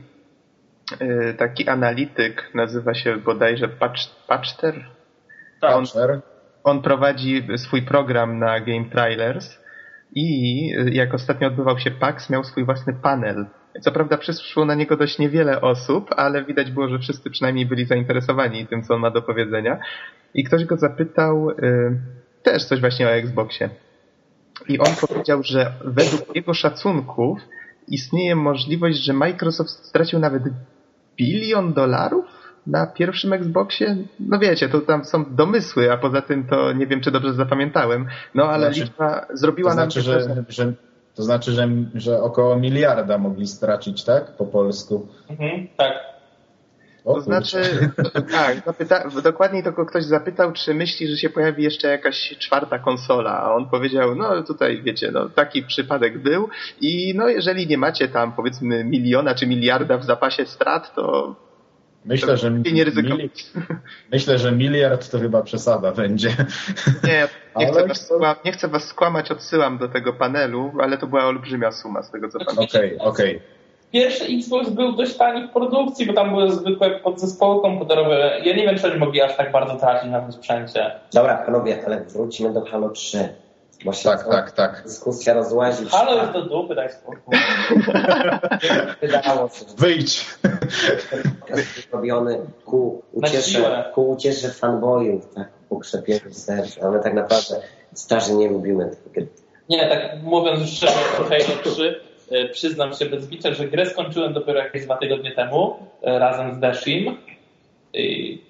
y, 1.02 1.36
taki 1.38 1.70
analityk, 1.70 2.52
nazywa 2.54 2.94
się 2.94 3.18
bodajże 3.18 3.68
Patch, 3.68 4.02
Patchter? 4.28 4.86
Tak. 5.62 5.74
On, 6.64 6.82
prowadzi 6.82 7.48
swój 7.58 7.82
program 7.82 8.40
na 8.40 8.60
Game 8.60 8.86
Trailers 8.92 9.60
i 10.16 10.68
jak 10.92 11.14
ostatnio 11.14 11.48
odbywał 11.48 11.80
się 11.80 11.92
PAX, 11.92 12.30
miał 12.30 12.44
swój 12.44 12.66
własny 12.66 12.94
panel 12.94 13.46
co 13.82 13.92
prawda 13.92 14.18
przyszło 14.18 14.66
na 14.66 14.76
niego 14.76 14.98
dość 14.98 15.20
niewiele 15.20 15.62
osób, 15.62 16.10
ale 16.18 16.46
widać 16.46 16.72
było, 16.72 16.90
że 16.90 17.00
wszyscy 17.00 17.30
przynajmniej 17.30 17.66
byli 17.66 17.86
zainteresowani 17.86 18.68
tym, 18.68 18.84
co 18.84 18.94
on 18.94 19.00
ma 19.00 19.12
do 19.12 19.22
powiedzenia. 19.22 19.80
I 20.34 20.44
ktoś 20.44 20.66
go 20.66 20.78
zapytał 20.78 21.50
y, 21.50 21.56
też 22.44 22.66
coś 22.66 22.80
właśnie 22.80 23.08
o 23.08 23.12
Xboxie. 23.12 23.70
I 24.68 24.80
on 24.80 24.96
powiedział, 25.08 25.44
że 25.44 25.74
według 25.86 26.36
jego 26.36 26.54
szacunków 26.54 27.40
istnieje 27.88 28.36
możliwość, 28.36 28.98
że 28.98 29.14
Microsoft 29.14 29.70
stracił 29.70 30.20
nawet 30.20 30.44
bilion 31.18 31.74
dolarów 31.74 32.26
na 32.70 32.88
pierwszym 32.88 33.34
Xboxie? 33.34 33.98
No 34.20 34.40
wiecie, 34.40 34.70
to 34.70 34.82
tam 34.82 35.06
są 35.06 35.36
domysły, 35.36 35.92
a 35.92 35.98
poza 35.98 36.22
tym 36.22 36.48
to 36.48 36.74
nie 36.74 36.88
wiem, 36.88 37.02
czy 37.02 37.12
dobrze 37.12 37.34
zapamiętałem. 37.34 38.08
No 38.36 38.44
ale 38.44 38.66
znaczy, 38.66 38.82
liczba 38.82 39.26
zrobiła 39.34 39.70
to 39.70 39.74
znaczy, 39.74 40.00
nam... 40.00 40.06
Że, 40.06 40.46
że 40.50 40.74
to 41.16 41.24
znaczy, 41.24 41.52
że, 41.52 41.68
że 41.96 42.22
około 42.22 42.56
miliarda 42.56 43.18
mogli 43.18 43.48
stracić, 43.48 44.04
tak? 44.04 44.38
Po 44.38 44.46
polsku. 44.46 45.08
Mhm, 45.30 45.68
tak. 45.78 45.94
O, 47.06 47.14
to 47.14 47.22
znaczy, 47.22 47.62
tak, 48.32 48.66
zapyta, 48.66 49.10
dokładniej 49.24 49.64
to 49.64 49.86
ktoś 49.86 50.04
zapytał, 50.04 50.52
czy 50.54 50.74
myśli, 50.74 51.08
że 51.08 51.18
się 51.18 51.30
pojawi 51.30 51.64
jeszcze 51.64 51.88
jakaś 51.88 52.36
czwarta 52.40 52.80
konsola, 52.80 53.40
a 53.40 53.54
on 53.54 53.70
powiedział, 53.70 54.16
no 54.16 54.44
tutaj 54.44 54.82
wiecie, 54.84 55.12
no 55.12 55.30
taki 55.30 55.64
przypadek 55.64 56.18
był 56.18 56.50
i 56.82 57.14
no 57.16 57.28
jeżeli 57.28 57.68
nie 57.68 57.78
macie 57.78 58.08
tam 58.08 58.32
powiedzmy 58.32 58.84
miliona 58.84 59.36
czy 59.36 59.48
miliarda 59.48 59.98
w 59.98 60.06
zapasie 60.06 60.46
strat, 60.46 60.96
to 60.96 61.36
Myślę, 62.06 62.38
że 62.38 62.52
nie 62.52 62.58
mili... 62.58 63.30
Myślę, 64.12 64.38
że 64.38 64.52
miliard 64.52 65.12
to 65.12 65.20
chyba 65.20 65.42
przesada 65.42 65.92
będzie. 65.92 66.30
Nie, 67.04 67.28
nie, 67.58 67.68
chcę 67.68 67.88
was 67.88 68.06
skłam... 68.06 68.36
nie 68.46 68.52
chcę 68.52 68.68
was 68.68 68.84
skłamać, 68.84 69.32
odsyłam 69.32 69.78
do 69.78 69.88
tego 69.88 70.14
panelu, 70.14 70.72
ale 70.82 70.98
to 70.98 71.08
była 71.08 71.26
olbrzymia 71.26 71.72
suma 71.72 72.04
z 72.04 72.12
tego 72.12 72.30
co 72.30 72.40
pamiętam. 72.40 72.66
Okej, 72.66 72.98
okay, 72.98 73.10
okej. 73.10 73.36
Okay. 73.36 73.60
Pierwszy 73.92 74.26
Xbox 74.26 74.70
był 74.70 74.96
dość 74.96 75.18
tani 75.18 75.48
w 75.48 75.52
produkcji, 75.52 76.06
bo 76.06 76.14
tam 76.14 76.30
były 76.30 76.52
zwykłe 76.52 77.00
podzespoły 77.00 77.62
komputerowe. 77.62 78.42
Ja 78.44 78.56
nie 78.56 78.66
wiem, 78.66 78.78
czy 78.78 78.88
oni 78.88 79.00
mogli 79.00 79.22
aż 79.22 79.38
tak 79.38 79.52
bardzo 79.52 79.76
tracić 79.76 80.12
na 80.12 80.22
tym 80.22 80.32
sprzęcie. 80.32 80.92
Dobra, 81.14 81.38
panowie, 81.38 81.84
ale 81.86 82.06
wróćmy 82.06 82.54
do 82.54 82.66
Halo 82.66 82.90
3. 82.90 83.30
Bo 83.86 83.94
się 83.94 84.04
tak, 84.04 84.28
tak, 84.28 84.52
tak. 84.52 84.84
Dyskusja 84.86 85.34
rozłazi. 85.34 85.86
Halo 85.86 86.22
jest 86.22 86.32
do 86.32 86.42
dupy, 86.42 86.76
daj 86.76 86.90
spokój. 86.92 87.38
Wydało 89.02 89.50
się. 89.50 89.66
Wyjdź. 89.78 90.26
Robiony 91.92 92.40
ku 92.66 93.02
uciesze, 93.12 93.92
ku 93.94 94.10
uciesze 94.10 94.50
fanboyów, 94.50 95.34
tak, 95.34 95.50
ku 95.70 95.80
krzepieniu 95.80 96.34
serca, 96.34 96.88
ale 96.88 97.00
tak 97.00 97.14
naprawdę 97.14 97.62
starzy 97.94 98.34
nie 98.34 98.50
lubimy 98.50 98.90
tych 98.90 99.12
gry. 99.12 99.28
Nie, 99.70 99.90
tak 99.90 100.24
mówiąc 100.24 100.70
szczerze 100.70 101.00
o 101.22 101.24
Halo 101.24 101.74
3, 101.74 102.02
e, 102.32 102.50
przyznam 102.50 102.94
się 102.94 103.06
bez 103.06 103.28
bicia, 103.28 103.54
że 103.54 103.68
grę 103.68 103.86
skończyłem 103.86 104.34
dopiero 104.34 104.60
jakieś 104.60 104.86
dwa 104.86 104.98
tygodnie 104.98 105.32
temu 105.32 105.76
e, 106.02 106.20
razem 106.20 106.56
z 106.56 106.60
Dashim. 106.60 107.18
I 107.94 108.42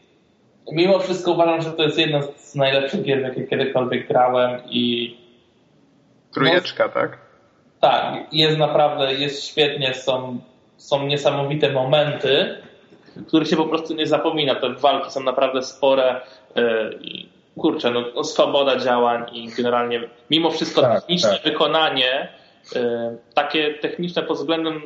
mimo 0.71 0.99
wszystko 0.99 1.31
uważam, 1.31 1.61
że 1.61 1.71
to 1.71 1.83
jest 1.83 1.97
jedna 1.97 2.21
z 2.37 2.55
najlepszych 2.55 3.03
gier, 3.03 3.19
w 3.19 3.23
jakie 3.23 3.47
kiedykolwiek 3.47 4.07
grałem 4.07 4.61
i 4.69 5.15
Trójeczka, 6.33 6.85
no, 6.85 6.91
tak? 6.91 7.17
Tak, 7.81 8.33
jest 8.33 8.57
naprawdę, 8.57 9.13
jest 9.13 9.45
świetnie, 9.45 9.93
są, 9.93 10.39
są 10.77 11.05
niesamowite 11.05 11.71
momenty, 11.71 12.57
których 13.27 13.47
się 13.47 13.55
po 13.55 13.65
prostu 13.65 13.93
nie 13.95 14.07
zapomina. 14.07 14.55
Te 14.55 14.69
walki 14.69 15.11
są 15.11 15.23
naprawdę 15.23 15.63
spore 15.63 16.21
e, 16.55 16.93
i 16.93 17.29
kurczę, 17.57 17.91
no, 17.91 18.23
swoboda 18.23 18.79
działań 18.79 19.25
i 19.33 19.49
generalnie 19.49 20.01
mimo 20.29 20.51
wszystko 20.51 20.81
tak, 20.81 20.99
techniczne 20.99 21.29
tak. 21.29 21.43
wykonanie 21.43 22.27
takie 23.33 23.73
techniczne 23.73 24.23
pod 24.23 24.37
względem 24.37 24.81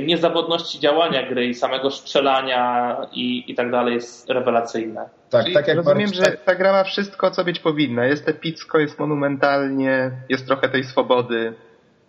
niezawodności 0.00 0.80
działania 0.80 1.28
gry 1.28 1.46
i 1.46 1.54
samego 1.54 1.90
strzelania 1.90 2.96
i, 3.12 3.44
i 3.46 3.54
tak 3.54 3.70
dalej 3.70 3.94
jest 3.94 4.30
rewelacyjne. 4.30 5.08
Tak, 5.30 5.46
tak 5.54 5.68
jak 5.68 5.76
rozumiem, 5.76 6.14
że 6.14 6.22
ta 6.44 6.54
gra 6.54 6.72
ma 6.72 6.84
wszystko, 6.84 7.30
co 7.30 7.44
być 7.44 7.60
powinna. 7.60 8.06
Jest 8.06 8.28
epicko, 8.28 8.78
jest 8.78 8.98
monumentalnie, 8.98 10.10
jest 10.28 10.46
trochę 10.46 10.68
tej 10.68 10.84
swobody. 10.84 11.54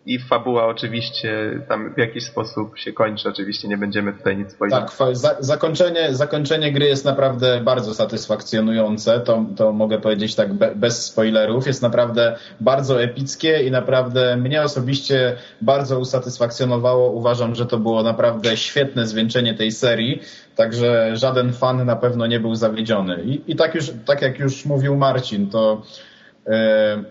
I 0.05 0.19
fabuła 0.19 0.67
oczywiście 0.67 1.59
tam 1.67 1.93
w 1.93 1.97
jakiś 1.97 2.25
sposób 2.25 2.77
się 2.77 2.93
kończy. 2.93 3.29
Oczywiście 3.29 3.67
nie 3.67 3.77
będziemy 3.77 4.13
tutaj 4.13 4.37
nic 4.37 4.53
powiedzieć. 4.53 4.79
Tak, 4.97 5.17
za, 5.17 5.35
zakończenie, 5.39 6.15
zakończenie 6.15 6.71
gry 6.71 6.85
jest 6.85 7.05
naprawdę 7.05 7.61
bardzo 7.63 7.93
satysfakcjonujące, 7.93 9.19
to, 9.19 9.45
to 9.55 9.71
mogę 9.71 9.99
powiedzieć 9.99 10.35
tak 10.35 10.53
be, 10.53 10.75
bez 10.75 11.05
spoilerów. 11.05 11.67
Jest 11.67 11.81
naprawdę 11.81 12.35
bardzo 12.59 13.03
epickie 13.03 13.63
i 13.63 13.71
naprawdę 13.71 14.37
mnie 14.37 14.61
osobiście 14.61 15.35
bardzo 15.61 15.99
usatysfakcjonowało. 15.99 17.11
Uważam, 17.11 17.55
że 17.55 17.65
to 17.65 17.77
było 17.77 18.03
naprawdę 18.03 18.57
świetne 18.57 19.07
zwieńczenie 19.07 19.53
tej 19.53 19.71
serii, 19.71 20.21
także 20.55 21.11
żaden 21.13 21.53
fan 21.53 21.85
na 21.85 21.95
pewno 21.95 22.27
nie 22.27 22.39
był 22.39 22.55
zawiedziony. 22.55 23.23
I, 23.23 23.51
i 23.51 23.55
tak, 23.55 23.75
już, 23.75 23.91
tak 24.05 24.21
jak 24.21 24.39
już 24.39 24.65
mówił 24.65 24.95
Marcin, 24.95 25.49
to 25.49 25.81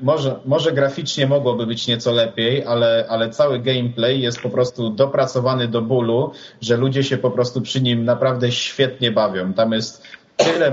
może, 0.01 0.37
może 0.45 0.73
graficznie 0.73 1.27
mogłoby 1.27 1.67
być 1.67 1.87
nieco 1.87 2.13
lepiej, 2.13 2.65
ale, 2.65 3.07
ale 3.09 3.31
cały 3.31 3.59
gameplay 3.59 4.21
jest 4.21 4.41
po 4.41 4.51
prostu 4.51 4.91
dopracowany 4.91 5.69
do 5.69 5.83
bólu, 5.83 6.33
że 6.61 6.77
ludzie 6.77 7.05
się 7.05 7.19
po 7.19 7.31
prostu 7.31 7.61
przy 7.61 7.83
nim 7.83 8.05
naprawdę 8.05 8.53
świetnie 8.53 9.11
bawią. 9.11 9.53
Tam 9.53 9.73
jest 9.73 10.03
tyle 10.37 10.73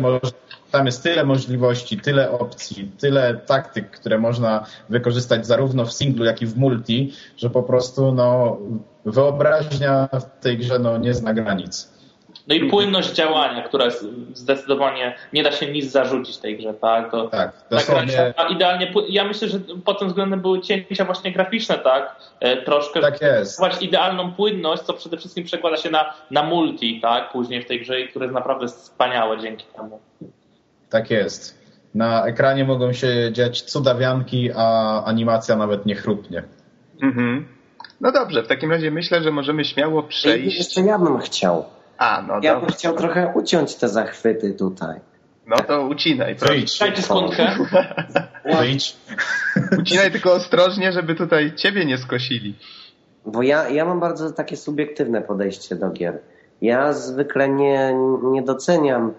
tam 0.71 0.85
jest 0.85 1.03
tyle 1.03 1.23
możliwości, 1.23 1.97
tyle 1.97 2.31
opcji, 2.31 2.91
tyle 2.99 3.35
taktyk, 3.45 3.91
które 3.91 4.17
można 4.17 4.65
wykorzystać 4.89 5.47
zarówno 5.47 5.85
w 5.85 5.93
singlu, 5.93 6.25
jak 6.25 6.41
i 6.41 6.45
w 6.45 6.57
multi, 6.57 7.13
że 7.37 7.49
po 7.49 7.63
prostu 7.63 8.11
no, 8.11 8.57
wyobraźnia 9.05 10.09
w 10.13 10.43
tej 10.43 10.57
grze 10.57 10.79
no, 10.79 10.97
nie 10.97 11.13
zna 11.13 11.33
granic. 11.33 11.91
No 12.47 12.55
i 12.55 12.69
płynność 12.69 13.13
działania, 13.13 13.61
która 13.61 13.85
jest 13.85 14.05
zdecydowanie 14.33 15.15
nie 15.33 15.43
da 15.43 15.51
się 15.51 15.71
nic 15.71 15.91
zarzucić 15.91 16.37
tej 16.37 16.57
grze, 16.57 16.73
tak? 16.73 17.11
To, 17.11 17.27
tak, 17.27 17.51
dosłownie. 17.69 18.33
A 18.37 18.47
idealnie, 18.47 18.93
ja 19.09 19.25
myślę, 19.25 19.47
że 19.47 19.59
pod 19.85 19.99
tym 19.99 20.07
względem 20.07 20.41
były 20.41 20.61
cięcia 20.61 21.05
właśnie 21.05 21.31
graficzne, 21.31 21.77
tak? 21.77 22.15
E, 22.39 22.57
troszkę 22.61 23.01
tak 23.01 23.21
jest. 23.21 23.61
idealną 23.81 24.31
płynność, 24.31 24.83
co 24.83 24.93
przede 24.93 25.17
wszystkim 25.17 25.43
przekłada 25.43 25.77
się 25.77 25.89
na, 25.89 26.13
na 26.31 26.43
multi, 26.43 26.99
tak? 27.01 27.31
Później 27.31 27.63
w 27.63 27.67
tej 27.67 27.81
grze, 27.81 28.07
które 28.07 28.25
jest 28.25 28.35
naprawdę 28.35 28.67
wspaniałe 28.67 29.39
dzięki 29.39 29.65
temu. 29.75 29.99
Tak 30.89 31.11
jest. 31.11 31.61
Na 31.95 32.25
ekranie 32.25 32.65
mogą 32.65 32.93
się 32.93 33.29
dziać 33.31 33.61
cudawianki, 33.61 34.49
a 34.55 35.03
animacja 35.05 35.55
nawet 35.55 35.85
nie 35.85 35.95
chrupnie. 35.95 36.43
Mhm. 37.01 37.47
No 38.01 38.11
dobrze, 38.11 38.43
w 38.43 38.47
takim 38.47 38.71
razie 38.71 38.91
myślę, 38.91 39.23
że 39.23 39.31
możemy 39.31 39.65
śmiało 39.65 40.03
przejść. 40.03 40.57
Jeszcze 40.57 40.81
ja 40.81 40.99
bym 40.99 41.19
chciał. 41.19 41.65
A, 42.01 42.21
no 42.21 42.39
ja 42.41 42.59
bym 42.59 42.69
chciał 42.69 42.95
trochę 42.95 43.33
uciąć 43.35 43.75
te 43.75 43.89
zachwyty 43.89 44.53
tutaj. 44.53 44.99
No 45.47 45.55
to 45.55 45.81
ucinaj, 45.81 46.35
proszę. 46.35 46.53
Dajcie 46.79 47.01
skądkę. 47.01 47.55
Wyjdź. 48.59 48.97
Ucinaj 49.79 50.11
tylko 50.11 50.33
ostrożnie, 50.33 50.91
żeby 50.91 51.15
tutaj 51.15 51.55
ciebie 51.55 51.85
nie 51.85 51.97
skosili. 51.97 52.55
Bo 53.25 53.41
ja, 53.41 53.69
ja 53.69 53.85
mam 53.85 53.99
bardzo 53.99 54.31
takie 54.31 54.57
subiektywne 54.57 55.21
podejście 55.21 55.75
do 55.75 55.89
gier. 55.89 56.19
Ja 56.61 56.93
zwykle 56.93 57.49
nie, 57.49 57.93
nie 58.23 58.41
doceniam 58.41 59.13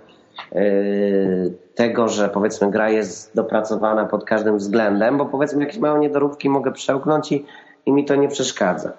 yy, 0.53 1.53
tego, 1.75 2.09
że 2.09 2.29
powiedzmy 2.29 2.71
gra 2.71 2.91
jest 2.91 3.35
dopracowana 3.35 4.05
pod 4.05 4.25
każdym 4.25 4.59
względem, 4.59 5.19
bo 5.19 5.27
powiedzmy 5.27 5.65
jakieś 5.65 5.79
małe 5.79 5.99
niedoróbki 5.99 6.49
mogę 6.49 6.73
przełknąć 6.73 7.33
i, 7.33 7.47
i 7.87 7.93
mi 7.93 8.05
to 8.05 8.15
nie 8.15 8.29
przeszkadza. 8.29 8.93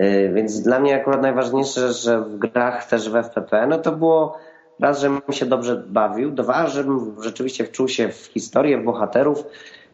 Y, 0.00 0.32
więc 0.34 0.60
dla 0.60 0.80
mnie 0.80 0.96
akurat 0.96 1.22
najważniejsze, 1.22 1.92
że 1.92 2.20
w 2.20 2.38
grach 2.38 2.88
też 2.88 3.10
w 3.10 3.16
FPP, 3.16 3.66
no 3.66 3.78
to 3.78 3.92
było 3.92 4.38
raz, 4.80 5.00
żebym 5.00 5.20
się 5.30 5.46
dobrze 5.46 5.84
bawił, 5.86 6.30
dwa, 6.30 6.66
żebym 6.66 7.16
rzeczywiście 7.22 7.64
wczuł 7.64 7.88
się 7.88 8.08
w 8.08 8.26
historię, 8.26 8.78
w 8.78 8.84
bohaterów 8.84 9.44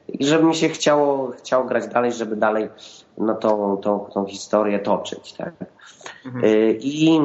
i 0.08 0.26
żeby 0.26 0.44
mi 0.44 0.54
się 0.54 0.68
chciało, 0.68 1.32
chciało 1.38 1.64
grać 1.64 1.88
dalej, 1.88 2.12
żeby 2.12 2.36
dalej 2.36 2.68
no, 3.18 3.34
tą, 3.34 3.76
tą, 3.76 3.98
tą 4.14 4.26
historię 4.26 4.78
toczyć. 4.78 5.32
Tak? 5.32 5.54
Mhm. 6.26 6.44
Y, 6.44 6.78
I 6.80 7.20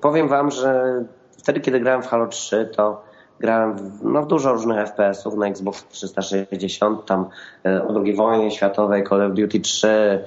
powiem 0.00 0.28
wam, 0.28 0.50
że 0.50 1.04
wtedy, 1.38 1.60
kiedy 1.60 1.80
grałem 1.80 2.02
w 2.02 2.06
Halo 2.06 2.26
3, 2.26 2.70
to 2.76 3.02
grałem 3.40 3.76
w, 3.76 4.04
no, 4.04 4.22
w 4.22 4.26
dużo 4.26 4.52
różnych 4.52 4.88
FPS-ów 4.88 5.34
na 5.34 5.46
Xbox 5.46 5.84
360, 5.88 7.06
tam 7.06 7.28
y, 7.66 7.82
o 7.82 8.02
II 8.04 8.14
wojnie 8.14 8.50
światowej, 8.50 9.04
Call 9.08 9.22
of 9.22 9.32
Duty 9.32 9.60
3, 9.60 10.24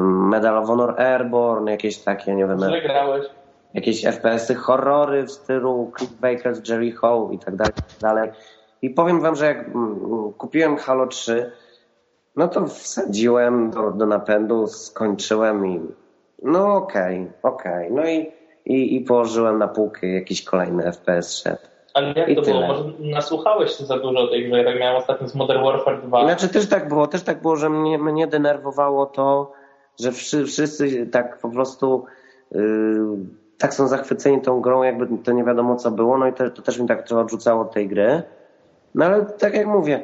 Medal 0.00 0.58
of 0.58 0.66
Honor 0.66 1.00
Airborne, 1.00 1.70
jakieś 1.70 1.98
takie, 1.98 2.34
nie 2.34 2.46
wiem. 2.46 2.58
Co 2.58 2.70
grałeś? 2.82 3.26
Jakieś 3.74 4.04
FPS-y, 4.04 4.54
horrory 4.54 5.22
w 5.22 5.30
stylu 5.30 5.92
Cliff 5.98 6.20
Baker's 6.20 6.70
Jericho 6.70 7.30
i 7.32 7.38
tak 7.38 7.56
dalej, 7.56 7.72
i 7.78 7.82
tak 7.82 8.00
dalej. 8.00 8.30
I 8.82 8.90
powiem 8.90 9.20
wam, 9.20 9.36
że 9.36 9.46
jak 9.46 9.68
mm, 9.68 10.32
kupiłem 10.38 10.76
Halo 10.76 11.06
3, 11.06 11.52
no 12.36 12.48
to 12.48 12.66
wsadziłem 12.66 13.70
do, 13.70 13.90
do 13.90 14.06
napędu, 14.06 14.66
skończyłem 14.66 15.66
i 15.66 15.80
no 16.42 16.76
okej, 16.76 17.20
okay, 17.20 17.52
okej. 17.52 17.72
Okay. 17.72 17.90
No 17.90 18.08
i, 18.08 18.32
i, 18.64 18.96
i 18.96 19.00
położyłem 19.00 19.58
na 19.58 19.68
półkę 19.68 20.06
jakiś 20.06 20.44
kolejny 20.44 20.92
FPS 20.92 21.42
szedł. 21.42 21.62
Ale 21.94 22.12
jak 22.16 22.28
I 22.28 22.36
to 22.36 22.42
tyle. 22.42 22.56
było? 22.56 22.68
Może 22.68 22.84
nasłuchałeś 23.00 23.72
się 23.72 23.84
za 23.84 23.98
dużo 23.98 24.28
tej 24.28 24.48
grze, 24.48 24.62
jak 24.62 24.80
miałem 24.80 24.96
ostatnio 24.96 25.28
z 25.28 25.34
Modern 25.34 25.64
Warfare 25.64 26.02
2. 26.02 26.24
Znaczy 26.24 26.48
też 26.48 26.68
tak 26.68 26.88
było, 26.88 27.06
też 27.06 27.22
tak 27.22 27.42
było, 27.42 27.56
że 27.56 27.70
mnie, 27.70 27.98
mnie 27.98 28.26
denerwowało 28.26 29.06
to, 29.06 29.52
że 30.00 30.12
wszyscy 30.44 31.06
tak 31.06 31.38
po 31.38 31.48
prostu 31.48 32.04
yy, 32.52 32.60
tak 33.58 33.74
są 33.74 33.88
zachwyceni 33.88 34.40
tą 34.40 34.60
grą, 34.60 34.82
jakby 34.82 35.08
to 35.24 35.32
nie 35.32 35.44
wiadomo 35.44 35.76
co 35.76 35.90
było, 35.90 36.18
no 36.18 36.26
i 36.26 36.32
to, 36.32 36.50
to 36.50 36.62
też 36.62 36.78
mi 36.78 36.88
tak 36.88 37.08
trochę 37.08 37.22
odrzucało 37.22 37.62
od 37.62 37.72
tej 37.72 37.88
gry. 37.88 38.22
No 38.94 39.04
ale 39.04 39.24
tak 39.24 39.54
jak 39.54 39.66
mówię, 39.66 40.02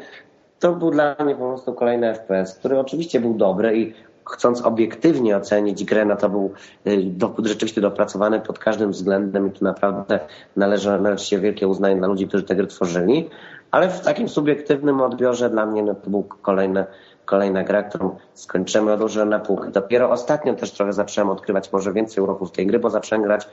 to 0.60 0.72
był 0.72 0.90
dla 0.90 1.16
mnie 1.24 1.34
po 1.34 1.48
prostu 1.48 1.72
kolejny 1.72 2.14
FPS, 2.14 2.54
który 2.54 2.78
oczywiście 2.78 3.20
był 3.20 3.34
dobry 3.34 3.78
i 3.78 3.94
chcąc 4.30 4.62
obiektywnie 4.62 5.36
ocenić 5.36 5.84
grę, 5.84 6.04
no 6.04 6.16
to 6.16 6.28
był 6.28 6.52
y, 6.86 7.02
do, 7.02 7.34
rzeczywiście 7.44 7.80
dopracowany 7.80 8.40
pod 8.40 8.58
każdym 8.58 8.90
względem 8.90 9.48
i 9.48 9.50
tu 9.50 9.64
naprawdę 9.64 10.20
należy, 10.56 11.00
należy 11.00 11.24
się 11.24 11.38
wielkie 11.38 11.68
uznanie 11.68 11.96
dla 11.96 12.08
ludzi, 12.08 12.28
którzy 12.28 12.44
tę 12.44 12.56
grę 12.56 12.66
tworzyli, 12.66 13.30
ale 13.70 13.88
w 13.88 14.00
takim 14.00 14.28
subiektywnym 14.28 15.00
odbiorze 15.00 15.50
dla 15.50 15.66
mnie 15.66 15.82
no, 15.82 15.94
to 15.94 16.10
był 16.10 16.22
kolejny 16.22 16.84
kolejna 17.24 17.64
gra, 17.64 17.82
którą 17.82 18.16
skończymy, 18.34 18.92
odłożyłem 18.92 19.28
na 19.28 19.38
półkę. 19.38 19.70
Dopiero 19.70 20.10
ostatnio 20.10 20.54
też 20.54 20.72
trochę 20.72 20.92
zacząłem 20.92 21.30
odkrywać 21.30 21.72
może 21.72 21.92
więcej 21.92 22.24
uroków 22.24 22.52
tej 22.52 22.66
gry, 22.66 22.78
bo 22.78 22.90
zacząłem 22.90 23.24
grać 23.24 23.48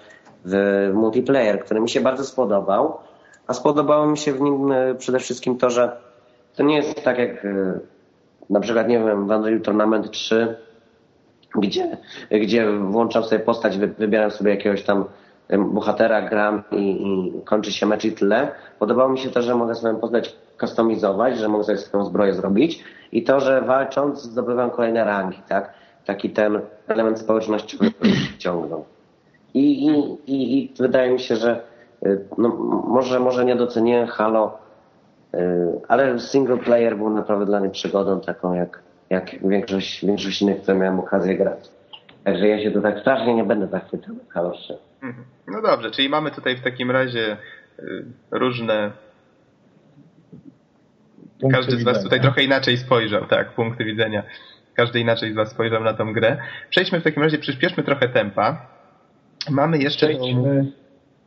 w 0.46 0.56
multiplayer, 0.94 1.60
który 1.60 1.80
mi 1.80 1.90
się 1.90 2.02
bardzo 2.02 2.24
spodobał, 2.24 2.98
a 3.48 3.54
spodobało 3.54 4.08
mi 4.08 4.18
się 4.18 4.34
w 4.34 4.42
nim 4.42 4.72
e, 4.72 4.96
przede 4.96 5.20
wszystkim 5.20 5.58
to, 5.58 5.70
że 5.70 5.98
to 6.56 6.64
nie 6.64 6.76
jest 6.76 7.04
tak 7.04 7.18
jak 7.18 7.46
e, 7.46 7.80
na 8.50 8.60
przykład, 8.60 8.88
nie 8.88 9.00
wiem, 9.00 9.28
w 9.28 9.32
Unreal 9.32 9.62
Tournament 9.62 10.12
3, 10.12 10.56
gdzie, 11.56 11.98
gdzie 12.32 12.72
włączam 12.72 13.24
sobie 13.24 13.40
postać, 13.40 13.78
wybieram 13.78 14.32
sobie 14.32 14.52
jakiegoś 14.52 14.84
tam 14.84 15.06
bohatera, 15.58 16.22
gram 16.22 16.64
i, 16.72 17.08
i 17.08 17.42
kończy 17.46 17.72
się 17.72 17.86
mecz 17.86 18.06
i 18.06 18.12
tyle. 18.12 18.52
Podobało 18.80 19.10
mi 19.10 19.20
się 19.20 19.30
to, 19.30 19.42
że 19.42 19.56
mogę 19.56 19.76
swoją 19.76 19.96
postać 19.96 20.36
kustomizować, 20.60 21.38
że 21.38 21.48
mogę 21.48 21.64
sobie 21.64 21.78
swoją 21.78 22.06
zbroję 22.06 22.34
zrobić 22.34 22.84
i 23.12 23.24
to, 23.24 23.40
że 23.40 23.62
walcząc 23.62 24.22
zdobywam 24.22 24.72
kolejne 24.72 25.04
rangi, 25.04 25.42
tak? 25.50 25.74
Taki 26.06 26.30
ten 26.30 26.60
element 26.88 27.20
społecznościowy 27.20 27.92
ciągnął. 28.38 28.86
I, 29.54 29.86
i, 29.86 29.90
i, 30.28 30.64
I 30.64 30.74
wydaje 30.80 31.12
mi 31.12 31.20
się, 31.20 31.36
że 31.36 31.64
y, 32.06 32.26
no, 32.38 32.50
może, 32.88 33.20
może 33.20 33.46
nie 33.46 33.56
doceniłem 33.56 34.08
Halo, 34.08 34.58
y, 35.34 35.38
ale 35.88 36.20
single 36.20 36.58
player 36.58 36.98
był 36.98 37.10
naprawdę 37.10 37.46
dla 37.46 37.60
mnie 37.60 37.70
przygodą 37.70 38.22
taką, 38.22 38.54
jak, 38.54 38.80
jak 39.10 39.48
większość, 39.48 40.06
większość 40.06 40.42
innych, 40.42 40.62
które 40.62 40.78
miałem 40.78 41.00
okazję 41.00 41.38
grać. 41.38 41.70
Także 42.24 42.48
ja 42.48 42.64
się 42.64 42.72
tu 42.72 42.82
tak 42.82 43.00
strasznie 43.00 43.36
nie 43.36 43.44
będę 43.44 43.68
zachwycał 43.68 44.16
Halo 44.30 44.52
3. 44.52 44.78
Mhm. 45.04 45.26
No 45.48 45.62
dobrze, 45.62 45.92
czyli 45.92 46.10
mamy 46.10 46.32
tutaj 46.32 46.56
w 46.56 46.64
takim 46.64 46.92
razie 46.92 47.38
y, 47.80 48.06
różne 48.32 48.92
punkty 51.42 51.58
Każdy 51.58 51.78
z 51.78 51.84
Was 51.84 52.04
tutaj 52.04 52.22
trochę 52.22 52.44
inaczej 52.44 52.78
spojrzał, 52.78 53.26
tak, 53.26 53.52
punkty 53.52 53.84
widzenia. 53.84 54.24
Każdy 54.74 55.00
inaczej 55.00 55.32
z 55.32 55.36
Was 55.36 55.50
spojrzał 55.50 55.84
na 55.84 55.94
tą 55.94 56.14
grę. 56.14 56.38
Przejdźmy 56.70 57.00
w 57.00 57.04
takim 57.04 57.24
razie, 57.24 57.38
przyspieszmy 57.38 57.84
trochę 57.84 58.10
tempa. 58.10 58.68
Mamy 59.50 59.78
jeszcze 59.78 60.08
Przejdźmy 60.08 60.72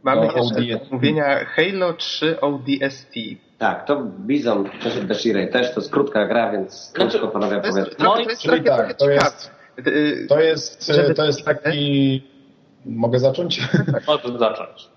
mamy 0.04 0.26
jeszcze 0.26 0.78
do 0.78 0.90
omówienia 0.90 1.44
Halo 1.44 1.92
3 1.92 2.40
ODST. 2.40 3.14
Tak, 3.58 3.86
to 3.86 4.02
Bizon 4.02 4.70
przeszedł 4.80 5.06
do 5.06 5.14
Shirej 5.14 5.50
też, 5.50 5.74
to 5.74 5.80
jest 5.80 5.92
krótka 5.92 6.26
gra, 6.26 6.52
więc 6.52 6.90
krótko 6.94 7.18
znaczy, 7.18 7.32
panowie 7.32 7.56
opowiedzą. 7.56 7.84
No 7.98 8.14
to 8.14 8.20
jest, 8.20 8.42
trochę, 8.42 8.62
tak, 8.62 8.94
to 8.94 9.10
jest, 9.10 9.50
to 10.28 10.40
jest, 10.40 10.92
to 11.16 11.24
jest 11.26 11.44
taki... 11.44 12.33
Mogę 12.84 13.18
zacząć? 13.18 13.60
Mogę 14.06 14.38
zacząć. 14.38 14.88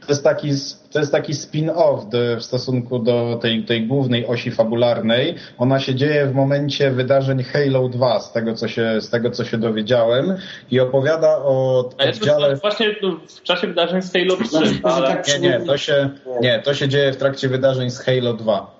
To 0.00 0.08
jest 0.08 0.24
taki, 0.24 0.50
to 0.92 0.98
jest 0.98 1.12
taki 1.12 1.32
spin-off 1.32 2.06
w 2.38 2.42
stosunku 2.42 2.98
do 2.98 3.38
tej, 3.42 3.64
tej 3.64 3.86
głównej 3.86 4.26
osi 4.26 4.50
fabularnej. 4.50 5.34
Ona 5.58 5.80
się 5.80 5.94
dzieje 5.94 6.26
w 6.26 6.34
momencie 6.34 6.90
wydarzeń 6.90 7.42
Halo 7.42 7.88
2, 7.88 8.20
z 8.20 8.32
tego 8.32 8.54
co 8.54 8.68
się, 8.68 9.00
z 9.00 9.10
tego, 9.10 9.30
co 9.30 9.44
się 9.44 9.58
dowiedziałem 9.58 10.36
i 10.70 10.80
opowiada 10.80 11.38
o 11.38 11.84
oddziale... 11.98 12.56
Właśnie 12.56 12.94
w 13.28 13.42
czasie 13.42 13.66
wydarzeń 13.66 14.02
z 14.02 14.12
Halo 14.12 14.36
3, 14.36 14.80
ale... 14.82 15.22
Nie, 15.40 15.48
nie, 15.48 15.60
to 15.60 15.78
się, 15.78 16.10
nie, 16.40 16.62
to 16.62 16.74
się 16.74 16.88
dzieje 16.88 17.12
w 17.12 17.16
trakcie 17.16 17.48
wydarzeń 17.48 17.90
z 17.90 17.98
Halo 17.98 18.32
2. 18.32 18.74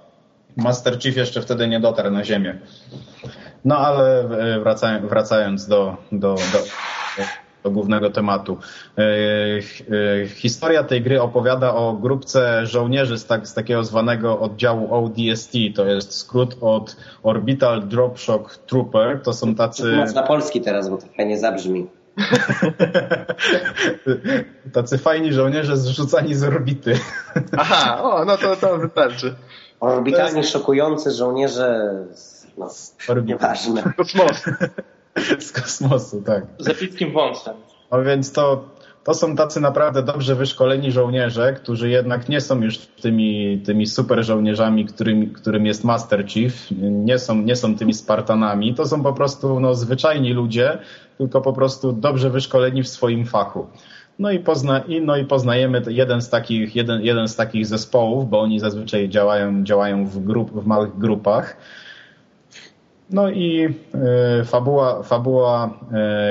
Master 0.57 0.99
Chief 1.03 1.16
jeszcze 1.16 1.43
wtedy 1.43 1.68
nie 1.68 1.81
dotarł 1.81 2.11
na 2.11 2.25
ziemię. 2.25 2.59
No 3.64 3.79
ale 3.79 4.20
e, 4.20 4.61
wracając, 4.61 5.09
wracając 5.09 5.66
do, 5.66 5.97
do, 6.12 6.35
do, 6.35 6.59
do 7.64 7.70
głównego 7.70 8.10
tematu. 8.10 8.58
E, 8.98 9.02
e, 9.02 10.26
historia 10.26 10.84
tej 10.84 11.02
gry 11.02 11.22
opowiada 11.22 11.74
o 11.74 11.92
grupce 11.92 12.66
żołnierzy 12.66 13.18
z, 13.18 13.26
tak, 13.26 13.48
z 13.48 13.54
takiego 13.54 13.84
zwanego 13.84 14.40
oddziału 14.40 14.94
ODST. 14.94 15.52
To 15.76 15.86
jest 15.86 16.12
skrót 16.12 16.56
od 16.60 16.96
Orbital 17.22 17.88
Drop 17.88 18.18
Shock 18.18 18.56
Trooper. 18.56 19.20
To 19.22 19.32
są 19.32 19.54
tacy... 19.54 19.96
na 20.14 20.22
polski 20.22 20.60
teraz, 20.60 20.88
bo 20.88 20.96
to 20.96 21.06
fajnie 21.16 21.38
zabrzmi. 21.38 21.86
tacy 24.72 24.98
fajni 24.98 25.32
żołnierze 25.32 25.76
zrzucani 25.76 26.34
z 26.34 26.44
orbity. 26.44 26.98
Aha, 27.58 28.02
o, 28.02 28.24
no 28.24 28.36
to, 28.36 28.56
to 28.56 28.78
wystarczy. 28.78 29.34
Orbitalnie 29.80 30.38
jest... 30.38 30.50
szokujący 30.50 31.10
żołnierze 31.10 31.94
no, 32.58 32.68
nieważne. 33.24 33.82
Z 35.38 35.52
kosmosu. 35.52 36.22
Tak. 36.22 36.46
Z 36.58 36.68
epickim 36.68 37.12
wąsem. 37.12 37.54
No 37.92 38.02
więc 38.02 38.32
to, 38.32 38.64
to 39.04 39.14
są 39.14 39.36
tacy 39.36 39.60
naprawdę 39.60 40.02
dobrze 40.02 40.34
wyszkoleni 40.34 40.92
żołnierze, 40.92 41.52
którzy 41.52 41.90
jednak 41.90 42.28
nie 42.28 42.40
są 42.40 42.60
już 42.60 42.78
tymi, 42.78 43.62
tymi 43.66 43.86
super 43.86 44.24
żołnierzami, 44.24 44.86
którym, 44.86 45.32
którym 45.32 45.66
jest 45.66 45.84
Master 45.84 46.26
Chief, 46.28 46.66
nie 46.80 47.18
są, 47.18 47.34
nie 47.34 47.56
są 47.56 47.76
tymi 47.76 47.94
Spartanami, 47.94 48.74
to 48.74 48.86
są 48.86 49.02
po 49.02 49.12
prostu 49.12 49.60
no, 49.60 49.74
zwyczajni 49.74 50.32
ludzie, 50.32 50.78
tylko 51.18 51.40
po 51.40 51.52
prostu 51.52 51.92
dobrze 51.92 52.30
wyszkoleni 52.30 52.82
w 52.82 52.88
swoim 52.88 53.26
fachu. 53.26 53.66
No 54.18 54.30
i, 54.30 54.38
pozna, 54.38 54.78
i, 54.78 55.00
no 55.00 55.16
i 55.16 55.24
poznajemy 55.24 55.82
jeden 55.88 56.22
z, 56.22 56.30
takich, 56.30 56.76
jeden, 56.76 57.02
jeden 57.02 57.28
z 57.28 57.36
takich 57.36 57.66
zespołów, 57.66 58.30
bo 58.30 58.40
oni 58.40 58.60
zazwyczaj 58.60 59.08
działają, 59.08 59.64
działają 59.64 60.06
w, 60.06 60.24
grup, 60.24 60.62
w 60.62 60.66
małych 60.66 60.98
grupach. 60.98 61.56
No 63.14 63.30
i 63.30 63.74
y, 64.40 64.44
fabuła, 64.44 65.02
fabuła 65.02 65.78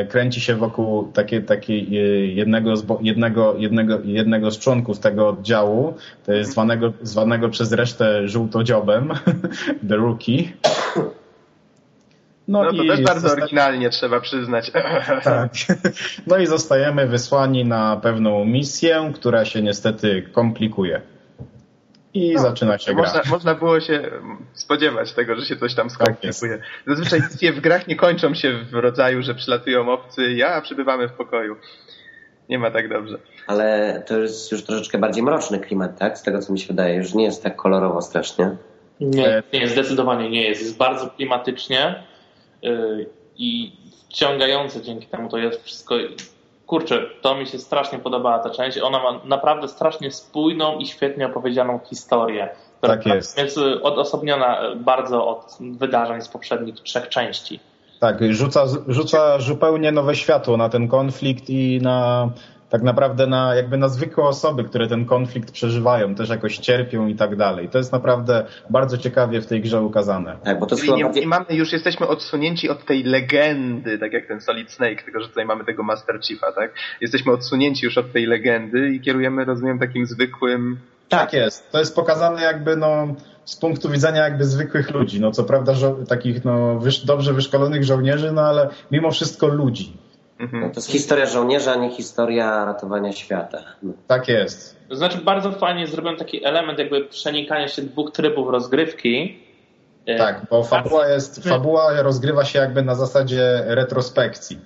y, 0.04 0.08
kręci 0.08 0.42
się 0.42 0.56
wokół 0.56 1.12
takiej, 1.12 1.44
takiej 1.44 2.00
y, 2.00 2.28
jednego, 2.28 2.76
z, 2.76 2.86
jednego, 3.02 3.56
jednego, 3.58 4.00
jednego 4.04 4.52
z 4.52 4.60
członków 4.60 5.00
tego 5.00 5.30
oddziału, 5.30 5.94
to 6.26 6.34
jest 6.34 6.52
zwanego, 6.52 6.94
zwanego 7.02 7.50
przez 7.50 7.72
resztę 7.72 8.28
żółtodziobem, 8.28 9.14
The 9.90 9.96
Rookie. 9.96 10.44
No, 12.48 12.64
no 12.64 12.74
to 12.74 12.84
też 12.88 13.02
bardzo 13.02 13.22
zosta... 13.22 13.38
oryginalnie 13.38 13.90
trzeba 13.90 14.20
przyznać. 14.20 14.72
Tak. 15.24 15.52
No 16.28 16.38
i 16.38 16.48
zostajemy 16.48 17.08
wysłani 17.08 17.66
na 17.66 17.98
pewną 17.98 18.46
misję, 18.46 19.12
która 19.16 19.46
się 19.46 19.62
niestety 19.62 20.22
komplikuje. 20.32 21.02
I 22.14 22.34
no, 22.34 22.42
zaczyna 22.42 22.78
się 22.78 22.94
można, 22.94 23.22
gra. 23.22 23.32
Można 23.32 23.56
było 23.56 23.80
się 23.80 24.12
spodziewać 24.54 25.14
tego, 25.14 25.36
że 25.36 25.46
się 25.46 25.56
coś 25.56 25.76
tam 25.76 25.88
tak 25.90 25.94
skomplikuje. 25.94 26.58
Tak 26.58 26.68
Zazwyczaj 26.88 27.22
misje 27.22 27.54
w 27.54 27.60
grach 27.60 27.88
nie 27.88 27.96
kończą 27.96 28.34
się 28.34 28.54
w 28.72 28.74
rodzaju, 28.74 29.22
że 29.22 29.36
przylatują 29.36 29.92
obcy, 29.92 30.34
ja 30.34 30.62
przybywamy 30.62 31.08
w 31.08 31.14
pokoju. 31.14 31.56
Nie 32.50 32.60
ma 32.60 32.72
tak 32.72 32.90
dobrze. 32.90 33.18
Ale 33.48 34.04
to 34.08 34.20
jest 34.20 34.52
już 34.52 34.64
troszeczkę 34.64 34.98
bardziej 34.98 35.24
mroczny 35.24 35.60
klimat, 35.60 36.00
tak? 36.00 36.18
Z 36.18 36.24
tego 36.24 36.40
co 36.40 36.54
mi 36.54 36.60
się 36.60 36.68
wydaje. 36.68 36.96
Już 36.96 37.14
nie 37.14 37.24
jest 37.24 37.44
tak 37.44 37.56
kolorowo 37.56 38.02
strasznie. 38.02 38.58
Nie, 39.00 39.44
nie 39.54 39.68
zdecydowanie 39.68 40.30
nie 40.30 40.44
jest. 40.50 40.62
Jest 40.62 40.78
bardzo 40.78 41.10
klimatycznie 41.10 42.04
yy, 42.62 43.10
i 43.38 43.72
wciągające 44.10 44.82
dzięki 44.82 45.08
temu 45.08 45.30
to 45.30 45.38
jest 45.38 45.64
wszystko 45.64 45.96
kurczę, 46.68 47.06
to 47.22 47.36
mi 47.36 47.48
się 47.48 47.60
strasznie 47.60 48.00
podobała 48.00 48.40
ta 48.40 48.50
część. 48.50 48.78
Ona 48.78 49.04
ma 49.04 49.20
naprawdę 49.26 49.68
strasznie 49.68 50.12
spójną 50.12 50.78
i 50.78 50.88
świetnie 50.88 51.26
opowiedzianą 51.26 51.80
historię. 51.90 52.50
Tak 52.82 53.06
jest. 53.06 53.38
Jest 53.38 53.58
odosobniona 53.82 54.62
bardzo 54.76 55.28
od 55.28 55.58
wydarzeń 55.60 56.22
z 56.22 56.28
poprzednich 56.28 56.76
trzech 56.76 57.10
części. 57.10 57.60
Tak, 58.00 58.34
rzuca, 58.34 58.66
rzuca 58.88 59.40
zupełnie 59.40 59.92
nowe 59.92 60.16
światło 60.16 60.58
na 60.58 60.70
ten 60.70 60.88
konflikt 60.88 61.50
i 61.50 61.80
na 61.82 62.30
tak 62.74 62.82
naprawdę 62.82 63.28
na, 63.28 63.56
jakby 63.56 63.78
na 63.78 63.90
zwykłe 63.90 64.24
osoby, 64.24 64.64
które 64.64 64.88
ten 64.88 65.06
konflikt 65.06 65.52
przeżywają, 65.52 66.16
też 66.16 66.30
jakoś 66.30 66.58
cierpią 66.58 67.08
i 67.08 67.16
tak 67.16 67.36
dalej. 67.36 67.70
To 67.70 67.78
jest 67.78 67.92
naprawdę 67.92 68.46
bardzo 68.70 68.98
ciekawie 68.98 69.42
w 69.42 69.46
tej 69.46 69.62
grze 69.62 69.82
ukazane. 69.82 70.38
Tak, 70.44 70.60
bo 70.60 70.66
to 70.66 70.76
Czyli 70.76 70.94
nie, 70.94 71.10
nie 71.10 71.28
mamy, 71.28 71.46
już 71.50 71.74
jesteśmy 71.74 72.08
odsunięci 72.08 72.70
od 72.70 72.86
tej 72.86 73.04
legendy, 73.04 74.00
tak 74.00 74.14
jak 74.14 74.28
ten 74.28 74.42
Solid 74.42 74.72
Snake, 74.72 75.04
tylko 75.04 75.22
że 75.22 75.30
tutaj 75.30 75.46
mamy 75.46 75.66
tego 75.66 75.84
Master 75.84 76.20
Chiefa, 76.22 76.52
tak? 76.52 76.74
Jesteśmy 77.02 77.32
odsunięci 77.32 77.86
już 77.86 77.98
od 77.98 78.14
tej 78.14 78.26
legendy 78.26 78.90
i 78.90 79.02
kierujemy, 79.02 79.46
rozumiem, 79.46 79.80
takim 79.80 80.06
zwykłym... 80.06 80.78
Tak 81.10 81.34
jest. 81.34 81.72
To 81.72 81.80
jest 81.80 81.96
pokazane 81.96 82.42
jakby, 82.42 82.76
no, 82.76 83.08
z 83.46 83.56
punktu 83.56 83.90
widzenia 83.90 84.24
jakby 84.24 84.46
zwykłych 84.46 84.92
ludzi. 84.92 85.22
No 85.22 85.32
co 85.32 85.44
prawda 85.44 85.74
takich 86.08 86.46
no, 86.46 86.80
wysz, 86.80 87.06
dobrze 87.06 87.34
wyszkolonych 87.34 87.84
żołnierzy, 87.84 88.32
no 88.32 88.42
ale 88.42 88.70
mimo 88.92 89.12
wszystko 89.12 89.48
ludzi. 89.48 89.94
Mhm. 90.44 90.62
No 90.64 90.70
to 90.70 90.76
jest 90.76 90.92
historia 90.92 91.26
żołnierza, 91.26 91.72
a 91.72 91.76
nie 91.76 91.90
historia 91.90 92.66
ratowania 92.66 93.12
świata. 93.12 93.58
No. 93.84 93.94
Tak 94.08 94.28
jest. 94.28 94.80
To 94.90 94.96
znaczy 94.96 95.18
bardzo 95.18 95.52
fajnie 95.52 95.88
zrobiłem 95.88 96.18
taki 96.18 96.46
element 96.46 96.80
jakby 96.80 97.06
przenikania 97.06 97.68
się 97.68 97.82
dwóch 97.82 98.12
trybów 98.12 98.50
rozgrywki. 98.50 99.40
E, 100.06 100.18
tak, 100.18 100.42
bo 100.50 100.64
fabuła 100.64 101.08
jest, 101.08 101.44
fabuła 101.44 102.02
rozgrywa 102.02 102.46
się 102.46 102.60
jakby 102.60 102.82
na 102.82 102.96
zasadzie 102.96 103.64
retrospekcji. 103.66 104.60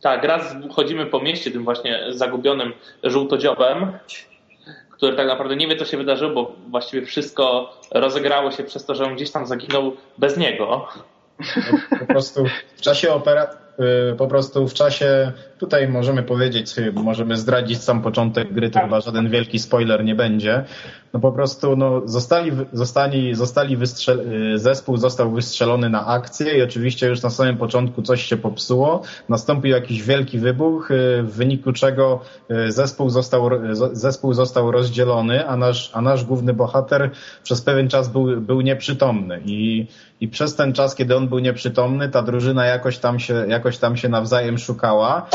Tak, 0.00 0.24
raz 0.24 0.56
chodzimy 0.70 1.06
po 1.06 1.20
mieście 1.20 1.50
tym 1.50 1.64
właśnie 1.64 2.00
zagubionym 2.10 2.72
żółtodziobem, 3.02 3.98
który 4.90 5.16
tak 5.16 5.26
naprawdę 5.26 5.56
nie 5.56 5.68
wie, 5.68 5.76
co 5.76 5.84
się 5.84 5.96
wydarzyło, 5.96 6.32
bo 6.32 6.52
właściwie 6.68 7.06
wszystko 7.06 7.72
rozegrało 7.90 8.50
się 8.50 8.64
przez 8.64 8.84
to, 8.84 8.94
że 8.94 9.04
on 9.04 9.14
gdzieś 9.14 9.30
tam 9.30 9.46
zaginął 9.46 9.96
bez 10.18 10.36
niego. 10.36 10.88
No, 11.38 11.98
po 11.98 12.06
prostu 12.06 12.44
w 12.76 12.80
czasie 12.80 13.12
operacji 13.12 13.63
po 14.18 14.28
prostu 14.28 14.68
w 14.68 14.74
czasie, 14.74 15.32
tutaj 15.58 15.88
możemy 15.88 16.22
powiedzieć, 16.22 16.74
możemy 16.92 17.36
zdradzić 17.36 17.82
sam 17.82 18.02
początek 18.02 18.52
gry, 18.52 18.70
to 18.70 18.80
chyba 18.80 19.00
żaden 19.00 19.30
wielki 19.30 19.58
spoiler 19.58 20.04
nie 20.04 20.14
będzie. 20.14 20.64
No 21.12 21.20
po 21.20 21.32
prostu 21.32 21.76
no, 21.76 22.02
zostali, 22.04 22.52
zostali, 22.72 23.34
zostali 23.34 23.76
wystrzel, 23.76 24.20
y, 24.54 24.58
zespół 24.58 24.96
został 24.96 25.30
wystrzelony 25.30 25.90
na 25.90 26.06
akcję 26.06 26.58
i 26.58 26.62
oczywiście 26.62 27.06
już 27.06 27.22
na 27.22 27.30
samym 27.30 27.56
początku 27.56 28.02
coś 28.02 28.22
się 28.22 28.36
popsuło. 28.36 29.02
Nastąpił 29.28 29.70
jakiś 29.70 30.02
wielki 30.02 30.38
wybuch, 30.38 30.90
y, 30.90 31.22
w 31.22 31.32
wyniku 31.32 31.72
czego 31.72 32.20
zespół 32.68 33.10
został, 33.10 33.50
zespół 33.92 34.32
został 34.32 34.70
rozdzielony, 34.70 35.46
a 35.46 35.56
nasz, 35.56 35.90
a 35.92 36.00
nasz 36.00 36.24
główny 36.24 36.54
bohater 36.54 37.10
przez 37.42 37.62
pewien 37.62 37.88
czas 37.88 38.08
był, 38.08 38.40
był 38.40 38.60
nieprzytomny 38.60 39.40
i, 39.44 39.86
i 40.20 40.28
przez 40.28 40.56
ten 40.56 40.72
czas, 40.72 40.94
kiedy 40.94 41.16
on 41.16 41.28
był 41.28 41.38
nieprzytomny, 41.38 42.08
ta 42.08 42.22
drużyna 42.22 42.66
jakoś 42.66 42.98
tam 42.98 43.20
się, 43.20 43.44
jakoś 43.48 43.78
tam 43.78 43.96
się 43.96 44.08
nawzajem 44.08 44.58
szukała, 44.58 45.26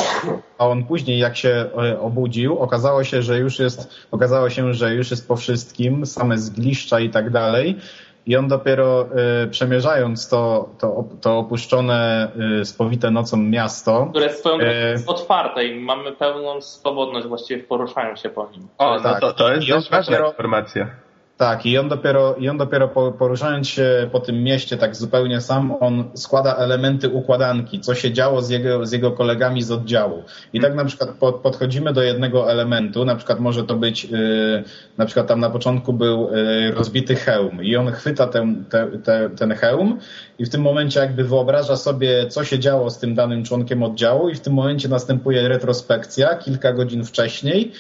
a 0.58 0.68
on 0.68 0.84
później 0.84 1.20
jak 1.20 1.38
się 1.38 1.50
e, 1.50 2.00
obudził, 2.00 2.60
okazało 2.60 3.04
się, 3.04 3.22
że 3.22 3.40
już 3.40 3.60
jest, 3.60 3.96
okazało 4.12 4.50
się, 4.50 4.74
że 4.74 4.94
już 4.94 5.12
jest 5.12 5.28
po 5.28 5.36
wszystkim, 5.36 6.06
same 6.06 6.38
zgliszcza 6.38 7.00
i 7.00 7.10
tak 7.10 7.30
dalej. 7.30 7.76
I 8.26 8.36
on 8.36 8.48
dopiero 8.48 9.10
y, 9.44 9.48
przemierzając 9.48 10.30
to, 10.30 10.70
to, 10.80 11.04
to 11.22 11.38
opuszczone, 11.38 12.32
y, 12.62 12.66
spowite 12.66 13.12
nocą 13.12 13.38
miasto. 13.38 14.08
Które 14.10 14.26
jest 14.26 14.40
swoją 14.40 14.60
y, 14.60 14.96
otwarte 15.08 15.66
i 15.66 15.80
mamy 15.80 16.12
pełną 16.12 16.62
swobodność 16.62 17.28
właściwie 17.28 17.64
w 17.64 17.68
poruszaniu 17.68 18.16
się 18.16 18.30
po 18.30 18.50
nim. 18.52 18.68
O, 18.78 18.96
no 18.96 19.00
tak. 19.04 19.20
to, 19.20 19.34
to 19.34 19.54
jest 19.54 19.68
dość 19.68 19.90
ważna 19.90 20.28
informacja. 20.28 20.88
Tak, 21.40 21.66
i 21.66 21.78
on 21.78 21.90
dopiero, 21.90 22.36
i 22.36 22.50
on 22.50 22.58
dopiero 22.58 22.88
poruszając 23.20 23.68
się 23.68 24.10
po 24.12 24.20
tym 24.20 24.44
mieście 24.44 24.78
tak 24.78 24.96
zupełnie 24.96 25.42
sam, 25.42 25.76
on 25.80 26.04
składa 26.14 26.56
elementy 26.56 27.10
układanki, 27.10 27.80
co 27.80 27.96
się 27.96 28.14
działo 28.14 28.42
z 28.42 28.50
jego, 28.50 28.86
z 28.86 28.92
jego 28.92 29.12
kolegami 29.12 29.64
z 29.64 29.72
oddziału. 29.72 30.24
I 30.54 30.60
tak 30.60 30.76
na 30.76 30.86
przykład 30.86 31.10
pod, 31.10 31.36
podchodzimy 31.36 31.94
do 31.94 32.04
jednego 32.04 32.52
elementu, 32.52 33.06
na 33.06 33.16
przykład 33.16 33.40
może 33.40 33.64
to 33.64 33.76
być, 33.76 34.04
yy, 34.04 34.64
na 34.98 35.06
przykład 35.06 35.28
tam 35.28 35.40
na 35.40 35.50
początku 35.50 35.94
był 35.94 36.30
yy, 36.32 36.72
rozbity 36.72 37.16
hełm 37.16 37.64
i 37.64 37.76
on 37.76 37.92
chwyta 37.92 38.28
ten, 38.28 38.66
te, 38.66 38.88
te, 38.88 39.30
ten 39.30 39.52
hełm 39.52 40.00
i 40.40 40.46
w 40.46 40.50
tym 40.50 40.62
momencie 40.62 41.00
jakby 41.00 41.24
wyobraża 41.24 41.76
sobie, 41.76 42.28
co 42.28 42.44
się 42.44 42.60
działo 42.60 42.90
z 42.90 43.00
tym 43.00 43.16
danym 43.16 43.44
członkiem 43.44 43.84
oddziału 43.84 44.30
i 44.30 44.36
w 44.36 44.40
tym 44.40 44.54
momencie 44.54 44.90
następuje 44.90 45.48
retrospekcja 45.48 46.36
kilka 46.36 46.74
godzin 46.74 47.04
wcześniej 47.04 47.72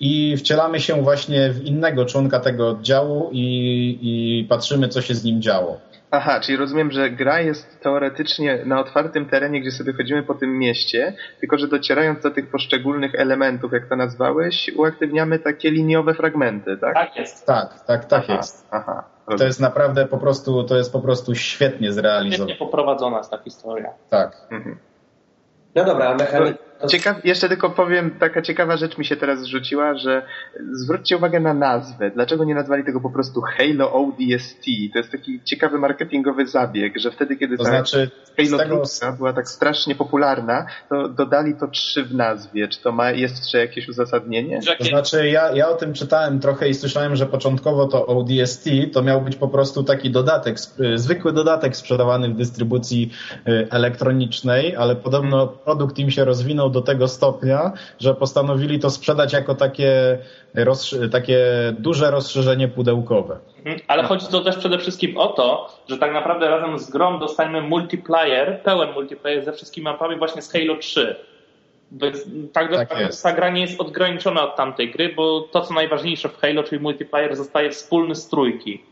i 0.00 0.36
wcielamy 0.36 0.80
się 0.80 1.02
właśnie 1.02 1.50
w 1.50 1.64
innego 1.64 2.04
członka 2.04 2.40
tego 2.40 2.68
oddziału 2.68 3.30
i, 3.32 3.98
i 4.02 4.44
patrzymy, 4.48 4.88
co 4.88 5.02
się 5.02 5.14
z 5.14 5.24
nim 5.24 5.42
działo. 5.42 5.80
Aha, 6.10 6.40
czyli 6.40 6.58
rozumiem, 6.58 6.90
że 6.90 7.10
gra 7.10 7.40
jest 7.40 7.80
teoretycznie 7.80 8.62
na 8.64 8.80
otwartym 8.80 9.26
terenie, 9.26 9.60
gdzie 9.60 9.70
sobie 9.70 9.92
chodzimy 9.92 10.22
po 10.22 10.34
tym 10.34 10.58
mieście, 10.58 11.14
tylko 11.40 11.58
że 11.58 11.68
docierając 11.68 12.22
do 12.22 12.30
tych 12.30 12.50
poszczególnych 12.50 13.14
elementów, 13.14 13.72
jak 13.72 13.88
to 13.88 13.96
nazwałeś, 13.96 14.70
uaktywniamy 14.76 15.38
takie 15.38 15.70
liniowe 15.70 16.14
fragmenty, 16.14 16.76
tak? 16.76 16.94
Tak 16.94 17.16
jest. 17.16 17.46
Tak, 17.46 17.84
tak, 17.86 18.04
tak 18.04 18.24
aha, 18.24 18.36
jest. 18.36 18.66
Aha, 18.70 19.04
to 19.38 19.44
jest 19.44 19.60
naprawdę 19.60 20.06
po 20.06 20.18
prostu, 20.18 20.64
to 20.64 20.76
jest 20.76 20.92
po 20.92 21.00
prostu 21.00 21.34
świetnie 21.34 21.92
zrealizowane. 21.92 22.50
Świetnie 22.50 22.66
poprowadzona 22.66 23.18
jest 23.18 23.30
ta 23.30 23.38
historia. 23.38 23.90
Tak. 24.10 24.36
Mhm. 24.50 24.78
No 25.74 25.84
dobra, 25.84 26.08
a 26.08 26.14
mechanika 26.14 26.67
Ciekaw, 26.86 27.24
jeszcze 27.24 27.48
tylko 27.48 27.70
powiem, 27.70 28.10
taka 28.10 28.42
ciekawa 28.42 28.76
rzecz 28.76 28.98
mi 28.98 29.04
się 29.04 29.16
teraz 29.16 29.40
zrzuciła, 29.40 29.94
że 29.94 30.22
zwróćcie 30.72 31.16
uwagę 31.16 31.40
na 31.40 31.54
nazwę. 31.54 32.10
Dlaczego 32.10 32.44
nie 32.44 32.54
nazwali 32.54 32.84
tego 32.84 33.00
po 33.00 33.10
prostu 33.10 33.40
Halo 33.40 33.92
ODST? 33.92 34.64
To 34.92 34.98
jest 34.98 35.12
taki 35.12 35.40
ciekawy 35.44 35.78
marketingowy 35.78 36.46
zabieg, 36.46 36.98
że 36.98 37.10
wtedy, 37.10 37.36
kiedy 37.36 37.56
to 37.56 37.64
ta 37.64 37.70
znaczy, 37.70 38.10
Halo 38.36 38.58
tego... 38.58 38.82
była 39.16 39.32
tak 39.32 39.48
strasznie 39.48 39.94
popularna, 39.94 40.66
to 40.88 41.08
dodali 41.08 41.54
to 41.54 41.68
trzy 41.68 42.04
w 42.04 42.14
nazwie. 42.14 42.68
Czy 42.68 42.82
to 42.82 42.92
ma 42.92 43.10
jest 43.10 43.36
jeszcze 43.36 43.58
jakieś 43.58 43.88
uzasadnienie? 43.88 44.60
To 44.78 44.84
znaczy, 44.84 45.28
ja, 45.28 45.52
ja 45.52 45.68
o 45.68 45.74
tym 45.74 45.92
czytałem 45.92 46.40
trochę 46.40 46.68
i 46.68 46.74
słyszałem, 46.74 47.16
że 47.16 47.26
początkowo 47.26 47.86
to 47.86 48.06
ODST 48.06 48.68
to 48.92 49.02
miał 49.02 49.22
być 49.22 49.36
po 49.36 49.48
prostu 49.48 49.84
taki 49.84 50.10
dodatek, 50.10 50.56
zwykły 50.94 51.32
dodatek 51.32 51.76
sprzedawany 51.76 52.28
w 52.28 52.36
dystrybucji 52.36 53.12
y, 53.48 53.66
elektronicznej, 53.70 54.76
ale 54.76 54.96
podobno 54.96 55.46
produkt 55.46 55.98
im 55.98 56.10
się 56.10 56.24
rozwinął 56.24 56.67
do 56.70 56.82
tego 56.82 57.08
stopnia, 57.08 57.72
że 57.98 58.14
postanowili 58.14 58.78
to 58.78 58.90
sprzedać 58.90 59.32
jako 59.32 59.54
takie, 59.54 60.18
takie 61.12 61.38
duże 61.78 62.10
rozszerzenie 62.10 62.68
pudełkowe. 62.68 63.38
Mhm. 63.58 63.80
Ale 63.88 64.02
chodzi 64.02 64.26
to 64.26 64.40
też 64.40 64.56
przede 64.56 64.78
wszystkim 64.78 65.16
o 65.16 65.26
to, 65.26 65.68
że 65.88 65.98
tak 65.98 66.12
naprawdę 66.12 66.48
razem 66.48 66.78
z 66.78 66.90
grą 66.90 67.18
dostajemy 67.18 67.62
multiplayer, 67.62 68.62
pełen 68.62 68.92
multiplayer 68.92 69.44
ze 69.44 69.52
wszystkimi 69.52 69.84
mapami 69.84 70.18
właśnie 70.18 70.42
z 70.42 70.52
Halo 70.52 70.76
3. 70.76 71.16
Więc 71.92 72.26
tak, 72.52 72.72
tak 72.72 72.88
ta 73.22 73.32
gra 73.32 73.48
nie 73.50 73.60
jest 73.60 73.80
odgraniczona 73.80 74.42
od 74.42 74.56
tamtej 74.56 74.90
gry, 74.90 75.14
bo 75.16 75.40
to 75.40 75.60
co 75.60 75.74
najważniejsze 75.74 76.28
w 76.28 76.38
Halo, 76.38 76.62
czyli 76.62 76.80
multiplayer, 76.80 77.36
zostaje 77.36 77.70
wspólny 77.70 78.14
z 78.14 78.28
trójki. 78.28 78.82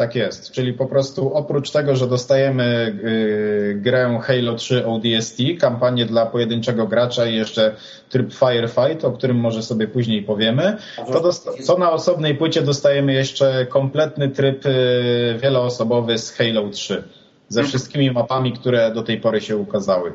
Tak 0.00 0.14
jest, 0.14 0.52
czyli 0.52 0.72
po 0.72 0.86
prostu 0.86 1.34
oprócz 1.34 1.70
tego, 1.70 1.96
że 1.96 2.06
dostajemy 2.06 2.96
y, 3.04 3.80
grę 3.80 4.20
Halo 4.22 4.54
3 4.54 4.86
ODST, 4.86 5.38
kampanię 5.60 6.06
dla 6.06 6.26
pojedynczego 6.26 6.86
gracza 6.86 7.26
i 7.26 7.34
jeszcze 7.34 7.76
tryb 8.08 8.34
Firefight, 8.34 9.04
o 9.04 9.12
którym 9.12 9.36
może 9.36 9.62
sobie 9.62 9.88
później 9.88 10.22
powiemy, 10.22 10.76
to, 10.96 11.30
to 11.66 11.78
na 11.78 11.92
osobnej 11.92 12.34
płycie 12.34 12.62
dostajemy 12.62 13.12
jeszcze 13.12 13.66
kompletny 13.66 14.28
tryb 14.28 14.66
y, 14.66 15.38
wieloosobowy 15.42 16.18
z 16.18 16.32
Halo 16.32 16.68
3 16.68 17.04
ze 17.48 17.60
mhm. 17.60 17.68
wszystkimi 17.68 18.10
mapami, 18.10 18.52
które 18.52 18.90
do 18.94 19.02
tej 19.02 19.20
pory 19.20 19.40
się 19.40 19.56
ukazały. 19.56 20.12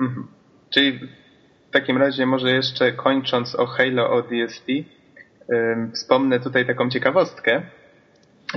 Mhm. 0.00 0.26
Czyli 0.70 0.98
w 1.68 1.72
takim 1.72 1.98
razie 1.98 2.26
może 2.26 2.50
jeszcze 2.50 2.92
kończąc 2.92 3.54
o 3.54 3.66
Halo 3.66 4.10
ODST, 4.10 4.68
yy, 4.68 4.86
wspomnę 5.94 6.40
tutaj 6.40 6.66
taką 6.66 6.90
ciekawostkę, 6.90 7.62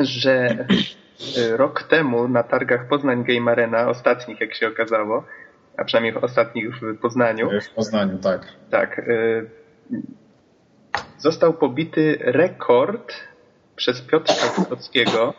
że 0.01 0.65
y, 1.37 1.57
rok 1.57 1.83
temu 1.83 2.27
na 2.27 2.43
targach 2.43 2.87
Poznań 2.87 3.23
Game 3.23 3.51
Arena, 3.51 3.89
ostatnich 3.89 4.41
jak 4.41 4.55
się 4.55 4.67
okazało, 4.67 5.23
a 5.77 5.83
przynajmniej 5.83 6.15
ostatnich 6.15 6.75
w 6.75 6.97
Poznaniu. 6.97 7.49
W 7.61 7.69
Poznaniu, 7.69 8.17
tak. 8.17 8.41
Tak. 8.69 8.99
Y, 8.99 9.49
został 11.17 11.53
pobity 11.53 12.17
rekord 12.21 13.13
przez 13.75 14.01
Piotrka 14.01 14.47
Wysockiego. 14.57 15.33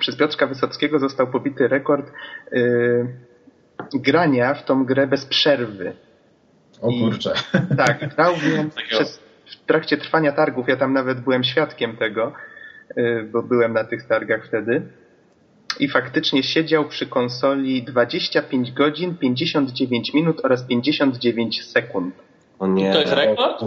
Przez 0.00 0.16
Piotrka 0.16 0.46
Wysockiego 0.46 0.98
został 0.98 1.26
pobity 1.26 1.68
rekord 1.68 2.12
y, 2.52 3.06
grania 3.94 4.54
w 4.54 4.64
tą 4.64 4.84
grę 4.84 5.06
bez 5.06 5.26
przerwy. 5.26 5.96
O 6.80 6.88
kurczę. 6.88 7.34
I, 7.72 7.76
tak, 7.76 8.14
grał 8.14 8.34
w 8.34 8.56
nią 8.56 8.70
przez, 8.90 9.22
w 9.46 9.66
trakcie 9.66 9.96
trwania 9.96 10.32
targów, 10.32 10.68
ja 10.68 10.76
tam 10.76 10.92
nawet 10.92 11.20
byłem 11.20 11.44
świadkiem 11.44 11.96
tego, 11.96 12.32
bo 13.32 13.42
byłem 13.42 13.72
na 13.72 13.84
tych 13.84 14.06
targach 14.06 14.46
wtedy. 14.46 14.82
I 15.80 15.88
faktycznie 15.88 16.42
siedział 16.42 16.88
przy 16.88 17.06
konsoli 17.06 17.82
25 17.82 18.72
godzin, 18.72 19.14
59 19.14 20.14
minut 20.14 20.40
oraz 20.44 20.62
59 20.62 21.64
sekund. 21.64 22.14
O 22.58 22.66
nie. 22.66 22.92
To 22.92 23.00
jest 23.00 23.12
rekord? 23.12 23.64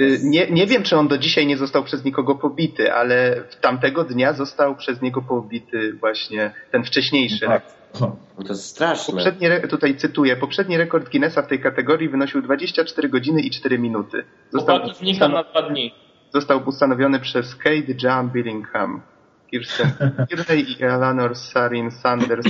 Y, 0.00 0.18
nie, 0.22 0.50
nie 0.50 0.66
wiem, 0.66 0.82
czy 0.82 0.96
on 0.96 1.08
do 1.08 1.18
dzisiaj 1.18 1.46
nie 1.46 1.56
został 1.56 1.84
przez 1.84 2.04
nikogo 2.04 2.34
pobity, 2.34 2.92
ale 2.92 3.42
tamtego 3.60 4.04
dnia 4.04 4.32
został 4.32 4.76
przez 4.76 5.02
niego 5.02 5.22
pobity 5.22 5.92
właśnie 5.92 6.50
ten 6.70 6.84
wcześniejszy 6.84 7.46
tak. 7.46 7.62
No 8.00 8.16
to 8.36 8.48
jest 8.48 8.64
straszne. 8.64 9.14
Poprzedni, 9.14 9.48
tutaj 9.68 9.96
cytuję, 9.96 10.36
poprzedni 10.36 10.76
rekord 10.76 11.10
Guinnessa 11.10 11.42
w 11.42 11.46
tej 11.46 11.60
kategorii 11.60 12.08
wynosił 12.08 12.42
24 12.42 13.08
godziny 13.08 13.40
i 13.40 13.50
4 13.50 13.78
minuty. 13.78 14.24
Został 14.50 14.94
znika 14.94 15.28
na 15.28 15.44
dwa 15.44 15.62
dni 15.62 15.94
został 16.34 16.68
ustanowiony 16.68 17.20
przez 17.20 17.56
Kate 17.56 17.94
John 18.02 18.30
Billingham, 18.30 19.02
Kirsten 19.50 19.90
Kirney 20.28 20.70
i 20.70 20.82
Eleanor 20.84 21.36
Sarin 21.36 21.90
Sanders 21.90 22.46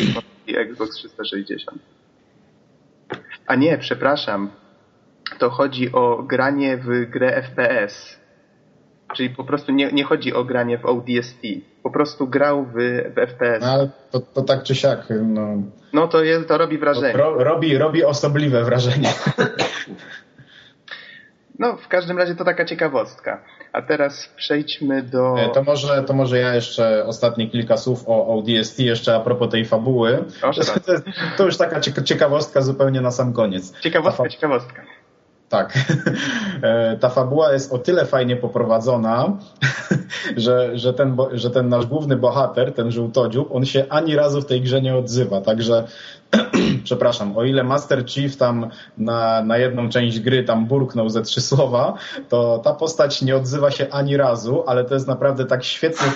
i 0.46 0.56
Xbox 0.56 0.96
360. 0.96 1.78
A 3.46 3.54
nie, 3.54 3.78
przepraszam. 3.78 4.50
To 5.38 5.50
chodzi 5.50 5.92
o 5.92 6.22
granie 6.22 6.76
w 6.76 7.10
grę 7.10 7.42
FPS. 7.42 8.22
Czyli 9.14 9.30
po 9.30 9.44
prostu 9.44 9.72
nie, 9.72 9.92
nie 9.92 10.04
chodzi 10.04 10.34
o 10.34 10.44
granie 10.44 10.78
w 10.78 10.86
ODST. 10.86 11.42
Po 11.82 11.90
prostu 11.90 12.28
grał 12.28 12.64
w, 12.64 12.74
w 12.74 13.14
FPS. 13.14 13.60
No, 13.60 13.66
ale 13.66 13.90
to, 14.10 14.20
to 14.20 14.42
tak 14.42 14.62
czy 14.62 14.74
siak. 14.74 15.06
No, 15.22 15.46
no 15.92 16.08
to, 16.08 16.24
jest, 16.24 16.48
to 16.48 16.58
robi 16.58 16.78
wrażenie. 16.78 17.18
Ro, 17.18 17.44
robi, 17.44 17.78
robi 17.78 18.04
osobliwe 18.04 18.64
wrażenie. 18.64 19.08
No, 21.58 21.76
w 21.76 21.88
każdym 21.88 22.18
razie 22.18 22.34
to 22.34 22.44
taka 22.44 22.64
ciekawostka. 22.64 23.44
A 23.72 23.82
teraz 23.82 24.28
przejdźmy 24.36 25.02
do... 25.02 25.34
E, 25.38 25.48
to 25.48 25.62
może, 25.62 26.02
to 26.02 26.12
może 26.14 26.38
ja 26.38 26.54
jeszcze 26.54 27.04
ostatnie 27.06 27.50
kilka 27.50 27.76
słów 27.76 28.04
o 28.06 28.26
ODST, 28.26 28.78
jeszcze 28.78 29.16
a 29.16 29.20
propos 29.20 29.50
tej 29.50 29.64
fabuły. 29.64 30.24
To, 30.86 30.92
to 31.36 31.44
już 31.44 31.56
taka 31.56 31.80
ciekawostka 31.80 32.62
zupełnie 32.62 33.00
na 33.00 33.10
sam 33.10 33.32
koniec. 33.32 33.80
Ciekawostka, 33.80 34.28
ciekawostka. 34.28 34.82
Tak. 35.52 35.72
E, 36.62 36.96
ta 36.96 37.08
fabuła 37.08 37.52
jest 37.52 37.72
o 37.72 37.78
tyle 37.78 38.06
fajnie 38.06 38.36
poprowadzona, 38.36 39.36
że, 40.36 40.78
że, 40.78 40.94
ten, 40.94 41.16
że 41.32 41.50
ten 41.50 41.68
nasz 41.68 41.86
główny 41.86 42.16
bohater, 42.16 42.74
ten 42.74 42.90
żółtodziób, 42.90 43.48
on 43.52 43.64
się 43.64 43.84
ani 43.88 44.16
razu 44.16 44.40
w 44.40 44.46
tej 44.46 44.60
grze 44.60 44.82
nie 44.82 44.96
odzywa. 44.96 45.40
Także, 45.40 45.86
przepraszam, 46.84 47.36
o 47.36 47.44
ile 47.44 47.64
Master 47.64 48.06
Chief 48.06 48.36
tam 48.36 48.70
na, 48.98 49.42
na 49.44 49.58
jedną 49.58 49.88
część 49.88 50.20
gry 50.20 50.44
tam 50.44 50.66
burknął 50.66 51.08
ze 51.08 51.22
trzy 51.22 51.40
słowa, 51.40 51.94
to 52.28 52.58
ta 52.58 52.74
postać 52.74 53.22
nie 53.22 53.36
odzywa 53.36 53.70
się 53.70 53.86
ani 53.90 54.16
razu, 54.16 54.64
ale 54.66 54.84
to 54.84 54.94
jest 54.94 55.06
naprawdę 55.06 55.44
tak 55.44 55.64
świetnie 55.64 56.08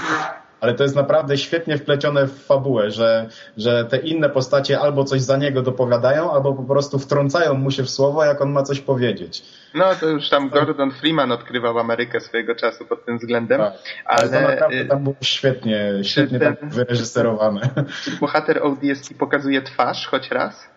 ale 0.61 0.74
to 0.74 0.82
jest 0.82 0.96
naprawdę 0.96 1.38
świetnie 1.38 1.78
wplecione 1.78 2.26
w 2.26 2.44
fabułę, 2.44 2.90
że, 2.90 3.28
że 3.57 3.84
te 3.84 3.96
inne 3.96 4.28
postacie 4.28 4.80
albo 4.80 5.04
coś 5.04 5.20
za 5.20 5.36
niego 5.36 5.62
dopowiadają, 5.62 6.32
albo 6.32 6.54
po 6.54 6.62
prostu 6.62 6.98
wtrącają 6.98 7.54
mu 7.54 7.70
się 7.70 7.82
w 7.82 7.90
słowo, 7.90 8.24
jak 8.24 8.40
on 8.40 8.52
ma 8.52 8.62
coś 8.62 8.80
powiedzieć. 8.80 9.42
No 9.74 9.94
to 10.00 10.07
już 10.07 10.28
tam 10.28 10.48
Gordon 10.48 10.90
Freeman 10.90 11.32
odkrywał 11.32 11.78
Amerykę 11.78 12.20
swojego 12.20 12.54
czasu 12.54 12.86
pod 12.86 13.04
tym 13.04 13.18
względem. 13.18 13.61
Tak, 13.61 13.72
ale, 14.04 14.18
ale 14.18 14.28
to 14.28 14.50
naprawdę 14.50 14.84
tam 14.84 15.04
było 15.04 15.16
świetnie, 15.20 15.92
świetnie 16.02 16.38
ten, 16.38 16.57
tak 16.57 16.68
wyreżyserowane. 16.68 17.70
Czy 18.04 18.11
bohater 18.20 18.62
ODST 18.62 19.14
pokazuje 19.18 19.62
twarz 19.62 20.07
choć 20.07 20.30
raz? 20.30 20.68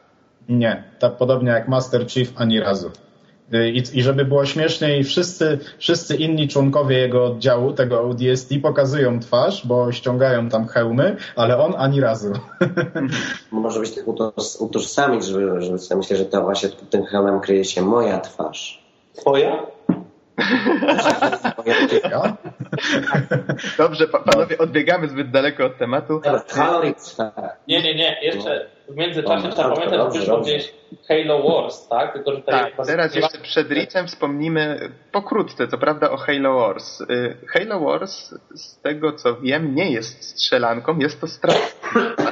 Nie, 0.49 0.83
tak 0.99 1.17
podobnie 1.17 1.51
jak 1.51 1.67
Master 1.67 2.07
Chief 2.07 2.29
ani 2.35 2.59
razu. 2.59 2.91
I, 3.53 3.83
I 3.93 4.03
żeby 4.03 4.25
było 4.25 4.45
śmieszniej, 4.45 5.03
wszyscy, 5.03 5.59
wszyscy 5.77 6.15
inni 6.15 6.47
członkowie 6.47 6.97
jego 6.97 7.25
oddziału, 7.25 7.73
tego 7.73 8.01
ODST, 8.01 8.49
pokazują 8.61 9.19
twarz, 9.19 9.67
bo 9.67 9.91
ściągają 9.91 10.49
tam 10.49 10.67
hełmy, 10.67 11.17
ale 11.35 11.57
on 11.57 11.73
ani 11.77 12.01
razu. 12.01 12.33
Może 13.51 13.79
być 13.79 13.95
tak 13.95 14.05
utożsamić, 14.59 15.25
żeby, 15.25 15.61
żeby 15.61 15.79
sobie 15.79 15.97
myśleć, 15.97 16.19
że 16.19 16.25
to 16.25 16.41
właśnie 16.41 16.69
pod 16.69 16.89
tym 16.89 17.05
hełmem 17.05 17.39
kryje 17.39 17.65
się 17.65 17.81
moja 17.81 18.19
twarz. 18.19 18.83
Twoja? 19.13 19.78
Dobrze, 23.77 24.07
panowie, 24.07 24.57
odbiegamy 24.57 25.07
zbyt 25.07 25.31
daleko 25.31 25.65
od 25.65 25.77
tematu. 25.77 26.21
Nie, 27.67 27.83
nie, 27.83 27.95
nie, 27.95 28.17
jeszcze 28.21 28.69
w 28.89 28.95
międzyczasie 28.95 29.49
trzeba 29.49 29.75
pamiętać, 29.75 30.13
że 30.13 30.19
wyszło 30.19 30.41
gdzieś 30.41 30.73
Halo 31.07 31.43
Wars, 31.43 31.87
tak? 31.87 32.13
Tylko, 32.13 32.35
że 32.35 32.41
tak, 32.41 32.73
teraz 32.85 33.15
jeszcze 33.15 33.37
przed 33.37 33.71
Reachem 33.71 34.07
wspomnimy 34.07 34.91
pokrótce, 35.11 35.67
co 35.67 35.77
prawda, 35.77 36.11
o 36.11 36.17
Halo 36.17 36.55
Wars. 36.55 37.01
Y, 37.01 37.37
Halo 37.47 37.79
Wars, 37.79 38.33
z 38.55 38.81
tego 38.81 39.13
co 39.13 39.35
wiem, 39.35 39.75
nie 39.75 39.91
jest 39.91 40.23
strzelanką, 40.23 40.97
jest 40.97 41.21
to 41.21 41.27
strategia. 41.27 41.69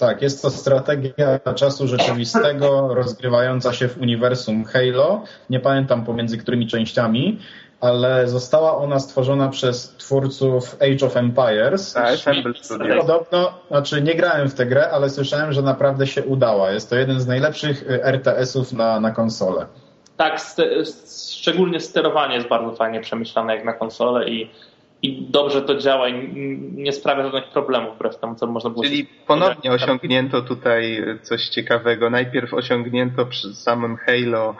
Tak, 0.00 0.22
jest 0.22 0.42
to 0.42 0.50
strategia 0.50 1.38
czasu 1.54 1.86
rzeczywistego, 1.88 2.94
rozgrywająca 2.94 3.72
się 3.72 3.88
w 3.88 4.00
uniwersum 4.00 4.64
Halo. 4.64 5.22
Nie 5.50 5.60
pamiętam 5.60 6.04
pomiędzy 6.04 6.38
którymi 6.38 6.66
częściami, 6.66 7.38
ale 7.80 8.28
została 8.28 8.76
ona 8.76 9.00
stworzona 9.00 9.48
przez 9.48 9.94
twórców 9.98 10.76
Age 10.80 11.06
of 11.06 11.16
Empires. 11.16 11.92
Tak. 11.92 12.18
Podobno, 12.98 13.52
znaczy 13.68 14.02
nie 14.02 14.14
grałem 14.14 14.48
w 14.48 14.54
tę 14.54 14.66
grę, 14.66 14.90
ale 14.90 15.10
słyszałem, 15.10 15.52
że 15.52 15.62
naprawdę 15.62 16.06
się 16.06 16.24
udała. 16.24 16.70
Jest 16.70 16.90
to 16.90 16.96
jeden 16.96 17.20
z 17.20 17.26
najlepszych 17.26 17.82
y, 17.82 18.04
RTS-ów 18.04 18.72
na, 18.72 19.00
na 19.00 19.10
konsolę. 19.10 19.66
Tak, 20.16 20.40
szczególnie 21.30 21.80
sterowanie 21.80 22.34
jest 22.34 22.48
bardzo 22.48 22.76
fajnie 22.76 23.00
przemyślane 23.00 23.56
jak 23.56 23.64
na 23.64 23.72
konsolę 23.72 24.28
i 24.28 24.50
i 25.02 25.26
dobrze 25.30 25.62
to 25.62 25.74
działa 25.74 26.08
i 26.08 26.28
nie 26.72 26.92
sprawia 26.92 27.22
żadnych 27.22 27.52
problemów 27.52 27.94
wbrew 27.94 28.18
temu, 28.18 28.34
co 28.34 28.46
można 28.46 28.70
było... 28.70 28.84
Czyli 28.84 29.06
ponownie 29.26 29.72
osiągnięto 29.72 30.42
tutaj 30.42 31.04
coś 31.22 31.48
ciekawego. 31.48 32.10
Najpierw 32.10 32.54
osiągnięto 32.54 33.26
przy 33.26 33.54
samym 33.54 33.96
Halo 33.96 34.54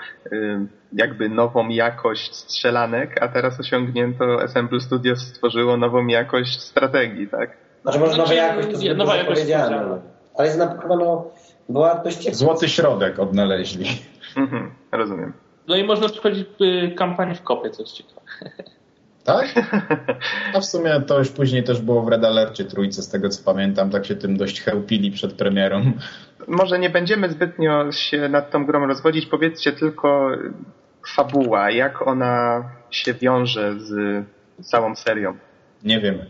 jakby 0.93 1.29
nową 1.29 1.69
jakość 1.69 2.35
strzelanek, 2.35 3.23
a 3.23 3.29
teraz 3.29 3.61
osiągnięto, 3.61 4.43
Assemble 4.43 4.81
Studios 4.81 5.19
stworzyło 5.21 5.77
nową 5.77 6.07
jakość 6.07 6.61
strategii, 6.61 7.29
tak? 7.29 7.57
Znaczy 7.83 7.99
może 7.99 8.13
nowa 8.13 8.27
znaczy, 8.27 8.35
jakość, 8.35 8.69
to 8.69 8.85
jest 8.85 8.99
nowa 8.99 9.17
jakość. 9.17 9.43
Ale 10.37 10.47
jest 10.47 10.59
na 10.59 10.81
chyba 10.83 10.97
no, 10.97 11.31
była 11.69 11.95
dość... 11.95 12.37
Złoty 12.37 12.69
środek 12.69 13.19
odnaleźli. 13.19 13.87
Mhm, 14.37 14.71
rozumiem. 14.93 15.33
No 15.69 15.77
i 15.77 15.85
można 15.85 16.09
przechodzić 16.09 16.49
y, 16.61 16.95
kampanię 16.95 17.35
w 17.35 17.43
kopie, 17.43 17.71
co 17.71 17.83
jest 17.83 17.95
ciekawe. 17.95 18.21
Tak? 19.25 19.47
A 20.55 20.61
w 20.61 20.65
sumie 20.65 21.01
to 21.07 21.19
już 21.19 21.29
później 21.31 21.65
też 21.65 21.81
było 21.81 22.03
w 22.03 22.09
Red 22.09 22.25
Alercie 22.25 22.65
trójce, 22.65 23.03
z 23.03 23.09
tego 23.09 23.29
co 23.29 23.45
pamiętam, 23.45 23.91
tak 23.91 24.07
się 24.07 24.17
tym 24.17 24.37
dość 24.37 24.61
chełpili 24.61 25.11
przed 25.11 25.33
premierą. 25.33 25.93
Może 26.49 26.79
nie 26.79 26.91
będziemy 26.91 27.31
zbytnio 27.31 27.93
się 27.93 28.29
nad 28.29 28.51
tą 28.51 28.67
grą 28.67 28.87
rozwodzić, 28.87 29.27
powiedzcie 29.27 29.73
tylko 29.73 30.31
fabuła, 31.15 31.71
jak 31.71 32.07
ona 32.07 32.65
się 32.91 33.15
wiąże 33.15 33.75
z 33.81 34.25
całą 34.63 34.97
serią. 34.97 35.37
Nie 35.85 36.01
wiemy. 36.01 36.27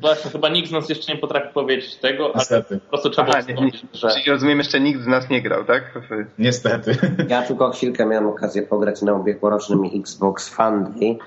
Właśnie, 0.00 0.30
chyba 0.30 0.48
nikt 0.48 0.68
z 0.68 0.72
nas 0.72 0.88
jeszcze 0.88 1.12
nie 1.14 1.18
potrafi 1.18 1.54
powiedzieć 1.54 1.96
tego, 1.96 2.32
Niestety. 2.34 2.66
ale 2.70 2.80
po 2.80 2.88
prostu 2.88 3.10
trzeba 3.10 3.28
Aha, 3.30 3.40
wspomnieć, 3.40 3.82
że... 3.92 4.08
Czyli 4.08 4.30
rozumiem, 4.30 4.58
jeszcze 4.58 4.80
nikt 4.80 5.00
z 5.00 5.06
nas 5.06 5.30
nie 5.30 5.42
grał, 5.42 5.64
tak? 5.64 5.84
W... 5.94 6.24
Niestety. 6.38 6.96
Ja 7.28 7.42
tylko 7.42 7.70
chwilkę 7.70 8.06
miałem 8.06 8.26
okazję 8.26 8.62
pograć 8.62 9.02
na 9.02 9.14
ubiegłorocznym 9.14 9.80
Xbox 9.94 10.48
Fun 10.48 10.84
Day 10.84 11.18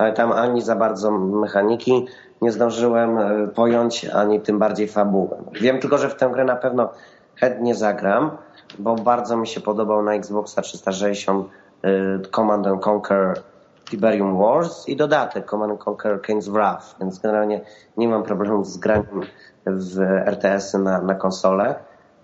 ale 0.00 0.12
tam 0.12 0.32
ani 0.32 0.62
za 0.62 0.76
bardzo 0.76 1.10
mechaniki 1.10 2.06
nie 2.42 2.52
zdążyłem 2.52 3.18
e, 3.18 3.48
pojąć, 3.48 4.04
ani 4.04 4.40
tym 4.40 4.58
bardziej 4.58 4.88
fabułę. 4.88 5.36
Wiem 5.52 5.80
tylko, 5.80 5.98
że 5.98 6.08
w 6.08 6.14
tę 6.14 6.30
grę 6.32 6.44
na 6.44 6.56
pewno 6.56 6.88
chętnie 7.36 7.74
zagram, 7.74 8.30
bo 8.78 8.94
bardzo 8.94 9.36
mi 9.36 9.46
się 9.46 9.60
podobał 9.60 10.02
na 10.02 10.14
Xboxa 10.14 10.62
360 10.62 11.46
e, 11.82 11.90
Command 12.30 12.66
Conquer 12.86 13.42
Tiberium 13.90 14.38
Wars 14.38 14.88
i 14.88 14.96
dodatek 14.96 15.50
Command 15.50 15.88
Conquer 15.88 16.20
Kane's 16.20 16.52
Wrath, 16.52 16.96
więc 17.00 17.18
generalnie 17.18 17.60
nie 17.96 18.08
mam 18.08 18.22
problemu 18.22 18.64
z 18.64 18.76
graniem 18.76 19.20
w 19.66 20.00
RTS-y 20.26 20.78
na, 20.78 21.00
na. 21.00 21.74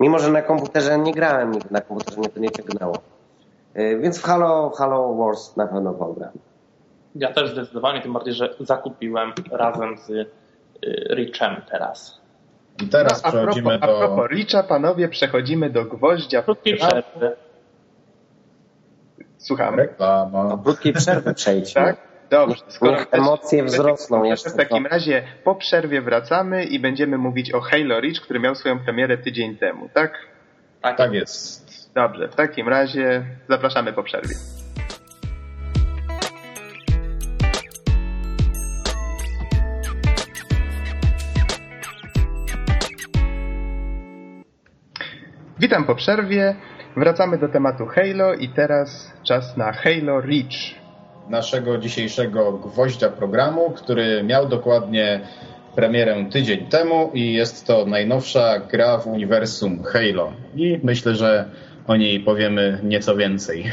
Mimo, 0.00 0.18
że 0.18 0.32
na 0.32 0.42
komputerze 0.42 0.98
nie 0.98 1.12
grałem, 1.12 1.52
na 1.70 1.80
komputerze 1.80 2.18
mnie 2.18 2.28
to 2.28 2.40
nie 2.40 2.50
ciągnęło. 2.50 2.98
E, 3.74 3.96
więc 3.96 4.18
w 4.18 4.22
Halo, 4.22 4.70
Halo 4.70 5.14
Wars 5.14 5.56
na 5.56 5.66
pewno 5.66 5.92
pogram. 5.92 6.32
Ja 7.18 7.32
też 7.32 7.50
zdecydowanie, 7.50 8.02
tym 8.02 8.12
bardziej, 8.12 8.34
że 8.34 8.54
zakupiłem 8.60 9.32
razem 9.50 9.98
z 9.98 10.10
y, 10.10 10.26
Richem 11.14 11.56
teraz. 11.70 12.20
I 12.82 12.88
teraz 12.88 13.24
no, 13.24 13.30
przechodzimy 13.30 13.74
a 13.74 13.78
propos, 13.78 13.98
do... 13.98 14.04
A 14.04 14.08
propos 14.08 14.30
Richa, 14.30 14.62
panowie, 14.62 15.08
przechodzimy 15.08 15.70
do 15.70 15.84
gwoździa. 15.84 16.42
Krótkiej 16.42 16.76
przerwy. 16.76 17.36
Słucham. 19.38 19.74
Reklama. 19.74 20.48
Do 20.48 20.58
krótkiej 20.58 20.92
przerwy 20.92 21.34
przejdźmy. 21.34 21.82
Tak? 21.82 21.96
Dobrze. 22.30 22.62
Skoro 22.68 22.96
emocje 23.10 23.64
wzrosną 23.64 24.24
jeszcze. 24.24 24.50
W 24.50 24.56
takim 24.56 24.86
razie 24.86 25.22
po 25.44 25.54
przerwie 25.54 26.02
wracamy 26.02 26.64
i 26.64 26.78
będziemy 26.80 27.18
mówić 27.18 27.54
o 27.54 27.60
Halo 27.60 28.00
Reach, 28.00 28.20
który 28.22 28.40
miał 28.40 28.54
swoją 28.54 28.78
premierę 28.78 29.18
tydzień 29.18 29.56
temu, 29.56 29.88
tak? 29.94 30.18
Tak, 30.82 30.96
tak 30.96 31.12
jest. 31.12 31.94
Dobrze, 31.94 32.28
w 32.28 32.34
takim 32.34 32.68
razie 32.68 33.24
zapraszamy 33.48 33.92
po 33.92 34.02
przerwie. 34.02 34.34
Witam 45.60 45.84
po 45.84 45.94
przerwie. 45.94 46.54
Wracamy 46.96 47.38
do 47.38 47.48
tematu 47.48 47.86
Halo 47.86 48.34
i 48.34 48.48
teraz 48.48 49.12
czas 49.22 49.56
na 49.56 49.72
Halo 49.72 50.20
Reach. 50.20 50.74
Naszego 51.28 51.78
dzisiejszego 51.78 52.52
gwoździa 52.52 53.08
programu, 53.08 53.70
który 53.70 54.22
miał 54.22 54.48
dokładnie 54.48 55.20
premierę 55.74 56.26
tydzień 56.32 56.66
temu 56.66 57.10
i 57.14 57.32
jest 57.32 57.66
to 57.66 57.86
najnowsza 57.86 58.58
gra 58.58 58.98
w 58.98 59.06
uniwersum 59.06 59.82
Halo. 59.82 60.32
I 60.56 60.80
myślę, 60.82 61.14
że 61.14 61.50
o 61.86 61.96
niej 61.96 62.20
powiemy 62.20 62.80
nieco 62.82 63.16
więcej 63.16 63.64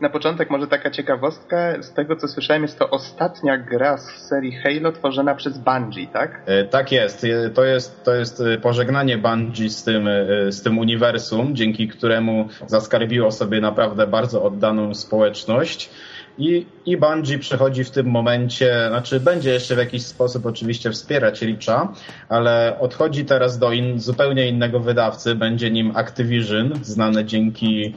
na 0.00 0.10
początek 0.10 0.50
może 0.50 0.66
taka 0.66 0.90
ciekawostka. 0.90 1.82
Z 1.82 1.92
tego 1.92 2.16
co 2.16 2.28
słyszałem, 2.28 2.62
jest 2.62 2.78
to 2.78 2.90
ostatnia 2.90 3.58
gra 3.58 3.98
z 3.98 4.28
serii 4.28 4.52
Halo 4.52 4.92
tworzona 4.92 5.34
przez 5.34 5.58
Bungie, 5.58 6.06
tak? 6.06 6.42
E, 6.46 6.64
tak 6.64 6.92
jest. 6.92 7.24
E, 7.24 7.50
to 7.50 7.64
jest, 7.64 8.04
to 8.04 8.14
jest 8.14 8.40
e, 8.40 8.58
pożegnanie 8.58 9.18
Bungie 9.18 9.70
z 9.70 9.84
tym, 9.84 10.08
z 10.48 10.62
tym 10.62 10.78
uniwersum, 10.78 11.56
dzięki 11.56 11.88
któremu 11.88 12.48
zaskarbiło 12.66 13.32
sobie 13.32 13.60
naprawdę 13.60 14.06
bardzo 14.06 14.44
oddaną 14.44 14.94
społeczność. 14.94 15.90
I, 16.38 16.66
I 16.86 16.96
Bungie 16.96 17.38
przechodzi 17.38 17.84
w 17.84 17.90
tym 17.90 18.06
momencie, 18.06 18.86
znaczy 18.88 19.20
będzie 19.20 19.50
jeszcze 19.50 19.74
w 19.74 19.78
jakiś 19.78 20.06
sposób 20.06 20.46
oczywiście 20.46 20.90
wspierać 20.90 21.42
Richa, 21.42 21.92
ale 22.28 22.76
odchodzi 22.80 23.24
teraz 23.24 23.58
do 23.58 23.72
in, 23.72 24.00
zupełnie 24.00 24.48
innego 24.48 24.80
wydawcy, 24.80 25.34
będzie 25.34 25.70
nim 25.70 25.96
Activision, 25.96 26.72
znane 26.82 27.24
dzięki 27.24 27.94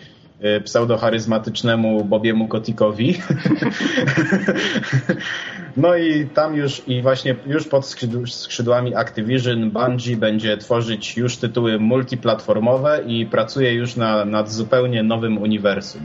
pseudocharyzmatycznemu 0.64 2.06
Bobiemu 2.06 2.48
Kotikowi. 2.48 3.22
no 5.78 5.96
i 5.96 6.26
tam 6.26 6.56
już 6.56 6.88
i 6.88 7.02
właśnie 7.02 7.36
już 7.46 7.68
pod 7.68 7.86
skrzydłami 8.26 8.96
Activision 8.96 9.72
Bungie 9.72 10.18
będzie 10.18 10.58
tworzyć 10.58 11.18
już 11.18 11.38
tytuły 11.38 11.80
multiplatformowe 11.80 13.04
i 13.08 13.26
pracuje 13.26 13.74
już 13.74 13.96
na, 13.96 14.26
nad 14.26 14.52
zupełnie 14.52 15.04
nowym 15.04 15.38
uniwersum. 15.38 16.02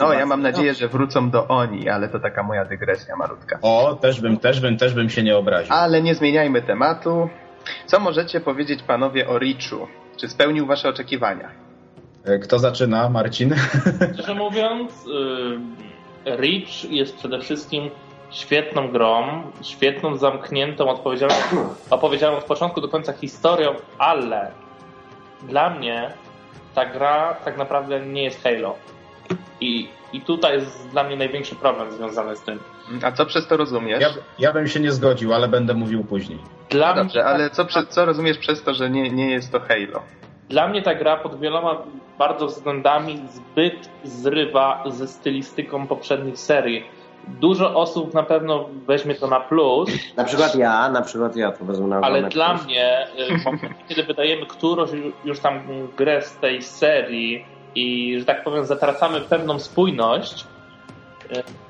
No, 0.00 0.12
ja 0.12 0.26
mam 0.26 0.42
nadzieję, 0.42 0.74
że 0.74 0.88
wrócą 0.88 1.30
do 1.30 1.48
oni, 1.48 1.88
ale 1.88 2.08
to 2.08 2.20
taka 2.20 2.42
moja 2.42 2.64
dygresja 2.64 3.16
malutka. 3.16 3.58
O, 3.62 3.98
też 4.00 4.20
bym, 4.20 4.36
też 4.36 4.60
bym, 4.60 4.76
też 4.76 4.94
bym 4.94 5.10
się 5.10 5.22
nie 5.22 5.36
obraził. 5.36 5.72
Ale 5.74 6.02
nie 6.02 6.14
zmieniajmy 6.14 6.62
tematu. 6.62 7.28
Co 7.86 8.00
możecie 8.00 8.40
powiedzieć 8.40 8.82
panowie 8.82 9.28
o 9.28 9.38
Richu? 9.38 9.86
Czy 10.16 10.28
spełnił 10.28 10.66
wasze 10.66 10.88
oczekiwania? 10.88 11.71
E, 12.24 12.38
kto 12.38 12.58
zaczyna? 12.58 13.08
Marcin? 13.08 13.54
Szczerze 14.14 14.34
mówiąc, 14.34 15.06
y, 15.06 16.36
Reach 16.36 16.90
jest 16.90 17.16
przede 17.16 17.40
wszystkim 17.40 17.90
świetną 18.30 18.88
grą, 18.88 19.42
świetną, 19.62 20.16
zamkniętą, 20.16 20.88
odpowiedzialną, 20.88 21.36
opowiedzianą 21.90 22.36
od 22.36 22.44
początku 22.44 22.80
do 22.80 22.88
końca 22.88 23.12
historią, 23.12 23.74
ale 23.98 24.50
dla 25.42 25.70
mnie 25.70 26.10
ta 26.74 26.86
gra 26.86 27.34
tak 27.44 27.58
naprawdę 27.58 28.06
nie 28.06 28.24
jest 28.24 28.42
Halo. 28.42 28.74
I, 29.60 29.88
i 30.12 30.20
tutaj 30.20 30.54
jest 30.54 30.88
dla 30.88 31.04
mnie 31.04 31.16
największy 31.16 31.54
problem 31.54 31.92
związany 31.92 32.36
z 32.36 32.40
tym. 32.40 32.58
A 33.02 33.12
co 33.12 33.26
przez 33.26 33.46
to 33.46 33.56
rozumiesz? 33.56 34.00
Ja, 34.00 34.08
ja 34.38 34.52
bym 34.52 34.68
się 34.68 34.80
nie 34.80 34.92
zgodził, 34.92 35.34
ale 35.34 35.48
będę 35.48 35.74
mówił 35.74 36.04
później. 36.04 36.38
Dla 36.70 36.94
dobrze, 36.94 37.18
mnie... 37.18 37.28
ale 37.28 37.50
co, 37.50 37.66
co 37.88 38.04
rozumiesz 38.04 38.38
przez 38.38 38.62
to, 38.62 38.74
że 38.74 38.90
nie, 38.90 39.10
nie 39.10 39.30
jest 39.30 39.52
to 39.52 39.60
Halo? 39.60 40.02
Dla 40.52 40.68
mnie 40.68 40.82
ta 40.82 40.94
gra 40.94 41.16
pod 41.16 41.40
wieloma 41.40 41.76
bardzo 42.18 42.46
względami 42.46 43.22
zbyt 43.28 43.88
zrywa 44.04 44.84
ze 44.86 45.08
stylistyką 45.08 45.86
poprzednich 45.86 46.38
serii. 46.38 46.84
Dużo 47.28 47.74
osób 47.74 48.14
na 48.14 48.22
pewno 48.22 48.68
weźmie 48.86 49.14
to 49.14 49.26
na 49.26 49.40
plus. 49.40 49.90
Na 50.16 50.24
przykład 50.24 50.54
ja, 50.54 50.88
na 50.88 51.02
przykład 51.02 51.36
ja 51.36 51.52
to 51.52 51.64
wezmę 51.64 51.86
na 51.86 52.00
Ale 52.00 52.22
dla 52.22 52.54
plus. 52.54 52.64
mnie, 52.64 53.06
y, 53.18 53.58
kiedy 53.88 54.02
wydajemy 54.02 54.46
którąś 54.46 54.90
już 55.24 55.40
tam 55.40 55.60
grę 55.96 56.22
z 56.22 56.36
tej 56.36 56.62
serii 56.62 57.44
i, 57.74 58.16
że 58.18 58.24
tak 58.24 58.44
powiem, 58.44 58.64
zatracamy 58.64 59.20
pewną 59.20 59.58
spójność, 59.58 60.46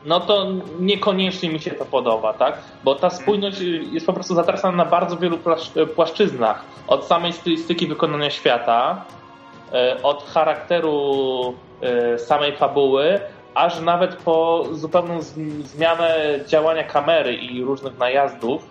no 0.04 0.20
to 0.20 0.46
niekoniecznie 0.80 1.50
mi 1.50 1.60
się 1.60 1.70
to 1.70 1.84
podoba, 1.84 2.32
tak? 2.32 2.58
Bo 2.84 2.94
ta 2.94 3.10
spójność 3.10 3.60
jest 3.92 4.06
po 4.06 4.12
prostu 4.12 4.34
zatracana 4.34 4.76
na 4.76 4.84
bardzo 4.84 5.16
wielu 5.16 5.38
płaszczyznach. 5.96 6.64
Od 6.86 7.04
samej 7.04 7.32
stylistyki 7.32 7.86
wykonania 7.86 8.30
świata, 8.30 9.04
E, 9.72 10.02
od 10.02 10.24
charakteru 10.24 11.54
e, 11.80 12.18
samej 12.18 12.56
fabuły, 12.56 13.20
aż 13.54 13.80
nawet 13.80 14.16
po 14.16 14.64
zupełną 14.72 15.22
zmianę 15.62 16.40
działania 16.46 16.84
kamery 16.84 17.34
i 17.34 17.64
różnych 17.64 17.98
najazdów. 17.98 18.62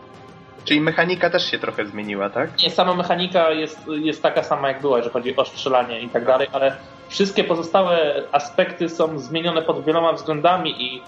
Czyli 0.65 0.81
mechanika 0.81 1.29
też 1.29 1.51
się 1.51 1.59
trochę 1.59 1.85
zmieniła, 1.85 2.29
tak? 2.29 2.49
Nie, 2.63 2.69
sama 2.69 2.95
mechanika 2.95 3.51
jest, 3.51 3.79
jest 3.87 4.23
taka 4.23 4.43
sama 4.43 4.67
jak 4.67 4.81
była, 4.81 4.97
jeżeli 4.97 5.13
chodzi 5.13 5.35
o 5.35 5.45
strzelanie 5.45 6.01
i 6.01 6.09
tak 6.09 6.25
dalej, 6.25 6.47
ale 6.51 6.75
wszystkie 7.11 7.43
pozostałe 7.43 8.23
aspekty 8.31 8.89
są 8.89 9.19
zmienione 9.19 9.61
pod 9.61 9.83
wieloma 9.83 10.13
względami 10.13 10.83
i 10.83 11.01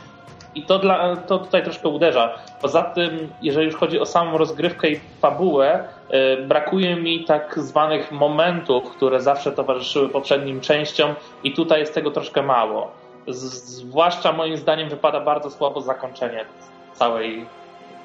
i 0.55 0.63
to, 0.63 0.79
dla, 0.79 1.15
to 1.15 1.39
tutaj 1.39 1.63
troszkę 1.63 1.89
uderza. 1.89 2.35
Poza 2.61 2.81
tym, 2.81 3.29
jeżeli 3.41 3.65
już 3.65 3.75
chodzi 3.75 3.99
o 3.99 4.05
samą 4.05 4.37
rozgrywkę 4.37 4.89
i 4.89 4.99
fabułę, 5.21 5.87
yy, 6.09 6.37
brakuje 6.47 6.95
mi 6.95 7.25
tak 7.25 7.59
zwanych 7.59 8.11
momentów, 8.11 8.91
które 8.91 9.21
zawsze 9.21 9.51
towarzyszyły 9.51 10.09
poprzednim 10.09 10.61
częściom 10.61 11.15
i 11.43 11.53
tutaj 11.53 11.79
jest 11.79 11.93
tego 11.93 12.11
troszkę 12.11 12.41
mało. 12.41 12.91
Z, 13.27 13.41
zwłaszcza 13.63 14.31
moim 14.31 14.57
zdaniem 14.57 14.89
wypada 14.89 15.19
bardzo 15.19 15.49
słabo 15.49 15.81
zakończenie 15.81 16.45
całej 16.93 17.45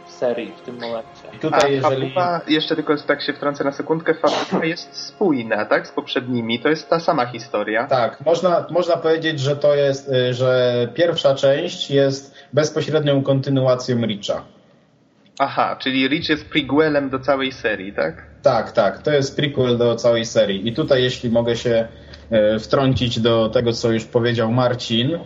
w 0.08 0.10
serii 0.10 0.52
w 0.56 0.60
tym 0.60 0.74
momencie. 0.74 1.28
I 1.36 1.38
tutaj, 1.38 1.60
A 1.64 1.68
jeżeli... 1.68 2.14
fabuła, 2.14 2.40
jeszcze 2.48 2.76
tylko 2.76 2.96
tak 2.96 3.22
się 3.22 3.32
wtrącę 3.32 3.64
na 3.64 3.72
sekundkę, 3.72 4.14
fabuła 4.14 4.64
jest 4.64 4.96
spójna, 4.96 5.64
tak, 5.64 5.86
z 5.86 5.90
poprzednimi, 5.90 6.60
to 6.60 6.68
jest 6.68 6.90
ta 6.90 7.00
sama 7.00 7.26
historia. 7.26 7.86
Tak, 7.86 8.24
można, 8.26 8.66
można 8.70 8.96
powiedzieć, 8.96 9.40
że 9.40 9.56
to 9.56 9.74
jest, 9.74 10.08
y, 10.08 10.34
że 10.34 10.88
pierwsza 10.94 11.34
część 11.34 11.90
jest 11.90 12.34
bezpośrednią 12.52 13.22
kontynuacją 13.22 13.96
Richa. 14.06 14.42
Aha, 15.38 15.76
czyli 15.80 16.08
Rich 16.08 16.28
jest 16.28 16.50
prequelem 16.50 17.10
do 17.10 17.18
całej 17.18 17.52
serii, 17.52 17.92
tak? 17.92 18.26
Tak, 18.42 18.72
tak, 18.72 19.02
to 19.02 19.10
jest 19.10 19.36
prequel 19.36 19.78
do 19.78 19.94
całej 19.94 20.24
serii. 20.24 20.68
I 20.68 20.72
tutaj, 20.72 21.02
jeśli 21.02 21.30
mogę 21.30 21.56
się 21.56 21.88
e, 22.30 22.58
wtrącić 22.58 23.20
do 23.20 23.48
tego, 23.48 23.72
co 23.72 23.92
już 23.92 24.04
powiedział 24.04 24.52
Marcin, 24.52 25.18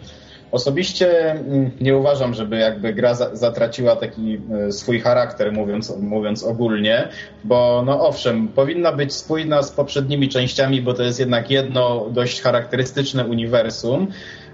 Osobiście 0.52 1.30
mm, 1.30 1.70
nie 1.80 1.96
uważam, 1.96 2.34
żeby 2.34 2.56
jakby 2.56 2.94
gra 2.94 3.14
zatraciła 3.14 3.96
taki 3.96 4.40
e, 4.68 4.72
swój 4.72 5.00
charakter, 5.00 5.52
mówiąc, 5.52 5.96
mówiąc 6.00 6.44
ogólnie, 6.44 7.08
bo 7.44 7.82
no 7.86 8.06
owszem, 8.06 8.48
powinna 8.48 8.92
być 8.92 9.14
spójna 9.14 9.62
z 9.62 9.70
poprzednimi 9.70 10.28
częściami, 10.28 10.82
bo 10.82 10.94
to 10.94 11.02
jest 11.02 11.20
jednak 11.20 11.50
jedno 11.50 12.06
dość 12.10 12.40
charakterystyczne 12.40 13.26
uniwersum, 13.26 14.06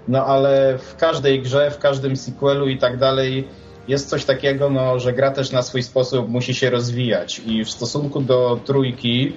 no 0.07 0.25
ale 0.25 0.77
w 0.77 0.95
każdej 0.95 1.41
grze, 1.41 1.71
w 1.71 1.77
każdym 1.77 2.15
sequelu 2.15 2.67
i 2.67 2.77
tak 2.77 2.97
dalej 2.97 3.47
jest 3.87 4.09
coś 4.09 4.25
takiego, 4.25 4.69
no, 4.69 4.99
że 4.99 5.13
gra 5.13 5.31
też 5.31 5.51
na 5.51 5.61
swój 5.61 5.83
sposób 5.83 6.29
musi 6.29 6.53
się 6.53 6.69
rozwijać 6.69 7.41
i 7.45 7.65
w 7.65 7.69
stosunku 7.69 8.21
do 8.21 8.59
trójki 8.65 9.33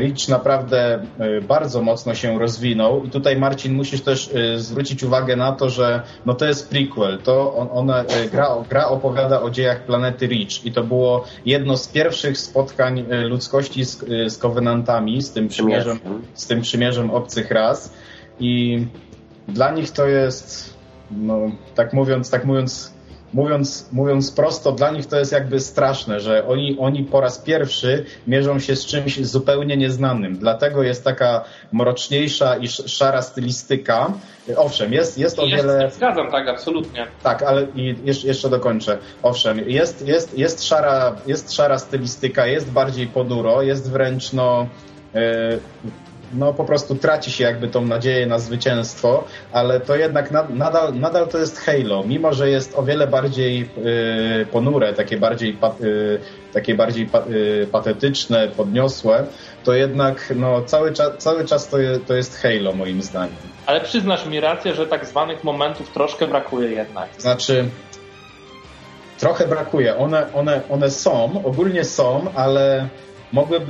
Rich 0.00 0.28
naprawdę 0.28 1.02
e, 1.18 1.40
bardzo 1.40 1.82
mocno 1.82 2.14
się 2.14 2.38
rozwinął 2.38 3.04
i 3.04 3.10
tutaj 3.10 3.36
Marcin 3.36 3.74
musisz 3.74 4.00
też 4.00 4.30
e, 4.34 4.58
zwrócić 4.58 5.02
uwagę 5.02 5.36
na 5.36 5.52
to, 5.52 5.70
że 5.70 6.02
no 6.26 6.34
to 6.34 6.44
jest 6.44 6.70
prequel, 6.70 7.18
to 7.18 7.54
on, 7.54 7.68
ona, 7.72 8.04
gra, 8.32 8.48
gra 8.70 8.86
opowiada 8.88 9.42
o 9.42 9.50
dziejach 9.50 9.84
planety 9.84 10.26
Rich 10.26 10.66
i 10.66 10.72
to 10.72 10.84
było 10.84 11.24
jedno 11.46 11.76
z 11.76 11.88
pierwszych 11.88 12.38
spotkań 12.38 13.04
ludzkości 13.24 13.84
z, 13.84 13.98
z 14.32 14.38
Covenantami, 14.38 15.22
z 15.22 15.32
tym 15.32 15.48
przymierzem, 15.48 15.98
z 16.34 16.46
tym 16.46 16.60
przymierzem 16.60 17.10
obcych 17.10 17.50
ras. 17.50 17.92
I 18.40 18.86
dla 19.48 19.70
nich 19.70 19.90
to 19.90 20.06
jest, 20.06 20.74
no, 21.10 21.38
tak 21.74 21.92
mówiąc, 21.92 22.30
tak 22.30 22.44
mówiąc, 22.44 22.97
mówiąc, 23.32 23.88
mówiąc 23.92 24.32
prosto, 24.32 24.72
dla 24.72 24.90
nich 24.90 25.06
to 25.06 25.18
jest 25.18 25.32
jakby 25.32 25.60
straszne, 25.60 26.20
że 26.20 26.46
oni, 26.46 26.76
oni 26.80 27.04
po 27.04 27.20
raz 27.20 27.38
pierwszy 27.38 28.04
mierzą 28.26 28.58
się 28.58 28.76
z 28.76 28.86
czymś 28.86 29.26
zupełnie 29.26 29.76
nieznanym. 29.76 30.38
Dlatego 30.38 30.82
jest 30.82 31.04
taka 31.04 31.44
mroczniejsza 31.72 32.56
i 32.56 32.68
szara 32.68 33.22
stylistyka. 33.22 34.12
Owszem, 34.56 34.92
jest, 34.92 35.18
jest 35.18 35.38
o 35.38 35.44
jest, 35.44 35.56
wiele. 35.56 35.90
Zgadzam, 35.90 36.30
tak, 36.30 36.48
absolutnie. 36.48 37.06
Tak, 37.22 37.42
ale 37.42 37.66
i 37.74 37.96
jeszcze, 38.04 38.26
jeszcze 38.28 38.48
dokończę. 38.48 38.98
Owszem, 39.22 39.70
jest, 39.70 40.06
jest, 40.06 40.38
jest, 40.38 40.64
szara, 40.64 41.16
jest 41.26 41.52
szara 41.52 41.78
stylistyka, 41.78 42.46
jest 42.46 42.70
bardziej 42.70 43.06
ponuro, 43.06 43.62
jest 43.62 43.90
wręcz 43.90 44.32
no. 44.32 44.66
Yy, 45.14 45.60
no 46.32 46.54
po 46.54 46.64
prostu 46.64 46.94
traci 46.94 47.30
się 47.32 47.44
jakby 47.44 47.68
tą 47.68 47.86
nadzieję 47.86 48.26
na 48.26 48.38
zwycięstwo, 48.38 49.24
ale 49.52 49.80
to 49.80 49.96
jednak 49.96 50.30
nadal, 50.50 50.94
nadal 50.94 51.28
to 51.28 51.38
jest 51.38 51.58
Halo, 51.58 52.04
mimo 52.06 52.32
że 52.32 52.50
jest 52.50 52.78
o 52.78 52.82
wiele 52.82 53.06
bardziej 53.06 53.70
y, 54.42 54.46
ponure, 54.46 54.92
takie 54.92 55.16
bardziej, 55.16 55.56
y, 55.80 56.20
takie 56.52 56.74
bardziej 56.74 57.08
y, 57.30 57.66
patetyczne, 57.72 58.48
podniosłe, 58.48 59.26
to 59.64 59.74
jednak 59.74 60.32
no, 60.36 60.62
cały, 60.62 60.92
czas, 60.92 61.10
cały 61.18 61.44
czas 61.44 61.68
to, 61.68 61.78
je, 61.78 61.98
to 61.98 62.14
jest 62.14 62.36
Halo 62.42 62.72
moim 62.72 63.02
zdaniem. 63.02 63.36
Ale 63.66 63.80
przyznasz 63.80 64.26
mi 64.26 64.40
rację, 64.40 64.74
że 64.74 64.86
tak 64.86 65.06
zwanych 65.06 65.44
momentów 65.44 65.90
troszkę 65.90 66.26
brakuje 66.26 66.68
jednak. 66.68 67.08
Znaczy, 67.18 67.68
trochę 69.18 69.46
brakuje. 69.46 69.96
One, 69.96 70.32
one, 70.32 70.60
one 70.70 70.90
są, 70.90 71.42
ogólnie 71.44 71.84
są, 71.84 72.32
ale 72.34 72.88
mogły, 73.32 73.60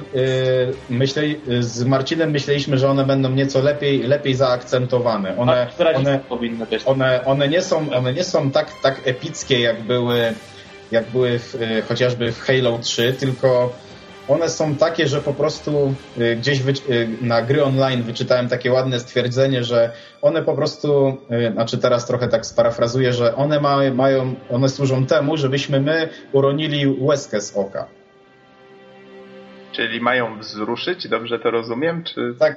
myśleli, 0.91 1.41
z 1.61 1.85
Marcinem 1.85 2.31
myśleliśmy, 2.31 2.79
że 2.79 2.89
one 2.89 3.05
będą 3.05 3.31
nieco 3.31 3.63
lepiej, 3.63 4.03
lepiej 4.03 4.35
zaakcentowane. 4.35 5.37
One, 5.37 5.67
one, 5.99 6.21
one, 6.87 7.25
one, 7.25 7.49
nie 7.49 7.63
są, 7.63 7.93
one 7.93 8.13
nie 8.13 8.25
są 8.25 8.51
tak, 8.51 8.69
tak 8.83 9.01
epickie, 9.05 9.61
jak 9.61 9.83
były, 9.83 10.35
jak 10.91 11.11
były 11.11 11.39
w, 11.39 11.55
yy, 11.61 11.83
chociażby 11.83 12.33
w 12.33 12.41
Halo 12.41 12.79
3, 12.79 13.13
tylko 13.13 13.73
one 14.29 14.49
są 14.49 14.75
takie, 14.75 15.07
że 15.07 15.21
po 15.21 15.35
prostu 15.35 15.95
yy, 16.17 16.37
gdzieś 16.37 16.61
na 17.21 17.43
gry 17.43 17.65
online 17.65 18.03
wyczytałem 18.03 18.49
takie 18.49 18.73
ładne 18.73 19.01
stwierdzenie, 19.01 19.65
że 19.65 19.91
one 20.23 20.43
po 20.43 20.55
prostu, 20.55 21.17
znaczy 21.53 21.79
teraz 21.79 22.07
trochę 22.07 22.29
tak 22.29 22.47
sparafrazuję, 22.47 23.13
że 23.13 23.37
one 23.37 23.61
ma, 23.61 23.79
mają, 23.95 24.35
one 24.51 24.69
służą 24.69 25.07
temu, 25.07 25.37
żebyśmy 25.37 25.81
my 25.81 26.09
uronili 26.33 26.97
łezkę 27.01 27.41
z 27.41 27.57
oka. 27.57 27.98
Czyli 29.79 30.01
mają 30.01 30.39
wzruszyć, 30.39 31.09
dobrze 31.09 31.39
to 31.39 31.51
rozumiem? 31.51 32.05
Czy... 32.05 32.35
Tak. 32.39 32.57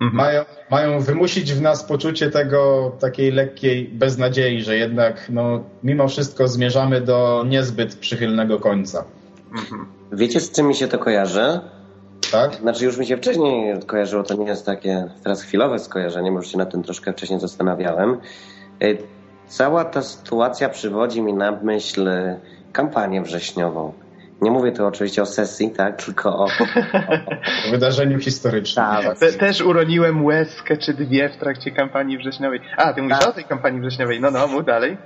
Mhm. 0.00 0.16
Mają, 0.16 0.44
mają 0.70 1.00
wymusić 1.00 1.52
w 1.52 1.60
nas 1.60 1.84
poczucie 1.84 2.30
tego 2.30 2.92
takiej 3.00 3.32
lekkiej 3.32 3.88
beznadziei, 3.88 4.62
że 4.62 4.76
jednak 4.76 5.26
no, 5.30 5.64
mimo 5.82 6.08
wszystko 6.08 6.48
zmierzamy 6.48 7.00
do 7.00 7.44
niezbyt 7.48 7.96
przychylnego 7.96 8.58
końca. 8.58 9.04
Mhm. 9.58 9.86
Wiecie, 10.12 10.40
z 10.40 10.52
czym 10.52 10.66
mi 10.66 10.74
się 10.74 10.88
to 10.88 10.98
kojarzy? 10.98 11.60
Tak? 12.32 12.54
Znaczy 12.54 12.84
już 12.84 12.98
mi 12.98 13.06
się 13.06 13.16
wcześniej 13.16 13.82
kojarzyło, 13.86 14.22
to 14.22 14.34
nie 14.34 14.46
jest 14.46 14.66
takie 14.66 15.08
teraz 15.22 15.42
chwilowe 15.42 15.78
skojarzenie, 15.78 16.30
może 16.30 16.48
się 16.48 16.58
na 16.58 16.66
tym 16.66 16.82
troszkę 16.82 17.12
wcześniej 17.12 17.40
zastanawiałem. 17.40 18.18
Y, 18.82 18.98
cała 19.46 19.84
ta 19.84 20.02
sytuacja 20.02 20.68
przywodzi 20.68 21.22
mi 21.22 21.34
na 21.34 21.52
myśl 21.52 22.10
kampanię 22.72 23.22
wrześniową. 23.22 24.05
Nie 24.42 24.50
mówię 24.50 24.72
tu 24.72 24.86
oczywiście 24.86 25.22
o 25.22 25.26
sesji, 25.26 25.70
tak, 25.70 26.02
tylko 26.02 26.38
o, 26.38 26.44
o, 26.44 26.46
o 27.68 27.70
wydarzeniu 27.70 28.18
historycznym. 28.18 28.86
Tak, 28.86 29.18
Te, 29.18 29.32
też 29.32 29.60
uroniłem 29.60 30.24
łezkę 30.24 30.76
czy 30.76 30.94
dwie 30.94 31.28
w 31.28 31.36
trakcie 31.36 31.70
kampanii 31.70 32.18
wrześniowej. 32.18 32.60
A, 32.76 32.92
ty 32.92 33.02
mówisz 33.02 33.18
tak. 33.18 33.28
o 33.28 33.32
tej 33.32 33.44
kampanii 33.44 33.80
wrześniowej. 33.80 34.20
No, 34.20 34.30
no, 34.30 34.46
mów 34.46 34.64
dalej. 34.64 34.96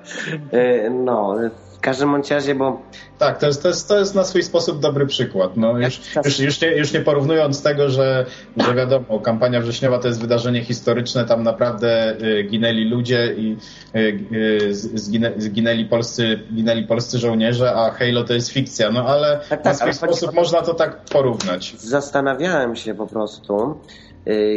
E, 0.52 0.90
no, 0.90 1.36
w 1.80 1.82
każdym 1.82 2.12
bądź 2.12 2.30
razie, 2.30 2.54
bo... 2.54 2.82
Tak, 3.18 3.38
to 3.38 3.46
jest, 3.46 3.62
to, 3.62 3.68
jest, 3.68 3.88
to 3.88 3.98
jest 3.98 4.14
na 4.14 4.24
swój 4.24 4.42
sposób 4.42 4.80
dobry 4.80 5.06
przykład. 5.06 5.56
No, 5.56 5.78
już, 5.78 6.00
już, 6.24 6.38
już, 6.38 6.60
nie, 6.60 6.76
już 6.76 6.92
nie 6.92 7.00
porównując 7.00 7.62
tego, 7.62 7.88
że, 7.88 8.26
że 8.56 8.74
wiadomo, 8.74 9.20
kampania 9.20 9.60
wrześniowa 9.60 9.98
to 9.98 10.08
jest 10.08 10.20
wydarzenie 10.20 10.64
historyczne, 10.64 11.24
tam 11.24 11.42
naprawdę 11.42 12.16
y, 12.22 12.42
ginęli 12.42 12.84
ludzie 12.84 13.34
i 13.36 13.56
y, 13.94 13.98
y, 14.32 14.74
zginę, 14.74 15.32
zginęli, 15.36 15.84
polscy, 15.84 16.40
ginęli 16.54 16.86
polscy 16.86 17.18
żołnierze, 17.18 17.74
a 17.74 17.90
Halo 17.90 18.24
to 18.24 18.34
jest 18.34 18.50
fikcja. 18.50 18.90
No 18.90 19.04
ale 19.06 19.40
tak, 19.48 19.48
tak, 19.48 19.64
na 19.64 19.74
swój 19.74 19.94
sposób 19.94 20.26
chodzi... 20.26 20.38
można 20.38 20.62
to 20.62 20.74
tak 20.74 21.04
porównać. 21.04 21.74
Zastanawiałem 21.78 22.76
się 22.76 22.94
po 22.94 23.06
prostu 23.06 23.80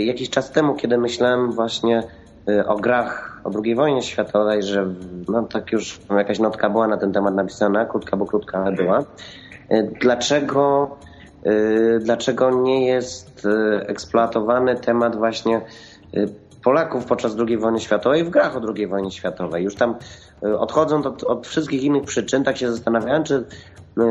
jakiś 0.05 0.30
czas 0.30 0.51
temu, 0.51 0.76
kiedy 0.76 0.97
myślałem 0.97 1.51
właśnie 1.51 2.03
Y, 2.49 2.67
o 2.67 2.76
grach 2.76 3.32
o 3.43 3.51
II 3.63 3.75
wojnie 3.75 4.01
światowej, 4.01 4.63
że 4.63 4.87
no 5.29 5.43
tak 5.43 5.71
już 5.71 5.99
jakaś 6.17 6.39
notka 6.39 6.69
była 6.69 6.87
na 6.87 6.97
ten 6.97 7.13
temat 7.13 7.35
napisana, 7.35 7.85
krótka, 7.85 8.17
bo 8.17 8.25
krótka, 8.25 8.57
ale 8.57 8.71
była. 8.71 8.99
Y, 9.71 9.93
dlaczego, 10.01 10.95
y, 11.45 11.99
dlaczego 12.03 12.51
nie 12.51 12.87
jest 12.87 13.47
eksploatowany 13.87 14.75
temat 14.75 15.15
właśnie 15.15 15.61
Polaków 16.63 17.05
podczas 17.05 17.35
II 17.47 17.57
wojny 17.57 17.79
światowej 17.79 18.23
w 18.23 18.29
grach 18.29 18.57
o 18.57 18.61
II 18.75 18.87
wojnie 18.87 19.11
światowej? 19.11 19.63
Już 19.63 19.75
tam 19.75 19.95
odchodząc 20.57 21.05
od, 21.05 21.23
od 21.23 21.47
wszystkich 21.47 21.83
innych 21.83 22.03
przyczyn, 22.03 22.43
tak 22.43 22.57
się 22.57 22.71
zastanawiałem, 22.71 23.23
czy 23.23 23.45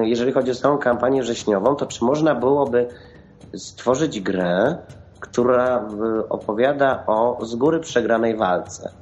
jeżeli 0.02 0.32
chodzi 0.32 0.50
o 0.50 0.54
całą 0.54 0.78
kampanię 0.78 1.22
wrześniową, 1.22 1.76
to 1.76 1.86
czy 1.86 2.04
można 2.04 2.34
byłoby 2.34 2.88
stworzyć 3.56 4.20
grę, 4.20 4.76
która 5.20 5.88
opowiada 6.28 7.04
o 7.06 7.38
z 7.42 7.54
góry 7.54 7.80
przegranej 7.80 8.36
walce. 8.36 8.92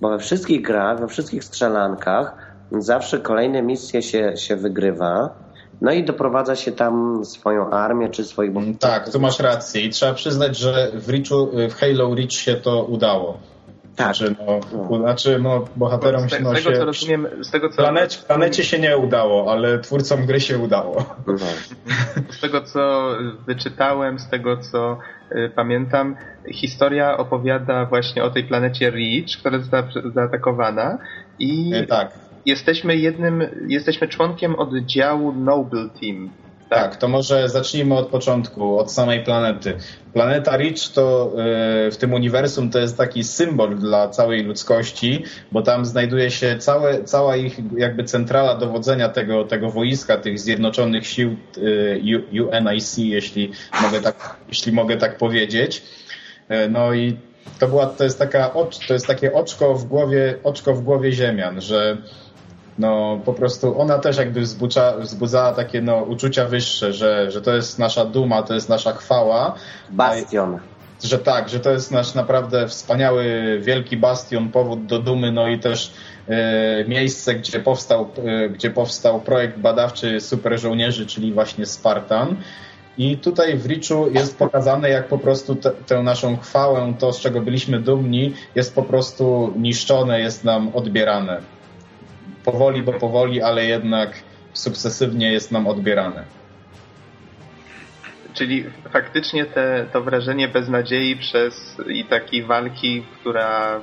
Bo 0.00 0.08
we 0.08 0.18
wszystkich 0.18 0.62
grach, 0.62 1.00
we 1.00 1.08
wszystkich 1.08 1.44
strzelankach 1.44 2.54
zawsze 2.72 3.18
kolejne 3.18 3.62
misje 3.62 4.02
się, 4.02 4.36
się 4.36 4.56
wygrywa, 4.56 5.30
no 5.80 5.92
i 5.92 6.04
doprowadza 6.04 6.56
się 6.56 6.72
tam 6.72 7.24
swoją 7.24 7.70
armię 7.70 8.08
czy 8.08 8.24
swoich... 8.24 8.52
Tak, 8.78 9.12
tu 9.12 9.20
masz 9.20 9.40
rację 9.40 9.82
i 9.82 9.90
trzeba 9.90 10.14
przyznać, 10.14 10.58
że 10.58 10.90
w, 10.94 11.08
Richu, 11.08 11.50
w 11.70 11.74
Halo 11.74 12.14
Reach 12.14 12.32
się 12.32 12.54
to 12.54 12.84
udało. 12.84 13.38
Tak. 13.96 14.16
Znaczy, 14.16 14.34
no, 14.46 14.60
no. 14.90 14.98
znaczy, 14.98 15.38
no 15.42 15.64
bohaterom 15.76 16.28
się... 16.28 16.40
No, 16.40 16.50
z 16.50 16.64
tego, 16.64 16.76
co 16.78 16.84
rozumiem, 16.84 17.26
z 17.40 17.50
tego, 17.50 17.68
co... 17.68 17.76
Planecie, 17.76 18.18
planecie 18.26 18.64
się 18.64 18.78
nie 18.78 18.98
udało, 18.98 19.52
ale 19.52 19.78
twórcom 19.78 20.26
gry 20.26 20.40
się 20.40 20.58
udało. 20.58 21.16
No. 21.26 21.34
Z 22.36 22.40
tego, 22.40 22.62
co 22.62 23.10
wyczytałem, 23.46 24.18
z 24.18 24.28
tego, 24.28 24.56
co 24.56 24.98
pamiętam, 25.54 26.16
historia 26.52 27.16
opowiada 27.16 27.86
właśnie 27.86 28.24
o 28.24 28.30
tej 28.30 28.44
planecie 28.44 28.90
Reach, 28.90 29.38
która 29.40 29.58
została 29.58 29.88
zaatakowana 30.14 30.98
i 31.38 31.74
y, 31.74 31.86
tak. 31.86 32.12
jesteśmy 32.46 32.96
jednym, 32.96 33.42
jesteśmy 33.68 34.08
członkiem 34.08 34.54
oddziału 34.54 35.32
Noble 35.32 35.88
Team. 36.00 36.30
Tak. 36.68 36.96
to 36.96 37.08
może 37.08 37.48
zacznijmy 37.48 37.94
od 37.94 38.08
początku, 38.08 38.78
od 38.78 38.92
samej 38.92 39.24
planety. 39.24 39.76
Planeta 40.12 40.56
Rich 40.56 40.92
to 40.94 41.32
e, 41.86 41.90
w 41.90 41.96
tym 41.96 42.12
uniwersum 42.12 42.70
to 42.70 42.78
jest 42.78 42.96
taki 42.96 43.24
symbol 43.24 43.78
dla 43.78 44.08
całej 44.08 44.42
ludzkości, 44.42 45.24
bo 45.52 45.62
tam 45.62 45.84
znajduje 45.84 46.30
się 46.30 46.58
całe, 46.58 47.04
cała 47.04 47.36
ich 47.36 47.58
jakby 47.76 48.04
centrala 48.04 48.56
dowodzenia 48.56 49.08
tego, 49.08 49.44
tego 49.44 49.70
wojska, 49.70 50.16
tych 50.16 50.38
zjednoczonych 50.38 51.06
sił 51.06 51.36
e, 51.56 52.42
UNIC, 52.42 52.98
jeśli 52.98 53.52
mogę 53.82 54.00
tak, 54.00 54.36
jeśli 54.48 54.72
mogę 54.72 54.96
tak 54.96 55.18
powiedzieć. 55.18 55.82
E, 56.48 56.68
no 56.68 56.94
i 56.94 57.16
to 57.58 57.68
była, 57.68 57.86
to 57.86 58.04
jest 58.04 58.18
taka, 58.18 58.50
to 58.88 58.94
jest 58.94 59.06
takie 59.06 59.32
oczko 59.32 59.74
w 59.74 59.84
głowie, 59.84 60.38
oczko 60.44 60.74
w 60.74 60.82
głowie 60.82 61.12
Ziemian, 61.12 61.60
że 61.60 61.96
no 62.78 63.20
po 63.24 63.32
prostu 63.32 63.80
ona 63.80 63.98
też 63.98 64.16
jakby 64.16 64.40
wzbudza, 64.40 64.94
wzbudzała 64.98 65.52
takie 65.52 65.82
no, 65.82 65.96
uczucia 65.96 66.44
wyższe, 66.44 66.92
że, 66.92 67.30
że 67.30 67.42
to 67.42 67.54
jest 67.54 67.78
nasza 67.78 68.04
duma, 68.04 68.42
to 68.42 68.54
jest 68.54 68.68
nasza 68.68 68.92
chwała. 68.92 69.54
Bastion. 69.90 70.58
Że 71.02 71.18
tak, 71.18 71.48
że 71.48 71.60
to 71.60 71.70
jest 71.70 71.92
nasz 71.92 72.14
naprawdę 72.14 72.68
wspaniały, 72.68 73.24
wielki 73.62 73.96
bastion, 73.96 74.48
powód 74.48 74.86
do 74.86 74.98
dumy, 74.98 75.32
no 75.32 75.48
i 75.48 75.58
też 75.58 75.92
e, 76.28 76.84
miejsce, 76.88 77.34
gdzie 77.34 77.60
powstał, 77.60 78.08
e, 78.24 78.48
gdzie 78.48 78.70
powstał 78.70 79.20
projekt 79.20 79.58
badawczy 79.58 80.20
super 80.20 80.60
żołnierzy, 80.60 81.06
czyli 81.06 81.32
właśnie 81.32 81.66
Spartan. 81.66 82.36
I 82.98 83.18
tutaj 83.18 83.58
w 83.58 83.66
Richu 83.66 84.10
jest 84.10 84.38
pokazane, 84.38 84.90
jak 84.90 85.08
po 85.08 85.18
prostu 85.18 85.54
te, 85.54 85.70
tę 85.70 86.02
naszą 86.02 86.36
chwałę, 86.36 86.94
to 86.98 87.12
z 87.12 87.20
czego 87.20 87.40
byliśmy 87.40 87.80
dumni, 87.80 88.34
jest 88.54 88.74
po 88.74 88.82
prostu 88.82 89.52
niszczone, 89.56 90.20
jest 90.20 90.44
nam 90.44 90.70
odbierane 90.74 91.53
powoli, 92.44 92.82
bo 92.82 92.92
powoli, 92.92 93.42
ale 93.42 93.64
jednak 93.64 94.10
sukcesywnie 94.52 95.32
jest 95.32 95.52
nam 95.52 95.66
odbierane. 95.66 96.24
Czyli 98.34 98.64
faktycznie 98.92 99.44
te, 99.44 99.86
to 99.92 100.02
wrażenie 100.02 100.48
beznadziei 100.48 101.16
przez 101.16 101.76
i 101.88 102.04
takiej 102.04 102.42
walki, 102.44 103.02
która, 103.20 103.80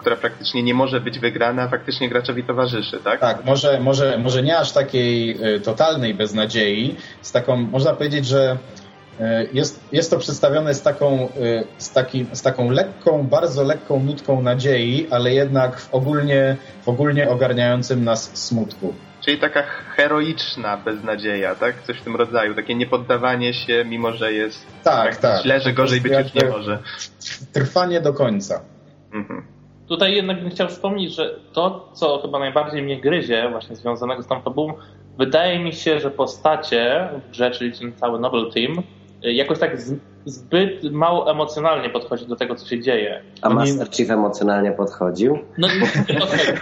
która 0.00 0.16
praktycznie 0.16 0.62
nie 0.62 0.74
może 0.74 1.00
być 1.00 1.18
wygrana, 1.18 1.68
faktycznie 1.68 2.08
graczowi 2.08 2.44
towarzyszy, 2.44 3.00
tak? 3.04 3.20
Tak, 3.20 3.44
może, 3.44 3.80
może, 3.80 4.18
może 4.18 4.42
nie 4.42 4.58
aż 4.58 4.72
takiej 4.72 5.36
y, 5.54 5.60
totalnej 5.60 6.14
beznadziei, 6.14 6.96
z 7.22 7.32
taką, 7.32 7.56
można 7.56 7.92
powiedzieć, 7.92 8.26
że 8.26 8.56
jest, 9.52 9.92
jest 9.92 10.10
to 10.10 10.18
przedstawione 10.18 10.74
z 10.74 10.82
taką, 10.82 11.28
e, 11.28 11.28
z, 11.78 11.92
taki, 11.92 12.26
z 12.32 12.42
taką 12.42 12.70
lekką, 12.70 13.26
bardzo 13.26 13.62
lekką 13.62 14.00
nutką 14.00 14.42
nadziei, 14.42 15.06
ale 15.10 15.32
jednak 15.32 15.80
w 15.80 15.94
ogólnie, 15.94 16.56
w 16.82 16.88
ogólnie 16.88 17.30
ogarniającym 17.30 18.04
nas 18.04 18.30
smutku. 18.34 18.94
Czyli 19.24 19.38
taka 19.38 19.62
heroiczna 19.96 20.76
beznadzieja, 20.76 21.54
tak? 21.54 21.82
Coś 21.82 21.98
w 21.98 22.02
tym 22.02 22.16
rodzaju. 22.16 22.54
Takie 22.54 22.74
niepoddawanie 22.74 23.54
się, 23.54 23.84
mimo 23.84 24.12
że 24.12 24.32
jest 24.32 24.66
tak, 24.84 25.16
tak. 25.16 25.42
źle, 25.42 25.60
że 25.60 25.72
gorzej 25.72 26.00
być 26.00 26.12
już 26.12 26.34
nie 26.34 26.48
może. 26.48 26.78
Trwanie 27.52 28.00
do 28.00 28.12
końca. 28.12 28.60
Mhm. 29.12 29.42
Tutaj 29.88 30.14
jednak 30.14 30.40
bym 30.40 30.50
chciał 30.50 30.68
wspomnieć, 30.68 31.14
że 31.14 31.34
to, 31.52 31.90
co 31.92 32.18
chyba 32.22 32.38
najbardziej 32.38 32.82
mnie 32.82 33.00
gryzie, 33.00 33.48
właśnie 33.50 33.76
związanego 33.76 34.22
z 34.22 34.26
tą 34.26 34.40
fabułą, 34.40 34.74
wydaje 35.18 35.58
mi 35.58 35.72
się, 35.72 36.00
że 36.00 36.10
postacie 36.10 37.08
w 37.26 37.30
grze, 37.30 37.50
czyli 37.50 37.78
ten 37.78 37.92
cały 37.92 38.20
Noble 38.20 38.50
Team, 38.52 38.82
jakoś 39.22 39.58
tak 39.58 39.76
zbyt 40.24 40.92
mało 40.92 41.30
emocjonalnie 41.30 41.90
podchodzi 41.90 42.26
do 42.26 42.36
tego, 42.36 42.54
co 42.54 42.68
się 42.68 42.80
dzieje. 42.80 43.22
A 43.42 43.50
Master 43.50 43.90
Chief 43.90 44.10
emocjonalnie 44.10 44.72
podchodził? 44.72 45.38
No 45.58 45.68
nie 45.68 45.80
podchodził. 45.80 46.54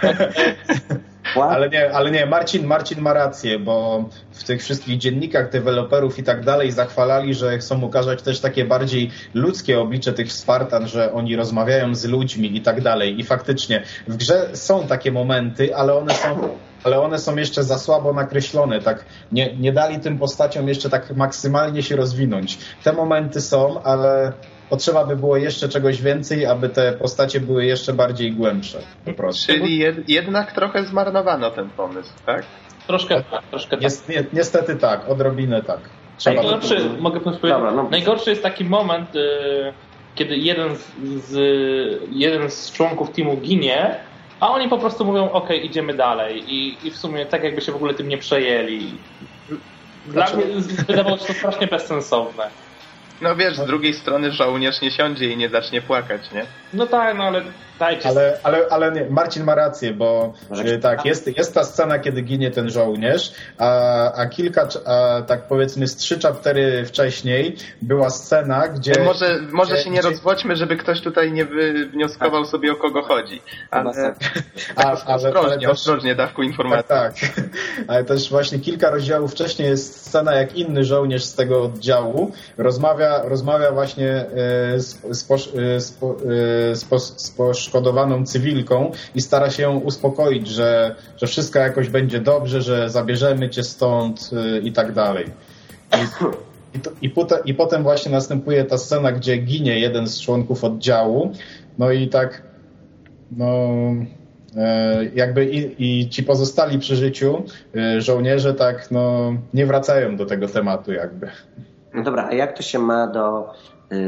Ale 1.35 1.69
nie, 1.69 1.91
ale 1.93 2.11
nie, 2.11 2.25
Marcin, 2.25 2.65
Marcin 2.65 3.01
ma 3.01 3.13
rację, 3.13 3.59
bo 3.59 4.05
w 4.31 4.43
tych 4.43 4.61
wszystkich 4.61 4.97
dziennikach 4.97 5.51
deweloperów 5.51 6.19
i 6.19 6.23
tak 6.23 6.45
dalej 6.45 6.71
zachwalali, 6.71 7.33
że 7.33 7.57
chcą 7.57 7.81
ukazać 7.81 8.21
też 8.21 8.39
takie 8.39 8.65
bardziej 8.65 9.11
ludzkie 9.33 9.79
oblicze 9.79 10.13
tych 10.13 10.31
Spartan, 10.31 10.87
że 10.87 11.13
oni 11.13 11.35
rozmawiają 11.35 11.95
z 11.95 12.05
ludźmi 12.05 12.57
i 12.57 12.61
tak 12.61 12.81
dalej. 12.81 13.19
I 13.19 13.23
faktycznie 13.23 13.83
w 14.07 14.17
grze 14.17 14.49
są 14.53 14.87
takie 14.87 15.11
momenty, 15.11 15.75
ale 15.75 15.93
one 15.93 16.13
są 16.13 16.49
ale 16.83 17.01
one 17.01 17.19
są 17.19 17.35
jeszcze 17.35 17.63
za 17.63 17.77
słabo 17.77 18.13
nakreślone, 18.13 18.81
tak 18.81 19.05
nie, 19.31 19.55
nie 19.55 19.73
dali 19.73 19.99
tym 19.99 20.17
postaciom 20.19 20.67
jeszcze 20.67 20.89
tak 20.89 21.15
maksymalnie 21.15 21.83
się 21.83 21.95
rozwinąć. 21.95 22.57
Te 22.83 22.93
momenty 22.93 23.41
są, 23.41 23.83
ale 23.83 24.33
potrzeba 24.69 25.05
by 25.05 25.15
było 25.15 25.37
jeszcze 25.37 25.69
czegoś 25.69 26.01
więcej, 26.01 26.45
aby 26.45 26.69
te 26.69 26.93
postacie 26.93 27.39
były 27.39 27.65
jeszcze 27.65 27.93
bardziej 27.93 28.31
głębsze. 28.31 28.79
Po 29.05 29.13
prostu. 29.13 29.53
Czyli 29.53 29.77
jed, 29.77 30.09
jednak 30.09 30.51
trochę 30.51 30.83
zmarnowano 30.83 31.51
ten 31.51 31.69
pomysł, 31.69 32.11
tak? 32.25 32.43
Troszkę 32.87 33.23
tak, 33.23 33.43
troszkę 33.49 33.71
tak. 33.71 33.83
Jest, 33.83 34.09
ni 34.09 34.15
niestety 34.33 34.75
tak, 34.75 35.09
odrobinę 35.09 35.63
tak. 35.63 35.79
Trzeba 36.17 36.41
najgorszy, 36.41 36.75
by... 36.75 37.01
mogę 37.01 37.19
powiedzieć, 37.19 37.41
Dobra, 37.41 37.71
no. 37.71 37.89
najgorszy 37.91 38.29
jest 38.29 38.43
taki 38.43 38.65
moment, 38.65 39.15
y, 39.15 39.19
kiedy 40.15 40.37
jeden 40.37 40.75
z, 40.75 40.91
z, 41.25 41.37
jeden 42.11 42.51
z 42.51 42.71
członków 42.71 43.11
teamu 43.11 43.37
ginie, 43.37 43.95
a 44.39 44.49
oni 44.49 44.69
po 44.69 44.77
prostu 44.77 45.05
mówią, 45.05 45.31
ok, 45.31 45.49
idziemy 45.63 45.93
dalej 45.93 46.53
i, 46.53 46.87
i 46.87 46.91
w 46.91 46.97
sumie 46.97 47.25
tak 47.25 47.43
jakby 47.43 47.61
się 47.61 47.71
w 47.71 47.75
ogóle 47.75 47.93
tym 47.93 48.07
nie 48.07 48.17
przejęli. 48.17 48.93
Dla 50.05 50.27
znaczy... 50.27 50.47
mnie 50.47 50.61
wydawało 50.87 51.17
się 51.17 51.25
to 51.25 51.33
strasznie 51.33 51.67
bezsensowne. 51.67 52.49
No 53.21 53.35
wiesz, 53.35 53.57
z 53.57 53.65
drugiej 53.65 53.93
strony 53.93 54.31
żołnierz 54.31 54.81
nie 54.81 54.91
siądzie 54.91 55.31
i 55.31 55.37
nie 55.37 55.49
zacznie 55.49 55.81
płakać, 55.81 56.31
nie? 56.31 56.45
No 56.73 56.87
tak, 56.87 57.17
no 57.17 57.23
ale 57.23 57.43
dajcie... 57.79 58.09
Ale, 58.09 58.39
ale, 58.43 58.65
ale 58.69 58.91
nie, 58.91 59.05
Marcin 59.09 59.43
ma 59.43 59.55
rację, 59.55 59.93
bo 59.93 60.33
e, 60.65 60.77
tak, 60.77 61.05
jest, 61.05 61.37
jest 61.37 61.53
ta 61.53 61.63
scena, 61.63 61.99
kiedy 61.99 62.21
ginie 62.21 62.51
ten 62.51 62.69
żołnierz, 62.69 63.31
a, 63.57 64.13
a 64.13 64.25
kilka, 64.25 64.67
a 64.85 65.21
tak 65.21 65.47
powiedzmy 65.47 65.87
z 65.87 65.95
trzy 65.95 66.19
chaptery 66.19 66.85
wcześniej 66.85 67.55
była 67.81 68.09
scena, 68.09 68.67
gdzie... 68.67 69.03
Może, 69.03 69.39
może 69.51 69.77
się 69.77 69.89
nie 69.89 69.99
gdzie... 69.99 70.09
rozwodźmy, 70.09 70.55
żeby 70.55 70.77
ktoś 70.77 71.01
tutaj 71.01 71.31
nie 71.31 71.45
wnioskował 71.93 72.45
sobie 72.45 72.71
o 72.71 72.75
kogo 72.75 73.01
chodzi. 73.01 73.41
Ale, 73.71 73.93
tak, 73.93 74.15
ale, 74.75 74.93
ostrożnie, 74.93 75.39
ale 75.39 75.59
też, 75.59 75.69
ostrożnie, 75.69 76.15
dawku 76.15 76.43
informacji. 76.43 76.87
Tak, 76.87 77.13
tak, 77.19 77.33
ale 77.87 78.03
też 78.03 78.29
właśnie 78.29 78.59
kilka 78.59 78.89
rozdziałów 78.89 79.31
wcześniej 79.31 79.69
jest 79.69 80.07
scena, 80.07 80.33
jak 80.33 80.55
inny 80.55 80.83
żołnierz 80.83 81.23
z 81.23 81.35
tego 81.35 81.63
oddziału 81.63 82.31
rozmawia, 82.57 83.21
rozmawia 83.23 83.71
właśnie 83.71 84.09
e, 84.09 84.25
z, 84.79 85.01
z, 85.09 85.27
z, 85.77 85.93
z, 86.73 87.21
z 87.21 87.31
poszkodowaną 87.69 88.25
cywilką 88.25 88.91
i 89.15 89.21
stara 89.21 89.49
się 89.49 89.63
ją 89.63 89.79
uspokoić, 89.79 90.47
że, 90.47 90.95
że 91.17 91.27
wszystko 91.27 91.59
jakoś 91.59 91.89
będzie 91.89 92.19
dobrze, 92.19 92.61
że 92.61 92.89
zabierzemy 92.89 93.49
cię 93.49 93.63
stąd 93.63 94.29
y, 94.33 94.59
i 94.59 94.71
tak 94.71 94.93
dalej. 94.93 95.25
I, 95.93 96.77
i, 96.77 96.79
to, 96.79 96.91
i, 97.01 97.09
potem, 97.09 97.39
I 97.45 97.53
potem 97.53 97.83
właśnie 97.83 98.11
następuje 98.11 98.65
ta 98.65 98.77
scena, 98.77 99.11
gdzie 99.11 99.37
ginie 99.37 99.79
jeden 99.79 100.07
z 100.07 100.21
członków 100.21 100.63
oddziału, 100.63 101.31
no 101.77 101.91
i 101.91 102.07
tak 102.07 102.41
no 103.31 103.47
e, 104.57 105.05
jakby 105.15 105.45
i, 105.45 106.01
i, 106.01 106.09
ci 106.09 106.23
pozostali 106.23 106.79
przy 106.79 106.95
życiu 106.95 107.43
e, 107.75 108.01
żołnierze 108.01 108.53
tak 108.53 108.91
no 108.91 109.33
nie 109.53 109.65
wracają 109.65 110.17
do 110.17 110.25
tego 110.25 110.47
tematu 110.47 110.93
jakby. 110.93 111.27
No 111.93 112.03
dobra, 112.03 112.27
a 112.27 112.33
jak 112.33 112.57
to 112.57 112.63
się 112.63 112.79
ma 112.79 113.07
do 113.07 113.53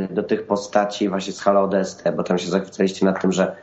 do 0.09 0.23
tych 0.23 0.47
postaci 0.47 1.09
właśnie 1.09 1.33
z 1.33 1.41
Halo 1.41 1.63
ODST, 1.63 2.03
bo 2.15 2.23
tam 2.23 2.37
się 2.37 2.47
zachwycaliście 2.47 3.05
nad 3.05 3.21
tym, 3.21 3.31
że 3.31 3.55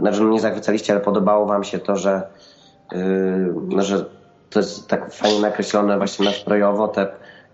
znaczy 0.00 0.20
no 0.20 0.28
nie 0.28 0.40
zachwycaliście, 0.40 0.92
ale 0.92 1.02
podobało 1.02 1.46
wam 1.46 1.64
się 1.64 1.78
to, 1.78 1.96
że, 1.96 2.22
yy, 2.92 2.98
no, 3.68 3.82
że 3.82 4.04
to 4.50 4.60
jest 4.60 4.88
tak 4.88 5.12
fajnie 5.12 5.40
nakreślone 5.40 5.98
właśnie 5.98 6.24
nastrojowo 6.24 6.88
te 6.88 7.08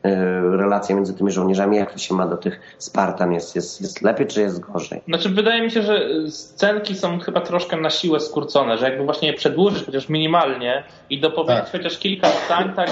yy, 0.04 0.56
relacje 0.56 0.94
między 0.94 1.14
tymi 1.14 1.30
żołnierzami, 1.30 1.76
jak 1.76 1.92
to 1.92 1.98
się 1.98 2.14
ma 2.14 2.26
do 2.26 2.36
tych 2.36 2.60
Spartan? 2.78 3.32
Jest, 3.32 3.56
jest, 3.56 3.80
jest 3.80 4.02
lepiej 4.02 4.26
czy 4.26 4.40
jest 4.40 4.60
gorzej? 4.60 5.02
Znaczy 5.08 5.28
wydaje 5.28 5.62
mi 5.62 5.70
się, 5.70 5.82
że 5.82 6.00
scenki 6.28 6.94
są 6.94 7.18
chyba 7.18 7.40
troszkę 7.40 7.76
na 7.76 7.90
siłę 7.90 8.20
skrócone, 8.20 8.78
że 8.78 8.88
jakby 8.88 9.04
właśnie 9.04 9.28
je 9.28 9.34
przedłużyć 9.34 9.84
chociaż 9.86 10.08
minimalnie 10.08 10.84
i 11.10 11.20
dopowiedzieć 11.20 11.64
tak. 11.64 11.72
chociaż 11.72 11.98
kilka 11.98 12.28
zdań, 12.46 12.72
tak 12.76 12.90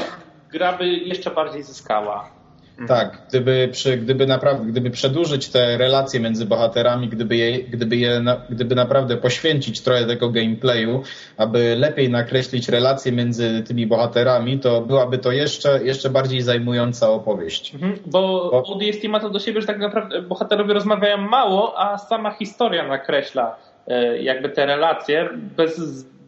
gra 0.52 0.72
by 0.72 0.86
jeszcze 0.88 1.30
bardziej 1.30 1.62
zyskała. 1.62 2.39
Mhm. 2.80 2.88
Tak, 2.88 3.22
gdyby, 3.28 3.68
przy, 3.72 3.96
gdyby 3.96 4.26
naprawdę, 4.26 4.66
gdyby 4.66 4.90
przedłużyć 4.90 5.48
te 5.48 5.78
relacje 5.78 6.20
między 6.20 6.46
bohaterami, 6.46 7.08
gdyby, 7.08 7.36
je, 7.36 7.62
gdyby, 7.62 7.96
je, 7.96 8.22
gdyby 8.50 8.74
naprawdę 8.74 9.16
poświęcić 9.16 9.80
trochę 9.80 10.06
tego 10.06 10.30
gameplayu, 10.30 11.02
aby 11.36 11.76
lepiej 11.78 12.10
nakreślić 12.10 12.68
relacje 12.68 13.12
między 13.12 13.62
tymi 13.62 13.86
bohaterami, 13.86 14.58
to 14.58 14.80
byłaby 14.80 15.18
to 15.18 15.32
jeszcze, 15.32 15.84
jeszcze 15.84 16.10
bardziej 16.10 16.40
zajmująca 16.40 17.10
opowieść. 17.10 17.74
Mhm, 17.74 17.98
bo, 18.06 18.48
bo 18.50 18.62
ODST 18.62 19.04
ma 19.08 19.20
to 19.20 19.30
do 19.30 19.38
siebie, 19.38 19.60
że 19.60 19.66
tak 19.66 19.78
naprawdę 19.78 20.22
bohaterowie 20.22 20.74
rozmawiają 20.74 21.16
mało, 21.16 21.74
a 21.78 21.98
sama 21.98 22.30
historia 22.30 22.88
nakreśla 22.88 23.56
e, 23.86 24.22
jakby 24.22 24.48
te 24.48 24.66
relacje 24.66 25.28
bez 25.56 25.76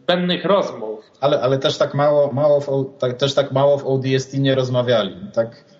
zbędnych 0.03 0.45
rozmów. 0.45 1.11
Ale, 1.21 1.41
ale 1.41 1.57
też 1.57 1.77
tak 1.77 1.93
mało, 1.93 2.31
mało 2.33 2.61
w, 2.61 2.97
tak, 2.99 3.13
też 3.13 3.33
tak 3.33 3.51
mało 3.51 3.77
w 3.77 3.85
ODST 3.85 4.37
nie 4.37 4.55
rozmawiali. 4.55 5.15
Tak 5.33 5.72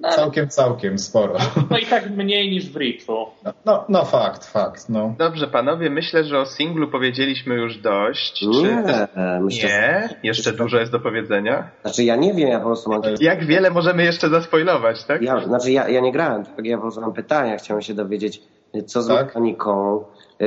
No, 0.00 0.12
całkiem, 0.12 0.48
całkiem 0.48 0.98
sporo. 0.98 1.36
No 1.70 1.78
i 1.78 1.86
tak 1.86 2.10
mniej 2.10 2.50
niż 2.50 2.70
w 2.70 2.76
Reachu. 2.76 3.26
No, 3.44 3.52
no, 3.64 3.84
no, 3.88 4.04
fakt, 4.04 4.44
fakt. 4.46 4.88
No. 4.88 5.14
Dobrze, 5.18 5.46
panowie, 5.46 5.90
myślę, 5.90 6.24
że 6.24 6.38
o 6.38 6.46
singlu 6.46 6.88
powiedzieliśmy 6.88 7.54
już 7.54 7.78
dość. 7.78 8.42
Nie, 8.42 8.82
Czy... 8.86 9.08
myślę, 9.40 9.68
nie? 9.68 10.28
Jeszcze 10.28 10.52
dużo 10.52 10.78
jest 10.78 10.92
do 10.92 11.00
powiedzenia? 11.00 11.70
Znaczy 11.82 12.04
ja 12.04 12.16
nie 12.16 12.34
wiem, 12.34 12.48
ja 12.48 12.58
po 12.58 12.66
prostu 12.66 12.90
mam... 12.90 13.02
Jak 13.20 13.44
wiele 13.44 13.70
możemy 13.70 14.04
jeszcze 14.04 14.28
zaspoilować, 14.28 15.04
tak? 15.04 15.22
Ja, 15.22 15.44
znaczy 15.44 15.72
ja, 15.72 15.88
ja 15.88 16.00
nie 16.00 16.12
grałem, 16.12 16.44
tak? 16.44 16.66
Ja 16.66 16.76
po 16.76 16.82
prostu 16.82 17.00
mam 17.00 17.12
pytania, 17.12 17.58
chciałem 17.58 17.82
się 17.82 17.94
dowiedzieć, 17.94 18.40
co 18.86 19.02
z 19.02 19.08
Tak? 19.08 19.26
mechaniką, 19.26 20.04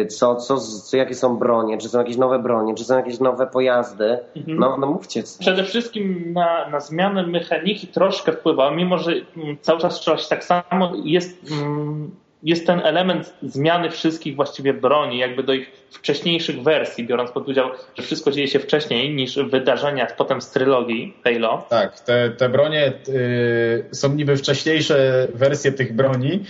co, 0.09 0.36
co, 0.36 0.57
co, 0.57 0.97
jakie 0.97 1.15
są 1.15 1.38
bronie, 1.38 1.78
czy 1.78 1.89
są 1.89 1.99
jakieś 1.99 2.17
nowe 2.17 2.39
bronie, 2.39 2.76
czy 2.76 2.84
są 2.84 2.97
jakieś 2.97 3.19
nowe 3.19 3.47
pojazdy. 3.47 4.19
Mhm. 4.36 4.59
No, 4.59 4.78
no 4.78 4.88
mówcie. 4.88 5.24
Przede 5.39 5.63
wszystkim 5.63 6.34
na, 6.34 6.69
na 6.69 6.80
zmianę 6.80 7.28
mechaniki 7.28 7.88
troszkę 7.88 8.32
wpływa, 8.32 8.72
mimo 8.72 8.97
że 8.97 9.11
mm, 9.38 9.57
cały 9.61 9.80
czas 9.80 9.99
trzeba 9.99 10.17
się 10.17 10.30
tak 10.30 10.43
samo, 10.43 10.91
jest, 11.03 11.51
mm, 11.51 12.11
jest 12.43 12.67
ten 12.67 12.79
element 12.79 13.33
zmiany 13.43 13.89
wszystkich 13.89 14.35
właściwie 14.35 14.73
broni, 14.73 15.17
jakby 15.17 15.43
do 15.43 15.53
ich 15.53 15.71
wcześniejszych 15.91 16.63
wersji, 16.63 17.07
biorąc 17.07 17.31
pod 17.31 17.47
udział, 17.47 17.69
że 17.97 18.03
wszystko 18.03 18.31
dzieje 18.31 18.47
się 18.47 18.59
wcześniej 18.59 19.15
niż 19.15 19.39
wydarzenia 19.39 20.07
potem 20.17 20.41
z 20.41 20.49
trylogii 20.49 21.13
Halo. 21.23 21.65
Tak, 21.69 21.99
te, 21.99 22.29
te 22.29 22.49
bronie 22.49 22.93
y, 23.09 23.85
są 23.91 24.13
niby 24.13 24.37
wcześniejsze 24.37 25.27
wersje 25.33 25.71
tych 25.71 25.95
broni, 25.95 26.43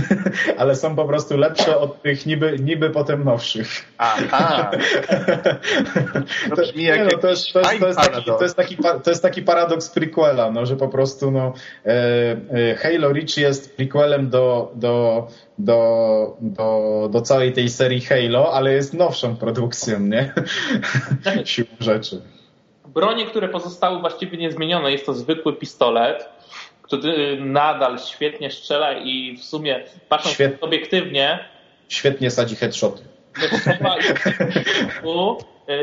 ale 0.58 0.76
są 0.76 0.96
po 0.96 1.04
prostu 1.04 1.36
lepsze 1.36 1.78
od 1.78 2.02
tych 2.02 2.26
niby, 2.26 2.58
niby 2.58 2.90
potem 2.90 3.24
nowszych. 3.24 3.68
Aha, 3.98 4.70
to 6.50 6.56
brzmi 6.56 6.84
jak 6.84 6.98
Nie, 6.98 7.04
no, 7.04 7.18
to, 7.18 7.28
jest, 7.28 7.52
to, 7.52 7.60
jest, 7.60 7.80
to, 7.80 7.86
jest 7.86 7.98
jakiś 7.98 8.04
taki, 8.04 8.12
paradoks. 8.12 8.38
to, 8.38 8.44
jest 8.44 8.56
taki, 8.56 8.76
pa- 8.76 9.00
to 9.00 9.10
jest 9.10 9.22
taki 9.22 9.42
paradoks 9.42 9.90
prequela, 9.90 10.50
no, 10.50 10.66
że 10.66 10.76
po 10.76 10.88
prostu 10.88 11.30
no, 11.30 11.52
e, 11.86 11.90
e, 11.90 12.74
Halo 12.74 13.12
Reach 13.12 13.36
jest 13.36 13.76
prequelem 13.76 14.30
do, 14.30 14.72
do, 14.74 15.28
do, 15.58 16.36
do, 16.40 17.08
do 17.12 17.20
całej 17.20 17.52
tej 17.52 17.68
serii 17.68 18.00
Halo, 18.00 18.52
ale 18.52 18.72
jest 18.72 18.94
nowszą 18.94 19.36
produkcją, 19.36 20.00
nie? 20.00 20.32
Siłą 21.44 21.68
rzeczy. 21.80 22.22
Bronie, 22.86 23.26
które 23.26 23.48
pozostały 23.48 24.00
właściwie 24.00 24.38
niezmienione, 24.38 24.92
jest 24.92 25.06
to 25.06 25.14
zwykły 25.14 25.52
pistolet, 25.52 26.28
który 26.82 27.40
nadal 27.40 27.98
świetnie 27.98 28.50
strzela 28.50 28.92
i 28.92 29.36
w 29.36 29.44
sumie 29.44 29.84
patrząc 30.08 30.36
Świet- 30.36 30.56
obiektywnie, 30.60 31.48
Świetnie 31.88 32.30
sadzi 32.30 32.56
headshoty. 32.56 33.02
Strzała 33.40 33.96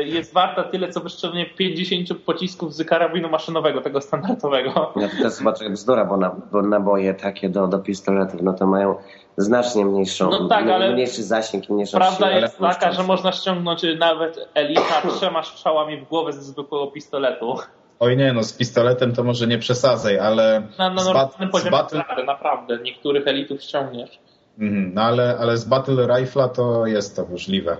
jest 0.04 0.32
warta 0.34 0.64
tyle, 0.64 0.88
co 0.88 1.00
wystrzelenie 1.00 1.46
50 1.46 2.18
pocisków 2.26 2.74
z 2.74 2.84
karabinu 2.88 3.28
maszynowego, 3.28 3.80
tego 3.80 4.00
standardowego. 4.00 4.92
Ja 4.96 5.08
to 5.08 5.24
jest 5.24 5.38
chyba 5.38 5.52
bzdura, 5.70 6.04
bo, 6.04 6.16
na, 6.16 6.36
bo 6.52 6.62
naboje 6.62 7.14
takie 7.14 7.48
do, 7.48 7.66
do 7.66 7.78
pistoletów, 7.78 8.42
no 8.42 8.52
to 8.52 8.66
mają 8.66 8.96
znacznie 9.36 9.84
mniejszą, 9.84 10.30
No 10.30 10.48
tak, 10.48 10.68
ale- 10.68 10.92
mniejszy 10.92 11.22
zasięg 11.22 11.70
i 11.70 11.72
mniejszą 11.72 11.98
Prawda 11.98 12.28
siłę. 12.28 12.40
jest 12.40 12.58
taka, 12.58 12.92
że 12.92 13.02
można 13.02 13.32
ściągnąć 13.32 13.82
nawet 13.98 14.48
elita 14.54 15.02
trzema 15.16 15.42
strzałami 15.42 15.96
w 15.96 16.08
głowę 16.08 16.32
ze 16.32 16.42
zwykłego 16.42 16.86
pistoletu. 16.86 17.56
Oj 18.00 18.16
nie, 18.16 18.32
no 18.32 18.42
z 18.42 18.52
pistoletem 18.52 19.14
to 19.14 19.24
może 19.24 19.46
nie 19.46 19.58
przesadzaj, 19.58 20.18
ale 20.18 20.62
Na, 20.78 20.90
na 20.90 20.94
bat, 20.94 21.04
normalnym 21.04 21.50
poziomie 21.50 21.70
naprawdę, 21.70 22.24
naprawdę. 22.24 22.78
Niektórych 22.82 23.26
elitów 23.28 23.62
ściągniesz. 23.62 24.10
Mhm, 24.58 24.94
no 24.94 25.02
ale, 25.02 25.36
ale 25.40 25.56
z 25.56 25.64
Battle 25.64 25.94
Rifle'a 26.06 26.48
to 26.48 26.86
jest 26.86 27.16
to 27.16 27.26
możliwe. 27.30 27.76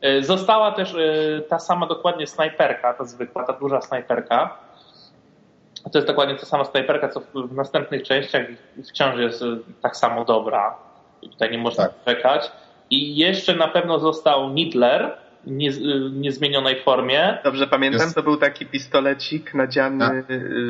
E, 0.00 0.22
Została 0.22 0.72
też 0.72 0.94
e, 0.94 1.40
ta 1.48 1.58
sama 1.58 1.86
dokładnie 1.86 2.26
snajperka, 2.26 2.94
ta 2.94 3.04
zwykła, 3.04 3.44
ta 3.44 3.52
duża 3.52 3.80
snajperka. 3.80 4.58
To 5.92 5.98
jest 5.98 6.08
dokładnie 6.08 6.34
ta 6.36 6.46
sama 6.46 6.64
snajperka, 6.64 7.08
co 7.08 7.20
w, 7.20 7.52
następnych 7.54 8.02
częściach 8.02 8.46
wciąż 8.88 9.18
jest 9.18 9.42
e, 9.42 9.46
tak 9.82 9.96
samo 9.96 10.24
dobra. 10.24 10.74
I 11.22 11.30
tutaj 11.30 11.50
nie 11.50 11.58
można 11.58 11.84
Tak. 11.84 11.94
czekać. 12.04 12.52
I 12.90 13.16
jeszcze 13.16 13.54
na 13.56 13.68
pewno 13.68 13.98
został 13.98 14.50
Nidler 14.50 15.16
w 15.44 15.50
nie, 15.50 15.70
niezmienionej 16.12 16.82
formie. 16.82 17.38
Dobrze 17.44 17.66
pamiętam, 17.66 18.00
Jest- 18.00 18.14
to 18.14 18.22
był 18.22 18.36
taki 18.36 18.66
pistolecik 18.66 19.54
nadziany 19.54 20.06
Tak. 20.08 20.24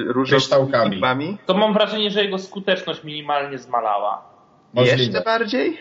różowymi. 0.07 1.39
To 1.47 1.55
mam 1.55 1.73
wrażenie, 1.73 2.11
że 2.11 2.25
jego 2.25 2.39
skuteczność 2.39 3.05
minimalnie 3.05 3.59
zmalała. 3.59 4.36
Możliwe. 4.77 5.03
Jeszcze 5.03 5.21
bardziej? 5.21 5.79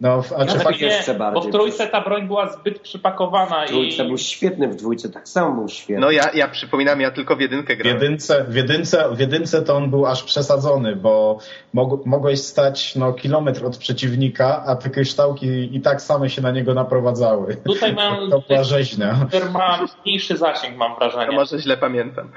No, 0.00 0.22
w- 0.22 0.32
a 0.32 0.46
czy 0.46 0.58
tak 0.58 0.80
jeszcze 0.80 1.12
bo 1.14 1.18
bardziej, 1.18 1.50
w 1.50 1.52
trójce 1.54 1.86
ta 1.86 2.00
broń 2.00 2.26
była 2.26 2.48
zbyt 2.52 2.78
przypakowana 2.80 3.64
W 3.64 3.68
trójce 3.68 4.04
i 4.04 4.06
był 4.08 4.18
świetny, 4.18 4.68
w 4.68 4.76
dwójce 4.76 5.08
tak 5.10 5.28
samo 5.28 5.54
był 5.54 5.68
świetny. 5.68 6.00
No 6.00 6.10
ja, 6.10 6.24
ja 6.34 6.48
przypominam, 6.48 7.00
ja 7.00 7.10
tylko 7.10 7.36
w 7.36 7.40
jedynkę 7.40 7.74
w 7.74 7.78
grałem. 7.78 8.02
jedynce, 8.02 8.44
w, 8.48 8.54
jedynce, 8.54 9.08
w 9.14 9.20
jedynce 9.20 9.62
to 9.62 9.76
on 9.76 9.90
był 9.90 10.06
aż 10.06 10.22
przesadzony, 10.22 10.96
bo 10.96 11.38
mog, 11.72 12.06
mogłeś 12.06 12.40
stać 12.40 12.96
no, 12.96 13.12
kilometr 13.12 13.66
od 13.66 13.76
przeciwnika, 13.76 14.62
a 14.66 14.76
te 14.76 14.90
kryształki 14.90 15.76
i 15.76 15.80
tak 15.80 16.02
same 16.02 16.30
się 16.30 16.42
na 16.42 16.50
niego 16.50 16.74
naprowadzały. 16.74 17.56
tutaj 17.56 17.94
mają 17.94 18.16
To 18.30 18.42
była 18.48 18.64
rzeźnia. 18.64 19.16
Ma 19.52 19.86
mniejszy 20.04 20.36
zasięg, 20.36 20.76
mam 20.76 20.92
To 20.92 20.98
wrażenie. 20.98 21.36
może 21.36 21.58
źle 21.58 21.76
pamiętam. 21.76 22.30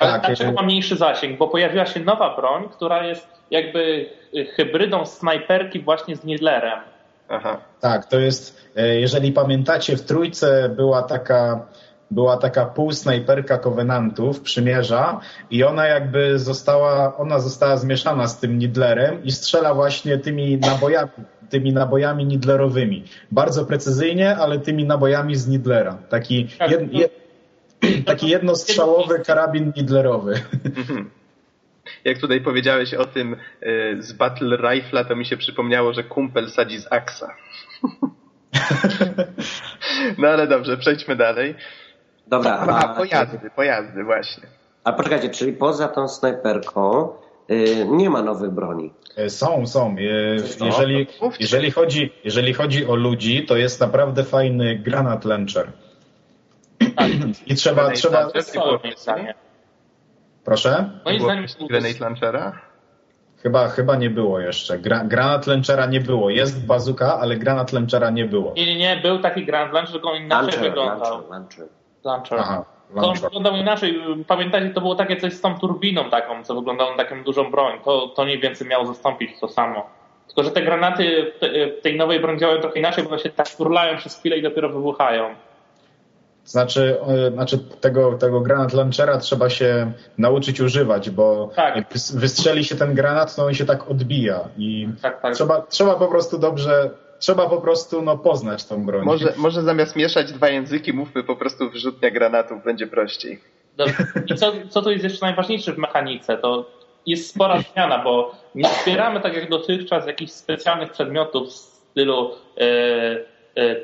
Ale 0.00 0.12
Tak, 0.12 0.26
dlaczego 0.26 0.52
ma 0.52 0.62
mniejszy 0.62 0.96
zasięg? 0.96 1.38
Bo 1.38 1.48
pojawiła 1.48 1.86
się 1.86 2.00
nowa 2.00 2.36
broń, 2.36 2.68
która 2.72 3.06
jest 3.06 3.41
jakby 3.52 4.10
y, 4.34 4.44
hybrydą 4.44 5.06
snajperki 5.06 5.80
właśnie 5.80 6.16
z 6.16 6.24
Nidlerem. 6.24 6.80
Aha. 7.28 7.60
Tak, 7.80 8.06
to 8.06 8.18
jest, 8.18 8.68
e, 8.76 9.00
jeżeli 9.00 9.32
pamiętacie, 9.32 9.96
w 9.96 10.02
trójce 10.02 10.68
była 10.76 11.02
taka, 11.02 11.66
była 12.10 12.36
taka 12.36 12.64
półsnajperka 12.66 13.58
Covenantów, 13.58 14.40
przymierza 14.40 15.20
i 15.50 15.64
ona 15.64 15.86
jakby 15.86 16.38
została, 16.38 17.16
ona 17.16 17.38
została 17.38 17.76
zmieszana 17.76 18.26
z 18.28 18.40
tym 18.40 18.58
Nidlerem 18.58 19.24
i 19.24 19.32
strzela 19.32 19.74
właśnie 19.74 20.18
tymi 20.18 20.58
nabojami, 20.58 21.10
tymi 21.50 21.72
nabojami 21.72 22.26
Nidlerowymi. 22.26 23.04
Bardzo 23.30 23.64
precyzyjnie, 23.66 24.36
ale 24.36 24.58
tymi 24.58 24.84
nabojami 24.84 25.36
z 25.36 25.48
Nidlera. 25.48 25.98
Taki, 26.08 26.48
Tak, 26.58 26.70
jed, 26.70 26.92
no- 26.92 26.98
je, 27.00 27.08
taki 28.12 28.28
jednostrzałowy 28.28 29.18
karabin 29.20 29.72
Nidlerowy. 29.76 30.34
Jak 32.04 32.18
tutaj 32.18 32.40
powiedziałeś 32.40 32.94
o 32.94 33.04
tym 33.04 33.36
y, 33.62 33.96
z 33.98 34.12
Battle 34.12 34.56
Rifle'a, 34.58 35.04
to 35.04 35.16
mi 35.16 35.26
się 35.26 35.36
przypomniało, 35.36 35.92
że 35.92 36.04
kumpel 36.04 36.50
sadzi 36.50 36.78
z 36.78 36.92
Aksa. 36.92 37.34
No 40.18 40.28
ale 40.28 40.46
dobrze, 40.46 40.76
przejdźmy 40.76 41.16
dalej. 41.16 41.54
Dobra, 42.26 42.50
A, 42.52 42.78
a, 42.78 42.94
pojazdy, 42.94 43.50
pojazdy, 43.56 44.04
właśnie. 44.04 44.42
a 44.84 44.92
poczekajcie, 44.92 45.30
czyli 45.30 45.52
poza 45.52 45.88
tą 45.88 46.08
snajperką 46.08 47.08
y, 47.50 47.86
nie 47.88 48.10
ma 48.10 48.22
nowych 48.22 48.50
broni. 48.50 48.92
E, 49.16 49.30
Są, 49.30 49.66
są. 49.66 49.96
E? 49.98 50.02
Jeżeli, 50.66 51.06
No, 51.22 51.30
jeżeli, 51.40 51.70
chodzi, 51.70 52.12
jeżeli 52.24 52.54
chodzi 52.54 52.86
o 52.86 52.94
ludzi, 52.94 53.46
to 53.46 53.56
jest 53.56 53.80
naprawdę 53.80 54.24
fajny 54.24 54.76
granat 54.78 55.24
launcher. 55.24 55.72
I 57.46 57.54
trzeba, 57.54 57.74
Grenade 57.76 57.96
trzeba, 57.96 58.20
launcher? 58.20 58.32
To 58.32 58.38
jest 58.38 58.82
moim 58.82 58.96
zdaniem. 58.96 59.34
Proszę? 60.44 60.90
Moim 61.04 61.16
Było 61.18 61.28
zdaniem 61.30 61.46
Grenade 61.68 61.98
Launchera? 62.00 62.52
Chyba, 63.42 63.68
chyba 63.68 63.96
nie 63.96 64.10
było 64.10 64.40
jeszcze. 64.40 64.78
Gra, 64.78 65.04
granat 65.04 65.46
launchera 65.46 65.86
nie 65.86 66.00
było. 66.00 66.30
Jest 66.30 66.66
bazuka, 66.66 67.18
ale 67.20 67.36
granat 67.36 67.72
launchera 67.72 68.10
nie 68.10 68.24
było. 68.24 68.52
Nie, 68.56 68.66
nie, 68.66 68.76
nie, 68.76 68.96
był 68.96 69.18
taki 69.18 69.46
Grand 69.46 69.72
Launcher, 69.72 69.92
tylko 69.92 70.10
on 70.10 70.16
inaczej 70.16 70.46
Launcher, 70.46 70.62
wyglądał. 70.62 71.10
launcher, 71.10 71.30
launcher. 71.30 71.66
Launcher. 72.04 72.38
Aha, 72.40 72.64
To 72.94 73.08
on 73.08 73.14
wyglądał 73.14 73.56
inaczej. 73.56 74.02
Pamiętacie, 74.26 74.70
to 74.70 74.80
było 74.80 74.94
takie 74.94 75.16
coś 75.16 75.32
z 75.32 75.40
tą 75.40 75.58
turbiną 75.58 76.10
taką, 76.10 76.44
co 76.44 76.54
wyglądało 76.54 76.90
na 76.90 76.96
taką 76.96 77.24
dużą 77.24 77.50
broń. 77.50 77.78
To, 77.84 78.08
to 78.08 78.24
mniej 78.24 78.38
więcej 78.40 78.68
miało 78.68 78.86
zastąpić 78.86 79.40
to 79.40 79.48
samo. 79.48 79.86
Tylko, 80.26 80.42
że 80.42 80.50
te 80.50 80.62
granaty 80.62 81.32
w 81.36 81.38
te- 81.40 81.66
w 81.78 81.80
tej 81.82 81.96
nowej 81.96 82.20
broni 82.20 82.38
działają 82.38 82.60
trochę 82.60 82.78
inaczej, 82.78 83.04
bo 83.04 83.10
one 83.10 83.18
się 83.18 83.30
tak 83.30 83.48
turlają 83.50 83.96
przez 83.98 84.18
chwilę 84.18 84.36
i 84.38 84.42
dopiero 84.42 84.68
wybuchają. 84.68 85.34
Znaczy, 86.44 86.96
e, 87.08 87.30
znaczy 87.30 87.58
tego, 87.58 88.12
tego 88.12 88.40
granat 88.40 88.72
launchera 88.72 89.18
trzeba 89.18 89.50
się 89.50 89.92
nauczyć 90.18 90.60
używać, 90.60 91.10
bo 91.10 91.50
Tak. 91.56 91.76
jak 91.76 91.90
wys- 91.92 92.18
wystrzeli 92.18 92.64
się 92.64 92.76
ten 92.76 92.94
granat, 92.94 93.36
to 93.36 93.44
on 93.46 93.54
się 93.54 93.64
tak 93.64 93.90
odbija 93.90 94.40
i 94.58 94.88
Tak, 95.02 95.20
tak. 95.22 95.34
trzeba, 95.34 95.60
trzeba 95.60 95.94
po 95.94 96.06
prostu 96.08 96.38
dobrze, 96.38 96.90
trzeba 97.18 97.48
po 97.48 97.60
prostu 97.60 98.02
no, 98.02 98.18
poznać 98.18 98.64
tą 98.64 98.86
broń. 98.86 99.04
Może, 99.04 99.32
może 99.36 99.62
zamiast 99.62 99.96
mieszać 99.96 100.32
dwa 100.32 100.48
języki, 100.48 100.92
mówmy 100.92 101.24
po 101.24 101.36
prostu 101.36 101.70
wyrzutnia 101.70 102.10
granatów, 102.10 102.64
będzie 102.64 102.86
prościej. 102.86 103.40
Dobrze. 103.76 103.94
I 104.26 104.34
co, 104.34 104.52
co 104.70 104.82
tu 104.82 104.90
jest 104.90 105.04
jeszcze 105.04 105.26
najważniejsze 105.26 105.72
w 105.72 105.78
mechanice, 105.78 106.36
to 106.38 106.70
jest 107.06 107.30
spora 107.30 107.60
zmiana, 107.72 108.04
bo 108.04 108.34
nie 108.54 108.68
zbieramy 108.82 109.20
tak 109.20 109.34
jak 109.34 109.50
dotychczas 109.50 110.06
jakichś 110.06 110.32
specjalnych 110.32 110.92
przedmiotów 110.92 111.48
w 111.48 111.52
stylu 111.52 112.30
e, 112.58 113.31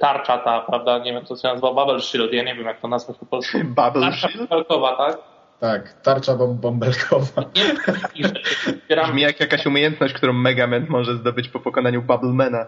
tarcza 0.00 0.38
ta, 0.38 0.60
prawda, 0.60 0.98
nie 0.98 1.12
wiem, 1.12 1.24
co 1.24 1.36
się 1.36 1.48
nazywa 1.48 1.74
Bubble 1.74 2.00
Shield, 2.00 2.32
ja 2.32 2.42
nie 2.42 2.54
wiem 2.54 2.66
jak 2.66 2.80
to 2.80 2.88
nazwać 2.88 3.16
po 3.18 3.26
polsku. 3.26 3.58
Bubble 3.64 4.00
Tarcza 4.00 4.28
Shield? 4.28 4.48
bubelkowa, 4.48 4.96
tak? 4.96 5.18
Tak, 5.60 5.92
tarcza 6.02 6.32
bom- 6.32 6.54
bąbelkowa. 6.54 7.42
Nie 7.56 7.64
wiem, 7.64 7.76
takich 8.00 8.26
rzeczy. 8.26 8.42
Zbieramy 8.84 9.08
Brzmi 9.08 9.22
jak 9.22 9.40
jakaś 9.40 9.66
umiejętność, 9.66 10.14
którą 10.14 10.32
Megaman 10.32 10.86
może 10.88 11.14
zdobyć 11.16 11.48
po 11.48 11.60
pokonaniu 11.60 12.02
Bubblemana. 12.02 12.66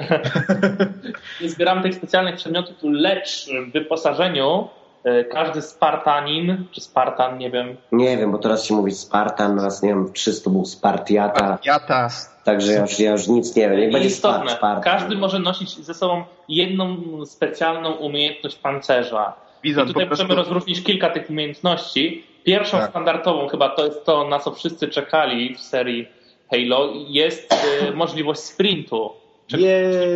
nie 1.40 1.48
zbieramy 1.50 1.82
tych 1.82 1.94
specjalnych 1.94 2.36
przedmiotów, 2.36 2.76
lecz 2.82 3.48
w 3.68 3.72
wyposażeniu 3.72 4.68
e, 5.04 5.24
każdy 5.24 5.62
Spartanin, 5.62 6.64
czy 6.70 6.80
Spartan, 6.80 7.38
nie 7.38 7.50
wiem. 7.50 7.76
Nie 7.92 8.16
wiem, 8.18 8.32
bo 8.32 8.38
teraz 8.38 8.64
się 8.64 8.74
mówi 8.74 8.92
Spartan, 8.92 9.60
raz 9.60 9.82
nie 9.82 9.88
wiem, 9.88 10.12
300 10.12 10.50
był 10.50 10.64
Spartiata. 10.64 11.38
Spartiata. 11.38 12.08
Także 12.44 12.72
ja 12.72 12.80
już, 12.80 12.98
ja 12.98 13.12
już 13.12 13.28
nic 13.28 13.56
nie 13.56 13.70
wiem. 13.70 13.80
Niech 13.80 13.92
będzie 13.92 14.08
Istotne. 14.08 14.58
Każdy 14.84 15.16
może 15.16 15.38
nosić 15.38 15.70
ze 15.70 15.94
sobą 15.94 16.24
jedną 16.48 16.96
specjalną 17.26 17.92
umiejętność 17.92 18.56
pancerza. 18.56 19.32
Bizon, 19.62 19.84
I 19.84 19.86
tutaj 19.88 20.06
prostu- 20.06 20.24
możemy 20.24 20.42
rozróżnić 20.42 20.82
kilka 20.82 21.10
tych 21.10 21.30
umiejętności. 21.30 22.24
Pierwszą 22.44 22.78
Tak. 22.78 22.90
standardową, 22.90 23.48
chyba 23.48 23.68
to 23.68 23.84
jest 23.84 24.04
to, 24.04 24.28
na 24.28 24.38
co 24.38 24.52
wszyscy 24.52 24.88
czekali 24.88 25.54
w 25.54 25.60
serii 25.60 26.08
Halo, 26.50 26.92
jest 27.08 27.52
e, 27.82 27.92
możliwość 27.92 28.40
sprintu. 28.40 29.10
Czego 29.46 29.64
Jej. 29.64 30.14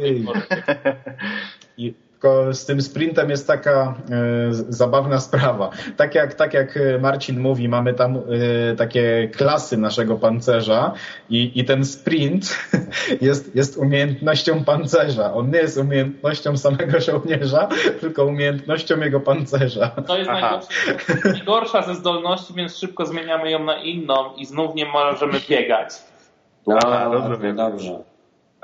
tej 0.00 0.20
pory. 0.20 0.40
Tylko 2.22 2.54
z 2.54 2.66
tym 2.66 2.82
sprintem 2.82 3.30
jest 3.30 3.46
taka 3.46 3.94
e, 4.10 4.52
zabawna 4.68 5.20
sprawa. 5.20 5.70
Tak 5.96 6.14
jak, 6.14 6.34
tak 6.34 6.54
jak 6.54 6.78
Marcin 7.00 7.40
mówi, 7.40 7.68
mamy 7.68 7.94
tam 7.94 8.16
e, 8.16 8.20
takie 8.76 9.28
klasy 9.28 9.76
naszego 9.76 10.16
pancerza 10.16 10.92
i, 11.30 11.52
i 11.54 11.64
ten 11.64 11.84
sprint 11.84 12.58
jest, 13.20 13.56
jest 13.56 13.76
umiejętnością 13.76 14.64
pancerza. 14.64 15.34
On 15.34 15.50
nie 15.50 15.58
jest 15.58 15.78
umiejętnością 15.78 16.56
samego 16.56 17.00
żołnierza, 17.00 17.68
tylko 18.00 18.24
umiejętnością 18.24 19.00
jego 19.00 19.20
pancerza. 19.20 19.88
To 19.88 20.18
jest 20.18 20.30
najgorsza 21.24 21.82
ze 21.82 21.94
zdolności, 21.94 22.54
więc 22.54 22.78
szybko 22.78 23.06
zmieniamy 23.06 23.50
ją 23.50 23.64
na 23.64 23.82
inną 23.82 24.34
i 24.36 24.46
znów 24.46 24.74
nie 24.74 24.86
możemy 24.86 25.40
biegać. 25.48 25.92
No, 26.66 26.78
Aha, 26.84 27.10
dobrze, 27.12 27.54
dobrze. 27.54 28.11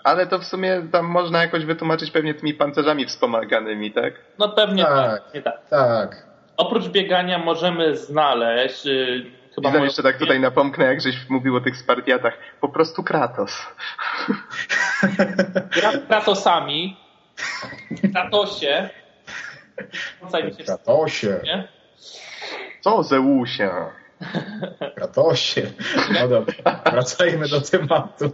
Ale 0.08 0.26
to 0.26 0.38
w 0.38 0.44
sumie 0.44 0.82
tam 0.92 1.06
można 1.06 1.42
jakoś 1.42 1.64
wytłumaczyć 1.64 2.10
pewnie 2.10 2.34
tymi 2.34 2.54
pancerzami 2.54 3.06
wspomaganymi, 3.06 3.92
tak? 3.92 4.14
No 4.38 4.48
pewnie 4.48 4.82
Tak. 4.84 4.94
tak. 5.22 5.34
Nie 5.34 5.42
tak. 5.42 5.68
Tak. 5.70 6.26
Oprócz 6.56 6.88
biegania 6.88 7.38
możemy 7.38 7.96
znaleźć 7.96 8.84
yy, 8.84 9.24
chyba 9.54 9.70
moją- 9.70 9.84
jeszcze 9.84 10.02
tak 10.02 10.18
tutaj 10.18 10.40
napomknę, 10.40 10.84
jak 10.84 11.00
żeś 11.00 11.28
mówił 11.28 11.56
o 11.56 11.60
tych 11.60 11.76
Spartiatach. 11.76 12.38
Po 12.60 12.68
prostu 12.68 13.02
Kratos. 13.02 13.66
Kratosami. 16.08 16.96
Kratosie. 18.12 18.88
Rzucaj 20.22 20.44
mi 20.44 20.54
się 20.54 20.64
Kratosie? 20.64 21.40
Co 22.80 23.02
Zeusie? 23.02 23.70
Kratosie. 24.96 25.62
No 26.20 26.28
dobra, 26.28 26.54
wracajmy 26.92 27.48
do 27.48 27.60
tematu. 27.60 28.30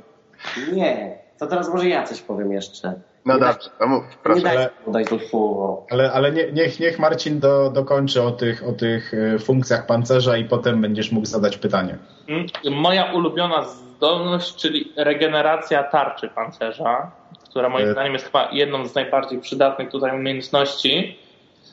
Nie, 0.73 1.19
to 1.45 1.51
teraz 1.51 1.69
może 1.69 1.89
ja 1.89 2.03
coś 2.05 2.21
powiem 2.21 2.53
jeszcze. 2.53 2.95
No 3.27 3.35
Nie 3.35 3.41
dobrze, 3.41 3.71
no 3.81 3.87
mów, 3.87 4.03
Nie 4.11 4.17
proszę. 4.23 4.43
daj 4.43 4.57
Ale- 4.57 4.71
mu 4.87 4.93
dać 4.93 5.07
do 5.11 5.19
słowa. 5.19 5.83
Ale, 5.91 6.13
ale 6.13 6.33
nie, 6.33 6.53
niech, 6.53 6.81
niech 6.81 6.99
Marcin 6.99 7.41
do, 7.41 7.71
dokończy 7.71 8.23
o 8.23 8.31
tych, 8.31 8.69
o 8.69 8.73
tych 8.73 9.15
e, 9.15 9.39
funkcjach 9.39 9.87
pancerza 9.87 10.37
i 10.37 10.45
potem 10.45 10.81
będziesz 10.81 11.13
mógł 11.13 11.27
zadać 11.27 11.57
pytanie. 11.57 11.99
Mm, 12.29 12.47
Moja 12.71 13.13
ulubiona 13.13 13.63
zdolność, 13.65 14.57
czyli 14.57 14.93
regeneracja 14.97 15.83
tarczy 15.83 16.29
pancerza, 16.29 17.11
która 17.51 17.69
moim 17.69 17.89
E. 17.89 17.93
zdaniem 17.93 18.13
jest 18.13 18.25
chyba 18.27 18.49
jedną 18.53 18.87
z 18.87 18.95
najbardziej 18.95 19.41
przydatnych 19.41 19.89
tutaj 19.91 20.17
umiejętności. 20.21 21.19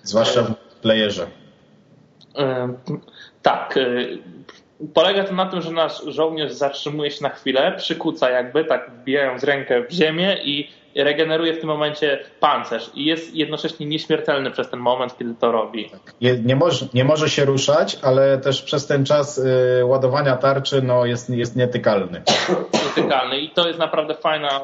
Zwłaszcza 0.04 0.44
w 0.44 0.76
playerze. 0.82 1.28
Ym, 2.40 2.78
Tak. 3.42 3.76
Polega 4.94 5.24
to 5.24 5.34
na 5.34 5.46
tym, 5.46 5.62
że 5.62 5.72
nasz 5.72 6.04
żołnierz 6.08 6.52
zatrzymuje 6.52 7.12
się 7.12 7.24
na 7.24 7.30
chwilę, 7.30 7.74
przykuca 7.78 8.30
jakby, 8.30 8.66
tak 8.66 8.92
wbijając 8.92 9.44
rękę 9.44 9.82
w 9.82 9.92
ziemię 9.92 10.38
i 10.44 10.70
regeneruje 10.96 11.54
w 11.54 11.60
tym 11.60 11.70
momencie 11.70 12.20
pancerz. 12.40 12.92
I 12.96 13.06
jest 13.06 13.36
jednocześnie 13.36 13.86
nieśmiertelny 13.86 14.52
przez 14.52 14.70
ten 14.70 14.80
moment, 14.80 15.18
kiedy 15.18 15.36
to 15.36 15.52
robi. 15.52 15.90
Je, 16.22 16.38
nie, 16.40 16.56
może, 16.56 16.86
nie 16.94 17.04
może 17.04 17.30
się 17.30 17.46
ruszać, 17.46 17.98
ale 18.02 18.38
też 18.38 18.62
przez 18.62 18.88
ten 18.88 19.06
czas 19.06 19.38
y, 19.38 19.86
ładowania 19.86 20.38
tarczy 20.38 20.82
no, 20.82 21.06
jest, 21.06 21.30
jest 21.30 21.56
nietykalny. 21.56 22.22
Nietykalny. 22.74 23.40
I 23.40 23.50
to 23.50 23.68
jest 23.68 23.80
naprawdę 23.80 24.16
fajna 24.16 24.62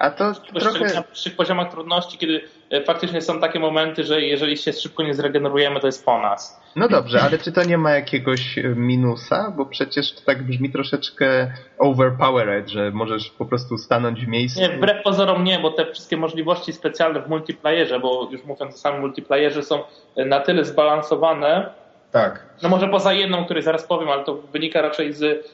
A 0.00 0.10
to 0.10 0.34
Szczególnie 0.34 0.80
na 0.80 0.90
trochę... 0.90 1.08
wyższych 1.10 1.36
poziomach 1.36 1.70
trudności, 1.70 2.18
kiedy 2.18 2.40
e, 2.70 2.84
faktycznie 2.84 3.20
są 3.20 3.40
takie 3.40 3.58
momenty, 3.60 4.04
że 4.04 4.20
jeżeli 4.20 4.56
się 4.56 4.72
szybko 4.72 5.02
nie 5.02 5.14
zregenerujemy, 5.14 5.80
to 5.80 5.86
jest 5.86 6.04
po 6.04 6.20
nas. 6.20 6.60
No 6.76 6.88
dobrze, 6.88 7.20
ale 7.22 7.38
czy 7.38 7.52
to 7.52 7.64
nie 7.64 7.78
ma 7.78 7.90
jakiegoś 7.90 8.58
e, 8.58 8.62
minusa? 8.62 9.52
Bo 9.56 9.66
przecież 9.66 10.12
to 10.12 10.20
tak 10.26 10.42
brzmi 10.42 10.70
troszeczkę 10.70 11.52
overpowered, 11.78 12.68
że 12.68 12.90
możesz 12.90 13.30
po 13.30 13.44
prostu 13.46 13.78
stanąć 13.78 14.24
w 14.24 14.28
miejscu. 14.28 14.60
Nie, 14.60 14.68
wbrew 14.68 15.02
pozorom 15.02 15.44
nie, 15.44 15.58
bo 15.58 15.70
te 15.70 15.92
wszystkie 15.92 16.16
możliwości 16.16 16.72
specjalne 16.72 17.22
w 17.22 17.28
multiplayerze, 17.28 18.00
bo 18.00 18.28
już 18.30 18.44
mówiąc 18.44 18.74
o 18.74 18.78
samym 18.78 19.00
multiplayerze, 19.00 19.62
są 19.62 19.82
e, 20.16 20.24
na 20.24 20.40
tyle 20.40 20.64
zbalansowane, 20.64 21.70
Tak. 22.12 22.46
no 22.62 22.68
może 22.68 22.88
poza 22.88 23.12
jedną, 23.12 23.44
której 23.44 23.62
zaraz 23.62 23.84
powiem, 23.86 24.08
ale 24.08 24.24
to 24.24 24.34
wynika 24.34 24.82
raczej 24.82 25.12
z, 25.12 25.46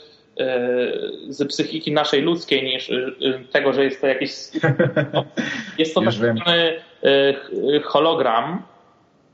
z 1.28 1.48
psychiki 1.48 1.92
naszej 1.92 2.22
ludzkiej 2.22 2.64
niż 2.64 2.90
e, 2.90 2.94
e, 2.94 3.38
tego, 3.52 3.72
że 3.72 3.84
jest 3.84 4.00
to 4.00 4.06
jakiś... 4.06 4.30
Jest 5.78 5.94
to 5.94 6.00
tak 6.00 6.12
zwany 6.12 6.80
e, 7.02 7.80
hologram, 7.84 8.62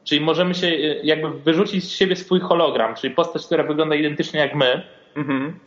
czyli 0.04 0.20
możemy 0.20 0.54
się 0.54 0.66
e, 0.66 0.70
jakby 1.02 1.30
wyrzucić 1.30 1.84
z 1.84 1.90
siebie 1.90 2.16
swój 2.16 2.40
hologram, 2.40 2.94
czyli 2.94 3.14
postać, 3.14 3.46
która 3.46 3.64
wygląda 3.64 3.94
identycznie 3.94 4.40
jak 4.40 4.54
my, 4.54 4.82
Mhm. 5.16 5.58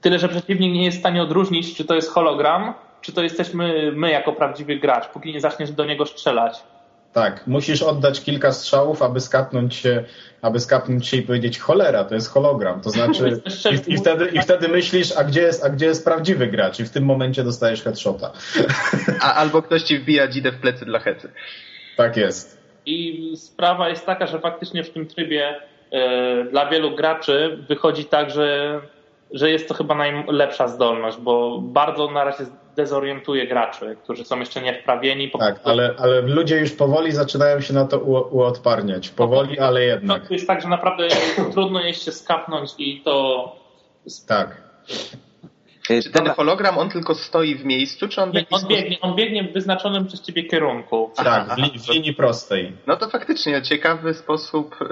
tyle, 0.00 0.18
że 0.18 0.28
przeciwnik 0.28 0.72
nie 0.72 0.84
jest 0.84 0.96
w 0.96 1.00
stanie 1.00 1.22
odróżnić, 1.22 1.76
czy 1.76 1.84
to 1.84 1.94
jest 1.94 2.10
hologram, 2.10 2.74
czy 3.00 3.12
to 3.12 3.22
jesteśmy 3.22 3.92
my 3.92 4.10
jako 4.10 4.32
prawdziwy 4.32 4.76
gracz, 4.76 5.08
póki 5.08 5.32
nie 5.32 5.40
zaczniesz 5.40 5.72
do 5.72 5.84
niego 5.84 6.06
strzelać. 6.06 6.62
Tak, 7.16 7.46
musisz 7.46 7.82
oddać 7.82 8.20
kilka 8.20 8.52
strzałów, 8.52 9.02
aby 9.02 9.20
skapnąć 9.20 9.74
się, 9.74 10.04
aby 10.42 10.60
skapnąć 10.60 11.08
się 11.08 11.16
i 11.16 11.22
powiedzieć 11.22 11.58
cholera, 11.58 12.04
to 12.04 12.14
jest 12.14 12.30
hologram. 12.30 12.80
To 12.80 12.90
znaczy 12.90 13.40
i, 13.88 13.92
i, 13.92 13.96
wtedy, 13.96 14.26
i 14.26 14.40
wtedy 14.40 14.68
myślisz, 14.68 15.16
a 15.16 15.24
gdzie, 15.24 15.42
jest, 15.42 15.64
a 15.64 15.68
gdzie 15.68 15.86
jest 15.86 16.04
prawdziwy 16.04 16.46
gracz? 16.46 16.80
I 16.80 16.84
w 16.84 16.90
tym 16.90 17.04
momencie 17.04 17.44
dostajesz 17.44 17.82
headshota. 17.82 18.32
A, 19.26 19.34
albo 19.34 19.62
ktoś 19.62 19.82
ci 19.82 19.98
wbija 19.98 20.28
dzidę 20.28 20.52
w 20.52 20.60
plecy 20.60 20.84
dla 20.84 20.98
hecy. 20.98 21.32
Tak 21.96 22.16
jest. 22.16 22.58
I 22.86 23.32
sprawa 23.36 23.88
jest 23.88 24.06
taka, 24.06 24.26
że 24.26 24.40
faktycznie 24.40 24.84
w 24.84 24.90
tym 24.90 25.06
trybie 25.06 25.60
e, 25.90 26.44
dla 26.44 26.70
wielu 26.70 26.96
graczy 26.96 27.64
wychodzi 27.68 28.04
tak, 28.04 28.30
że, 28.30 28.80
że 29.30 29.50
jest 29.50 29.68
to 29.68 29.74
chyba 29.74 29.94
najlepsza 29.94 30.68
zdolność, 30.68 31.18
bo 31.18 31.60
bardzo 31.60 32.10
na 32.10 32.24
razie 32.24 32.44
dezorientuje 32.76 33.46
graczy, 33.46 33.96
którzy 34.02 34.24
są 34.24 34.40
jeszcze 34.40 34.62
niewprawieni. 34.62 35.28
Po 35.28 35.38
Tak, 35.38 35.54
prostu- 35.54 35.70
ale, 35.70 35.94
ale 35.98 36.20
ludzie 36.20 36.60
już 36.60 36.72
powoli 36.72 37.12
zaczynają 37.12 37.60
się 37.60 37.74
na 37.74 37.84
to 37.84 37.98
u, 37.98 38.36
uodparniać. 38.36 39.08
Powoli, 39.08 39.58
ale 39.58 39.84
jednak. 39.84 40.28
To 40.28 40.34
jest 40.34 40.46
tak, 40.46 40.62
że 40.62 40.68
naprawdę 40.68 41.08
trudno 41.52 41.80
jest 41.80 42.04
się 42.04 42.12
skapnąć 42.12 42.70
i 42.78 43.00
to 43.04 43.56
Tak. 44.28 44.66
Czy 45.82 46.02
ten 46.02 46.12
Dobra, 46.12 46.34
hologram, 46.34 46.78
on 46.78 46.90
tylko 46.90 47.14
stoi 47.14 47.54
w 47.54 47.64
miejscu, 47.64 48.08
czy 48.08 48.22
on 48.22 48.30
w 48.30 48.34
nie, 48.34 48.40
jakiś 48.40 48.62
on, 48.62 48.68
biegnie, 48.68 49.00
on 49.00 49.14
biegnie 49.16 49.44
w 49.44 49.52
wyznaczonym 49.52 50.06
przez 50.06 50.22
ciebie 50.22 50.44
kierunku. 50.44 51.10
Tak, 51.16 51.54
w, 51.54 51.58
li, 51.58 51.78
w 51.78 51.88
linii 51.88 52.14
prostej. 52.14 52.72
No 52.86 52.96
to 52.96 53.08
faktycznie 53.10 53.62
ciekawy 53.62 54.14
sposób 54.14 54.76
y, 54.82 54.86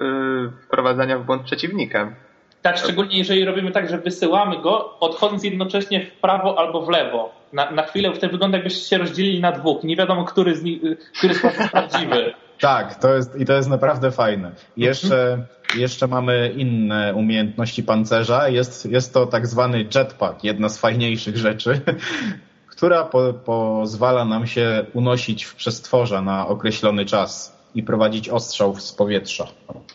wprowadzania 0.67 1.19
w 1.19 1.25
błąd 1.25 1.43
przeciwnika. 1.43 2.17
Tak, 2.65 2.79
szczególnie 2.79 3.19
jeżeli 3.19 3.45
robimy 3.45 3.71
tak, 3.71 3.89
że 3.89 3.99
wysyłamy 3.99 4.63
go, 4.63 4.99
odchodząc 5.01 5.45
jednocześnie 5.45 6.07
w 6.07 6.13
prawo 6.13 6.59
albo 6.59 6.83
w 6.83 6.89
lewo. 6.89 7.33
Na, 7.53 7.71
na 7.71 7.83
chwilę 7.83 8.13
wtedy 8.13 8.33
wygląda, 8.33 8.57
jakbyście 8.57 8.89
się 8.89 8.99
rozdzielili 8.99 9.41
na 9.41 9.53
dwóch. 9.53 9.85
Nie 9.85 9.97
wiadomo, 9.97 10.25
który 10.25 10.57
z 10.57 10.63
nich, 10.63 10.81
który 11.19 11.35
z 11.35 11.43
was 11.43 11.59
jest 11.59 11.71
prawdziwy. 11.71 12.35
Tak, 12.61 12.95
to 12.95 13.15
jest, 13.15 13.41
i 13.41 13.45
to 13.45 13.53
jest 13.53 13.69
naprawdę 13.69 14.11
fajne. 14.11 14.53
Jeszcze, 14.77 15.47
jeszcze 15.77 16.07
mamy 16.07 16.53
inne 16.57 17.15
umiejętności 17.15 17.83
pancerza. 17.83 18.49
Jest, 18.49 18.87
jest 18.87 19.15
to 19.15 19.27
tak 19.27 19.47
zwany 19.47 19.87
jetpack, 19.95 20.45
jedna 20.45 20.69
z 20.69 20.79
fajniejszych 20.79 21.37
rzeczy, 21.37 21.81
która 22.77 23.05
po, 23.05 23.33
pozwala 23.33 24.25
nam 24.25 24.47
się 24.47 24.85
unosić 24.93 25.45
w 25.45 25.55
przestworza 25.55 26.23
na 26.23 26.47
określony 26.47 27.05
czas 27.05 27.64
i 27.75 27.83
prowadzić 27.83 28.29
ostrzał 28.29 28.75
z 28.77 28.93
powietrza. 28.93 29.47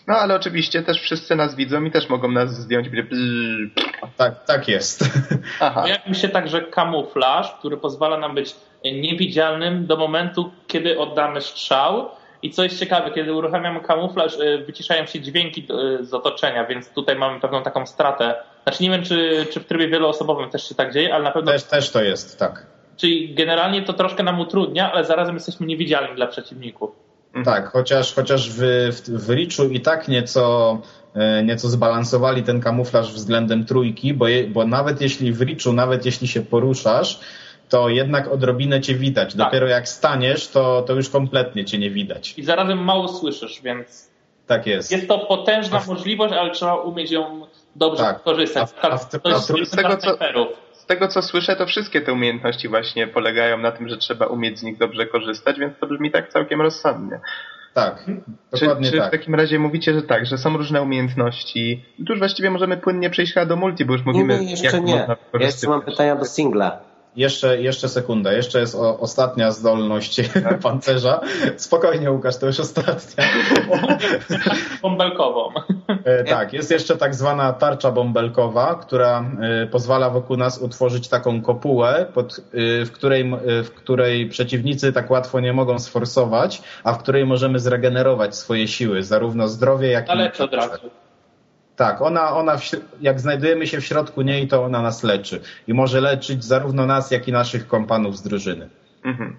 No 0.07 0.15
ale 0.15 0.35
oczywiście 0.35 0.83
też 0.83 1.01
wszyscy 1.01 1.35
nas 1.35 1.55
widzą 1.55 1.83
i 1.83 1.91
też 1.91 2.09
mogą 2.09 2.31
nas 2.31 2.55
zdjąć. 2.55 2.89
Będzie... 2.89 3.03
bzz. 3.03 3.85
Tak, 4.17 4.45
tak 4.45 4.67
jest. 4.67 5.03
Aha. 5.59 5.81
Pojawił 5.81 6.13
się 6.13 6.29
także 6.29 6.61
kamuflaż, 6.61 7.55
który 7.59 7.77
pozwala 7.77 8.17
nam 8.17 8.35
być 8.35 8.55
niewidzialnym 8.83 9.85
do 9.85 9.97
momentu, 9.97 10.51
kiedy 10.67 10.99
oddamy 10.99 11.41
strzał. 11.41 12.09
I 12.41 12.51
co 12.51 12.63
jest 12.63 12.79
ciekawe, 12.79 13.11
kiedy 13.11 13.33
uruchamiamy 13.33 13.79
kamuflaż, 13.79 14.39
y, 14.39 14.63
wyciszają 14.65 15.05
się 15.05 15.21
dźwięki 15.21 15.67
y, 15.99 16.05
z 16.05 16.13
otoczenia, 16.13 16.65
więc 16.65 16.89
tutaj 16.89 17.15
mamy 17.15 17.39
pewną 17.39 17.63
taką 17.63 17.85
stratę. 17.85 18.35
Znaczy 18.63 18.83
nie 18.83 18.89
wiem, 18.89 19.03
czy, 19.03 19.45
czy 19.51 19.59
w 19.59 19.65
trybie 19.65 19.87
wieloosobowym 19.87 20.49
też 20.49 20.69
się 20.69 20.75
tak 20.75 20.93
dzieje, 20.93 21.15
ale 21.15 21.23
na 21.23 21.31
pewno, 21.31 21.51
Też, 21.51 21.63
też 21.63 21.91
to 21.91 22.03
jest, 22.03 22.39
tak. 22.39 22.65
czyli 22.97 23.35
generalnie 23.35 23.81
to 23.81 23.93
troszkę 23.93 24.23
nam 24.23 24.39
utrudnia, 24.39 24.91
ale 24.91 25.05
zarazem 25.05 25.35
jesteśmy 25.35 25.65
niewidzialni 25.65 26.15
dla 26.15 26.27
przeciwników. 26.27 27.08
Tak, 27.45 27.71
chociaż, 27.71 28.13
chociaż 28.13 28.49
w, 28.49 28.61
w, 28.91 29.09
w 29.09 29.29
Richu 29.29 29.63
i 29.63 29.81
tak 29.81 30.07
nieco, 30.07 30.77
e, 31.15 31.43
nieco 31.43 31.69
zbalansowali 31.69 32.43
ten 32.43 32.61
kamuflaż 32.61 33.13
względem 33.13 33.65
trójki, 33.65 34.13
bo, 34.13 34.27
je, 34.27 34.47
bo 34.47 34.65
nawet 34.65 35.01
jeśli 35.01 35.33
w 35.33 35.41
Richu, 35.41 35.73
nawet 35.73 36.05
jeśli 36.05 36.27
się 36.27 36.41
poruszasz, 36.41 37.19
to 37.69 37.89
jednak 37.89 38.27
odrobinę 38.27 38.81
cię 38.81 38.95
widać. 38.95 39.29
Tak. 39.29 39.37
Dopiero 39.37 39.67
jak 39.67 39.89
staniesz, 39.89 40.47
to, 40.47 40.81
to 40.81 40.93
już 40.93 41.09
kompletnie 41.09 41.65
cię 41.65 41.77
nie 41.77 41.89
widać. 41.89 42.33
I 42.37 42.43
zarazem 42.43 42.83
mało 42.83 43.07
słyszysz, 43.07 43.61
więc. 43.61 44.09
Tak 44.47 44.67
jest. 44.67 44.91
Jest 44.91 45.07
to 45.07 45.19
potężna 45.19 45.81
możliwość, 45.87 46.33
ale 46.33 46.51
trzeba 46.51 46.75
umieć 46.75 47.11
ją 47.11 47.45
dobrze 47.75 48.03
tak. 48.03 48.17
wykorzystać. 48.17 48.69
A, 48.81 48.89
a, 48.89 48.97
w, 48.97 49.09
to 49.09 49.29
jest 49.29 49.71
z, 49.71 49.75
tego, 49.75 49.97
co, 49.97 50.17
tego, 50.89 51.07
co 51.07 51.21
słyszę, 51.21 51.55
to 51.55 51.65
wszystkie 51.65 52.01
te 52.01 52.13
umiejętności 52.13 52.67
właśnie 52.67 53.07
polegają 53.07 53.57
na 53.57 53.71
tym, 53.71 53.89
że 53.89 53.97
trzeba 53.97 54.25
umieć 54.25 54.59
z 54.59 54.63
nich 54.63 54.77
dobrze 54.77 55.05
korzystać, 55.05 55.59
więc 55.59 55.73
to 55.79 55.87
brzmi 55.87 56.11
tak 56.11 56.29
całkiem 56.29 56.61
rozsądnie. 56.61 57.19
Tak, 57.73 58.05
dokładnie 58.51 58.85
czy, 58.85 58.91
czy 58.91 58.97
tak. 58.97 59.07
w 59.07 59.11
takim 59.11 59.35
razie 59.35 59.59
mówicie, 59.59 59.93
że 59.93 60.01
tak, 60.01 60.25
że 60.25 60.37
są 60.37 60.57
różne 60.57 60.81
umiejętności? 60.81 61.85
Tu 61.97 62.13
już 62.13 62.19
właściwie 62.19 62.51
możemy 62.51 62.77
płynnie 62.77 63.09
przejść 63.09 63.33
chyba 63.33 63.45
do 63.45 63.55
multi, 63.55 63.85
bo 63.85 63.93
już 63.93 64.05
mówimy, 64.05 64.39
nie, 64.39 64.51
jeszcze 64.51 64.65
jak 64.65 64.85
nie. 64.85 64.95
można 64.95 65.15
Ja 65.33 65.45
jeszcze 65.45 65.67
mam 65.67 65.81
pytania 65.81 66.15
do 66.15 66.25
singla. 66.25 66.88
Jeszcze, 67.15 67.61
jeszcze 67.61 67.89
sekunda, 67.89 68.33
jeszcze 68.33 68.59
jest 68.59 68.75
o, 68.75 68.99
ostatnia 68.99 69.51
zdolność 69.51 70.21
tak? 70.33 70.59
pancerza. 70.69 71.21
Spokojnie, 71.57 72.11
Łukasz, 72.11 72.37
to 72.37 72.45
już 72.45 72.59
ostatnia. 72.59 73.25
Bąbelkową. 74.81 75.49
E, 76.03 76.23
tak, 76.23 76.53
jest 76.53 76.71
jeszcze 76.71 76.97
tak 76.97 77.15
zwana 77.15 77.53
tarcza 77.53 77.91
bąbelkowa, 77.91 78.75
która 78.75 79.31
e, 79.41 79.67
pozwala 79.67 80.09
wokół 80.09 80.37
nas 80.37 80.61
utworzyć 80.61 81.07
taką 81.07 81.41
kopułę, 81.41 82.05
pod, 82.13 82.39
e, 82.39 82.85
w, 82.85 82.91
której, 82.91 83.31
w 83.63 83.71
której 83.71 84.29
przeciwnicy 84.29 84.93
tak 84.93 85.11
łatwo 85.11 85.39
nie 85.39 85.53
mogą 85.53 85.79
sforsować, 85.79 86.61
a 86.83 86.93
w 86.93 86.99
której 86.99 87.25
możemy 87.25 87.59
zregenerować 87.59 88.35
swoje 88.35 88.67
siły, 88.67 89.03
zarówno 89.03 89.47
zdrowie, 89.47 89.87
jak 89.87 90.07
i... 90.07 90.11
Ale 90.11 90.31
od 90.39 90.53
razu. 90.53 90.89
Tak, 91.79 92.01
ona, 92.01 92.35
ona 92.35 92.57
w, 92.57 92.71
jak 93.01 93.19
znajdujemy 93.19 93.67
się 93.67 93.81
w 93.81 93.85
środku 93.85 94.21
niej, 94.21 94.47
to 94.47 94.63
ona 94.63 94.81
nas 94.81 95.03
leczy. 95.03 95.41
I 95.67 95.73
może 95.73 96.01
leczyć 96.01 96.43
zarówno 96.43 96.85
nas, 96.85 97.11
jak 97.11 97.27
i 97.27 97.31
naszych 97.31 97.67
kompanów 97.67 98.17
z 98.17 98.23
drużyny. 98.23 98.69
Mhm. 99.03 99.35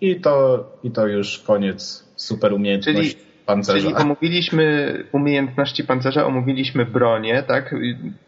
I, 0.00 0.20
to, 0.20 0.64
I 0.82 0.90
to 0.90 1.06
już 1.06 1.38
koniec 1.38 2.04
super 2.16 2.52
umiejętności 2.52 3.14
czyli, 3.14 3.24
pancerza. 3.46 3.80
Czyli 3.80 3.94
omówiliśmy 3.94 4.94
umiejętności 5.12 5.84
pancerza, 5.84 6.26
omówiliśmy 6.26 6.84
bronię, 6.86 7.42
tak? 7.42 7.74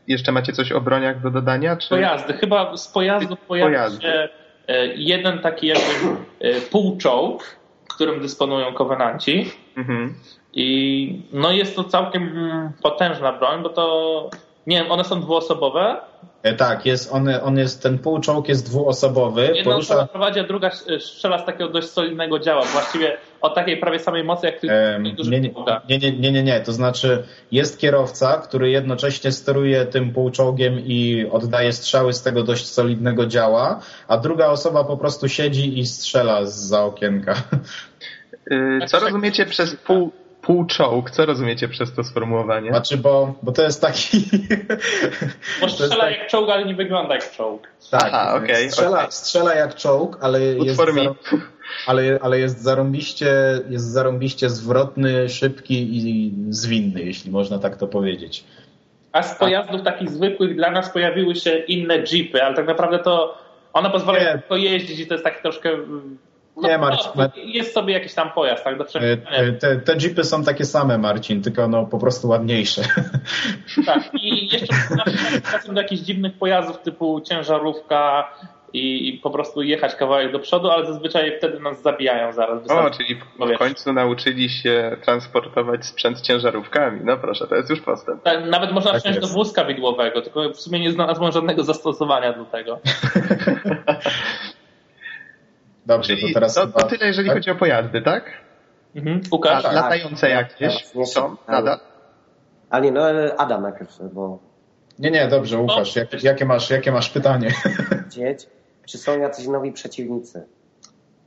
Jeszcze 0.09 0.33
macie 0.33 0.53
coś 0.53 0.73
o 0.73 0.81
broniach 0.81 1.23
do 1.23 1.31
dodania? 1.31 1.77
Czy... 1.77 1.89
Pojazdy. 1.89 2.33
Chyba 2.33 2.77
z 2.77 2.89
pojazdów 2.89 3.41
pojawia 3.41 3.71
pojazdy. 3.71 4.03
się 4.03 4.29
e, 4.69 4.87
jeden 4.87 5.39
taki 5.39 5.67
jakby 5.67 6.17
e, 6.41 6.61
półczołg, 6.61 7.57
którym 7.89 8.21
dysponują 8.21 8.75
kowenanci. 8.75 9.51
Mhm. 9.77 10.15
I 10.59 11.23
no 11.33 11.53
jest 11.53 11.77
to 11.77 11.85
całkiem 11.85 12.51
potężna 12.83 13.33
broń, 13.33 13.63
bo 13.63 13.69
to 13.69 14.31
nie 14.67 14.77
wiem, 14.77 14.93
one 14.93 15.05
są 15.05 15.21
dwuosobowe? 15.21 16.01
E, 16.43 16.55
tak, 16.55 16.87
jest, 16.87 17.13
on, 17.13 17.29
on 17.43 17.59
jest, 17.59 17.83
ten 17.83 17.99
półczołg 17.99 18.49
jest 18.49 18.67
dwuosobowy. 18.67 19.43
Jedna 19.43 19.65
porusza... 19.65 19.95
osoba 19.95 20.09
prowadzi, 20.09 20.41
a 20.41 20.45
druga 20.45 20.71
strzela 20.99 21.39
z 21.39 21.45
takiego 21.45 21.69
dość 21.69 21.89
solidnego 21.89 22.39
działa. 22.39 22.63
Właściwie 22.63 23.17
o 23.41 23.51
takiej 23.51 23.77
prawie 23.77 23.99
samej 23.99 24.25
mocy, 24.25 24.47
jak 24.47 24.61
ty 24.61 24.71
ehm, 24.71 25.03
nie, 25.03 25.41
nie, 25.41 25.51
nie, 25.89 26.13
nie, 26.13 26.33
nie, 26.33 26.43
nie, 26.43 26.61
to 26.61 26.73
znaczy 26.73 27.23
jest 27.53 27.81
kierowca, 27.81 28.39
który 28.39 28.71
jednocześnie 28.71 29.33
steruje 29.33 29.85
tym 29.85 30.13
półczołgiem 30.13 30.81
i 30.81 31.27
oddaje 31.33 31.73
strzały 31.73 32.13
z 32.13 32.23
tego 32.23 32.43
dość 32.43 32.67
solidnego 32.67 33.27
działa, 33.27 33.81
a 34.09 34.17
druga 34.17 34.47
osoba 34.47 34.85
po 34.85 34.97
prostu 34.97 35.29
siedzi 35.29 35.79
i 35.79 35.87
strzela 35.87 36.47
z 36.47 36.55
za 36.55 36.85
okienka. 36.85 37.35
Yy, 38.51 38.87
co 38.87 39.01
rozumiecie 39.01 39.47
przez 39.47 39.77
pół 39.77 40.13
półczołg. 40.47 41.11
Co 41.11 41.27
rozumiecie 41.27 41.69
przez 41.69 41.95
to 41.95 42.05
sformułowanie? 42.05 42.71
Znaczy, 42.71 42.97
bo, 42.97 43.35
bo 43.43 43.53
to 43.53 43.63
jest 43.63 43.81
taki... 43.81 44.17
Bo 45.61 45.69
strzela 45.69 45.97
tak... 45.97 46.19
jak 46.19 46.29
czołg, 46.29 46.51
ale 46.51 46.65
nie 46.65 46.75
wygląda 46.75 47.15
jak 47.15 47.31
czołg. 47.31 47.69
Tak, 47.91 48.03
Aha, 48.07 48.35
okay, 48.35 48.71
strzela, 48.71 48.99
okay. 48.99 49.13
strzela 49.13 49.55
jak 49.55 49.75
czołg, 49.75 50.19
ale 50.21 50.41
jest, 50.43 50.83
ale, 51.87 52.19
ale 52.23 52.39
jest, 52.39 52.63
zarąbiście, 52.63 53.33
jest 53.69 53.93
zarąbiście 53.93 54.51
zwrotny, 54.51 55.29
szybki 55.29 55.97
i 55.97 56.35
zwinny, 56.49 57.03
jeśli 57.03 57.31
można 57.31 57.59
tak 57.59 57.77
to 57.77 57.87
powiedzieć. 57.87 58.45
A 59.13 59.23
z 59.23 59.39
pojazdów 59.39 59.83
takich 59.83 60.11
zwykłych 60.11 60.57
dla 60.57 60.71
nas 60.71 60.91
pojawiły 60.91 61.35
się 61.35 61.59
inne 61.59 61.99
jeepy, 62.13 62.43
ale 62.43 62.57
tak 62.57 62.67
naprawdę 62.67 62.99
to 62.99 63.39
one 63.73 63.91
pozwalają 63.91 64.33
tylko 64.39 64.57
jeździć 64.57 65.01
i 65.01 65.07
to 65.07 65.15
jest 65.15 65.25
tak 65.25 65.43
troszkę 65.43 65.71
no, 66.57 66.69
nie, 66.69 66.79
Marcin. 66.79 67.11
No, 67.17 67.29
jest 67.37 67.75
sobie 67.75 67.95
jakiś 67.95 68.15
tam 68.15 68.31
pojazd, 68.31 68.65
tak? 68.65 68.79
Do 68.79 68.85
e, 68.85 69.53
te, 69.53 69.77
te 69.77 69.97
jeepy 69.97 70.25
są 70.25 70.45
takie 70.45 70.65
same, 70.65 70.99
Marcin, 70.99 71.43
tylko 71.43 71.69
no 71.69 71.87
po 71.87 71.99
prostu 71.99 72.29
ładniejsze. 72.29 72.83
Tak, 73.87 74.11
i 74.15 74.49
jeszcze 74.53 74.75
czasem 75.53 75.75
do 75.75 75.81
jakichś 75.81 76.03
dziwnych 76.03 76.39
pojazdów 76.39 76.79
typu 76.79 77.21
ciężarówka 77.21 78.31
i, 78.73 79.09
i, 79.09 79.19
po 79.19 79.31
prostu 79.31 79.63
jechać 79.63 79.95
kawałek 79.95 80.33
do 80.33 80.39
przodu, 80.39 80.71
ale 80.71 80.87
zazwyczaj 80.87 81.39
wtedy 81.39 81.61
nas 81.61 81.83
zabijają 81.83 82.33
zaraz. 82.33 82.71
O, 82.71 82.91
czyli 82.91 83.15
w, 83.55 83.59
końcu 83.59 83.93
nauczyli 83.93 84.51
się 84.51 84.97
transportować 85.05 85.87
sprzęt 85.87 86.21
ciężarówkami. 86.21 87.01
No 87.05 87.17
proszę, 87.17 87.47
to 87.47 87.55
jest 87.55 87.71
już 87.71 87.81
postęp. 87.81 88.23
Tak, 88.23 88.47
nawet 88.47 88.73
można 88.73 88.93
tak 88.93 89.01
wsiąść 89.01 89.19
do 89.19 89.27
wózka 89.27 89.65
widłowego, 89.65 90.23
tylko 90.23 90.51
w 90.51 90.61
sumie 90.61 90.81
nie 90.81 90.93
znalazłem 90.93 91.33
żadnego 91.33 91.65
zastosowania 91.65 92.33
do 92.33 92.45
tego. 92.45 92.79
Dobrze, 95.87 96.17
Czyli 96.17 96.29
to 96.29 96.35
teraz. 96.35 96.55
To, 96.55 96.67
to 96.67 96.87
tyle, 96.87 97.07
jeżeli 97.07 97.29
tak? 97.29 97.37
chodzi 97.37 97.51
o 97.51 97.55
pojazdy, 97.55 98.03
tak? 98.03 98.25
Mhm. 98.97 99.21
Łukasz? 99.33 99.65
A, 99.65 99.73
latające 99.73 100.29
jakieś 100.31 100.87
są 101.05 101.37
nadal? 101.49 101.79
Ale 102.71 102.85
nie, 102.85 102.93
no 102.93 103.03
Adam 103.39 103.63
najpierw, 103.63 103.99
bo... 104.13 104.39
Nie, 104.99 105.11
nie, 105.11 105.29
dobrze, 105.29 105.59
Łukasz, 105.59 105.97
jak, 105.97 106.23
jakie, 106.23 106.45
masz, 106.45 106.71
jakie 106.71 106.93
masz 106.93 107.11
pytanie? 107.11 107.51
Dzieć, 108.09 108.47
czy 108.87 108.99
są 108.99 109.19
jacyś 109.19 109.47
nowi 109.47 109.73
przeciwnicy? 109.73 110.47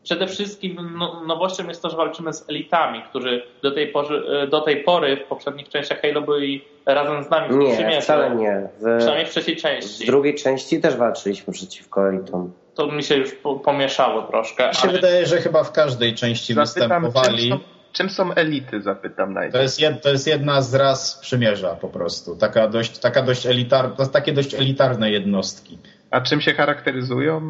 Przede 0.04 0.28
wszystkim 0.28 0.78
no, 0.98 1.24
nowością 1.26 1.68
jest 1.68 1.82
to, 1.82 1.90
że 1.90 1.98
walczymy 1.98 2.34
z 2.34 2.50
elitami, 2.50 3.04
którzy 3.10 3.44
do 3.64 3.72
tej, 3.72 3.88
pory, 3.88 4.48
do 4.48 4.62
tej 4.62 4.84
pory 4.84 5.18
w 5.18 5.24
poprzednich 5.24 5.70
częściach 5.70 6.02
Halo 6.02 6.22
byli 6.22 6.66
razem 6.86 7.24
z 7.24 7.30
nami. 7.30 7.58
Nie, 7.58 8.02
wcale 8.02 8.36
nie. 8.36 8.70
W, 8.80 8.98
Przynajmniej 8.98 9.26
w 9.26 9.30
trzeciej 9.30 9.56
części. 9.56 10.04
W 10.04 10.08
drugiej 10.08 10.36
części 10.36 10.82
też 10.82 10.96
walczyliśmy 10.96 11.54
przeciwko 11.54 12.10
elitom 12.10 12.52
to 12.80 12.88
mi 12.88 13.04
się 13.04 13.16
już 13.16 13.30
pomieszało 13.64 14.22
troszkę. 14.22 14.68
Mi 14.68 14.76
się 14.76 14.84
ale... 14.84 14.92
wydaje, 14.92 15.26
że 15.26 15.42
chyba 15.42 15.64
w 15.64 15.72
każdej 15.72 16.16
części 16.16 16.54
Zapytam, 16.54 17.04
występowali. 17.04 17.50
Czym 17.50 17.60
są, 17.60 17.64
czym 17.94 18.10
są, 18.10 18.34
elity, 18.34 18.82
zapytam 18.82 19.34
najpierw. 19.34 19.54
To 19.54 19.62
jest, 19.62 19.80
jed, 19.80 20.02
to 20.02 20.10
jest 20.10 20.28
jedna 20.28 20.62
z 20.62 20.76
ras 20.76 21.20
przymierza 21.22 21.76
po 21.76 21.88
prostu. 21.88 22.36
Taka 22.36 22.68
dość, 22.68 22.98
taka 22.98 23.22
dość 23.22 23.46
elitar, 23.46 23.92
takie 24.12 24.34
dość 24.34 24.54
elitarne 24.54 25.12
jednostki. 25.12 25.78
A 26.12 26.22
czym 26.22 26.42
się 26.42 26.54
charakteryzują? 26.54 27.42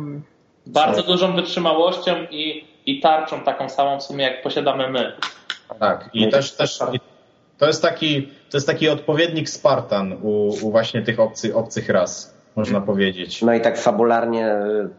Bardzo 0.65 1.03
dużą 1.03 1.35
wytrzymałością 1.35 2.15
i, 2.31 2.65
i 2.85 2.99
tarczą 2.99 3.41
taką 3.41 3.69
samą 3.69 3.99
w 3.99 4.03
sumie, 4.03 4.23
jak 4.23 4.43
posiadamy 4.43 4.89
my. 4.89 5.13
Tak, 5.79 6.09
i 6.13 6.29
też, 6.29 6.51
też 6.51 6.79
to 7.57 7.67
jest 7.67 7.81
taki, 7.81 8.21
to 8.21 8.57
jest 8.57 8.67
taki 8.67 8.89
odpowiednik 8.89 9.49
Spartan 9.49 10.13
u, 10.21 10.47
u 10.47 10.71
właśnie 10.71 11.01
tych 11.01 11.19
obcy, 11.19 11.55
obcych 11.55 11.89
ras 11.89 12.38
można 12.59 12.81
powiedzieć. 12.81 13.41
No 13.41 13.53
i 13.53 13.61
tak 13.61 13.77
fabularnie, 13.77 14.55
y, 14.55 14.89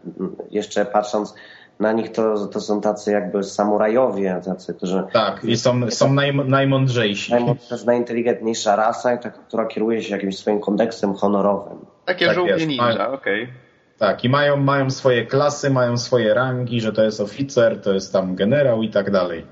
jeszcze 0.51 0.85
patrząc 0.85 1.35
na 1.79 1.91
nich, 1.91 2.11
to, 2.11 2.47
to 2.47 2.61
są 2.61 2.81
tacy 2.81 3.11
jakby 3.11 3.43
samurajowie, 3.43 4.41
tacy, 4.45 4.73
którzy... 4.73 5.03
Tak, 5.13 5.43
i 5.43 5.57
są, 5.57 5.91
są 5.91 6.13
naj, 6.13 6.35
najmądrzejsi. 6.35 7.31
To 7.31 7.75
jest 7.75 7.85
najinteligentniejsza 7.85 8.75
rasa, 8.75 9.17
taka, 9.17 9.39
która 9.47 9.65
kieruje 9.65 10.01
się 10.01 10.13
jakimś 10.15 10.37
swoim 10.37 10.59
kodeksem 10.59 11.13
honorowym. 11.13 11.77
Takie 12.05 12.25
tak 12.25 12.35
żółwie 12.35 12.67
ninja, 12.67 13.11
okej. 13.11 13.43
Okay. 13.43 13.53
Tak, 13.97 14.23
i 14.23 14.29
mają, 14.29 14.57
mają 14.57 14.89
swoje 14.89 15.25
klasy, 15.25 15.69
mają 15.69 15.97
swoje 15.97 16.33
rangi, 16.33 16.81
że 16.81 16.93
to 16.93 17.03
jest 17.03 17.21
oficer, 17.21 17.81
to 17.81 17.93
jest 17.93 18.13
tam 18.13 18.35
generał 18.35 18.83
i 18.83 18.89
tak 18.89 19.11
dalej. 19.11 19.45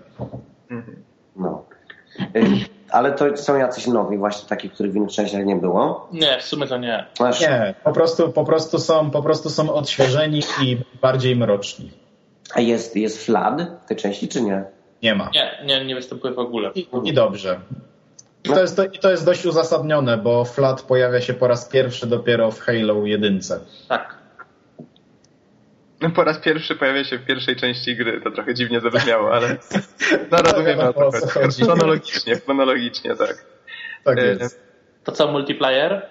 No. 1.35 1.65
Ale 2.91 3.11
to 3.11 3.37
są 3.37 3.57
jacyś 3.57 3.87
nowi, 3.87 4.17
właśnie 4.17 4.49
takich, 4.49 4.73
których 4.73 4.91
w 4.91 4.95
innych 4.95 5.11
częściach 5.11 5.45
nie 5.45 5.55
było? 5.55 6.07
Nie, 6.11 6.39
w 6.39 6.43
sumie 6.43 6.67
to 6.67 6.77
nie. 6.77 7.05
Nie, 7.41 7.75
po 7.83 7.91
prostu, 7.91 8.31
po 8.31 8.43
prostu, 8.43 8.79
są, 8.79 9.11
po 9.11 9.23
prostu 9.23 9.49
są 9.49 9.73
odświeżeni 9.73 10.41
i 10.61 10.77
bardziej 11.01 11.35
mroczni. 11.35 11.91
A 12.53 12.61
jest, 12.61 12.95
jest 12.95 13.25
Flood 13.25 13.61
w 13.85 13.87
tej 13.87 13.97
części, 13.97 14.27
czy 14.27 14.41
nie? 14.41 14.63
Nie 15.03 15.15
ma. 15.15 15.29
Nie, 15.33 15.59
nie, 15.65 15.85
nie 15.85 15.95
występuje 15.95 16.33
w 16.33 16.39
ogóle. 16.39 16.71
I, 16.75 16.87
i 17.03 17.13
dobrze. 17.13 17.59
I 18.43 18.49
to, 18.49 18.61
jest, 18.61 18.81
I 18.93 18.99
to 18.99 19.11
jest 19.11 19.25
dość 19.25 19.45
uzasadnione, 19.45 20.17
bo 20.17 20.45
Flood 20.45 20.81
pojawia 20.81 21.21
się 21.21 21.33
po 21.33 21.47
raz 21.47 21.69
pierwszy 21.69 22.07
dopiero 22.07 22.51
w 22.51 22.59
Halo 22.59 23.05
1. 23.05 23.39
Tak. 23.87 24.18
No, 26.01 26.09
po 26.09 26.23
raz 26.23 26.37
pierwszy 26.37 26.75
pojawia 26.75 27.03
się 27.03 27.17
w 27.17 27.25
pierwszej 27.25 27.55
części 27.55 27.95
gry. 27.95 28.21
To 28.21 28.31
trochę 28.31 28.53
dziwnie 28.53 28.81
zabrzmiało, 28.81 29.33
ale 29.33 29.57
no 30.31 30.37
rozumiem 30.37 30.79
o 30.79 31.11
co 31.11 31.27
chodzi. 31.27 31.63
Chronologicznie, 31.63 32.35
chronologicznie, 32.35 33.15
tak. 33.15 33.45
Tak 34.03 34.19
e, 34.19 34.25
jest. 34.25 34.61
To 35.03 35.11
co, 35.11 35.31
multiplayer? 35.31 36.01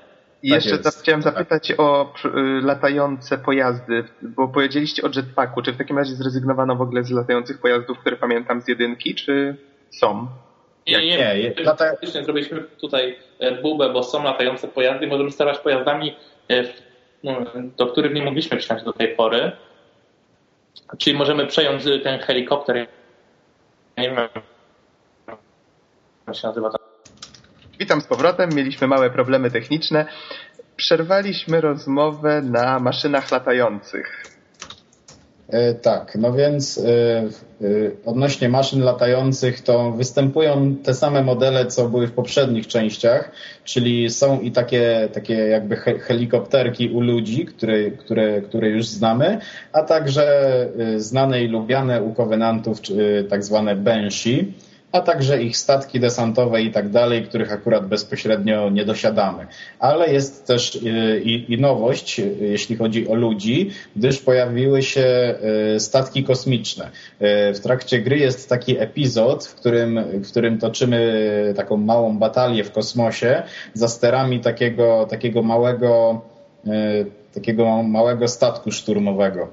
I 0.43 0.51
tak 0.51 0.65
jeszcze 0.65 0.91
chciałem 1.03 1.23
zapytać 1.23 1.73
o 1.79 2.15
y, 2.25 2.31
latające 2.63 3.39
pojazdy, 3.39 4.05
bo 4.23 4.49
powiedzieliście 4.49 5.03
o 5.03 5.09
jetpacku. 5.17 5.63
Czy 5.63 5.73
w 5.73 5.77
takim 5.77 5.99
razie 5.99 6.15
zrezygnowano 6.15 6.77
w 6.77 6.83
ogóle 6.83 7.05
z 7.05 7.11
latających 7.11 7.61
pojazdów, 7.61 7.99
które 7.99 8.17
pamiętam 8.17 8.61
z 8.61 8.69
jedynki, 8.69 9.15
czy 9.15 9.57
są? 9.91 10.27
Nie, 10.87 11.07
nie, 11.07 11.19
nie. 11.19 11.55
nie. 11.57 11.65
Lata... 11.65 11.93
Zrobiliśmy 12.03 12.63
tutaj 12.81 13.19
e, 13.39 13.63
bubę, 13.63 13.93
bo 13.93 14.03
są 14.03 14.23
latające 14.23 14.69
pojazdy. 14.69 15.07
Możemy 15.07 15.31
sterować 15.31 15.59
pojazdami 15.59 16.17
e, 16.51 16.65
no, 17.25 17.45
do 17.77 17.87
których 17.87 18.15
nie 18.15 18.25
mogliśmy 18.25 18.57
przyjść 18.57 18.85
do 18.85 18.93
tej 18.93 19.09
pory. 19.09 19.53
Czyli 20.99 21.17
możemy 21.17 21.47
przejąć 21.47 21.85
ten 22.03 22.21
helikopter. 22.21 22.87
Nie 23.99 24.11
wiem, 24.11 24.17
jak 26.27 26.37
się 26.37 26.47
nazywa. 26.49 26.71
Witam 27.79 28.01
z 28.01 28.07
powrotem. 28.07 28.51
Mieliśmy 28.55 28.87
małe 28.87 29.11
problemy 29.11 29.51
techniczne. 29.51 30.07
Przerwaliśmy 30.77 31.61
rozmowę 31.61 32.43
na 32.43 32.79
maszynach 32.79 33.31
latających. 33.31 34.38
E, 35.49 35.75
tak, 35.75 36.17
no 36.21 36.33
więc 36.33 36.79
e, 36.79 36.89
e, 36.89 37.27
odnośnie 38.07 38.49
maszyn 38.49 38.81
latających 38.81 39.61
to 39.61 39.93
występują 39.93 40.77
te 40.77 40.95
same 40.95 41.23
modele, 41.23 41.67
co 41.67 41.89
były 41.89 42.07
w 42.07 42.13
poprzednich 42.13 42.67
częściach, 42.67 43.33
czyli 43.65 44.11
są 44.11 44.41
i 44.41 44.53
takie, 44.53 45.09
takie 45.13 45.35
jakby 45.35 45.77
helikopterki 45.77 46.89
u 46.89 47.01
ludzi, 47.01 47.47
które, 47.47 47.91
które, 47.91 48.43
które 48.43 48.69
już 48.69 48.87
znamy, 48.87 49.39
a 49.73 49.83
także 49.83 50.27
znane 50.97 51.43
i 51.43 51.49
lubiane 51.49 52.03
u 52.03 52.15
kowenantów 52.15 52.79
tak 53.31 53.45
zwane 53.45 53.77
Banshee 53.77 54.53
a 54.93 55.01
także 55.01 55.43
ich 55.43 55.57
statki 55.57 56.01
desantowe 56.01 56.63
i 56.63 56.71
tak 56.71 56.89
dalej, 56.89 57.23
których 57.23 57.53
akurat 57.53 57.89
bezpośrednio 57.89 58.71
nie 58.71 58.85
dosiadamy. 58.85 59.47
Ale 59.79 60.13
jest 60.13 60.47
też 60.47 60.75
y, 60.75 61.21
i, 61.25 61.53
i, 61.53 61.61
nowość, 61.61 62.21
y, 62.21 62.37
jeśli 62.41 62.77
chodzi 62.77 63.09
o 63.09 63.15
ludzi, 63.15 63.71
gdyż 63.97 64.19
pojawiły 64.19 64.83
się 64.83 65.35
y, 65.77 65.81
statki 65.81 66.25
kosmiczne. 66.25 66.91
W 67.55 67.59
trakcie 67.63 67.99
gry 67.99 68.19
jest 68.19 68.49
taki 68.49 68.79
epizod, 68.79 69.47
w 69.47 69.55
którym, 69.55 70.05
w 70.13 70.31
którym 70.31 70.59
toczymy 70.59 71.53
taką 71.57 71.77
małą 71.77 72.19
batalię 72.19 72.65
w 72.65 72.73
kosmosie 72.73 73.43
za 73.75 73.89
sterami 73.89 74.41
takiego, 74.41 75.07
takiego 75.11 75.43
małego 75.43 76.21
takiego 77.35 77.83
małego 77.83 78.29
statku 78.29 78.71
szturmowego. 78.71 79.49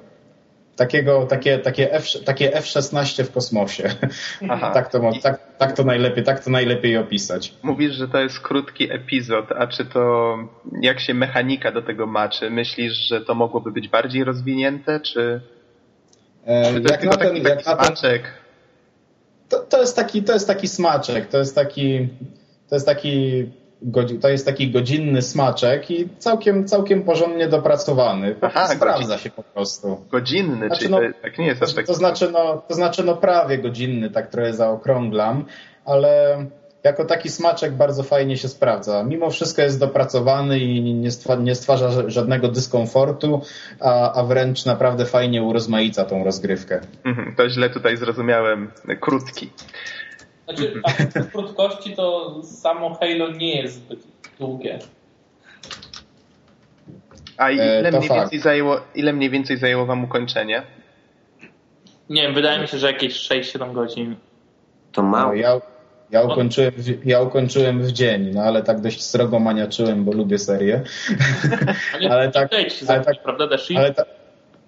Takiego, 0.75 1.25
takie, 1.25 1.59
takie, 1.59 1.93
F, 1.93 2.05
takie 2.25 2.53
F-16 2.53 3.23
w 3.23 3.31
kosmosie. 3.31 3.89
Aha. 4.49 4.71
tak, 4.71 4.91
to, 4.91 5.11
tak, 5.23 5.39
tak, 5.57 5.73
to 5.75 5.83
najlepiej, 5.83 6.23
tak 6.23 6.43
to 6.43 6.51
najlepiej 6.51 6.97
opisać. 6.97 7.53
Mówisz, 7.63 7.93
że 7.93 8.07
to 8.07 8.19
jest 8.19 8.39
krótki 8.39 8.93
epizod, 8.93 9.51
a 9.51 9.67
czy 9.67 9.85
to 9.85 10.37
jak 10.81 10.99
się 10.99 11.13
mechanika 11.13 11.71
do 11.71 11.81
tego 11.81 12.07
maczy? 12.07 12.49
Myślisz, 12.49 12.93
że 12.93 13.21
to 13.21 13.35
mogłoby 13.35 13.71
być 13.71 13.89
bardziej 13.89 14.23
rozwinięte, 14.23 14.99
czy, 14.99 15.41
e, 16.45 16.73
czy 16.73 16.81
to 16.81 16.91
jak 16.93 17.03
jest 17.03 17.17
na 17.19 17.25
taki, 17.25 17.41
ten, 17.41 17.43
taki 17.43 17.49
jak 17.49 17.61
smaczek? 17.61 18.23
To, 19.49 19.59
to, 19.59 19.81
jest 19.81 19.95
taki, 19.95 20.23
to 20.23 20.33
jest 20.33 20.47
taki 20.47 20.67
smaczek, 20.67 21.27
to 21.27 21.37
jest 21.37 21.55
taki, 21.55 22.07
to 22.69 22.75
jest 22.75 22.85
taki 22.85 23.45
to 24.21 24.29
jest 24.29 24.45
taki 24.45 24.71
godzinny 24.71 25.21
smaczek 25.21 25.91
i 25.91 26.09
całkiem, 26.17 26.67
całkiem 26.67 27.03
porządnie 27.03 27.47
dopracowany. 27.47 28.35
Aha, 28.41 28.67
sprawdza 28.67 29.07
godzin... 29.07 29.23
się 29.23 29.29
po 29.29 29.43
prostu. 29.43 30.05
Godzinny, 30.11 30.67
znaczy, 30.67 30.81
czyli 30.81 30.91
no, 30.91 30.99
tak 31.21 31.37
nie 31.37 31.45
jest 31.45 31.63
aż 31.63 31.73
tak... 31.73 31.85
To 31.85 31.93
znaczy, 31.93 32.31
no, 32.31 32.63
to 32.67 32.73
znaczy 32.75 33.03
no 33.03 33.15
prawie 33.15 33.57
godzinny, 33.57 34.09
tak 34.09 34.29
trochę 34.29 34.53
zaokrąglam, 34.53 35.45
ale 35.85 36.37
jako 36.85 37.05
taki 37.05 37.29
smaczek 37.29 37.73
bardzo 37.73 38.03
fajnie 38.03 38.37
się 38.37 38.47
sprawdza. 38.47 39.03
Mimo 39.03 39.29
wszystko 39.29 39.61
jest 39.61 39.79
dopracowany 39.79 40.59
i 40.59 40.93
nie 40.93 41.11
stwarza, 41.11 41.41
nie 41.41 41.55
stwarza 41.55 42.09
żadnego 42.09 42.47
dyskomfortu, 42.47 43.41
a, 43.79 44.13
a 44.13 44.23
wręcz 44.23 44.65
naprawdę 44.65 45.05
fajnie 45.05 45.43
urozmaica 45.43 46.05
tą 46.05 46.23
rozgrywkę. 46.23 46.81
Mhm, 47.05 47.35
to 47.35 47.49
źle 47.49 47.69
tutaj 47.69 47.97
zrozumiałem. 47.97 48.71
Krótki. 48.99 49.49
Znaczy, 50.45 50.81
a 50.83 50.89
w 51.21 51.31
krótkości 51.31 51.95
to 51.95 52.35
samo 52.43 52.95
Halo 52.95 53.31
nie 53.31 53.61
jest 53.61 53.75
zbyt 53.75 53.99
długie. 54.39 54.79
A 57.37 57.51
ile, 57.51 57.79
e, 57.79 57.91
mniej 57.91 58.09
więcej 58.09 58.39
zajęło, 58.39 58.81
ile 58.95 59.13
mniej 59.13 59.29
więcej 59.29 59.57
zajęło 59.57 59.85
wam 59.85 60.03
ukończenie? 60.03 60.63
Nie 62.09 62.21
wiem, 62.21 62.33
wydaje 62.33 62.59
mi 62.59 62.67
się, 62.67 62.77
że 62.77 62.87
jakieś 62.87 63.29
6-7 63.29 63.73
godzin. 63.73 64.15
To 64.91 65.03
mało. 65.03 65.31
No, 65.31 65.33
ja, 65.33 65.61
ja, 66.11 66.21
ukończyłem 66.21 66.71
w, 66.77 67.05
ja 67.05 67.21
ukończyłem 67.21 67.83
w 67.83 67.91
dzień, 67.91 68.31
no 68.33 68.41
ale 68.41 68.63
tak 68.63 68.81
dość 68.81 69.03
srogo 69.03 69.39
maniaczyłem, 69.39 70.05
bo 70.05 70.11
lubię 70.13 70.39
serię. 70.39 70.81
Nie, 72.01 72.11
ale 72.13 72.31
tak, 72.31 72.49
ale 72.87 73.03
tak, 73.03 73.23
prawda? 73.23 73.47
Ale 73.77 73.93
ta, 73.93 74.05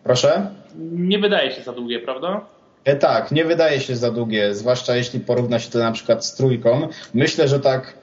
proszę? 0.04 0.52
Nie 0.92 1.20
wydaje 1.20 1.52
się 1.52 1.62
za 1.62 1.74
długie, 1.74 2.00
prawda? 2.00 2.42
E, 2.88 2.96
tak, 2.96 3.32
nie 3.32 3.46
wydaje 3.46 3.80
się 3.80 3.96
za 3.96 4.12
długie, 4.12 4.56
zwłaszcza 4.56 4.96
jeśli 4.96 5.20
porówna 5.20 5.60
się 5.60 5.72
to 5.72 5.80
na 5.80 5.92
przykład 5.92 6.26
z 6.26 6.36
trójką. 6.36 6.88
Myślę, 7.14 7.48
że 7.48 7.60
tak 7.60 7.94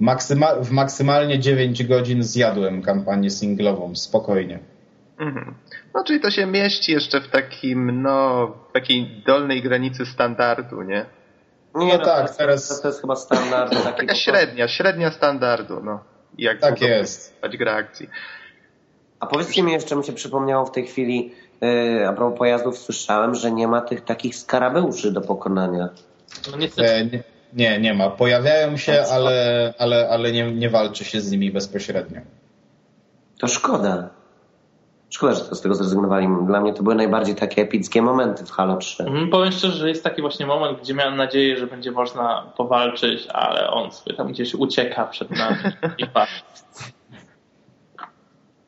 maksyma 0.00 0.54
w 0.54 0.70
maksymalnie 0.70 1.38
9 1.38 1.84
godzin 1.84 2.22
zjadłem 2.22 2.82
kampanię 2.82 3.30
singlową, 3.30 3.96
spokojnie. 3.96 4.58
Mhm. 5.18 5.54
No, 5.94 6.04
czyli 6.04 6.20
to 6.20 6.30
się 6.30 6.46
mieści 6.46 6.92
jeszcze 6.92 7.20
w 7.20 7.28
takim, 7.28 8.02
no, 8.02 8.46
takiej 8.72 9.22
dolnej 9.26 9.62
granicy 9.62 10.06
standardu, 10.06 10.82
nie? 10.82 11.06
Nie, 11.74 11.92
no, 11.92 11.98
no 11.98 12.04
tak, 12.04 12.30
to 12.30 12.36
teraz... 12.36 12.80
To 12.80 12.88
jest 12.88 13.00
chyba 13.00 13.16
standard. 13.16 13.74
Taka 13.96 14.14
średnia, 14.14 14.68
średnia 14.68 15.10
standardu, 15.10 15.80
no. 15.84 16.00
Jak 16.38 16.60
tak 16.60 16.80
jest. 16.80 17.34
gra 17.58 17.74
akcji. 17.74 18.08
A 19.20 19.26
powiedzcie 19.26 19.62
mi 19.62 19.72
jeszcze, 19.72 19.96
mi 19.96 20.04
się 20.04 20.12
przypomniało 20.12 20.66
w 20.66 20.70
tej 20.70 20.86
chwili, 20.86 21.32
a 22.08 22.12
propos 22.12 22.38
pojazdów 22.38 22.78
słyszałem, 22.78 23.34
że 23.34 23.52
nie 23.52 23.68
ma 23.68 23.80
tych 23.80 24.00
takich 24.00 24.36
skarabeuszy 24.36 25.12
do 25.12 25.20
pokonania. 25.20 25.88
No 26.50 26.84
e, 26.84 27.04
nie, 27.04 27.22
nie, 27.52 27.80
nie 27.80 27.94
ma. 27.94 28.10
Pojawiają 28.10 28.76
się, 28.76 29.04
ale, 29.12 29.74
ale, 29.78 30.08
ale 30.08 30.32
nie, 30.32 30.52
nie 30.52 30.70
walczy 30.70 31.04
się 31.04 31.20
z 31.20 31.30
nimi 31.30 31.50
bezpośrednio. 31.50 32.20
To 33.38 33.48
szkoda. 33.48 34.08
Szkoda, 35.10 35.34
że 35.34 35.44
to 35.44 35.54
z 35.54 35.60
tego 35.60 35.74
zrezygnowali. 35.74 36.28
Dla 36.46 36.60
mnie 36.60 36.74
to 36.74 36.82
były 36.82 36.94
najbardziej 36.94 37.34
takie 37.34 37.62
epickie 37.62 38.02
momenty 38.02 38.44
w 38.44 38.50
Halo 38.50 38.76
3. 38.76 39.04
Mhm, 39.04 39.30
powiem 39.30 39.52
szczerze, 39.52 39.78
że 39.78 39.88
jest 39.88 40.04
taki 40.04 40.22
właśnie 40.22 40.46
moment, 40.46 40.80
gdzie 40.80 40.94
miałem 40.94 41.16
nadzieję, 41.16 41.56
że 41.56 41.66
będzie 41.66 41.90
można 41.90 42.52
powalczyć, 42.56 43.26
ale 43.26 43.70
on 43.70 43.92
sobie 43.92 44.16
tam 44.16 44.28
gdzieś 44.28 44.54
ucieka 44.54 45.06
przed 45.06 45.30
nami. 45.30 45.56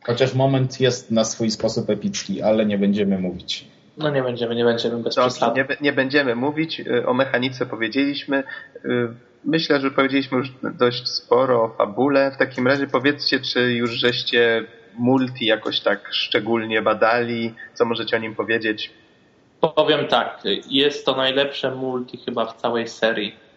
Chociaż 0.08 0.34
moment 0.34 0.80
jest 0.80 1.10
na 1.10 1.24
swój 1.24 1.50
sposób 1.50 1.90
epicki, 1.90 2.42
ale 2.42 2.66
nie 2.66 2.78
będziemy 2.78 3.18
mówić. 3.18 3.64
No 3.96 4.10
nie 4.10 4.22
będziemy, 4.22 4.54
nie 4.54 4.64
będziemy 4.64 5.02
bez 5.02 5.14
Dobrze, 5.14 5.52
nie, 5.56 5.66
nie 5.80 5.92
będziemy 5.92 6.34
mówić. 6.34 6.80
Y, 6.80 7.06
o 7.06 7.14
mechanice 7.14 7.66
powiedzieliśmy. 7.66 8.44
Y, 8.84 9.08
myślę, 9.44 9.80
że 9.80 9.90
powiedzieliśmy 9.90 10.38
już 10.38 10.52
dość 10.78 11.08
sporo 11.08 11.62
o 11.62 11.68
fabule. 11.68 12.30
W 12.30 12.36
takim 12.36 12.66
razie 12.66 12.86
powiedzcie, 12.86 13.40
czy 13.40 13.72
już 13.72 13.90
żeście 13.90 14.64
multi 14.98 15.46
jakoś 15.46 15.80
tak 15.80 16.08
szczególnie 16.10 16.82
badali? 16.82 17.54
Co 17.74 17.84
możecie 17.84 18.16
o 18.16 18.20
nim 18.20 18.34
powiedzieć? 18.34 18.90
Powiem 19.74 20.06
tak, 20.06 20.42
jest 20.70 21.06
to 21.06 21.16
najlepsze 21.16 21.74
multi 21.74 22.18
chyba 22.18 22.46
w 22.46 22.56
całej 22.56 22.88
serii. 22.88 23.47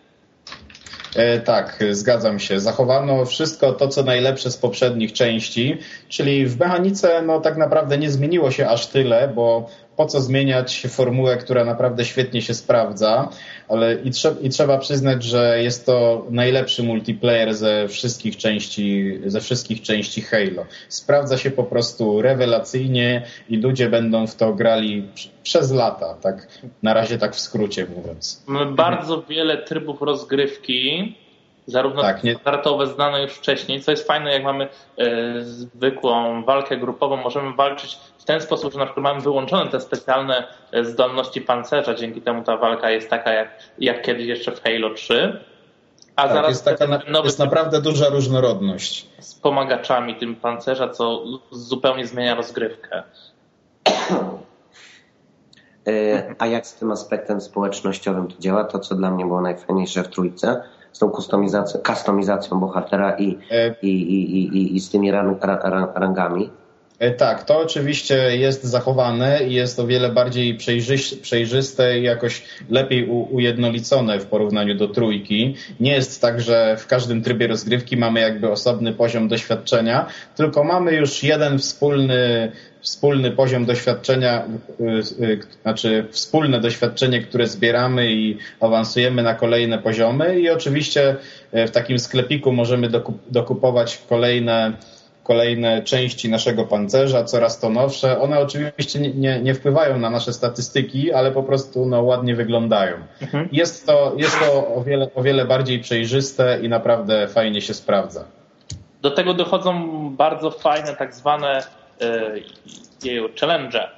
E, 1.16 1.40
tak, 1.40 1.84
zgadzam 1.92 2.40
się. 2.40 2.60
Zachowano 2.60 3.26
wszystko 3.26 3.74
to, 3.74 3.88
co 3.88 4.04
najlepsze 4.04 4.52
z 4.52 4.58
poprzednich 4.58 5.14
części, 5.14 5.78
czyli 6.10 6.46
w 6.46 6.60
mechanice 6.60 7.22
no, 7.22 7.40
tak 7.40 7.58
naprawdę 7.58 7.98
nie 7.98 8.12
zmieniło 8.12 8.52
się 8.52 8.68
aż 8.68 8.88
tyle, 8.88 9.28
bo 9.28 9.70
po 10.02 10.06
co 10.06 10.22
zmieniać 10.22 10.88
formułę, 10.90 11.38
która 11.38 11.65
naprawdę 11.65 12.06
świetnie 12.06 12.41
się 12.41 12.53
sprawdza, 12.53 13.30
ale 13.69 13.95
i, 13.95 14.11
trze 14.11 14.36
i 14.41 14.49
trzeba 14.49 14.78
przyznać, 14.78 15.23
że 15.23 15.64
jest 15.64 15.86
to 15.86 16.26
najlepszy 16.30 16.84
multiplayer 16.84 17.53
ze 17.53 17.88
wszystkich 17.88 18.38
części, 18.38 19.19
ze 19.26 19.41
wszystkich 19.41 19.82
części 19.82 20.22
Halo. 20.22 20.65
Sprawdza 20.90 21.38
się 21.38 21.52
po 21.52 21.64
prostu 21.64 22.22
rewelacyjnie 22.22 23.26
i 23.49 23.57
ludzie 23.57 23.90
będą 23.90 24.28
w 24.28 24.36
to 24.36 24.53
grali 24.53 25.07
przez 25.44 25.72
lata, 25.72 26.15
tak 26.22 26.48
na 26.84 26.94
razie 26.94 27.18
tak 27.18 27.36
w 27.36 27.40
skrócie 27.40 27.88
mówiąc. 27.95 28.44
Mamy 28.48 28.72
bardzo 28.72 29.23
wiele 29.30 29.57
trybów 29.57 30.02
rozgrywki, 30.02 31.15
zarówno 31.65 32.02
tak, 32.02 32.23
nie... 32.23 32.36
startowe 32.36 32.88
znane 32.88 33.22
już 33.22 33.32
wcześniej, 33.32 33.82
co 33.82 33.91
jest 33.91 34.07
fajne, 34.07 34.34
jak 34.34 34.44
mamy 34.44 34.68
e, 34.98 35.41
zwykłą 35.41 36.44
walkę 36.44 36.78
grupową, 36.78 37.18
możemy 37.18 37.56
walczyć 37.56 37.98
w 38.22 38.26
ten 38.26 38.41
sposób, 38.41 38.73
że 38.73 38.80
na 38.80 38.85
przykład 38.85 39.03
mamy 39.03 39.22
wyłączone 39.22 39.72
te 39.72 39.81
specjalne 39.81 40.48
e, 40.72 40.85
zdolności 40.85 41.41
pancerza, 41.41 41.93
dzięki 41.93 42.22
temu 42.22 42.43
ta 42.43 42.57
walka 42.57 42.91
jest 42.91 43.10
taka 43.10 43.34
jak, 43.34 43.49
jak 43.80 44.02
kiedyś 44.02 44.27
jeszcze 44.27 44.52
w 44.52 44.64
Halo 44.64 44.93
3. 44.93 45.39
A 46.15 46.23
tak, 46.23 46.34
zaraz 46.34 46.49
jest, 46.49 46.65
taka 46.65 46.88
nowy 46.88 47.27
jest 47.27 47.39
naprawdę 47.39 47.81
duża 47.81 48.10
różnorodność. 48.10 49.10
Z 49.19 49.35
pomagaczami 49.35 50.15
tym 50.15 50.35
pancerza, 50.35 50.89
co 50.89 51.23
zupełnie 51.52 52.07
zmienia 52.07 52.35
rozgrywkę. 52.35 53.03
E, 55.88 56.35
a 56.39 56.48
jak 56.48 56.68
z 56.68 56.76
tym 56.76 56.91
aspektem 56.91 57.41
społecznościowym 57.41 58.27
to 58.27 58.35
działa? 58.39 58.64
To, 58.64 58.80
co 58.80 58.95
dla 58.95 59.11
mnie 59.11 59.26
było 59.26 59.41
najfajniejsze 59.41 60.03
w 60.03 60.07
trójce, 60.07 60.64
z 60.91 60.99
tą 60.99 61.10
kustomizacją, 61.10 61.81
kustomizacją 61.81 62.60
bohatera 62.60 63.18
i, 63.18 63.38
e... 63.52 63.76
i, 63.81 63.88
i, 63.88 64.38
i, 64.57 64.76
i 64.76 64.80
z 64.80 64.89
tymi 64.89 65.11
rang, 65.11 65.43
rangami? 65.95 66.49
E, 67.02 67.11
tak, 67.11 67.44
to 67.44 67.60
oczywiście 67.60 68.38
jest 68.38 68.64
zachowane 68.64 69.44
i 69.48 69.53
jest 69.53 69.80
o 69.80 69.88
wiele 69.88 70.10
bardziej 70.10 70.57
przejrzyste 71.22 71.99
i 71.99 72.03
jakoś 72.03 72.44
lepiej 72.69 73.06
ujednolicone 73.10 74.19
w 74.19 74.26
porównaniu 74.26 74.76
do 74.76 74.88
trójki. 74.88 75.56
Nie 75.80 75.91
jest 75.91 76.22
tak, 76.22 76.41
że 76.41 76.78
w 76.78 76.88
każdym 76.88 77.22
trybie 77.22 77.48
rozgrywki 77.48 77.98
mamy 77.98 78.19
jakby 78.19 78.52
osobny 78.52 78.94
poziom 78.94 79.28
doświadczenia, 79.28 80.06
tylko 80.36 80.64
mamy 80.64 80.94
już 80.94 81.23
jeden 81.23 81.60
wspólny 81.60 82.52
wspólny 82.82 83.32
poziom 83.32 83.65
doświadczenia, 83.65 84.45
y, 84.80 85.23
y, 85.23 85.40
znaczy 85.61 86.06
wspólne 86.11 86.60
doświadczenie, 86.60 87.22
które 87.22 87.48
zbieramy 87.48 88.11
i 88.11 88.38
awansujemy 88.60 89.23
na 89.23 89.34
kolejne 89.34 89.78
poziomy 89.78 90.40
i 90.40 90.49
oczywiście 90.49 91.15
e, 91.52 91.68
w 91.68 91.72
takim 91.72 91.99
sklepiku 91.99 92.52
możemy 92.52 92.90
dokupować 93.30 94.02
kolejne 94.10 94.73
kolejne 95.23 95.81
części 95.81 96.30
naszego 96.30 96.65
pancerza, 96.65 97.23
coraz 97.23 97.60
to 97.60 97.69
nowsze. 97.69 98.19
One 98.19 98.39
oczywiście 98.39 98.99
nie, 98.99 99.41
nie 99.41 99.53
wpływają 99.53 99.99
na 99.99 100.10
nasze 100.10 100.34
statystyki, 100.34 101.14
ale 101.14 101.31
po 101.31 101.43
prostu 101.43 101.85
no, 101.85 102.02
ładnie 102.02 102.35
wyglądają. 102.35 102.98
Mhm. 103.22 103.49
Jest 103.52 103.85
to, 103.85 104.14
jest 104.18 104.39
to 104.39 104.76
o, 104.76 104.84
wiele, 104.84 105.10
o 105.15 105.23
wiele 105.23 105.45
bardziej 105.45 105.80
przejrzyste 105.80 106.60
i 106.61 106.69
naprawdę 106.69 107.27
fajnie 107.27 107.61
się 107.61 107.73
sprawdza. 107.73 108.26
Do 109.02 109.11
tego 109.11 109.34
dochodzą 109.34 110.10
bardzo 110.15 110.52
fajne 110.52 110.95
tak 110.95 111.14
zwane 111.14 111.64
yy, 113.03 113.30
challenge, 113.39 113.89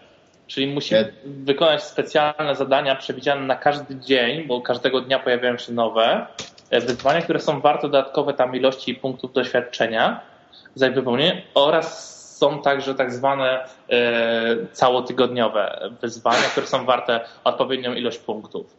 czyli 0.47 0.67
musimy 0.67 1.13
wykonać 1.25 1.83
specjalne 1.83 2.55
zadania 2.55 2.95
przewidziane 2.95 3.41
na 3.41 3.55
każdy 3.55 3.95
dzień, 3.95 4.47
bo 4.47 4.61
każdego 4.61 5.01
dnia 5.01 5.19
pojawiają 5.19 5.57
się 5.57 5.73
nowe 5.73 6.27
e, 6.69 6.81
wyzwania, 6.81 7.21
które 7.21 7.39
są 7.39 7.61
warte 7.61 7.87
dodatkowe 7.87 8.33
tam 8.33 8.55
ilości 8.55 8.95
punktów 8.95 9.33
doświadczenia 9.33 10.32
za 10.75 10.89
wypełnienie 10.89 11.43
oraz 11.53 12.13
są 12.37 12.61
także 12.61 12.95
tak 12.95 13.13
zwane 13.13 13.65
e, 13.89 14.67
całotygodniowe 14.71 15.89
wyzwania, 16.01 16.43
które 16.51 16.67
są 16.67 16.85
warte 16.85 17.25
odpowiednią 17.43 17.93
ilość 17.93 18.17
punktów. 18.17 18.77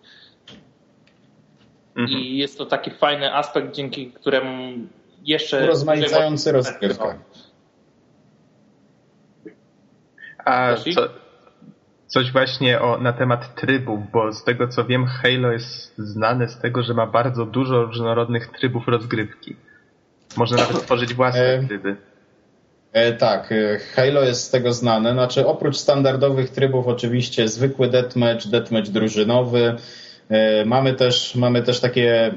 Mhm. 1.96 2.20
I 2.20 2.36
jest 2.36 2.58
to 2.58 2.66
taki 2.66 2.90
fajny 2.90 3.34
aspekt, 3.34 3.74
dzięki 3.74 4.12
któremu 4.12 4.72
jeszcze... 5.24 5.64
Urozmaicający 5.64 6.52
rozgrywkę. 6.52 7.18
A 10.44 10.74
co, 10.94 11.08
coś 12.06 12.32
właśnie 12.32 12.80
o, 12.80 12.98
na 12.98 13.12
temat 13.12 13.54
trybów, 13.54 14.10
bo 14.12 14.32
z 14.32 14.44
tego 14.44 14.68
co 14.68 14.84
wiem, 14.84 15.06
Halo 15.06 15.52
jest 15.52 15.98
znane 15.98 16.48
z 16.48 16.58
tego, 16.58 16.82
że 16.82 16.94
ma 16.94 17.06
bardzo 17.06 17.46
dużo 17.46 17.82
różnorodnych 17.82 18.46
trybów 18.46 18.88
rozgrywki. 18.88 19.56
Można 20.36 20.56
nawet 20.56 20.82
tworzyć 20.84 21.14
własne 21.14 21.54
e, 21.54 21.64
tryby. 21.66 21.96
E, 22.92 23.12
tak, 23.12 23.52
e, 23.52 23.78
Halo 23.78 24.22
jest 24.22 24.44
z 24.44 24.50
tego 24.50 24.72
znane. 24.72 25.12
Znaczy, 25.12 25.46
oprócz 25.46 25.76
standardowych 25.76 26.50
trybów, 26.50 26.86
oczywiście 26.86 27.48
zwykły 27.48 27.88
deathmatch, 27.88 28.46
deathmatch 28.46 28.88
drużynowy. 28.90 29.74
Mamy 30.66 30.94
też, 30.94 31.34
mamy 31.34 31.62
też 31.62 31.80
takie 31.80 32.34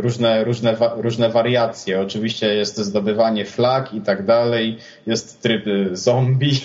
różne, 0.00 0.44
różne, 0.44 0.76
różne 0.96 1.28
wariacje. 1.28 2.00
Oczywiście 2.00 2.54
jest 2.54 2.78
zdobywanie 2.78 3.44
flag 3.44 3.94
i 3.94 4.00
tak 4.00 4.24
dalej. 4.24 4.78
Jest 5.06 5.42
tryb 5.42 5.64
zombie. 5.92 6.60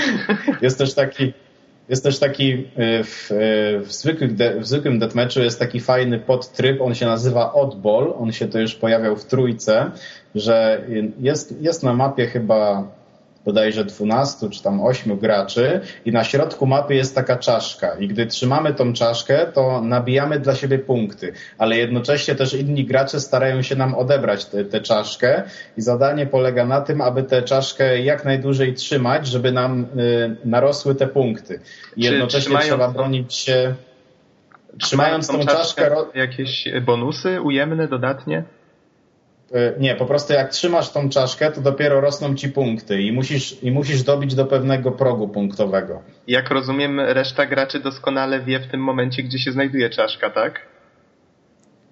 jest 0.62 0.78
też 0.78 0.94
taki, 0.94 1.32
jest 1.90 2.04
też 2.04 2.18
taki 2.18 2.52
e, 2.52 3.04
w, 3.04 3.30
w, 3.86 3.92
zwykłym, 3.92 4.36
w 4.60 4.66
zwykłym 4.66 4.98
deathmatchu 4.98 5.40
jest 5.40 5.58
taki 5.58 5.80
fajny 5.80 6.18
podtryb, 6.18 6.80
on 6.80 6.94
się 6.94 7.06
nazywa 7.06 7.52
Oddball, 7.52 8.14
on 8.18 8.32
się 8.32 8.48
to 8.48 8.58
już 8.60 8.74
pojawiał 8.74 9.16
w 9.16 9.24
trójce, 9.24 9.90
że 10.34 10.84
jest, 11.20 11.62
jest 11.62 11.82
na 11.82 11.92
mapie 11.92 12.26
chyba 12.26 12.88
bodajże 13.44 13.84
12 13.84 14.50
czy 14.50 14.62
tam 14.62 14.80
8 14.80 15.18
graczy 15.18 15.80
i 16.04 16.12
na 16.12 16.24
środku 16.24 16.66
mapy 16.66 16.94
jest 16.94 17.14
taka 17.14 17.36
czaszka 17.36 17.94
i 17.94 18.08
gdy 18.08 18.26
trzymamy 18.26 18.74
tą 18.74 18.92
czaszkę, 18.92 19.46
to 19.54 19.82
nabijamy 19.82 20.40
dla 20.40 20.54
siebie 20.54 20.78
punkty, 20.78 21.32
ale 21.58 21.76
jednocześnie 21.76 22.34
też 22.34 22.54
inni 22.54 22.84
gracze 22.84 23.20
starają 23.20 23.62
się 23.62 23.76
nam 23.76 23.94
odebrać 23.94 24.46
tę 24.46 24.80
czaszkę 24.80 25.42
i 25.76 25.82
zadanie 25.82 26.26
polega 26.26 26.66
na 26.66 26.80
tym, 26.80 27.00
aby 27.00 27.22
tę 27.22 27.42
czaszkę 27.42 28.00
jak 28.00 28.24
najdłużej 28.24 28.74
trzymać, 28.74 29.26
żeby 29.26 29.52
nam 29.52 29.86
y, 29.98 30.36
narosły 30.44 30.94
te 30.94 31.06
punkty. 31.06 31.60
I 31.96 32.02
jednocześnie 32.04 32.58
trzeba 32.58 32.88
bronić 32.88 33.34
się 33.34 33.74
trzymając 34.78 35.26
tą, 35.26 35.38
tą 35.38 35.46
czaszkę, 35.46 35.90
czaszkę 35.90 36.18
jakieś 36.18 36.68
bonusy 36.82 37.40
ujemne, 37.40 37.88
dodatnie? 37.88 38.44
E, 39.54 39.80
nie, 39.80 39.94
po 39.94 40.06
prostu 40.06 40.32
jak 40.32 40.50
trzymasz 40.50 40.90
tą 40.90 41.08
czaszkę, 41.08 41.52
to 41.52 41.60
dopiero 41.60 42.00
rosną 42.00 42.34
ci 42.34 42.48
punkty 42.48 43.02
i 43.02 43.12
musisz, 43.12 43.62
i 43.62 43.70
musisz 43.70 44.02
dobić 44.02 44.34
do 44.34 44.46
pewnego 44.46 44.92
progu 44.92 45.28
punktowego. 45.28 46.02
Jak 46.26 46.50
rozumiem, 46.50 47.00
reszta 47.00 47.46
graczy 47.46 47.80
doskonale 47.80 48.40
wie 48.40 48.60
w 48.60 48.66
tym 48.66 48.80
momencie, 48.80 49.22
gdzie 49.22 49.38
się 49.38 49.52
znajduje 49.52 49.90
czaszka, 49.90 50.30
tak? 50.30 50.60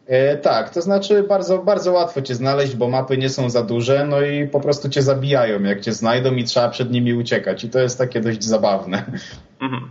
E, 0.06 0.36
tak, 0.36 0.70
to 0.70 0.82
znaczy 0.82 1.22
bardzo, 1.22 1.59
bardzo 1.59 1.93
łatwo 1.93 2.22
cię 2.22 2.35
znaleźć, 2.35 2.76
bo 2.76 2.89
mapy 2.89 3.18
nie 3.18 3.28
są 3.28 3.51
za 3.51 3.62
duże, 3.62 4.06
no 4.06 4.22
i 4.22 4.48
po 4.48 4.60
prostu 4.60 4.89
cię 4.89 5.02
zabijają, 5.02 5.62
jak 5.62 5.80
cię 5.80 5.93
znajdą 5.93 6.35
i 6.35 6.44
trzeba 6.44 6.68
przed 6.68 6.90
nimi 6.90 7.14
uciekać. 7.14 7.64
I 7.64 7.70
to 7.70 7.80
jest 7.80 7.98
takie 7.98 8.20
dość 8.20 8.44
zabawne. 8.44 9.05
Mhm. 9.60 9.90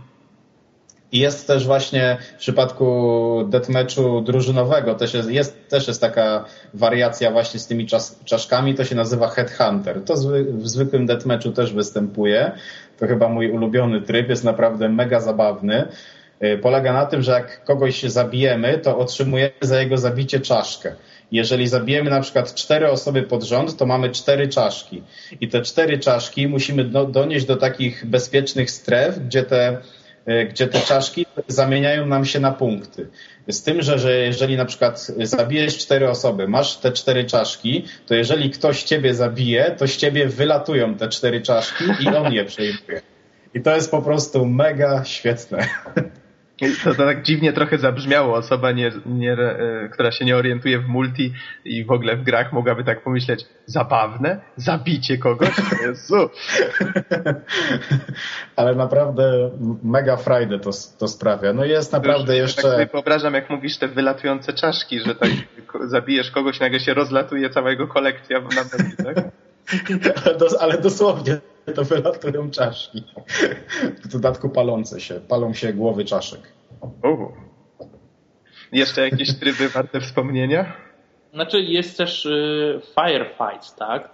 I 1.12 1.18
jest 1.18 1.46
też 1.46 1.66
właśnie 1.66 2.16
w 2.36 2.38
przypadku 2.38 3.44
deathmatchu 3.48 4.20
drużynowego 4.20 4.94
też 4.94 5.14
jest, 5.14 5.30
jest, 5.30 5.68
też 5.68 5.88
jest 5.88 6.00
taka 6.00 6.44
wariacja 6.74 7.30
właśnie 7.30 7.60
z 7.60 7.66
tymi 7.66 7.86
czas, 7.86 8.20
czaszkami, 8.24 8.74
to 8.74 8.84
się 8.84 8.94
nazywa 8.94 9.28
Headhunter. 9.28 10.04
To 10.04 10.16
zwy, 10.16 10.44
w 10.44 10.68
zwykłym 10.68 11.06
deathmatchu 11.06 11.52
też 11.52 11.72
występuje. 11.72 12.52
To 12.98 13.06
chyba 13.06 13.28
mój 13.28 13.50
ulubiony 13.50 14.00
tryb, 14.00 14.28
jest 14.28 14.44
naprawdę 14.44 14.88
mega 14.88 15.20
zabawny. 15.20 15.88
Y, 16.44 16.58
polega 16.58 16.92
na 16.92 17.06
tym, 17.06 17.22
że 17.22 17.32
jak 17.32 17.64
kogoś 17.64 18.02
zabijemy, 18.02 18.78
to 18.78 18.98
otrzymujemy 18.98 19.52
za 19.60 19.80
jego 19.80 19.98
zabicie 19.98 20.40
czaszkę. 20.40 20.92
Jeżeli 21.32 21.68
zabijemy 21.68 22.10
na 22.10 22.20
przykład 22.20 22.54
cztery 22.54 22.90
osoby 22.90 23.22
pod 23.22 23.42
rząd, 23.42 23.76
to 23.76 23.86
mamy 23.86 24.10
cztery 24.10 24.48
czaszki. 24.48 25.02
I 25.40 25.48
te 25.48 25.62
cztery 25.62 25.98
czaszki 25.98 26.48
musimy 26.48 26.84
do, 26.84 27.04
donieść 27.04 27.46
do 27.46 27.56
takich 27.56 28.06
bezpiecznych 28.06 28.70
stref, 28.70 29.18
gdzie 29.18 29.42
te 29.42 29.78
gdzie 30.50 30.66
te 30.66 30.80
czaszki 30.80 31.26
zamieniają 31.48 32.06
nam 32.06 32.24
się 32.24 32.40
na 32.40 32.52
punkty. 32.52 33.08
Z 33.48 33.62
tym, 33.62 33.82
że, 33.82 33.98
że 33.98 34.16
jeżeli 34.16 34.56
na 34.56 34.64
przykład 34.64 35.06
zabijesz 35.22 35.78
cztery 35.78 36.10
osoby, 36.10 36.48
masz 36.48 36.76
te 36.76 36.92
cztery 36.92 37.24
czaszki, 37.24 37.84
to 38.06 38.14
jeżeli 38.14 38.50
ktoś 38.50 38.82
ciebie 38.82 39.14
zabije, 39.14 39.74
to 39.78 39.88
z 39.88 39.96
ciebie 39.96 40.28
wylatują 40.28 40.94
te 40.94 41.08
cztery 41.08 41.42
czaszki 41.42 41.84
i 42.00 42.08
on 42.08 42.32
je 42.32 42.44
przejmuje. 42.44 43.00
I 43.54 43.60
to 43.60 43.74
jest 43.74 43.90
po 43.90 44.02
prostu 44.02 44.46
mega 44.46 45.04
świetne. 45.04 45.68
To, 46.58 46.94
to 46.94 47.06
tak 47.06 47.22
dziwnie 47.22 47.52
trochę 47.52 47.78
zabrzmiało. 47.78 48.36
Osoba, 48.36 48.72
nie, 48.72 48.92
nie, 49.06 49.32
e, 49.32 49.88
która 49.92 50.12
się 50.12 50.24
nie 50.24 50.36
orientuje 50.36 50.78
w 50.78 50.88
multi 50.88 51.32
i 51.64 51.84
w 51.84 51.90
ogóle 51.90 52.16
w 52.16 52.22
grach 52.22 52.52
mogłaby 52.52 52.84
tak 52.84 53.02
pomyśleć, 53.02 53.46
zabawne? 53.66 54.40
Zabicie 54.56 55.18
kogoś? 55.18 55.50
Jezu! 55.82 56.30
Ale 58.56 58.74
naprawdę 58.74 59.50
mega 59.82 60.16
frajdę 60.16 60.58
to, 60.58 60.70
to 60.98 61.08
sprawia. 61.08 61.52
No 61.52 61.64
jest 61.64 61.92
naprawdę 61.92 62.38
Już, 62.38 62.42
jeszcze... 62.42 62.62
Tak 62.62 62.72
sobie 62.72 62.86
wyobrażam, 62.86 63.34
jak 63.34 63.50
mówisz 63.50 63.76
te 63.76 63.88
wylatujące 63.88 64.52
czaszki, 64.52 65.00
że 65.00 65.14
tak 65.14 65.30
zabijesz 65.84 66.30
kogoś, 66.30 66.60
nagle 66.60 66.80
się 66.80 66.94
rozlatuje 66.94 67.50
cała 67.50 67.70
jego 67.70 67.86
kolekcja 67.86 68.40
na 68.40 69.04
tak? 69.04 69.24
ale 70.60 70.78
dosłownie 70.78 71.38
to 71.68 71.84
wylatują 71.84 72.50
czaszki. 72.50 73.04
W 74.04 74.08
dodatku 74.08 74.48
palące 74.48 75.00
się. 75.00 75.14
Palą 75.14 75.54
się 75.54 75.72
głowy 75.72 76.04
czaszek. 76.04 76.40
Uh. 76.80 77.32
Jeszcze 78.72 79.00
jakieś 79.00 79.38
tryby 79.38 79.68
warte 79.68 80.00
wspomnienia? 80.00 80.72
Znaczy 81.32 81.60
jest 81.60 81.98
też 81.98 82.26
y, 82.26 82.80
Firefight, 82.94 83.76
tak? 83.76 84.10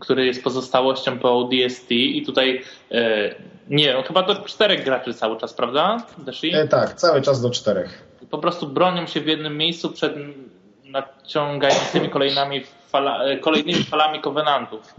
Który 0.00 0.26
jest 0.26 0.44
pozostałością 0.44 1.18
po 1.18 1.48
DST 1.52 1.90
i 1.90 2.22
tutaj 2.22 2.62
y, 2.92 3.34
nie 3.68 3.84
wiem, 3.84 4.02
chyba 4.02 4.22
do 4.22 4.44
czterech 4.44 4.84
graczy 4.84 5.14
cały 5.14 5.36
czas, 5.36 5.54
prawda? 5.54 6.06
E, 6.52 6.68
tak, 6.68 6.94
cały 6.94 7.22
czas 7.22 7.40
do 7.40 7.50
czterech. 7.50 8.08
Po 8.30 8.38
prostu 8.38 8.68
bronią 8.68 9.06
się 9.06 9.20
w 9.20 9.26
jednym 9.26 9.56
miejscu 9.56 9.90
przed 9.90 10.14
nadciągającymi 10.84 12.10
kolejnymi, 12.10 12.64
fala, 12.88 13.24
e, 13.24 13.38
kolejnymi 13.38 13.84
falami 13.84 14.20
kowenantów. 14.20 14.94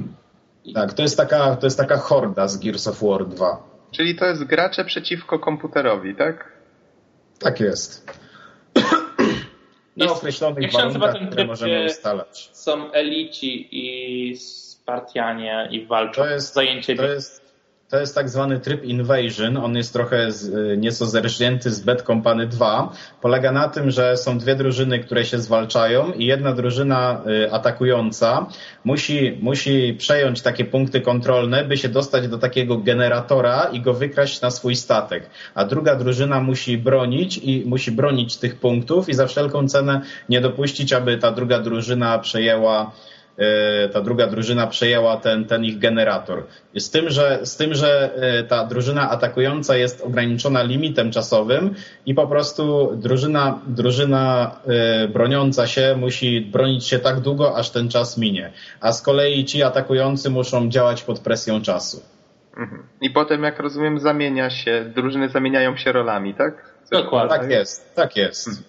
Tak, 0.73 0.93
to 0.93 1.01
jest 1.01 1.17
taka, 1.17 1.55
to 1.55 1.67
jest 1.67 1.77
taka 1.77 1.97
horda 1.97 2.47
z 2.47 2.57
Gears 2.57 2.87
of 2.87 3.03
War 3.03 3.27
2. 3.27 3.69
Czyli 3.91 4.15
to 4.15 4.25
jest 4.25 4.43
gracze 4.43 4.85
przeciwko 4.85 5.39
komputerowi, 5.39 6.15
tak? 6.15 6.51
Tak 7.39 7.59
jest. 7.59 8.19
Na 9.97 10.05
jest, 10.05 10.17
określonych 10.17 10.63
jak 10.63 10.71
warunkach, 10.71 11.13
ten 11.13 11.27
które 11.27 11.45
możemy 11.45 11.85
ustalać. 11.85 12.49
Są 12.53 12.91
elici 12.91 13.67
i 13.71 14.35
Spartianie 14.37 15.67
i 15.71 15.85
walczą 15.85 16.21
to 16.21 16.29
jest, 16.29 16.53
zajęcie. 16.53 16.95
To 16.95 17.03
jest, 17.03 17.48
to 17.89 17.99
jest 17.99 18.15
tak 18.15 18.29
zwany 18.29 18.59
tryb 18.59 18.83
Invasion. 18.83 19.57
On 19.57 19.75
jest 19.75 19.93
trochę 19.93 20.31
z, 20.31 20.47
y, 20.47 20.77
nieco 20.77 21.05
zerżnięty 21.05 21.71
z 21.71 21.81
Bad 21.81 22.01
Company 22.01 22.47
2. 22.47 22.93
Polega 23.21 23.51
na 23.51 23.67
tym, 23.69 23.91
że 23.91 24.17
są 24.17 24.37
dwie 24.37 24.55
drużyny, 24.55 24.99
które 24.99 25.25
się 25.25 25.39
zwalczają 25.39 26.11
i 26.11 26.25
jedna 26.25 26.53
drużyna 26.53 27.21
y, 27.45 27.51
atakująca 27.51 28.47
musi, 28.83 29.37
musi 29.41 29.95
przejąć 29.97 30.41
takie 30.41 30.65
punkty 30.65 31.01
kontrolne, 31.01 31.65
by 31.65 31.77
się 31.77 31.89
dostać 31.89 32.27
do 32.27 32.37
takiego 32.37 32.77
generatora 32.77 33.69
i 33.73 33.81
go 33.81 33.93
wykraść 33.93 34.41
na 34.41 34.51
swój 34.51 34.75
statek. 34.75 35.29
A 35.55 35.65
druga 35.65 35.95
drużyna 35.95 36.39
musi 36.39 36.77
bronić 36.77 37.37
i 37.37 37.63
musi 37.65 37.91
bronić 37.91 38.37
tych 38.37 38.59
punktów 38.59 39.09
i 39.09 39.13
za 39.13 39.27
wszelką 39.27 39.67
cenę 39.67 40.01
nie 40.29 40.41
dopuścić, 40.41 40.93
aby 40.93 41.17
ta 41.17 41.31
druga 41.31 41.59
drużyna 41.59 42.19
przejęła 42.19 42.91
ta 43.93 44.01
druga 44.01 44.27
drużyna 44.27 44.67
przejęła 44.67 45.17
ten, 45.17 45.45
ten 45.45 45.65
ich 45.65 45.79
generator. 45.79 46.43
Z 46.77 46.89
tym, 46.89 47.09
że, 47.09 47.39
z 47.43 47.57
tym, 47.57 47.73
że 47.73 48.15
e, 48.15 48.43
ta 48.43 48.65
drużyna 48.65 49.09
atakująca 49.09 49.77
jest 49.77 50.01
ograniczona 50.01 50.63
limitem 50.63 51.11
czasowym 51.11 51.75
i 52.05 52.13
po 52.13 52.27
prostu 52.27 52.91
drużyna, 52.95 53.59
drużyna 53.67 54.51
e, 54.67 55.07
broniąca 55.07 55.67
się 55.67 55.95
musi 55.97 56.41
bronić 56.41 56.87
się 56.87 56.99
tak 56.99 57.19
długo, 57.19 57.57
aż 57.57 57.69
ten 57.69 57.89
czas 57.89 58.17
minie. 58.17 58.51
A 58.81 58.91
z 58.91 59.01
kolei 59.01 59.45
ci 59.45 59.63
atakujący 59.63 60.29
muszą 60.29 60.69
działać 60.69 61.03
pod 61.03 61.19
presją 61.19 61.61
czasu. 61.61 62.01
Mhm. 62.57 62.83
I 63.01 63.09
potem, 63.09 63.43
jak 63.43 63.59
rozumiem, 63.59 63.99
zamienia 63.99 64.49
się, 64.49 64.91
drużyny 64.95 65.29
zamieniają 65.29 65.77
się 65.77 65.91
rolami, 65.91 66.33
tak? 66.33 66.73
Dokładnie. 66.91 67.37
Tak 67.37 67.49
jest, 67.51 67.95
tak 67.95 68.15
jest. 68.15 68.47
Mhm. 68.47 68.65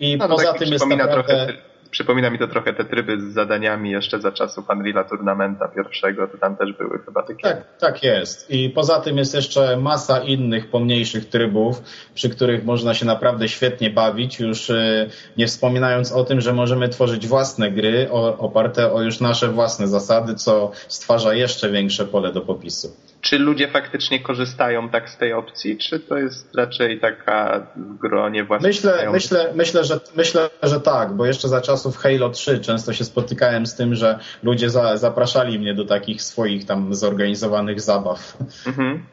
I 0.00 0.16
no, 0.16 0.28
poza 0.28 0.52
tak 0.52 0.58
tym 0.58 0.72
jest 0.72 0.86
naprawdę... 0.86 1.22
Trochę 1.22 1.75
Przypomina 1.90 2.30
mi 2.30 2.38
to 2.38 2.48
trochę 2.48 2.72
te 2.72 2.84
tryby 2.84 3.20
z 3.20 3.24
zadaniami 3.34 3.90
jeszcze 3.90 4.20
za 4.20 4.32
czasów 4.32 4.66
Unreal'a 4.66 5.08
Tournamenta 5.08 5.68
pierwszego, 5.68 6.28
to 6.28 6.38
tam 6.38 6.56
też 6.56 6.72
były 6.72 6.98
chyba 6.98 7.22
takie. 7.22 7.42
Tak, 7.42 7.78
tak 7.78 8.02
jest. 8.02 8.50
I 8.50 8.70
poza 8.70 9.00
tym 9.00 9.18
jest 9.18 9.34
jeszcze 9.34 9.76
masa 9.76 10.18
innych 10.18 10.70
pomniejszych 10.70 11.28
trybów, 11.28 11.82
przy 12.14 12.30
których 12.30 12.64
można 12.64 12.94
się 12.94 13.06
naprawdę 13.06 13.48
świetnie 13.48 13.90
bawić, 13.90 14.40
już 14.40 14.70
y, 14.70 15.10
nie 15.36 15.46
wspominając 15.46 16.12
o 16.12 16.24
tym, 16.24 16.40
że 16.40 16.52
możemy 16.52 16.88
tworzyć 16.88 17.26
własne 17.26 17.70
gry 17.70 18.10
oparte 18.38 18.92
o 18.92 19.02
już 19.02 19.20
nasze 19.20 19.48
własne 19.48 19.88
zasady, 19.88 20.34
co 20.34 20.70
stwarza 20.88 21.34
jeszcze 21.34 21.70
większe 21.70 22.04
pole 22.04 22.32
do 22.32 22.40
popisu. 22.40 22.96
Czy 23.26 23.38
ludzie 23.38 23.68
faktycznie 23.68 24.20
korzystają 24.20 24.88
tak 24.88 25.10
z 25.10 25.16
tej 25.16 25.32
opcji, 25.32 25.78
czy 25.78 26.00
to 26.00 26.16
jest 26.16 26.54
raczej 26.54 27.00
taka 27.00 27.66
w 27.76 27.98
gronie 27.98 28.44
własne? 28.44 28.68
Myślę, 28.68 29.08
myślę, 29.12 29.52
myślę, 29.54 29.84
że, 29.84 30.00
myślę, 30.16 30.50
że 30.62 30.80
tak, 30.80 31.12
bo 31.12 31.26
jeszcze 31.26 31.48
za 31.48 31.60
czasów 31.60 31.96
Halo 31.96 32.30
3 32.30 32.58
często 32.58 32.92
się 32.92 33.04
spotykałem 33.04 33.66
z 33.66 33.74
tym, 33.74 33.94
że 33.94 34.18
ludzie 34.42 34.70
za, 34.70 34.96
zapraszali 34.96 35.58
mnie 35.58 35.74
do 35.74 35.84
takich 35.84 36.22
swoich 36.22 36.66
tam 36.66 36.94
zorganizowanych 36.94 37.80
zabaw. 37.80 38.36
Mhm. 38.66 39.06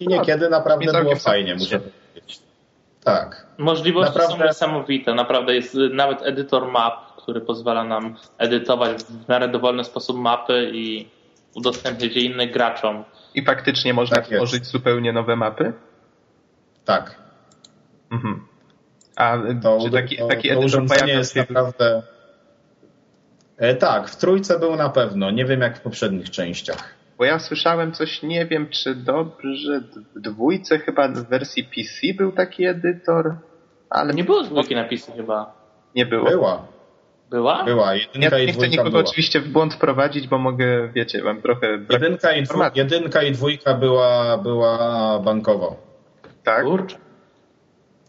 I 0.00 0.08
niekiedy 0.08 0.50
naprawdę 0.50 1.02
było 1.02 1.16
fajnie, 1.16 1.54
muszę 1.54 1.80
powiedzieć. 1.80 2.40
Tak. 3.04 3.46
Możliwości 3.58 4.14
naprawdę... 4.14 4.44
są 4.44 4.48
niesamowite. 4.48 5.14
Naprawdę 5.14 5.54
jest 5.54 5.74
nawet 5.92 6.22
edytor 6.22 6.72
map, 6.72 7.16
który 7.16 7.40
pozwala 7.40 7.84
nam 7.84 8.16
edytować 8.38 9.04
w 9.04 9.28
miarę 9.28 9.48
dowolny 9.48 9.84
sposób 9.84 10.16
mapy 10.16 10.70
i 10.74 11.08
udostępniać 11.54 12.16
je 12.16 12.22
innym 12.22 12.50
graczom. 12.50 13.04
I 13.34 13.44
faktycznie 13.44 13.94
można 13.94 14.16
tak 14.16 14.26
tworzyć 14.26 14.60
jest. 14.60 14.70
zupełnie 14.70 15.12
nowe 15.12 15.36
mapy? 15.36 15.72
Tak. 16.84 17.18
Mhm. 18.10 18.46
A 19.16 19.38
to, 19.62 19.78
czy 19.84 19.90
taki, 19.90 20.16
to, 20.16 20.26
taki 20.28 20.48
to 20.48 20.58
urządzenie 20.58 21.12
jest 21.12 21.36
naprawdę... 21.36 22.02
E, 23.56 23.74
tak, 23.74 24.08
w 24.08 24.16
trójce 24.16 24.58
był 24.58 24.76
na 24.76 24.88
pewno. 24.88 25.30
Nie 25.30 25.44
wiem 25.44 25.60
jak 25.60 25.78
w 25.78 25.80
poprzednich 25.80 26.30
częściach. 26.30 26.94
Bo 27.18 27.24
ja 27.24 27.38
słyszałem 27.38 27.92
coś, 27.92 28.22
nie 28.22 28.46
wiem 28.46 28.68
czy 28.68 28.94
dobrze, 28.94 29.80
w 30.16 30.20
dwójce 30.20 30.78
chyba 30.78 31.08
w 31.08 31.28
wersji 31.28 31.64
PC 31.64 32.14
był 32.16 32.32
taki 32.32 32.66
edytor, 32.66 33.36
ale... 33.90 34.14
Nie 34.14 34.24
było 34.24 34.42
dwójki 34.42 34.74
na 34.74 34.84
PC 34.84 35.12
chyba. 35.12 35.54
Nie 35.94 36.06
było. 36.06 36.24
Była. 36.24 36.66
Była? 37.30 37.64
Była. 37.64 37.94
Jedynka 37.94 38.38
ja 38.38 38.44
nie 38.46 38.52
chcę 38.52 38.68
nikogo 38.68 38.90
była. 38.90 39.02
oczywiście 39.02 39.40
w 39.40 39.48
błąd 39.48 39.74
wprowadzić, 39.74 40.28
bo 40.28 40.38
mogę, 40.38 40.88
wiecie, 40.94 41.22
mam 41.22 41.42
trochę... 41.42 41.78
Jedynka 41.90 42.32
i, 42.32 42.42
dwu, 42.42 42.58
jedynka 42.74 43.22
i 43.22 43.32
dwójka 43.32 43.74
była, 43.74 44.38
była 44.38 45.18
bankowo. 45.18 45.76
Tak? 46.44 46.64
Kurczę. 46.64 46.96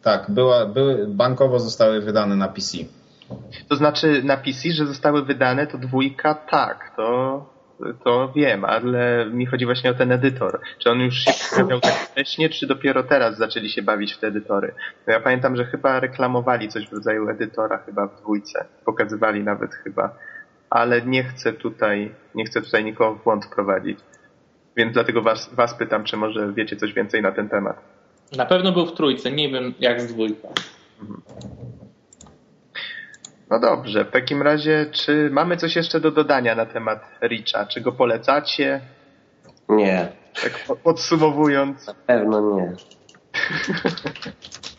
Tak, 0.03 0.31
była, 0.31 0.65
były, 0.65 1.07
bankowo 1.07 1.59
zostały 1.59 2.01
wydane 2.01 2.35
na 2.35 2.47
PC. 2.47 2.77
To 3.69 3.75
znaczy 3.75 4.21
na 4.23 4.37
PC, 4.37 4.71
że 4.71 4.85
zostały 4.85 5.25
wydane, 5.25 5.67
to 5.67 5.77
dwójka 5.77 6.33
tak, 6.35 6.93
to 6.95 7.54
to 8.03 8.31
wiem, 8.35 8.65
ale 8.65 9.25
mi 9.25 9.45
chodzi 9.45 9.65
właśnie 9.65 9.91
o 9.91 9.93
ten 9.93 10.11
edytor. 10.11 10.59
Czy 10.79 10.89
on 10.89 10.99
już 10.99 11.15
się 11.15 11.31
pojawiał 11.49 11.79
tak 11.79 11.93
wcześnie, 11.93 12.49
czy 12.49 12.67
dopiero 12.67 13.03
teraz 13.03 13.37
zaczęli 13.37 13.69
się 13.69 13.81
bawić 13.81 14.13
w 14.13 14.17
te 14.17 14.27
edytory? 14.27 14.73
No 15.07 15.13
ja 15.13 15.19
pamiętam, 15.19 15.55
że 15.55 15.65
chyba 15.65 15.99
reklamowali 15.99 16.69
coś 16.69 16.89
w 16.89 16.93
rodzaju 16.93 17.29
edytora 17.29 17.77
chyba 17.77 18.07
w 18.07 18.21
dwójce. 18.21 18.65
Pokazywali 18.85 19.43
nawet 19.43 19.75
chyba. 19.75 20.15
Ale 20.69 21.01
nie 21.01 21.23
chcę 21.23 21.53
tutaj, 21.53 22.11
nie 22.35 22.45
chcę 22.45 22.61
tutaj 22.61 22.83
nikogo 22.83 23.15
w 23.15 23.23
błąd 23.23 23.45
wprowadzić. 23.45 23.99
Więc 24.77 24.93
dlatego 24.93 25.21
was, 25.21 25.53
was 25.53 25.73
pytam, 25.73 26.03
czy 26.03 26.17
może 26.17 26.53
wiecie 26.53 26.75
coś 26.75 26.93
więcej 26.93 27.21
na 27.21 27.31
ten 27.31 27.49
temat. 27.49 27.81
Na 28.37 28.45
pewno 28.45 28.71
był 28.71 28.85
w 28.85 28.93
trójce, 28.93 29.31
nie 29.31 29.49
wiem 29.49 29.73
jak 29.79 30.01
z 30.01 30.13
dwójką. 30.13 30.53
Mhm. 31.01 31.74
No 33.49 33.59
dobrze, 33.59 34.05
w 34.05 34.11
takim 34.11 34.41
razie, 34.41 34.85
czy 34.91 35.29
mamy 35.31 35.57
coś 35.57 35.75
jeszcze 35.75 35.99
do 35.99 36.11
dodania 36.11 36.55
na 36.55 36.65
temat 36.65 36.99
Richa? 37.21 37.65
Czy 37.65 37.81
go 37.81 37.91
polecacie? 37.91 38.81
Nie. 39.69 40.07
Tak 40.43 40.65
podsumowując. 40.83 41.87
Na 41.87 41.93
pewno 41.93 42.41
nie. 42.41 42.73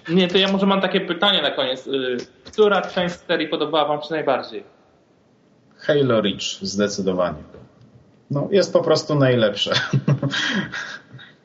nie, 0.17 0.29
to 0.29 0.39
ja 0.39 0.53
może 0.53 0.67
mam 0.67 0.81
takie 0.81 1.01
pytanie 1.01 1.43
na 1.43 1.51
koniec. 1.51 1.87
Y, 1.87 2.17
która 2.45 2.83
część 2.83 3.15
serii 3.15 3.49
podobała 3.49 3.89
wam 3.89 4.03
się 4.03 4.09
najbardziej? 4.11 4.65
Halo 5.79 6.21
Reach, 6.21 6.43
zdecydowanie. 6.63 7.43
No, 8.31 8.49
jest 8.51 8.73
po 8.73 8.83
prostu 8.83 9.15
najlepsze. 9.15 9.73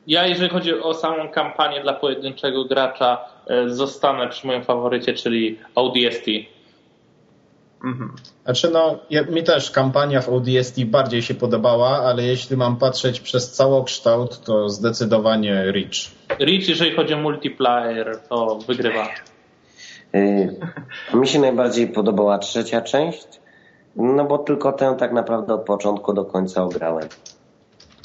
Ja, 0.08 0.28
jeżeli 0.28 0.50
chodzi 0.50 0.80
o 0.80 0.94
samą 0.94 1.30
kampanię 1.30 1.82
dla 1.82 1.94
pojedynczego 1.94 2.66
gracza, 2.66 3.26
y, 3.52 3.76
zostanę 3.76 4.30
przy 4.30 4.48
moim 4.48 4.64
faworycie, 4.64 5.14
czyli 5.14 5.60
ODST. 5.76 6.26
Mhm. 7.84 8.16
Znaczy 8.44 8.70
no, 8.70 9.00
mi 9.30 9.44
też 9.44 9.72
kampania 9.72 10.22
w 10.22 10.30
ODST 10.30 10.84
bardziej 10.86 11.22
się 11.22 11.34
podobała, 11.34 11.90
ale 11.90 12.24
jeśli 12.24 12.58
mam 12.58 12.78
patrzeć 12.78 13.20
przez 13.20 13.52
całokształt, 13.52 14.44
to 14.44 14.70
zdecydowanie 14.70 15.72
Reach. 15.72 16.12
Reach, 16.40 16.70
jeżeli 16.70 16.96
chodzi 16.96 17.14
o 17.14 17.18
multiplayer, 17.18 18.20
to 18.30 18.60
wygrywa. 18.68 19.08
Yy, 20.14 20.56
mi 21.14 21.28
się 21.28 21.40
najbardziej 21.40 21.88
podobała 21.88 22.38
trzecia 22.38 22.82
część, 22.82 23.28
no 23.96 24.26
bo 24.26 24.38
tylko 24.38 24.72
tę 24.72 24.96
tak 25.00 25.12
naprawdę 25.12 25.54
od 25.54 25.66
początku 25.66 26.14
do 26.14 26.26
końca 26.26 26.64
ograłem. 26.64 27.10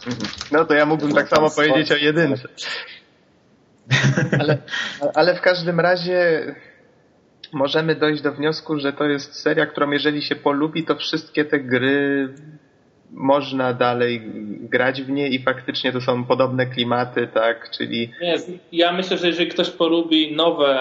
Mhm. 0.07 0.31
No 0.53 0.65
to 0.65 0.75
ja 0.75 0.87
mógłbym 0.87 1.15
tak 1.15 1.29
samo 1.29 1.51
powiedzieć 1.51 1.93
o 1.93 1.97
jedynce. 1.97 2.49
Ale, 4.41 4.59
ale 5.15 5.35
w 5.35 5.41
każdym 5.41 5.81
razie 5.81 6.45
możemy 7.53 7.95
dojść 7.95 8.23
do 8.23 8.33
wniosku, 8.33 8.79
że 8.79 8.93
to 8.93 9.05
jest 9.05 9.35
seria, 9.35 9.67
którą 9.67 9.91
jeżeli 9.91 10.23
się 10.23 10.37
polubi, 10.37 10.85
to 10.85 10.97
wszystkie 10.97 11.45
te 11.45 11.61
gry 11.61 12.29
można 13.11 13.73
dalej 13.73 14.23
grać 14.61 15.03
w 15.03 15.11
nie 15.11 15.29
i 15.29 15.43
faktycznie 15.43 15.93
to 15.93 16.01
są 16.01 16.25
podobne 16.25 16.67
klimaty, 16.67 17.29
tak, 17.35 17.71
czyli... 17.71 18.13
Nie, 18.23 18.37
ja 18.73 18.93
myślę, 18.93 19.19
że 19.19 19.27
jeżeli 19.27 19.51
ktoś 19.51 19.71
polubi 19.71 20.37
nowe 20.37 20.77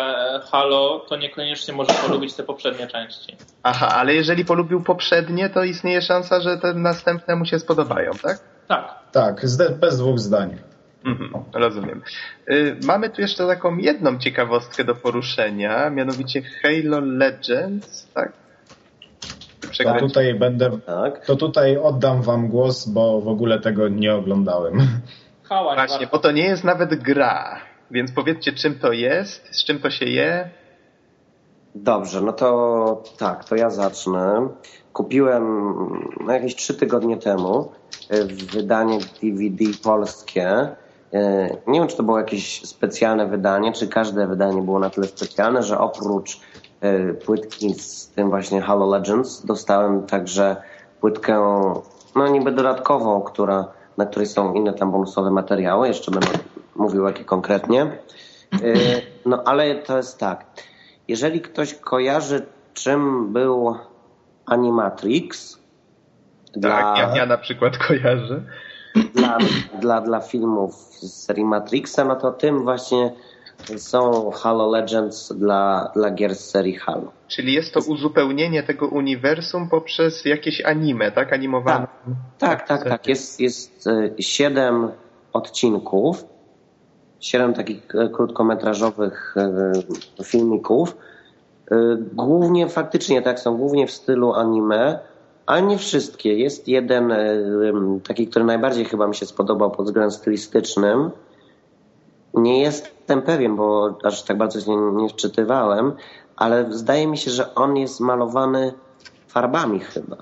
Halo, 0.51 1.05
to 1.09 1.17
niekoniecznie 1.17 1.73
może 1.73 1.93
polubić 2.07 2.33
te 2.33 2.43
poprzednie 2.43 2.87
części. 2.87 3.37
Aha, 3.63 3.89
ale 3.95 4.13
jeżeli 4.13 4.45
polubił 4.45 4.83
poprzednie, 4.83 5.49
to 5.49 5.63
istnieje 5.63 6.01
szansa, 6.01 6.41
że 6.41 6.57
te 6.57 6.73
następne 6.73 7.35
mu 7.35 7.45
się 7.45 7.59
spodobają, 7.59 8.11
tak? 8.23 8.39
Tak. 8.67 9.05
Tak, 9.11 9.41
bez 9.79 9.97
dwóch 9.97 10.19
zdań. 10.19 10.57
Mhm, 11.05 11.43
rozumiem. 11.53 12.01
Y, 12.49 12.77
mamy 12.85 13.09
tu 13.09 13.21
jeszcze 13.21 13.47
taką 13.47 13.77
jedną 13.77 14.17
ciekawostkę 14.17 14.83
do 14.83 14.95
poruszenia, 14.95 15.89
mianowicie 15.89 16.41
Halo 16.41 16.99
Legends, 16.99 18.07
tak? 18.13 18.33
To 19.83 19.99
tutaj 19.99 20.33
będę, 20.33 20.79
tak. 20.85 21.25
to 21.25 21.35
tutaj 21.35 21.77
oddam 21.77 22.21
wam 22.21 22.47
głos, 22.47 22.87
bo 22.87 23.21
w 23.21 23.27
ogóle 23.27 23.59
tego 23.59 23.89
nie 23.89 24.15
oglądałem. 24.15 24.87
Hała, 25.43 25.75
Właśnie, 25.75 26.07
bo 26.07 26.19
to 26.19 26.31
nie 26.31 26.43
jest 26.43 26.63
nawet 26.63 26.95
gra, 26.95 27.61
więc 27.91 28.11
powiedzcie 28.11 28.53
czym 28.53 28.79
to 28.79 28.91
jest, 28.91 29.55
z 29.55 29.65
czym 29.65 29.79
to 29.79 29.89
się 29.89 30.05
je. 30.05 30.49
Dobrze, 31.75 32.21
no 32.21 32.33
to 32.33 33.03
tak, 33.17 33.45
to 33.45 33.55
ja 33.55 33.69
zacznę. 33.69 34.49
Kupiłem 34.93 35.43
no, 36.25 36.33
jakieś 36.33 36.55
trzy 36.55 36.73
tygodnie 36.73 37.17
temu 37.17 37.71
y, 38.11 38.25
wydanie 38.25 38.99
DVD 39.21 39.65
polskie 39.83 40.75
nie 41.67 41.79
wiem, 41.79 41.87
czy 41.87 41.97
to 41.97 42.03
było 42.03 42.17
jakieś 42.17 42.61
specjalne 42.65 43.27
wydanie, 43.27 43.73
czy 43.73 43.87
każde 43.87 44.27
wydanie 44.27 44.61
było 44.61 44.79
na 44.79 44.89
tyle 44.89 45.07
specjalne, 45.07 45.63
że 45.63 45.79
oprócz 45.79 46.39
e, 46.81 47.13
płytki 47.13 47.73
z 47.73 48.09
tym 48.09 48.29
właśnie 48.29 48.61
Halo 48.61 48.89
Legends 48.89 49.45
dostałem 49.45 50.05
także 50.05 50.55
płytkę, 51.01 51.63
no 52.15 52.27
niby 52.27 52.51
dodatkową, 52.51 53.21
która 53.21 53.67
na 53.97 54.05
której 54.05 54.25
są 54.25 54.53
inne 54.53 54.73
tam 54.73 54.91
bonusowe 54.91 55.31
materiały, 55.31 55.87
jeszcze 55.87 56.11
będę 56.11 56.27
mówił 56.75 57.05
jakie 57.05 57.23
konkretnie. 57.23 57.97
No 59.25 59.43
ale 59.45 59.75
to 59.75 59.97
jest 59.97 60.19
tak, 60.19 60.45
jeżeli 61.07 61.41
ktoś 61.41 61.73
kojarzy 61.73 62.45
czym 62.73 63.33
był 63.33 63.75
Animatrix, 64.45 65.59
tak, 66.53 66.61
dla, 66.61 66.93
ja, 66.97 67.15
ja 67.15 67.25
na 67.25 67.37
przykład 67.37 67.77
kojarzę. 67.77 68.41
Dla, 69.13 69.37
dla, 69.81 70.01
dla 70.01 70.19
filmów 70.19 70.75
z 70.75 71.23
serii 71.23 71.45
Matrixa, 71.45 72.05
no 72.05 72.15
to 72.15 72.31
tym 72.31 72.63
właśnie 72.63 73.11
są 73.77 74.31
Halo 74.31 74.71
Legends 74.71 75.33
dla, 75.33 75.91
dla 75.95 76.11
gier 76.11 76.35
z 76.35 76.49
serii 76.49 76.75
Halo. 76.75 77.11
Czyli 77.27 77.53
jest 77.53 77.73
to 77.73 77.79
uzupełnienie 77.79 78.63
tego 78.63 78.87
uniwersum 78.87 79.69
poprzez 79.69 80.25
jakieś 80.25 80.61
anime, 80.61 81.11
tak? 81.11 81.33
Animowane. 81.33 81.87
Tak, 82.37 82.67
tak, 82.67 82.83
tak. 82.83 82.89
tak. 82.89 83.07
Jest, 83.07 83.39
jest 83.39 83.87
e, 83.87 84.09
siedem 84.19 84.91
odcinków, 85.33 86.25
siedem 87.19 87.53
takich 87.53 87.95
e, 87.95 88.09
krótkometrażowych 88.09 89.35
e, 89.37 90.23
filmików. 90.23 90.97
Głównie 92.13 92.69
faktycznie 92.69 93.21
tak 93.21 93.39
są, 93.39 93.57
głównie 93.57 93.87
w 93.87 93.91
stylu 93.91 94.33
anime, 94.33 94.99
ale 95.45 95.61
nie 95.61 95.77
wszystkie. 95.77 96.33
Jest 96.33 96.67
jeden 96.67 97.13
taki, 98.07 98.27
który 98.27 98.45
najbardziej 98.45 98.85
chyba 98.85 99.07
mi 99.07 99.15
się 99.15 99.25
spodobał 99.25 99.71
pod 99.71 99.85
względem 99.85 100.11
stylistycznym. 100.11 101.11
Nie 102.33 102.61
jestem 102.61 103.21
pewien, 103.21 103.55
bo 103.55 103.97
aż 104.03 104.23
tak 104.23 104.37
bardzo 104.37 104.61
się 104.61 104.71
nie, 104.71 105.03
nie 105.03 105.09
wczytywałem, 105.09 105.93
ale 106.35 106.73
zdaje 106.73 107.07
mi 107.07 107.17
się, 107.17 107.31
że 107.31 107.55
on 107.55 107.77
jest 107.77 107.99
malowany 107.99 108.73
farbami 109.27 109.79
chyba. 109.79 110.17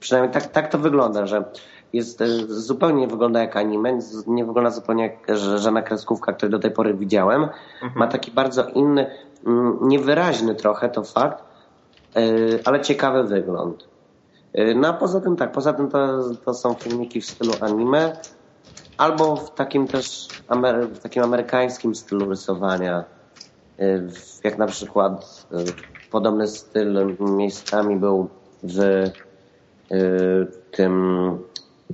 Przynajmniej 0.00 0.32
tak, 0.32 0.46
tak 0.46 0.68
to 0.68 0.78
wygląda, 0.78 1.26
że 1.26 1.44
jest, 1.92 2.20
e, 2.20 2.26
zupełnie 2.48 3.00
nie 3.00 3.08
wygląda 3.08 3.40
jak 3.40 3.56
anime, 3.56 3.98
nie 4.26 4.44
wygląda 4.44 4.70
zupełnie 4.70 5.02
jak 5.02 5.38
żadna 5.38 5.82
kreskówka, 5.82 6.32
której 6.32 6.50
do 6.50 6.58
tej 6.58 6.70
pory 6.70 6.94
widziałem. 6.94 7.42
Mhm. 7.42 7.92
Ma 7.94 8.06
taki 8.06 8.30
bardzo 8.30 8.64
inny, 8.64 9.10
mm, 9.46 9.78
niewyraźny 9.82 10.54
trochę 10.54 10.88
to 10.88 11.04
fakt, 11.04 11.42
e, 11.42 11.47
ale 12.64 12.80
ciekawy 12.80 13.24
wygląd. 13.24 13.88
E, 14.52 14.74
no 14.74 14.88
a 14.88 14.92
poza 14.92 15.20
tym 15.20 15.36
tak, 15.36 15.52
poza 15.52 15.72
tym 15.72 15.88
to, 15.88 16.30
to 16.44 16.54
są 16.54 16.74
filmiki 16.74 17.20
w 17.20 17.26
stylu 17.26 17.52
anime, 17.60 18.16
albo 18.96 19.36
w 19.36 19.54
takim 19.54 19.88
też 19.88 20.28
w 20.94 20.98
takim 20.98 21.22
amerykańskim 21.22 21.94
stylu 21.94 22.30
rysowania 22.30 23.04
Y, 23.80 24.08
jak 24.44 24.58
na 24.58 24.66
przykład 24.66 25.46
podobny 26.10 26.48
styl 26.48 27.16
miejscami 27.20 27.96
był 27.96 28.28
w 28.62 29.10
tym, 30.70 31.30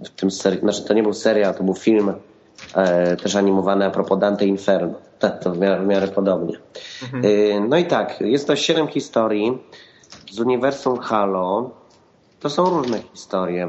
w 0.04 0.08
tym 0.08 0.28
seri- 0.28 0.60
znaczy 0.60 0.84
to 0.84 0.94
nie 0.94 1.02
był 1.02 1.12
serial, 1.12 1.54
to 1.54 1.62
był 1.64 1.74
film 1.74 2.14
e, 2.74 3.16
też 3.16 3.36
animowany 3.36 3.84
a 3.84 3.90
propos 3.90 4.18
Dante 4.18 4.46
Inferno. 4.46 4.94
Tak, 5.18 5.38
to 5.38 5.50
w 5.52 5.58
miarę, 5.58 5.82
w 5.82 5.86
miarę 5.86 6.08
podobnie. 6.08 6.58
Mhm. 7.02 7.68
No 7.68 7.76
i 7.76 7.84
tak, 7.84 8.20
jest 8.20 8.46
to 8.46 8.56
siedem 8.56 8.88
historii 8.88 9.58
z 10.30 10.40
uniwersum 10.40 10.98
Halo. 10.98 11.70
To 12.40 12.50
są 12.50 12.70
różne 12.70 12.98
historie. 12.98 13.68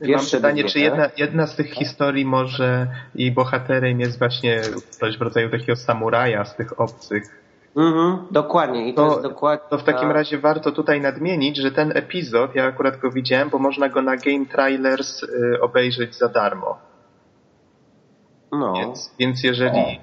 Pierwsze 0.00 0.36
Mam 0.36 0.42
pytanie, 0.42 0.64
czy 0.64 0.80
jedna, 0.80 1.10
jedna 1.16 1.46
z 1.46 1.56
tych 1.56 1.70
historii 1.70 2.24
może 2.24 2.86
i 3.14 3.32
bohaterem 3.32 4.00
jest 4.00 4.18
właśnie 4.18 4.60
coś 4.90 5.18
w 5.18 5.22
rodzaju 5.22 5.50
takiego 5.50 5.76
samuraja 5.76 6.44
z 6.44 6.56
tych 6.56 6.80
obcych? 6.80 7.44
Mhm, 7.76 8.18
dokładnie. 8.30 8.88
I 8.88 8.94
to, 8.94 9.06
to, 9.06 9.10
jest 9.10 9.22
dokładnie 9.22 9.66
to 9.70 9.78
w 9.78 9.84
takim 9.84 10.10
razie 10.10 10.38
warto 10.38 10.72
tutaj 10.72 11.00
nadmienić, 11.00 11.56
że 11.56 11.72
ten 11.72 11.96
epizod, 11.96 12.54
ja 12.54 12.64
akurat 12.64 12.98
go 13.00 13.10
widziałem, 13.10 13.50
bo 13.50 13.58
można 13.58 13.88
go 13.88 14.02
na 14.02 14.16
Game 14.16 14.46
Trailers 14.46 15.22
y, 15.22 15.58
obejrzeć 15.60 16.18
za 16.18 16.28
darmo. 16.28 16.78
No. 18.52 18.72
Więc, 18.72 19.14
więc 19.18 19.44
jeżeli... 19.44 20.00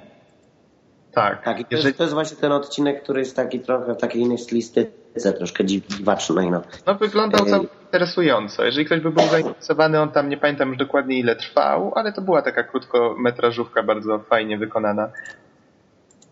Tak. 1.14 1.44
Tak, 1.44 1.60
i 1.60 1.66
to, 1.66 1.76
jest, 1.76 1.98
to 1.98 2.04
jest 2.04 2.14
właśnie 2.14 2.38
ten 2.38 2.52
odcinek, 2.52 3.04
który 3.04 3.20
jest 3.20 3.36
taki 3.36 3.60
trochę 3.60 3.94
w 3.94 3.98
takiej 3.98 4.22
innej 4.22 4.38
stylistyce, 4.38 5.34
troszkę 5.38 5.66
dziwacznej. 5.66 6.52
No, 6.52 6.62
no 6.86 6.96
wyglądał 6.96 7.46
całkiem 7.46 7.70
interesująco. 7.86 8.64
Jeżeli 8.64 8.86
ktoś 8.86 9.00
by 9.00 9.12
był 9.12 9.24
zainteresowany, 9.24 10.02
on 10.02 10.12
tam 10.12 10.30
nie 10.30 10.38
pamiętam 10.38 10.70
już 10.70 10.78
dokładnie 10.78 11.20
ile 11.20 11.36
trwał, 11.36 11.92
ale 11.96 12.14
to 12.14 12.22
była 12.22 12.42
taka 12.42 12.64
krótkometrażówka 12.64 13.84
bardzo 13.84 14.20
fajnie 14.20 14.58
wykonana. 14.58 15.10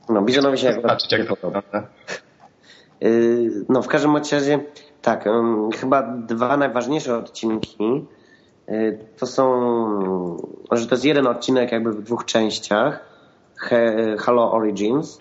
No, 0.10 0.22
Bizonowi 0.22 0.58
się 0.58 0.74
zobaczyć, 0.74 1.12
jak 1.12 1.28
to 1.28 1.36
wygląda. 1.36 1.88
Yy, 3.02 3.66
no, 3.70 3.82
w 3.82 3.88
każdym 3.88 4.18
razie, 4.18 4.60
tak, 5.02 5.26
chyba 5.80 6.04
dwa 6.04 6.58
najważniejsze 6.58 7.18
odcinki 7.18 8.08
yy, 8.68 9.00
to 9.18 9.26
są, 9.26 9.48
że 10.72 10.88
to 10.88 10.96
jest 10.96 11.06
jeden 11.06 11.28
odcinek 11.28 11.72
jakby 11.72 11.92
w 11.92 12.04
dwóch 12.04 12.26
częściach, 12.26 13.10
Halo 14.20 14.52
Origins, 14.52 15.18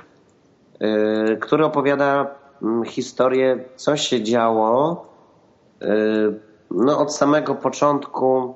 yy, 0.81 1.37
który 1.41 1.65
opowiada 1.65 2.27
mm, 2.63 2.85
historię, 2.85 3.65
co 3.77 3.97
się 3.97 4.23
działo 4.23 5.09
no 6.71 6.99
od 6.99 7.15
samego 7.15 7.55
początku 7.55 8.55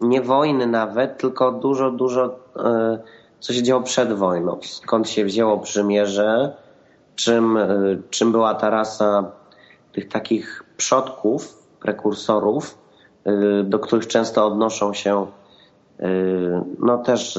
nie 0.00 0.22
wojny 0.22 0.66
nawet, 0.66 1.18
tylko 1.18 1.52
dużo, 1.52 1.90
dużo 1.90 2.38
e, 2.56 2.98
co 3.40 3.52
się 3.52 3.62
działo 3.62 3.82
przed 3.82 4.12
wojną. 4.12 4.58
Skąd 4.62 5.08
się 5.08 5.24
wzięło 5.24 5.58
przymierze, 5.58 6.56
czym, 7.14 7.58
czym 8.10 8.32
była 8.32 8.54
ta 8.54 8.70
rasa 8.70 9.32
tych 9.92 10.08
takich 10.08 10.64
przodków, 10.76 11.58
prekursorów, 11.80 12.78
do 13.64 13.78
których 13.78 14.06
często 14.06 14.46
odnoszą 14.46 14.94
się 14.94 15.26
no 16.78 16.98
też 16.98 17.38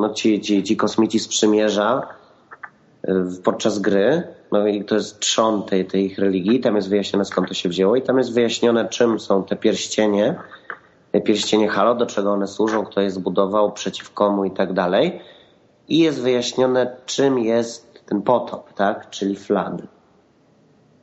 no 0.00 0.10
ci, 0.14 0.40
ci, 0.40 0.62
ci 0.62 0.76
kosmici 0.76 1.18
z 1.18 1.28
przymierza 1.28 2.06
podczas 3.44 3.78
gry 3.78 4.22
no 4.52 4.66
i 4.66 4.84
to 4.84 4.94
jest 4.94 5.20
trzon 5.20 5.62
tej, 5.62 5.86
tej 5.86 6.04
ich 6.04 6.18
religii, 6.18 6.60
tam 6.60 6.76
jest 6.76 6.88
wyjaśnione 6.88 7.24
skąd 7.24 7.48
to 7.48 7.54
się 7.54 7.68
wzięło 7.68 7.96
i 7.96 8.02
tam 8.02 8.18
jest 8.18 8.34
wyjaśnione 8.34 8.88
czym 8.88 9.20
są 9.20 9.44
te 9.44 9.56
pierścienie, 9.56 10.34
pierścienie 11.24 11.68
Halo, 11.68 11.94
do 11.94 12.06
czego 12.06 12.32
one 12.32 12.46
służą, 12.46 12.84
kto 12.84 13.00
je 13.00 13.10
zbudował, 13.10 13.72
przeciw 13.72 14.12
komu 14.12 14.44
i 14.44 14.50
tak 14.50 14.72
dalej. 14.72 15.20
I 15.88 15.98
jest 15.98 16.22
wyjaśnione 16.22 16.96
czym 17.06 17.38
jest 17.38 18.04
ten 18.06 18.22
potop, 18.22 18.72
tak, 18.72 19.10
czyli 19.10 19.36
flood. 19.36 19.82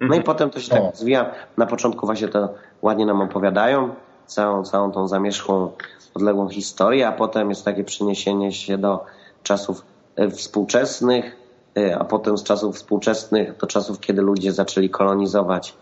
No 0.01 0.07
i 0.07 0.17
mhm. 0.17 0.23
potem 0.23 0.49
to 0.49 0.59
się 0.59 0.69
tak 0.69 0.83
rozwija. 0.91 1.31
Na 1.57 1.65
początku 1.65 2.05
właśnie 2.05 2.27
to 2.27 2.53
ładnie 2.81 3.05
nam 3.05 3.21
opowiadają, 3.21 3.95
całą, 4.33 4.63
całą 4.63 4.91
tą 4.91 5.07
zamierzchłą, 5.07 5.71
odległą 6.13 6.49
historię, 6.49 7.07
a 7.07 7.11
potem 7.11 7.49
jest 7.49 7.65
takie 7.65 7.83
przeniesienie 7.83 8.51
się 8.51 8.77
do 8.77 9.05
czasów 9.43 9.85
e, 10.15 10.29
współczesnych, 10.29 11.41
E, 11.77 11.99
a 11.99 12.03
potem 12.03 12.37
z 12.37 12.43
czasów 12.43 12.75
współczesnych 12.75 13.57
do 13.57 13.67
czasów, 13.67 13.99
kiedy 13.99 14.21
ludzie 14.21 14.51
zaczęli 14.51 14.89
kolonizować 14.89 15.73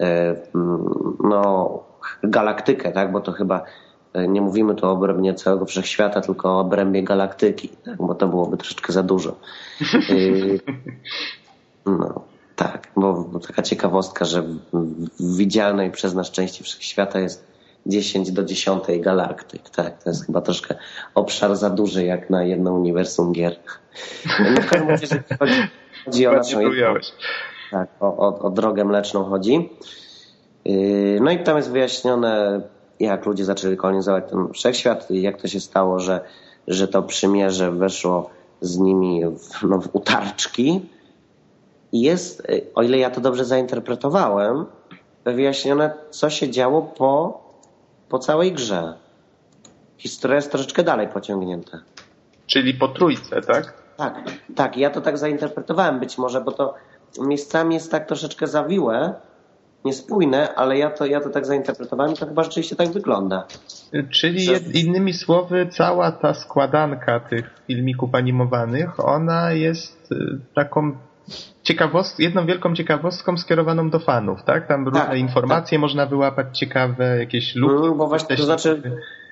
e, 0.00 0.36
mm, 0.54 1.16
no, 1.24 1.84
galaktykę, 2.22 2.92
tak? 2.92 3.12
bo 3.12 3.20
to 3.20 3.32
chyba 3.32 3.64
nie 4.28 4.40
mówimy 4.40 4.74
tu 4.74 4.86
o 4.86 4.90
obrębie 4.90 5.34
całego 5.34 5.66
wszechświata, 5.66 6.20
tylko 6.20 6.50
o 6.50 6.60
obrębie 6.60 7.02
galaktyki, 7.02 7.68
tak? 7.68 7.96
bo 7.96 8.14
to 8.14 8.28
byłoby 8.28 8.56
troszeczkę 8.56 8.92
za 8.92 9.02
dużo. 9.02 9.34
No, 11.86 12.22
tak, 12.56 12.88
bo, 12.96 13.14
bo 13.14 13.38
taka 13.40 13.62
ciekawostka, 13.62 14.24
że 14.24 14.42
w 15.20 15.36
widzialnej 15.36 15.90
przez 15.90 16.14
nas 16.14 16.30
części 16.30 16.64
wszechświata 16.64 17.20
jest 17.20 17.46
10 17.86 18.32
do 18.32 18.44
10 18.44 18.84
galaktyk. 19.00 19.70
Tak, 19.70 20.02
to 20.02 20.10
jest 20.10 20.26
chyba 20.26 20.40
troszkę 20.40 20.74
obszar 21.14 21.56
za 21.56 21.70
duży 21.70 22.04
jak 22.04 22.30
na 22.30 22.44
jedno 22.44 22.72
uniwersum 22.72 23.32
gier. 23.32 23.56
No, 24.26 24.62
w 24.62 24.66
każdym 24.66 24.88
razie 24.88 25.06
chodzi, 25.38 25.62
chodzi 26.04 26.26
o 26.26 26.32
naszą 26.32 26.60
tak, 27.70 27.88
o, 28.00 28.16
o, 28.16 28.38
o 28.38 28.50
drogę 28.50 28.84
mleczną 28.84 29.24
chodzi. 29.24 29.70
Yy, 30.64 31.18
no 31.20 31.30
i 31.30 31.42
tam 31.42 31.56
jest 31.56 31.70
wyjaśnione, 31.70 32.60
jak 33.00 33.26
ludzie 33.26 33.44
zaczęli 33.44 33.76
kolonizować 33.76 34.24
ten 34.30 34.52
wszechświat 34.52 35.10
i 35.10 35.22
jak 35.22 35.40
to 35.40 35.48
się 35.48 35.60
stało, 35.60 35.98
że, 35.98 36.20
że 36.68 36.88
to 36.88 37.02
przymierze 37.02 37.72
weszło 37.72 38.30
z 38.60 38.78
nimi 38.78 39.22
w, 39.24 39.62
no, 39.62 39.80
w 39.80 39.88
utarczki. 39.92 40.80
I 41.92 42.00
jest, 42.00 42.46
o 42.74 42.82
ile 42.82 42.98
ja 42.98 43.10
to 43.10 43.20
dobrze 43.20 43.44
zainterpretowałem, 43.44 44.66
wyjaśnione, 45.24 45.94
co 46.10 46.30
się 46.30 46.50
działo 46.50 46.82
po 46.82 47.40
po 48.08 48.18
całej 48.18 48.52
grze. 48.52 48.94
Historia 49.98 50.36
jest 50.36 50.50
troszeczkę 50.50 50.82
dalej 50.82 51.08
pociągnięta. 51.08 51.78
Czyli 52.46 52.74
po 52.74 52.88
trójce, 52.88 53.42
tak? 53.42 53.82
Tak, 53.96 54.24
tak. 54.54 54.76
Ja 54.76 54.90
to 54.90 55.00
tak 55.00 55.18
zainterpretowałem 55.18 56.00
być 56.00 56.18
może, 56.18 56.40
bo 56.40 56.52
to 56.52 56.74
miejscami 57.20 57.74
jest 57.74 57.90
tak 57.90 58.06
troszeczkę 58.06 58.46
zawiłe, 58.46 59.14
niespójne, 59.84 60.54
ale 60.54 60.78
ja 60.78 60.90
to, 60.90 61.06
ja 61.06 61.20
to 61.20 61.30
tak 61.30 61.46
zainterpretowałem 61.46 62.12
i 62.12 62.16
to 62.16 62.26
chyba 62.26 62.44
rzeczywiście 62.44 62.76
tak 62.76 62.88
wygląda. 62.88 63.46
Czyli 64.10 64.40
że... 64.40 64.58
innymi 64.74 65.12
słowy, 65.12 65.68
cała 65.70 66.12
ta 66.12 66.34
składanka 66.34 67.20
tych 67.20 67.50
filmików 67.66 68.14
animowanych, 68.14 69.04
ona 69.04 69.52
jest 69.52 70.12
y, 70.12 70.38
taką 70.54 70.96
ciekawost, 71.62 72.20
jedną 72.20 72.46
wielką 72.46 72.74
ciekawostką 72.74 73.38
skierowaną 73.38 73.90
do 73.90 73.98
fanów, 73.98 74.42
tak? 74.42 74.68
Tam 74.68 74.84
różne 74.84 75.00
tak, 75.00 75.18
informacje 75.18 75.78
tak. 75.78 75.80
można 75.80 76.06
wyłapać 76.06 76.58
ciekawe, 76.58 77.18
jakieś 77.18 77.54
luki. 77.54 77.86
Mm, 77.86 77.98
bo 77.98 78.06
właśnie, 78.06 78.36
to 78.36 78.44
znaczy, 78.44 78.82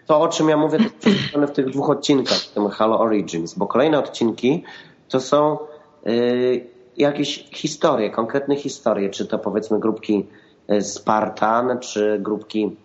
to 0.06 0.20
o 0.20 0.28
czym 0.28 0.48
ja 0.48 0.56
mówię, 0.56 0.78
to 1.00 1.08
jest 1.08 1.52
w 1.52 1.54
tych 1.54 1.70
dwóch 1.70 1.90
odcinkach, 1.90 2.36
w 2.36 2.52
tym 2.52 2.68
Halo 2.68 3.00
Origins, 3.00 3.54
bo 3.54 3.66
kolejne 3.66 3.98
odcinki 3.98 4.64
to 5.08 5.20
są 5.20 5.58
yy, 6.04 6.66
jakieś 6.96 7.48
historie, 7.52 8.10
konkretne 8.10 8.56
historie, 8.56 9.10
czy 9.10 9.26
to 9.26 9.38
powiedzmy 9.38 9.80
grupki 9.80 10.26
y, 10.72 10.82
Spartan, 10.82 11.78
czy 11.78 12.18
grupki 12.18 12.76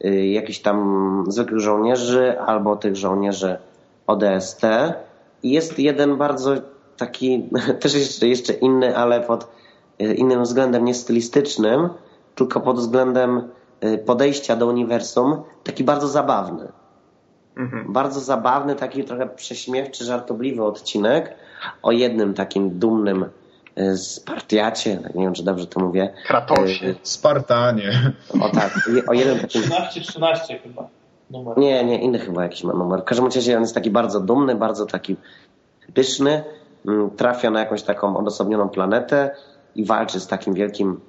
yy, 0.00 0.26
jakichś 0.26 0.58
tam 0.58 1.24
zwykłych 1.28 1.60
żołnierzy, 1.60 2.40
albo 2.40 2.76
tych 2.76 2.96
żołnierzy 2.96 3.56
ODST. 4.06 4.62
I 5.42 5.50
jest 5.50 5.78
jeden 5.78 6.16
bardzo 6.16 6.54
taki, 6.96 7.48
też 7.80 7.94
jeszcze, 7.94 8.28
jeszcze 8.28 8.52
inny, 8.52 8.96
ale 8.96 9.20
pod 9.20 9.48
y, 10.02 10.14
innym 10.14 10.42
względem, 10.42 10.84
nie 10.84 10.94
stylistycznym, 10.94 11.88
tylko 12.34 12.60
pod 12.60 12.76
względem 12.76 13.48
y, 13.84 13.98
podejścia 13.98 14.56
do 14.56 14.66
uniwersum, 14.66 15.42
taki 15.64 15.84
bardzo 15.84 16.08
zabawny. 16.08 16.68
Mhm. 17.56 17.92
Bardzo 17.92 18.20
zabawny, 18.20 18.74
taki 18.74 19.04
trochę 19.04 19.26
prześmiewczy, 19.26 20.04
żartobliwy 20.04 20.64
odcinek 20.64 21.34
o 21.82 21.92
jednym 21.92 22.34
takim 22.34 22.78
dumnym 22.78 23.26
y, 23.78 23.96
Spartiacie, 23.96 24.98
nie 25.14 25.24
wiem, 25.24 25.34
czy 25.34 25.44
dobrze 25.44 25.66
to 25.66 25.80
mówię. 25.80 26.12
Kratosie. 26.26 26.94
Spartanie. 27.02 28.12
O 28.40 28.50
tak, 28.50 28.90
o 29.08 29.12
jednym 29.12 29.38
takim... 29.38 29.62
13-13 29.62 30.62
chyba. 30.62 30.88
Numer. 31.30 31.58
Nie, 31.58 31.84
nie, 31.84 32.00
inny 32.02 32.18
chyba 32.18 32.42
jakiś 32.42 32.64
ma 32.64 32.72
numer. 32.72 33.00
W 33.00 33.04
każdym 33.04 33.26
razie 33.26 33.56
on 33.56 33.62
jest 33.62 33.74
taki 33.74 33.90
bardzo 33.90 34.20
dumny, 34.20 34.54
bardzo 34.54 34.86
taki 34.86 35.16
pyszny 35.94 36.44
trafia 37.16 37.50
na 37.50 37.60
jakąś 37.60 37.82
taką 37.82 38.16
odosobnioną 38.16 38.68
planetę 38.68 39.30
i 39.74 39.84
walczy 39.84 40.20
z 40.20 40.26
takim 40.26 40.54
wielkim, 40.54 41.00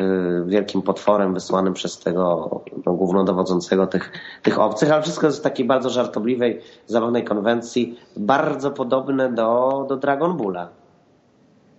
y, 0.00 0.44
wielkim 0.46 0.82
potworem 0.82 1.34
wysłanym 1.34 1.74
przez 1.74 1.98
tego 1.98 2.50
no, 2.86 2.92
głównodowodzącego 2.92 3.86
tych, 3.86 4.12
tych 4.42 4.58
obcych, 4.58 4.92
ale 4.92 5.02
wszystko 5.02 5.26
jest 5.26 5.38
w 5.38 5.42
takiej 5.42 5.66
bardzo 5.66 5.90
żartobliwej, 5.90 6.60
zabawnej 6.86 7.24
konwencji, 7.24 7.98
bardzo 8.16 8.70
podobne 8.70 9.32
do, 9.32 9.84
do 9.88 9.96
Dragon 9.96 10.36
Balla. 10.36 10.68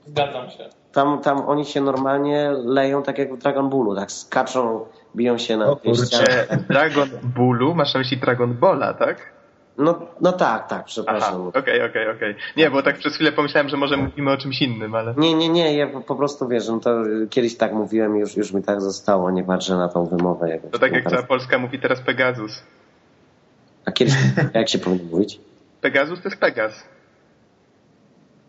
Zgadzam 0.06 0.50
się. 0.50 0.70
Tam, 0.92 1.22
tam 1.22 1.42
oni 1.48 1.66
się 1.66 1.82
normalnie 1.82 2.52
leją 2.52 3.04
tak 3.04 3.18
jak 3.18 3.34
w 3.34 3.38
Dragon 3.38 3.70
Ballu, 3.70 3.96
tak 3.96 4.12
skaczą, 4.12 4.86
biją 5.16 5.38
się 5.38 5.58
na 5.58 5.66
o, 5.66 5.80
Dragon 6.70 7.10
Ballu? 7.24 7.76
Masz 7.76 7.94
na 7.94 8.00
myśli 8.00 8.18
Dragon 8.18 8.54
Balla, 8.54 8.94
tak? 8.94 9.37
No, 9.78 10.00
no 10.22 10.32
tak, 10.32 10.68
tak, 10.68 10.86
przepraszam. 10.86 11.48
Okej, 11.48 11.84
okej, 11.84 12.10
okej. 12.10 12.36
Nie, 12.58 12.72
bo 12.72 12.84
tak 12.84 12.98
przez 12.98 13.16
chwilę 13.16 13.32
pomyślałem, 13.32 13.70
że 13.70 13.78
może 13.78 13.98
mówimy 13.98 14.32
o 14.32 14.38
czymś 14.38 14.62
innym, 14.62 14.96
ale... 14.96 15.14
Nie, 15.18 15.34
nie, 15.34 15.50
nie, 15.50 15.78
ja 15.78 15.88
po 15.88 16.16
prostu 16.16 16.48
wiesz, 16.48 16.68
no 16.68 16.80
to 16.80 17.04
kiedyś 17.30 17.58
tak 17.58 17.74
mówiłem 17.74 18.18
i 18.18 18.20
już, 18.20 18.38
już 18.38 18.54
mi 18.54 18.64
tak 18.64 18.82
zostało, 18.82 19.32
nie 19.32 19.44
patrzę 19.44 19.76
na 19.76 19.90
tą 19.90 20.06
wymowę. 20.06 20.60
To 20.72 20.80
tak 20.80 20.92
jak 20.92 21.10
cała 21.10 21.24
Polska 21.24 21.58
mówi 21.58 21.80
teraz 21.80 22.02
Pegasus. 22.02 22.64
A 23.86 23.92
kiedyś, 23.92 24.14
jak 24.54 24.70
się 24.70 24.80
powinno 24.80 25.12
mówić? 25.12 25.40
Pegasus 25.82 26.22
to 26.22 26.30
jest 26.30 26.42
Pegas. 26.42 26.84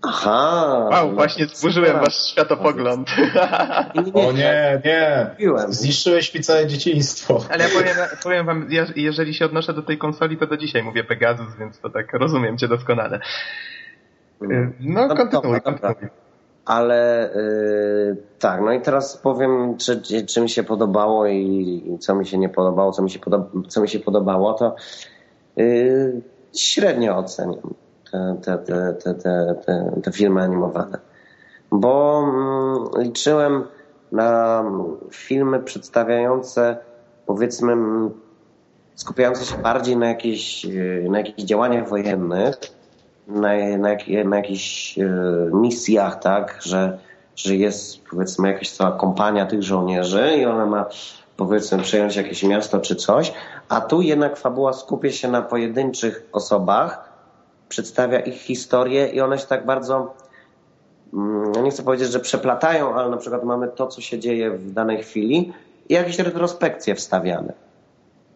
Aha. 0.02 0.88
Wow, 0.90 1.14
właśnie 1.14 1.46
zburzyłem 1.46 2.00
wasz 2.00 2.30
światopogląd. 2.32 3.10
o 4.14 4.32
nie, 4.32 4.82
nie. 4.84 5.36
Zniszczyłeś 5.68 6.34
mi 6.34 6.40
całe 6.40 6.66
dzieciństwo. 6.66 7.40
Ale 7.50 7.64
ja 7.64 7.70
powiem, 7.70 7.96
powiem 8.22 8.46
wam, 8.46 8.68
jeżeli 8.96 9.34
się 9.34 9.44
odnoszę 9.44 9.72
do 9.72 9.82
tej 9.82 9.98
konsoli, 9.98 10.36
to 10.36 10.46
do 10.46 10.56
dzisiaj 10.56 10.82
mówię 10.82 11.04
Pegasus, 11.04 11.56
więc 11.58 11.80
to 11.80 11.90
tak 11.90 12.12
rozumiem 12.12 12.58
cię 12.58 12.68
doskonale. 12.68 13.20
Mm. 14.42 14.72
No, 14.80 15.06
no 15.06 15.16
kontynuuj, 15.16 15.60
kontynuuj. 15.60 16.10
Ale 16.64 17.30
yy, 17.34 18.16
tak, 18.38 18.60
no 18.60 18.72
i 18.72 18.80
teraz 18.80 19.16
powiem, 19.16 19.76
czy, 19.76 20.02
czy 20.26 20.40
mi 20.40 20.50
się 20.50 20.62
podobało 20.62 21.26
i, 21.26 21.82
i, 21.86 21.98
co 21.98 22.14
mi 22.14 22.26
się 22.26 22.38
nie 22.38 22.48
podobało, 22.48 22.92
co 22.92 23.02
mi 23.02 23.10
się, 23.10 23.18
podoba, 23.18 23.50
co 23.68 23.80
mi 23.80 23.88
się 23.88 24.00
podobało, 24.00 24.54
to 24.54 24.76
yy, 25.56 26.22
średnio 26.54 27.16
oceniam 27.16 27.74
te, 28.10 28.58
te, 28.58 28.94
te, 28.94 29.14
te, 29.14 29.54
te, 30.02 30.12
filmy 30.12 30.42
animowane. 30.42 30.98
Bo 31.72 32.24
mm, 32.24 33.02
liczyłem 33.04 33.64
na 34.12 34.64
filmy 35.10 35.60
przedstawiające, 35.60 36.76
powiedzmy, 37.26 37.76
skupiające 38.94 39.44
się 39.44 39.58
bardziej 39.58 39.96
na 39.96 40.08
jakichś, 40.08 40.66
na 41.08 41.18
jakichś 41.18 41.42
działaniach 41.42 41.88
wojennych, 41.88 42.56
na, 43.28 43.48
na, 43.78 43.88
na 44.24 44.36
jakichś 44.36 44.98
e, 44.98 45.10
misjach, 45.52 46.20
tak, 46.20 46.58
że, 46.62 46.98
że 47.36 47.56
jest 47.56 48.04
powiedzmy 48.10 48.48
jakaś 48.52 48.70
cała 48.70 48.92
kompania 48.92 49.46
tych 49.46 49.62
żołnierzy 49.62 50.36
i 50.38 50.44
ona 50.46 50.66
ma 50.66 50.86
powiedzmy 51.36 51.78
przejąć 51.78 52.16
jakieś 52.16 52.42
miasto 52.42 52.80
czy 52.80 52.96
coś, 52.96 53.32
a 53.68 53.80
tu 53.80 54.02
jednak 54.02 54.36
fabuła 54.36 54.72
skupia 54.72 55.10
się 55.10 55.28
na 55.28 55.42
pojedynczych 55.42 56.28
osobach, 56.32 57.07
przedstawia 57.68 58.20
ich 58.20 58.34
historię 58.34 59.08
i 59.08 59.20
one 59.20 59.38
się 59.38 59.46
tak 59.46 59.66
bardzo, 59.66 60.14
mm, 61.14 61.64
nie 61.64 61.70
chcę 61.70 61.82
powiedzieć, 61.82 62.08
że 62.08 62.20
przeplatają, 62.20 62.94
ale 62.94 63.10
na 63.10 63.16
przykład 63.16 63.44
mamy 63.44 63.68
to, 63.68 63.86
co 63.86 64.00
się 64.00 64.18
dzieje 64.18 64.50
w 64.50 64.72
danej 64.72 65.02
chwili 65.02 65.52
i 65.88 65.94
jakieś 65.94 66.18
retrospekcje 66.18 66.94
wstawiane. 66.94 67.52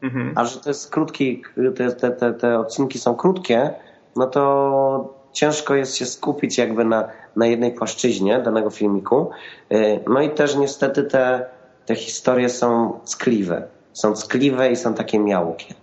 Mhm. 0.03 0.33
A 0.37 0.45
że 0.45 0.61
to 0.61 0.71
jest 0.71 0.91
krótki, 0.91 1.43
te, 1.77 1.93
te, 1.93 2.11
te, 2.11 2.33
te 2.33 2.59
odcinki 2.59 2.99
są 2.99 3.15
krótkie, 3.15 3.71
no 4.17 4.27
to 4.27 5.15
ciężko 5.33 5.75
jest 5.75 5.97
się 5.97 6.07
skupić 6.07 6.59
jakby 6.59 6.85
na, 6.85 7.09
na 7.37 7.47
jednej 7.47 7.73
płaszczyźnie 7.73 8.39
danego 8.39 8.71
filmiku. 8.71 9.31
Y, 9.73 10.01
no 10.09 10.21
i 10.21 10.31
też 10.31 10.57
niestety 10.57 11.05
te, 11.05 11.47
te 11.87 11.95
historie 11.95 12.49
są 12.49 13.01
ckliwe. 13.05 13.63
Są 13.93 14.15
ckliwe 14.15 14.71
i 14.71 14.77
są 14.77 14.95
takie 14.95 15.19
miałkie. 15.19 15.75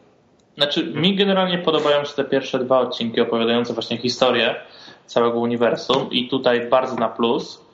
Znaczy, 0.59 0.85
mi 0.85 1.15
generalnie 1.15 1.57
podobają 1.57 2.05
się 2.05 2.13
te 2.13 2.23
pierwsze 2.23 2.59
dwa 2.59 2.79
odcinki 2.79 3.21
opowiadające 3.21 3.73
właśnie 3.73 3.97
historię 3.97 4.55
całego 5.05 5.39
uniwersum 5.39 6.11
i 6.11 6.27
tutaj 6.27 6.69
bardzo 6.69 6.95
na 6.95 7.09
plus. 7.09 7.65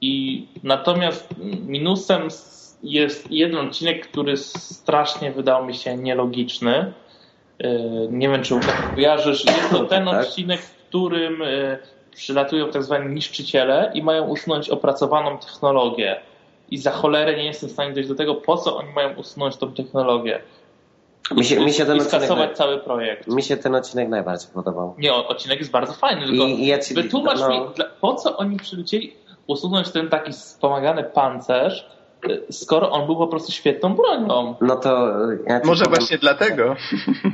I 0.00 0.46
natomiast 0.62 1.34
minusem 1.66 2.28
jest 2.82 3.30
jeden 3.30 3.66
odcinek, 3.66 4.08
który 4.08 4.36
strasznie 4.36 5.32
wydał 5.32 5.66
mi 5.66 5.74
się 5.74 5.96
nielogiczny. 5.96 6.92
E, 7.58 7.72
nie 8.10 8.28
wiem, 8.28 8.42
czy 8.42 8.54
kojarzysz. 8.94 9.44
Jest 9.44 9.70
to 9.70 9.84
ten 9.84 10.04
tak. 10.04 10.26
odcinek, 10.26 10.60
w 10.60 10.74
którym 10.88 11.42
e, 11.42 11.78
przylatują 12.14 12.70
tak 12.70 12.82
zwani 12.82 13.14
niszczyciele 13.14 13.90
i 13.94 14.02
mają 14.02 14.24
usunąć 14.24 14.70
opracowaną 14.70 15.38
technologię. 15.38 16.20
I 16.70 16.78
za 16.78 16.90
cholerę 16.90 17.36
nie 17.36 17.44
jestem 17.44 17.68
w 17.68 17.72
stanie 17.72 17.92
dojść 17.92 18.08
do 18.08 18.14
tego, 18.14 18.34
po 18.34 18.56
co 18.56 18.76
oni 18.76 18.92
mają 18.92 19.14
usunąć 19.14 19.56
tą 19.56 19.72
technologię. 19.72 20.40
Mi 21.30 21.44
się, 21.44 21.60
mi 21.60 21.72
się 21.72 21.86
ten 21.86 21.96
i 21.96 22.00
skasować 22.00 22.56
cały 22.56 22.78
projekt. 22.78 23.26
Mi 23.26 23.42
się 23.42 23.56
ten 23.56 23.74
odcinek 23.74 24.08
najbardziej 24.08 24.50
podobał. 24.54 24.94
Nie, 24.98 25.14
odcinek 25.14 25.58
jest 25.58 25.70
bardzo 25.70 25.92
fajny, 25.92 26.26
tylko 26.26 26.44
I, 26.44 26.50
i 26.50 26.66
ja 26.66 26.78
ci, 26.78 26.94
wytłumacz 26.94 27.40
no... 27.40 27.48
mi, 27.48 27.60
po 28.00 28.14
co 28.14 28.36
oni 28.36 28.56
przylecieli 28.56 29.12
usunąć 29.46 29.90
ten 29.90 30.08
taki 30.08 30.32
wspomagany 30.32 31.04
pancerz, 31.04 31.86
skoro 32.50 32.90
on 32.90 33.06
był 33.06 33.16
po 33.16 33.26
prostu 33.26 33.52
świetną 33.52 33.94
bronią. 33.94 34.54
No 34.60 34.76
to 34.76 35.12
ja 35.46 35.60
Może 35.64 35.84
powiem, 35.84 35.98
właśnie 35.98 36.18
dlatego. 36.18 36.76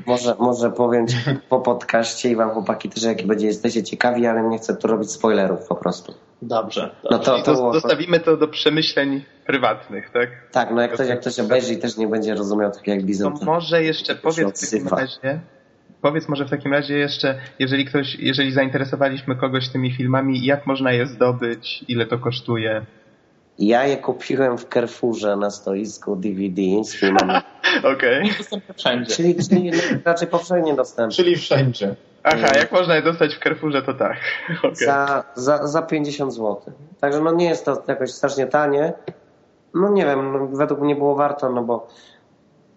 Może, 0.07 0.35
może 0.39 0.71
powiem 0.71 1.09
ci 1.09 1.17
po 1.49 1.61
podcaście 1.61 2.31
i 2.31 2.37
wam 2.37 2.51
chłopaki 2.51 2.89
też 2.89 3.03
jak 3.03 3.27
będzie 3.27 3.47
jesteście 3.47 3.83
ciekawi, 3.83 4.27
ale 4.27 4.43
nie 4.43 4.59
chcę 4.59 4.77
tu 4.77 4.89
robić 4.89 5.11
spoilerów 5.11 5.67
po 5.69 5.75
prostu. 5.75 6.15
Dobrze. 6.43 6.81
dobrze. 7.03 7.11
No 7.11 7.19
to, 7.19 7.43
to 7.43 7.55
było... 7.55 7.73
Zostawimy 7.73 8.21
to 8.21 8.37
do 8.37 8.49
przemyśleń 8.49 9.25
prywatnych, 9.47 10.11
tak? 10.11 10.29
Tak, 10.53 10.71
no 10.71 10.83
jak 10.83 10.93
ktoś, 10.93 11.09
jak 11.09 11.21
ktoś 11.21 11.39
obejrzy 11.39 11.75
i 11.75 11.79
też 11.79 11.97
nie 11.97 12.09
będzie 12.09 12.35
rozumiał 12.35 12.71
tak 12.71 12.87
jak 12.87 13.03
Bizon. 13.03 13.39
To 13.39 13.45
może 13.45 13.83
jeszcze 13.83 14.15
powiedz 14.15 14.69
w 14.69 14.71
takim 14.71 14.89
razie, 14.89 15.41
powiedz 16.03 16.29
może 16.29 16.45
w 16.45 16.51
takim 16.51 16.73
razie 16.73 16.99
jeszcze, 16.99 17.39
jeżeli 17.59 17.85
ktoś, 17.85 18.15
jeżeli 18.15 18.53
zainteresowaliśmy 18.53 19.37
kogoś 19.37 19.69
tymi 19.69 19.93
filmami, 19.93 20.45
jak 20.45 20.67
można 20.67 20.93
je 20.93 21.07
zdobyć, 21.07 21.85
ile 21.89 22.07
to 22.07 22.19
kosztuje? 22.19 22.87
Ja 23.61 23.87
je 23.87 23.97
kupiłem 23.97 24.59
w 24.59 24.65
Carrefourze 24.65 25.37
na 25.37 25.51
stoisku 25.51 26.17
DVD 26.17 26.85
z 26.85 26.97
filmami. 26.97 27.33
Okej. 27.95 28.31
Okay. 28.51 28.75
wszędzie. 28.77 29.15
Czyli, 29.15 29.49
czyli 29.49 29.71
raczej 30.05 30.29
powszechnie 30.29 30.75
dostępne. 30.75 31.17
Czyli 31.17 31.37
wszędzie. 31.37 31.95
Aha, 32.23 32.47
jak 32.57 32.73
można 32.73 32.97
je 32.97 33.03
dostać 33.03 33.35
w 33.35 33.39
Carrefourze, 33.39 33.83
to 33.83 33.95
tak. 33.95 34.17
Okay. 34.59 34.75
Za, 34.75 35.25
za, 35.35 35.67
za 35.67 35.83
50 35.83 36.35
zł. 36.35 36.61
Także 37.01 37.21
no 37.21 37.33
nie 37.33 37.49
jest 37.49 37.65
to 37.65 37.83
jakoś 37.89 38.11
strasznie 38.11 38.47
tanie. 38.47 38.93
No 39.75 39.89
nie 39.89 40.05
wiem, 40.05 40.33
no, 40.33 40.57
według 40.57 40.81
mnie 40.81 40.97
było 40.97 41.15
warto, 41.15 41.51
no 41.53 41.63
bo... 41.63 41.89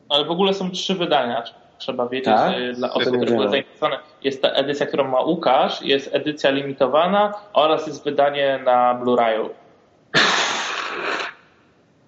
Ale 0.09 0.25
w 0.25 0.31
ogóle 0.31 0.53
są 0.53 0.71
trzy 0.71 0.95
wydania. 0.95 1.43
Trzeba 1.77 2.07
wiedzieć 2.07 2.25
tak? 2.25 2.75
dla 2.75 2.93
osób, 2.93 3.15
które 3.17 3.31
były 3.31 3.49
zainteresowane. 3.49 3.99
Jest 4.23 4.41
ta 4.41 4.49
edycja, 4.49 4.85
którą 4.85 5.07
ma 5.07 5.21
Łukasz, 5.21 5.81
jest 5.81 6.09
edycja 6.15 6.51
limitowana 6.51 7.33
oraz 7.53 7.87
jest 7.87 8.03
wydanie 8.03 8.59
na 8.65 8.99
Blu-rayu. 9.03 9.49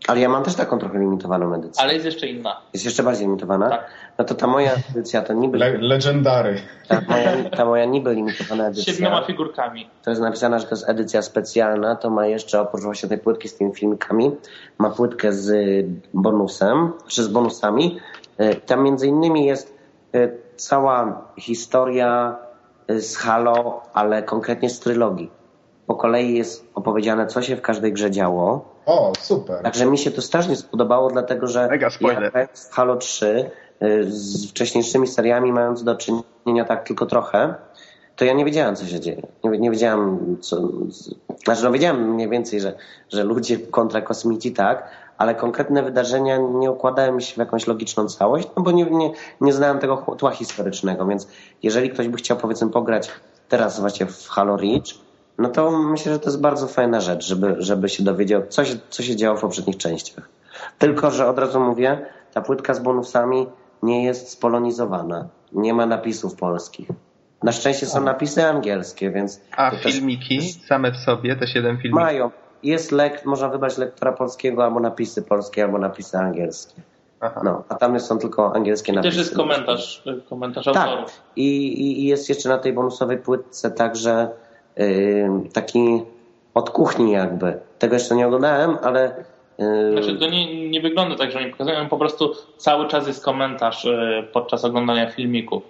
Ale 0.08 0.20
ja 0.20 0.30
mam 0.30 0.44
też 0.44 0.56
taką 0.56 0.80
trochę 0.80 1.00
limitowaną 1.00 1.56
edycję. 1.56 1.84
Ale 1.84 1.94
jest 1.94 2.06
jeszcze 2.06 2.28
inna. 2.28 2.62
Jest 2.74 2.86
jeszcze 2.86 3.04
bardziej 3.04 3.26
limitowana? 3.26 3.70
Tak. 3.70 3.86
No 4.18 4.26
to 4.26 4.36
ta 4.36 4.48
moja 4.48 4.72
edycja 4.92 5.22
to 5.22 5.34
niby... 5.34 5.58
Le 5.58 5.78
legendary. 5.78 6.62
Ta 6.88 7.02
moja, 7.10 7.50
ta 7.50 7.66
moja 7.66 7.86
niby 7.86 8.14
limitowana 8.14 8.68
edycja... 8.68 8.94
Siedmioma 8.94 9.24
figurkami. 9.24 9.90
To 10.04 10.10
jest 10.10 10.22
napisane, 10.22 10.60
że 10.60 10.66
to 10.66 10.76
jest 10.76 10.90
edycja 10.90 11.22
specjalna, 11.22 11.96
to 11.96 12.10
ma 12.10 12.28
jeszcze 12.28 12.62
oprócz 12.62 12.84
właśnie 12.84 13.10
tej 13.10 13.18
płytki 13.18 13.50
z 13.50 13.56
tymi 13.56 13.76
filmikami, 13.76 14.32
ma 14.78 14.90
płytkę 14.90 15.34
z 15.34 15.86
bonusem, 16.14 16.92
czy 17.08 17.24
z 17.24 17.28
bonusami. 17.28 18.00
E, 18.38 18.56
tam 18.56 18.84
między 18.84 19.08
innymi 19.08 19.46
jest 19.46 19.78
e, 20.14 20.30
cała 20.56 21.22
historia 21.40 22.36
e, 22.88 23.00
z 23.00 23.18
Halo, 23.18 23.82
ale 23.94 24.24
konkretnie 24.24 24.70
z 24.70 24.80
trylogii. 24.80 25.32
Po 25.88 25.96
kolei 25.96 26.38
jest 26.38 26.66
opowiedziane, 26.76 27.28
co 27.28 27.42
się 27.42 27.56
w 27.56 27.62
każdej 27.62 27.94
grze 27.94 28.12
działo. 28.12 28.66
O, 28.86 29.14
super. 29.20 29.64
Także 29.64 29.86
mi 29.86 29.98
się 29.98 30.12
to 30.12 30.22
strasznie 30.22 30.56
spodobało, 30.56 31.10
dlatego 31.10 31.48
że 31.48 31.68
Mega 31.68 31.90
spoiler. 31.90 32.32
ja 32.36 32.48
w 32.48 32.72
Halo 32.72 32.96
3 32.96 33.52
z 34.08 34.50
wcześniejszymi 34.50 35.08
seriami 35.08 35.54
mając 35.54 35.84
do 35.84 35.96
czynienia 35.96 36.66
tak 36.66 36.88
tylko 36.88 37.06
trochę, 37.06 37.56
to 38.16 38.26
ja 38.26 38.34
nie 38.34 38.46
wiedziałem, 38.46 38.76
co 38.76 38.86
się 38.86 39.00
dzieje. 39.00 39.28
Nie, 39.44 39.50
nie 39.60 39.72
wiedziałem, 39.72 40.38
co... 40.42 40.70
Znaczy, 41.44 41.64
no 41.64 41.72
wiedziałem 41.72 42.14
mniej 42.14 42.30
więcej, 42.30 42.60
że, 42.60 42.74
że 43.10 43.24
ludzie 43.24 43.58
kontra 43.58 44.02
kosmici, 44.02 44.54
tak, 44.54 44.90
ale 45.18 45.36
konkretne 45.36 45.84
wydarzenia 45.84 46.38
nie 46.38 46.72
układały 46.72 47.12
mi 47.12 47.24
się 47.24 47.34
w 47.34 47.38
jakąś 47.38 47.68
logiczną 47.68 48.10
całość, 48.10 48.48
no 48.58 48.64
bo 48.64 48.72
nie, 48.72 48.86
nie, 48.86 49.12
nie 49.42 49.54
znałem 49.54 49.80
tego 49.80 49.98
tła 50.18 50.32
historycznego, 50.32 51.06
więc 51.06 51.28
jeżeli 51.64 51.90
ktoś 51.90 52.08
by 52.08 52.18
chciał, 52.18 52.38
powiedzmy, 52.38 52.70
pograć 52.70 53.12
teraz 53.50 53.80
właśnie 53.80 54.06
w 54.06 54.28
Halo 54.28 54.58
Reach, 54.58 55.05
no 55.38 55.50
to 55.50 55.72
myślę, 55.72 56.14
że 56.14 56.20
to 56.20 56.26
jest 56.26 56.42
bardzo 56.42 56.68
fajna 56.68 57.02
rzecz, 57.02 57.26
żeby, 57.26 57.56
żeby 57.60 57.90
się 57.90 58.04
dowiedział, 58.04 58.42
co 58.50 58.66
się, 58.66 58.76
co 58.90 59.04
się 59.04 59.16
działo 59.16 59.38
w 59.38 59.42
poprzednich 59.42 59.78
częściach. 59.78 60.30
Tylko, 60.80 61.12
że 61.12 61.28
od 61.28 61.40
razu 61.40 61.60
mówię, 61.60 62.06
ta 62.34 62.42
płytka 62.42 62.74
z 62.74 62.80
bonusami 62.80 63.48
nie 63.84 64.04
jest 64.04 64.30
spolonizowana. 64.30 65.28
Nie 65.52 65.74
ma 65.74 65.86
napisów 65.86 66.36
polskich. 66.36 66.88
Na 67.44 67.52
szczęście 67.52 67.86
są 67.86 68.04
napisy 68.04 68.46
angielskie, 68.46 69.12
więc... 69.12 69.42
A 69.58 69.72
filmiki 69.72 70.40
też... 70.40 70.68
same 70.68 70.92
w 70.92 70.98
sobie, 70.98 71.36
te 71.36 71.48
siedem 71.48 71.78
filmików? 71.78 72.04
Mają. 72.04 72.32
Jest 72.64 72.92
lek, 72.92 73.26
można 73.26 73.50
wybrać 73.50 73.78
lektora 73.78 74.12
polskiego, 74.12 74.64
albo 74.64 74.80
napisy 74.80 75.22
polskie, 75.22 75.64
albo 75.64 75.78
napisy 75.78 76.18
angielskie. 76.18 76.82
Aha. 77.20 77.42
No, 77.44 77.64
a 77.70 77.76
tam 77.76 78.00
są 78.00 78.18
tylko 78.18 78.56
angielskie 78.56 78.92
I 78.92 78.96
napisy. 78.96 79.12
też 79.12 79.26
jest 79.26 79.36
komentarz, 79.36 80.04
komentarz 80.30 80.66
tak. 80.66 80.78
autorów. 80.78 81.22
I, 81.36 81.68
i, 81.68 82.04
I 82.04 82.06
jest 82.08 82.30
jeszcze 82.30 82.50
na 82.50 82.58
tej 82.58 82.74
bonusowej 82.74 83.18
płytce 83.18 83.72
także 83.72 84.30
taki 85.54 86.02
od 86.54 86.70
kuchni 86.70 87.12
jakby. 87.12 87.60
Tego 87.80 87.94
jeszcze 87.94 88.16
nie 88.16 88.28
oglądałem, 88.28 88.78
ale 88.84 89.26
znaczy 89.92 90.20
to 90.20 90.30
nie, 90.30 90.70
nie 90.70 90.82
wygląda 90.82 91.16
tak, 91.16 91.32
że 91.32 91.40
oni 91.40 91.52
pokazują, 91.52 91.90
po 91.90 91.98
prostu 91.98 92.34
cały 92.58 92.88
czas 92.88 93.08
jest 93.08 93.26
komentarz 93.26 93.88
podczas 94.34 94.66
oglądania 94.66 95.10
filmików. 95.10 95.64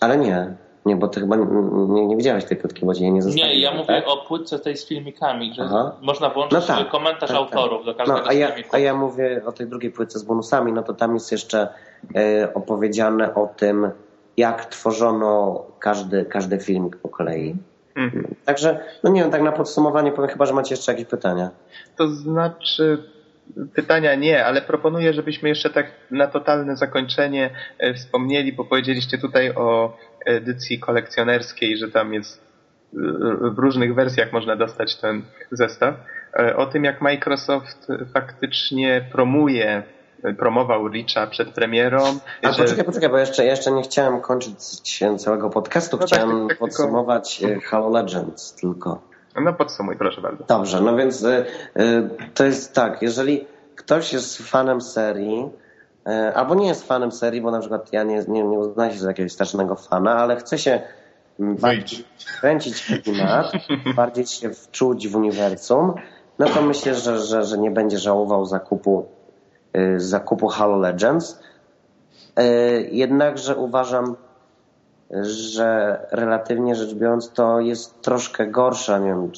Ale 0.00 0.18
nie, 0.18 0.54
nie, 0.86 0.96
bo 0.96 1.08
ty 1.08 1.20
chyba 1.20 1.36
nie, 1.36 2.06
nie 2.06 2.16
widziałeś 2.16 2.44
tej 2.44 2.56
płytki, 2.56 2.86
bo 2.86 2.94
cię 2.94 3.10
nie 3.10 3.22
zostawiłem. 3.22 3.50
Nie, 3.50 3.60
ja 3.60 3.74
mówię 3.74 3.86
tak? 3.86 4.08
o 4.08 4.16
płytce 4.16 4.58
tej 4.58 4.76
z 4.76 4.88
filmikami, 4.88 5.54
że 5.54 5.62
Aha. 5.62 5.92
można 6.02 6.30
włączyć 6.30 6.68
no 6.68 6.76
tak, 6.76 6.90
komentarz 6.90 7.30
tak, 7.30 7.38
autorów 7.38 7.84
do 7.84 7.94
każdego 7.94 8.20
no, 8.20 8.26
a 8.26 8.32
ja, 8.32 8.48
filmiku. 8.48 8.76
A 8.76 8.78
ja 8.78 8.94
mówię 8.94 9.42
o 9.46 9.52
tej 9.52 9.66
drugiej 9.66 9.90
płytce 9.90 10.18
z 10.18 10.22
bonusami, 10.22 10.72
no 10.72 10.82
to 10.82 10.94
tam 10.94 11.14
jest 11.14 11.32
jeszcze 11.32 11.68
e, 12.16 12.54
opowiedziane 12.54 13.34
o 13.34 13.46
tym, 13.56 13.90
jak 14.36 14.64
tworzono 14.64 15.62
każdy, 15.78 16.24
każdy 16.24 16.58
filmik 16.58 16.96
po 16.96 17.08
kolei. 17.08 17.56
Mhm. 17.96 18.34
Także, 18.44 18.80
no 19.04 19.10
nie 19.10 19.22
wiem, 19.22 19.30
tak 19.30 19.42
na 19.42 19.52
podsumowanie 19.52 20.12
powiem 20.12 20.30
chyba, 20.30 20.46
że 20.46 20.54
macie 20.54 20.74
jeszcze 20.74 20.92
jakieś 20.92 21.06
pytania. 21.06 21.50
To 21.96 22.08
znaczy, 22.08 23.02
pytania 23.74 24.14
nie, 24.14 24.46
ale 24.46 24.62
proponuję, 24.62 25.12
żebyśmy 25.12 25.48
jeszcze 25.48 25.70
tak 25.70 25.86
na 26.10 26.26
totalne 26.26 26.76
zakończenie 26.76 27.50
wspomnieli, 27.94 28.52
bo 28.52 28.64
powiedzieliście 28.64 29.18
tutaj 29.18 29.54
o 29.54 29.96
edycji 30.26 30.78
kolekcjonerskiej, 30.78 31.76
że 31.76 31.90
tam 31.90 32.14
jest 32.14 32.52
w 33.54 33.58
różnych 33.58 33.94
wersjach 33.94 34.32
można 34.32 34.56
dostać 34.56 34.96
ten 34.96 35.22
zestaw. 35.50 35.94
O 36.56 36.66
tym, 36.66 36.84
jak 36.84 37.00
Microsoft 37.00 37.88
faktycznie 38.14 39.04
promuje, 39.12 39.82
promował 40.38 40.88
Richa 40.88 41.26
przed 41.26 41.48
premierą. 41.48 42.02
A 42.42 42.52
że... 42.52 42.62
poczekaj, 42.62 42.84
poczekaj, 42.84 43.08
bo 43.08 43.18
jeszcze, 43.18 43.44
jeszcze 43.44 43.72
nie 43.72 43.82
chciałem 43.82 44.20
kończyć 44.20 44.56
całego 45.18 45.50
podcastu, 45.50 45.96
no 46.00 46.06
chciałem 46.06 46.40
tak, 46.40 46.48
tak, 46.48 46.58
podsumować 46.58 47.38
tylko... 47.38 47.66
Halo 47.66 47.90
Legends 47.90 48.52
tylko. 48.52 49.00
No 49.40 49.52
podsumuj, 49.52 49.96
proszę 49.96 50.20
bardzo. 50.20 50.44
Dobrze, 50.44 50.80
no 50.80 50.96
więc 50.96 51.22
y, 51.22 51.44
y, 51.76 52.08
to 52.34 52.44
jest 52.44 52.74
tak, 52.74 53.02
jeżeli 53.02 53.46
ktoś 53.76 54.12
jest 54.12 54.38
fanem 54.38 54.80
serii, 54.80 55.50
y, 56.08 56.34
albo 56.34 56.54
nie 56.54 56.66
jest 56.66 56.86
fanem 56.86 57.12
serii, 57.12 57.40
bo 57.40 57.50
na 57.50 57.60
przykład 57.60 57.92
ja 57.92 58.02
nie, 58.02 58.24
nie, 58.28 58.42
nie 58.42 58.58
uznaję 58.58 58.92
się 58.92 58.98
za 58.98 59.08
jakiegoś 59.08 59.32
strasznego 59.32 59.76
fana, 59.76 60.14
ale 60.14 60.36
chce 60.36 60.58
się 60.58 60.82
bardziej 61.38 62.04
kręcić 62.40 62.86
klimat, 63.04 63.52
bardziej 63.96 64.26
się 64.26 64.50
wczuć 64.50 65.08
w 65.08 65.16
uniwersum, 65.16 65.94
no 66.38 66.46
to 66.46 66.62
myślę, 66.62 66.94
że, 66.94 67.18
że, 67.18 67.44
że 67.44 67.58
nie 67.58 67.70
będzie 67.70 67.98
żałował 67.98 68.46
zakupu, 68.46 69.06
zakupu 69.96 70.48
Halo 70.48 70.78
Legends. 70.78 71.40
Jednakże 72.90 73.56
uważam, 73.56 74.16
że 75.20 75.98
relatywnie 76.10 76.74
rzecz 76.74 76.94
biorąc 76.94 77.32
to 77.32 77.60
jest 77.60 78.00
troszkę 78.00 78.46
gorsza, 78.46 78.98
nie 78.98 79.08
wiem, 79.08 79.30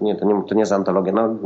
nie, 0.00 0.16
to, 0.16 0.24
nie, 0.24 0.44
to 0.48 0.54
nie 0.54 0.60
jest 0.60 0.72
antologia, 0.72 1.12
no, 1.12 1.36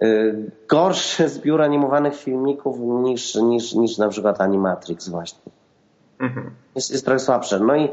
yy, 0.00 0.50
gorszy 0.68 1.28
zbiór 1.28 1.62
animowanych 1.62 2.16
filmików 2.16 2.78
niż, 2.80 3.34
niż, 3.34 3.74
niż 3.74 3.98
na 3.98 4.08
przykład 4.08 4.40
Animatrix 4.40 5.08
właśnie. 5.08 5.52
Mhm. 6.18 6.50
Jest, 6.74 6.90
jest 6.90 7.04
trochę 7.04 7.18
słabsze. 7.18 7.60
No 7.60 7.76
i 7.76 7.88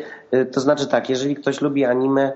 to 0.51 0.59
znaczy 0.59 0.87
tak, 0.87 1.09
jeżeli 1.09 1.35
ktoś 1.35 1.61
lubi 1.61 1.85
anime 1.85 2.31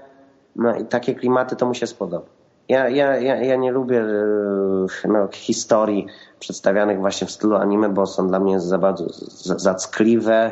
no, 0.56 0.76
i 0.76 0.86
takie 0.86 1.16
klimaty, 1.16 1.56
to 1.56 1.66
mu 1.66 1.74
się 1.74 1.88
spodoba. 1.88 2.26
Ja, 2.70 2.90
ja, 2.90 3.18
ja, 3.18 3.36
ja 3.36 3.56
nie 3.56 3.72
lubię 3.72 3.96
yy, 3.96 4.88
no, 5.08 5.28
historii 5.32 6.08
przedstawianych 6.40 7.00
właśnie 7.00 7.28
w 7.28 7.32
stylu 7.32 7.56
anime, 7.56 7.90
bo 7.90 8.06
są 8.06 8.28
dla 8.28 8.40
mnie 8.40 8.60
za 8.60 8.78
bardzo 8.78 9.06
zackliwe, 9.58 10.52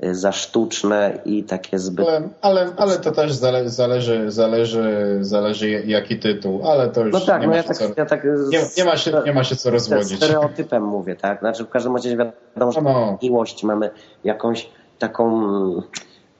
za 0.00 0.32
sztuczne 0.32 1.18
i 1.24 1.44
takie 1.44 1.78
zbyt... 1.78 2.08
Ale, 2.08 2.28
ale, 2.40 2.72
ale 2.76 2.98
to 2.98 3.12
też 3.12 3.32
zale, 3.32 3.68
zależy, 3.70 4.30
zależy, 4.30 5.18
zależy 5.20 5.70
jaki 5.70 6.18
tytuł, 6.18 6.68
ale 6.68 6.88
to 6.88 7.04
już 7.04 7.12
no 7.12 7.20
tak, 7.20 7.40
nie, 7.40 7.46
no 7.46 7.50
ma 7.50 7.56
ja 7.56 7.62
się 7.62 7.68
tak, 7.68 7.76
co, 7.76 7.84
ja 7.96 8.06
tak 8.06 8.24
nie, 8.24 8.60
nie, 8.78 8.84
ma 8.84 8.96
się, 8.96 9.12
nie 9.26 9.32
ma 9.32 9.44
się 9.44 9.56
co 9.56 9.70
rozwodzić. 9.70 10.16
Stereotypem 10.16 10.82
mówię, 10.82 11.16
tak? 11.16 11.40
Znaczy 11.40 11.64
w 11.64 11.68
każdym 11.68 11.96
razie 11.96 12.16
wiadomo, 12.16 12.72
że 12.72 12.80
no. 12.80 13.18
miłość 13.22 13.64
mamy 13.64 13.90
jakąś 14.24 14.70
taką 14.98 15.42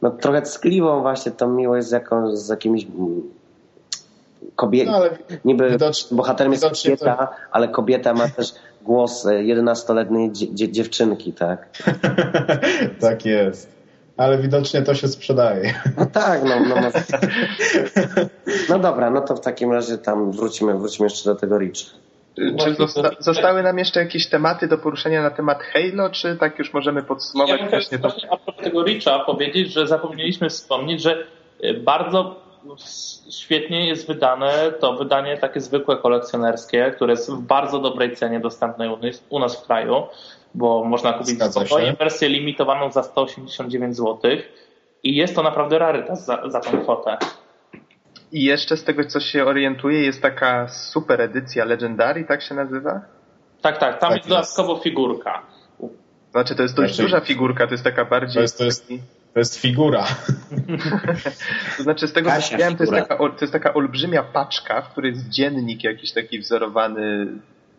no 0.03 0.11
trochę 0.11 0.43
ckliwą 0.43 1.03
właśnie 1.03 1.33
tą 1.33 1.49
miłość 1.49 1.87
z, 1.87 1.91
jaką, 1.91 2.37
z 2.37 2.49
jakimiś 2.49 2.87
kobietą. 4.59 4.91
No, 4.93 5.01
niby 5.45 5.71
widocz, 5.71 6.15
bohaterem 6.15 6.53
jest 6.53 6.65
kobieta, 6.65 7.17
to... 7.17 7.29
ale 7.51 7.69
kobieta 7.69 8.15
ma 8.15 8.29
też 8.29 8.53
głos 8.83 9.27
11-letniej 9.27 10.31
dziewczynki, 10.53 11.33
tak? 11.33 11.69
tak 13.01 13.27
jest. 13.27 13.79
Ale 14.17 14.39
widocznie 14.39 14.83
to 14.83 14.95
się 14.95 15.09
sprzedaje. 15.09 15.75
No 15.97 16.07
tak, 16.07 16.45
no, 16.45 16.61
no, 16.61 16.75
no. 16.81 16.91
no 18.69 18.79
dobra, 18.79 19.11
no 19.11 19.21
to 19.21 19.37
w 19.37 19.41
takim 19.41 19.73
razie 19.73 19.99
tam 19.99 20.33
wrócimy, 20.33 20.79
wrócimy 20.79 21.07
jeszcze 21.07 21.31
do 21.31 21.37
tego 21.37 21.59
Rich. 21.59 21.79
Czy 22.65 22.75
zosta 22.75 23.11
zostały 23.19 23.63
nam 23.63 23.79
jeszcze 23.79 24.01
jakieś 24.01 24.29
tematy 24.29 24.69
do 24.69 24.79
poruszenia 24.79 25.23
na 25.23 25.31
temat 25.31 25.63
Halo, 25.63 26.11
czy 26.11 26.37
tak 26.37 26.59
już 26.59 26.73
możemy 26.73 27.03
podsumować 27.03 27.61
ja 27.61 27.69
właśnie 27.69 27.99
to? 27.99 28.09
a 28.31 28.37
propos 28.37 28.65
tego 28.65 28.85
Richa 28.85 29.19
powiedzieć, 29.19 29.73
że 29.73 29.87
zapomnieliśmy 29.87 30.49
wspomnieć, 30.49 31.03
że 31.03 31.27
bardzo 31.85 32.48
świetnie 33.31 33.89
jest 33.89 34.07
wydane 34.07 34.73
to 34.81 34.93
wydanie 34.93 35.37
takie 35.37 35.61
zwykłe 35.61 35.97
kolekcjonerskie, 35.97 36.93
które 36.97 37.13
jest 37.13 37.31
w 37.31 37.41
bardzo 37.41 37.79
dobrej 37.79 38.17
cenie 38.17 38.41
dostępne 38.41 38.97
u 39.29 39.39
nas 39.39 39.63
w 39.63 39.67
kraju, 39.67 39.95
bo 40.55 40.85
można 40.85 41.13
kupić 41.13 41.43
spokojnie 41.43 41.93
wersję 41.93 42.29
limitowaną 42.29 42.93
za 42.93 43.03
189 43.03 43.97
zł 43.97 44.31
i 45.03 45.17
jest 45.17 45.35
to 45.35 45.43
naprawdę 45.43 45.79
rarytas 45.79 46.25
za, 46.25 46.51
za 46.51 46.61
tą 46.61 46.81
kwotę. 46.81 47.17
I 48.33 48.45
jeszcze 48.45 48.77
z 48.77 48.85
tego, 48.85 49.05
co 49.05 49.21
się 49.21 49.45
orientuje, 49.45 50.03
jest 50.03 50.23
taka 50.23 50.69
super 50.69 51.21
edycja 51.21 51.65
Legendary, 51.65 52.25
tak 52.25 52.43
się 52.43 52.55
nazywa? 52.55 53.01
Tak, 53.63 53.79
tak. 53.79 53.99
Tam 53.99 54.11
tak 54.11 54.17
jest 54.17 54.29
dodatkowo 54.29 54.77
figurka. 54.77 55.43
Znaczy, 56.31 56.55
to 56.55 56.63
jest 56.63 56.77
dość 56.77 56.95
znaczy, 56.95 57.03
duża 57.03 57.21
figurka, 57.21 57.67
to 57.67 57.75
jest 57.75 57.85
taka 57.85 58.05
bardziej... 58.05 58.35
To 58.35 58.41
jest, 58.41 58.59
to 58.59 58.65
jest, 58.65 58.89
to 59.39 59.41
jest 59.41 59.57
figura. 59.57 60.07
to 61.77 61.83
znaczy, 61.83 62.09
z 62.09 62.13
tego 62.13 62.31
co 62.31 62.57
wiem, 62.57 62.77
to 62.77 62.83
jest, 62.83 62.93
taka, 62.93 63.17
to 63.17 63.39
jest 63.41 63.53
taka 63.53 63.75
olbrzymia 63.75 64.23
paczka, 64.23 64.83
w 64.83 64.91
której 64.91 65.13
jest 65.13 65.29
dziennik 65.29 65.85
jakiś 65.85 66.13
taki 66.13 66.39
wzorowany, 66.39 67.27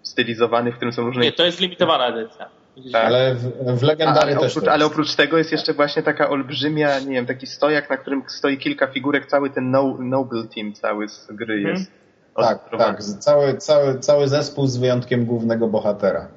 stylizowany, 0.04 0.72
w 0.72 0.76
którym 0.76 0.94
są 0.94 1.06
różne... 1.06 1.22
Nie, 1.22 1.32
to 1.32 1.46
jest 1.46 1.60
limitowana 1.60 2.08
edycja. 2.08 2.50
Tak. 2.92 3.06
Ale 3.06 3.36
w, 3.36 3.80
w 3.80 3.84
Legendary 3.84 4.32
ale 4.32 4.42
też 4.42 4.58
oprócz, 4.58 4.70
ale 4.70 4.86
oprócz 4.86 5.16
tego 5.16 5.38
jest 5.38 5.52
jeszcze 5.52 5.74
właśnie 5.74 6.04
taka 6.04 6.30
olbrzymia, 6.30 7.00
nie 7.00 7.14
wiem, 7.14 7.26
taki 7.26 7.48
stojak, 7.48 7.90
na 7.90 7.98
którym 7.98 8.24
stoi 8.28 8.58
kilka 8.58 8.88
figurek, 8.88 9.26
cały 9.26 9.50
ten 9.50 9.72
no, 9.72 9.98
Noble 10.00 10.44
Team 10.56 10.74
cały 10.74 11.10
z 11.10 11.28
gry 11.32 11.62
hmm. 11.62 11.74
jest 11.74 11.92
Tak, 12.36 12.70
tak. 12.78 13.04
Cały, 13.04 13.58
cały, 13.58 14.00
cały 14.00 14.28
zespół 14.28 14.68
z 14.68 14.78
wyjątkiem 14.78 15.26
głównego 15.26 15.68
bohatera. 15.68 16.28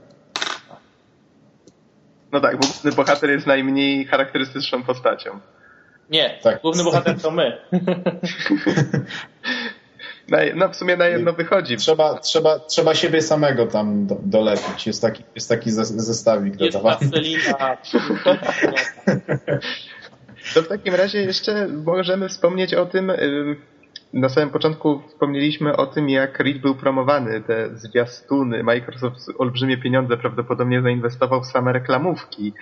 No 2.33 2.41
tak, 2.41 2.57
bo 2.57 2.67
główny 2.67 2.93
bohater 2.93 3.31
jest 3.31 3.47
najmniej 3.47 4.05
charakterystyczną 4.05 4.83
postacią. 4.83 5.41
Nie, 6.11 6.39
tak. 6.43 6.63
główny 6.63 6.85
bohater 6.85 7.21
to 7.21 7.31
my. 7.31 7.59
No 10.55 10.69
w 10.69 10.77
sumie 10.77 10.97
na 10.97 11.07
jedno 11.07 11.33
wychodzi. 11.33 11.77
Trzeba, 11.77 12.19
trzeba, 12.19 12.59
trzeba 12.59 12.95
siebie 12.95 13.23
samego 13.23 13.67
tam 13.67 14.07
do, 14.07 14.17
dolepić. 14.23 14.87
Jest 14.87 15.03
taki, 15.03 15.25
jest 15.35 15.49
taki 15.49 15.71
zestawik 15.71 16.61
jest 16.61 16.77
dodawany. 16.77 17.11
To 20.55 20.63
w 20.63 20.69
takim 20.69 20.95
razie 20.95 21.23
jeszcze 21.23 21.69
możemy 21.69 22.29
wspomnieć 22.29 22.75
o 22.75 22.87
tym, 22.87 23.13
na 24.13 24.29
samym 24.29 24.51
początku 24.51 25.03
wspomnieliśmy 25.09 25.77
o 25.77 25.87
tym, 25.87 26.09
jak 26.09 26.41
Reed 26.41 26.59
był 26.59 26.75
promowany, 26.75 27.41
te 27.41 27.77
zwiastuny. 27.77 28.63
Microsoft 28.63 29.19
olbrzymie 29.39 29.79
pieniądze 29.79 30.17
prawdopodobnie 30.17 30.83
zainwestował 30.83 31.43
w 31.43 31.47
same 31.47 31.73
reklamówki, 31.73 32.53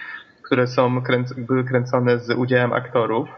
które 0.42 0.66
są 0.66 1.02
kręc 1.02 1.32
były 1.32 1.64
kręcone 1.64 2.18
z 2.18 2.30
udziałem 2.30 2.72
aktorów. 2.72 3.28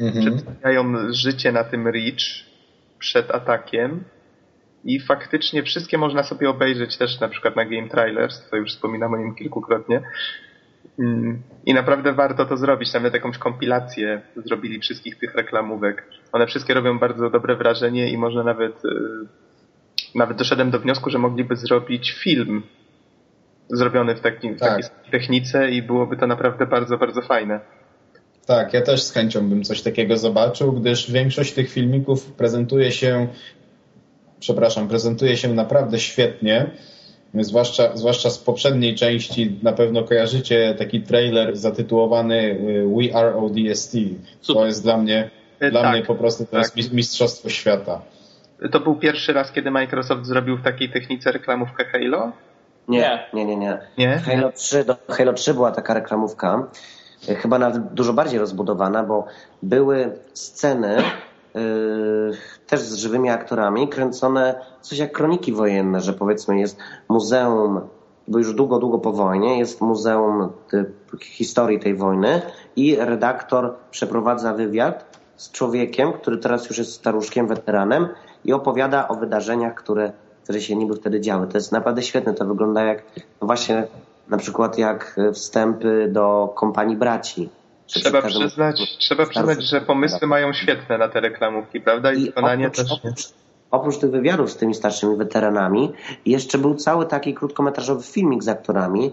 Mhm. 0.00 0.26
Przedstawiają 0.26 1.12
życie 1.12 1.52
na 1.52 1.64
tym 1.64 1.88
Reach 1.88 2.50
przed 2.98 3.30
atakiem 3.30 4.04
i 4.84 5.00
faktycznie 5.00 5.62
wszystkie 5.62 5.98
można 5.98 6.22
sobie 6.22 6.50
obejrzeć 6.50 6.96
też 6.96 7.20
na 7.20 7.28
przykład 7.28 7.56
na 7.56 7.64
Game 7.64 7.88
Trailers, 7.88 8.48
co 8.50 8.56
już 8.56 8.70
wspominam 8.70 9.14
o 9.14 9.16
nim 9.16 9.34
kilkukrotnie. 9.34 10.02
Mm, 10.98 11.42
I 11.66 11.74
naprawdę 11.74 12.12
warto 12.12 12.46
to 12.46 12.56
zrobić. 12.56 12.92
Nawet 12.92 13.14
jakąś 13.14 13.38
kompilację 13.38 14.22
zrobili 14.46 14.80
wszystkich 14.80 15.18
tych 15.18 15.34
reklamówek. 15.34 16.04
One 16.32 16.46
wszystkie 16.46 16.74
robią 16.74 16.98
bardzo 16.98 17.30
dobre 17.30 17.56
wrażenie 17.56 18.10
i 18.10 18.18
może 18.18 18.44
nawet, 18.44 18.84
y, 18.84 18.88
nawet 20.14 20.36
doszedłem 20.36 20.70
do 20.70 20.78
wniosku, 20.78 21.10
że 21.10 21.18
mogliby 21.18 21.56
zrobić 21.56 22.12
film 22.12 22.62
zrobiony 23.68 24.14
w, 24.14 24.20
takim, 24.20 24.56
tak. 24.56 24.84
w 24.84 24.88
takiej 24.88 25.10
technice 25.10 25.70
i 25.70 25.82
byłoby 25.82 26.16
to 26.16 26.26
naprawdę 26.26 26.66
bardzo, 26.66 26.98
bardzo 26.98 27.22
fajne. 27.22 27.60
Tak, 28.46 28.74
ja 28.74 28.82
też 28.82 29.02
z 29.02 29.12
chęcią 29.12 29.48
bym 29.48 29.64
coś 29.64 29.82
takiego 29.82 30.16
zobaczył, 30.16 30.72
gdyż 30.72 31.10
większość 31.12 31.52
tych 31.52 31.70
filmików 31.70 32.32
prezentuje 32.32 32.92
się, 32.92 33.28
przepraszam, 34.40 34.88
prezentuje 34.88 35.36
się 35.36 35.48
naprawdę 35.54 35.98
świetnie. 35.98 36.70
Zwłaszcza, 37.34 37.96
zwłaszcza 37.96 38.30
z 38.30 38.38
poprzedniej 38.38 38.94
części 38.94 39.58
na 39.62 39.72
pewno 39.72 40.04
kojarzycie 40.04 40.74
taki 40.78 41.02
trailer 41.02 41.56
zatytułowany 41.56 42.36
y, 42.36 42.86
We 42.96 43.16
Are 43.16 43.36
ODST. 43.36 43.96
To 44.46 44.66
jest 44.66 44.82
dla 44.82 44.96
mnie, 44.96 45.30
e, 45.60 45.70
dla 45.70 45.82
tak, 45.82 45.92
mnie 45.92 46.02
po 46.02 46.14
prostu 46.14 46.44
to 46.46 46.50
tak. 46.50 46.76
jest 46.76 46.92
mistrzostwo 46.92 47.48
świata. 47.48 48.00
To 48.72 48.80
był 48.80 48.96
pierwszy 48.96 49.32
raz, 49.32 49.52
kiedy 49.52 49.70
Microsoft 49.70 50.26
zrobił 50.26 50.56
w 50.56 50.62
takiej 50.62 50.90
technice 50.90 51.32
reklamówkę 51.32 51.84
Halo? 51.84 52.32
Nie, 52.88 53.26
nie, 53.34 53.44
nie, 53.44 53.56
nie. 53.56 53.78
nie? 53.98 54.18
Halo, 54.18 54.52
3, 54.52 54.84
do 54.84 54.96
Halo 55.08 55.32
3 55.32 55.54
była 55.54 55.70
taka 55.72 55.94
reklamówka, 55.94 56.68
chyba 57.36 57.58
nawet 57.58 57.94
dużo 57.94 58.12
bardziej 58.12 58.38
rozbudowana, 58.38 59.02
bo 59.02 59.24
były 59.62 60.12
sceny 60.34 60.96
też 62.66 62.80
z 62.80 62.94
żywymi 62.94 63.30
aktorami, 63.30 63.88
kręcone 63.88 64.54
coś 64.80 64.98
jak 64.98 65.12
kroniki 65.12 65.52
wojenne, 65.52 66.00
że 66.00 66.12
powiedzmy 66.12 66.60
jest 66.60 66.78
muzeum, 67.08 67.80
bo 68.28 68.38
już 68.38 68.54
długo, 68.54 68.78
długo 68.78 68.98
po 68.98 69.12
wojnie, 69.12 69.58
jest 69.58 69.80
muzeum 69.80 70.48
historii 71.20 71.80
tej 71.80 71.94
wojny 71.94 72.42
i 72.76 72.96
redaktor 72.96 73.74
przeprowadza 73.90 74.54
wywiad 74.54 75.18
z 75.36 75.50
człowiekiem, 75.50 76.12
który 76.12 76.38
teraz 76.38 76.68
już 76.68 76.78
jest 76.78 76.92
staruszkiem, 76.92 77.46
weteranem 77.46 78.08
i 78.44 78.52
opowiada 78.52 79.08
o 79.08 79.14
wydarzeniach, 79.14 79.74
które 79.74 80.12
które 80.50 80.60
się 80.60 80.76
niby 80.76 80.96
wtedy 80.96 81.20
działy. 81.20 81.46
To 81.46 81.58
jest 81.58 81.72
naprawdę 81.72 82.02
świetne. 82.02 82.34
To 82.34 82.44
wygląda 82.44 82.84
jak 82.84 83.02
no 83.40 83.46
właśnie 83.46 83.86
na 84.28 84.36
przykład 84.36 84.78
jak 84.78 85.20
wstępy 85.34 86.08
do 86.12 86.52
kompanii 86.54 86.96
braci. 86.96 87.48
Trzeba 87.90 88.22
przyznać, 88.22 88.98
trzeba 88.98 89.26
przyznać, 89.26 89.62
że 89.62 89.80
pomysły 89.80 90.26
mają 90.26 90.52
świetne 90.52 90.98
na 90.98 91.08
te 91.08 91.20
reklamówki, 91.20 91.80
prawda? 91.80 92.12
I, 92.12 92.22
I 92.22 92.24
wykonanie 92.26 92.66
oprócz, 92.66 92.88
też. 92.88 92.92
Oprócz, 92.92 93.28
oprócz 93.70 93.98
tych 93.98 94.10
wywiadów 94.10 94.50
z 94.50 94.56
tymi 94.56 94.74
starszymi 94.74 95.16
weteranami, 95.16 95.92
jeszcze 96.26 96.58
był 96.58 96.74
cały 96.74 97.06
taki 97.06 97.34
krótkometrażowy 97.34 98.02
filmik 98.02 98.42
z 98.42 98.48
aktorami. 98.48 99.12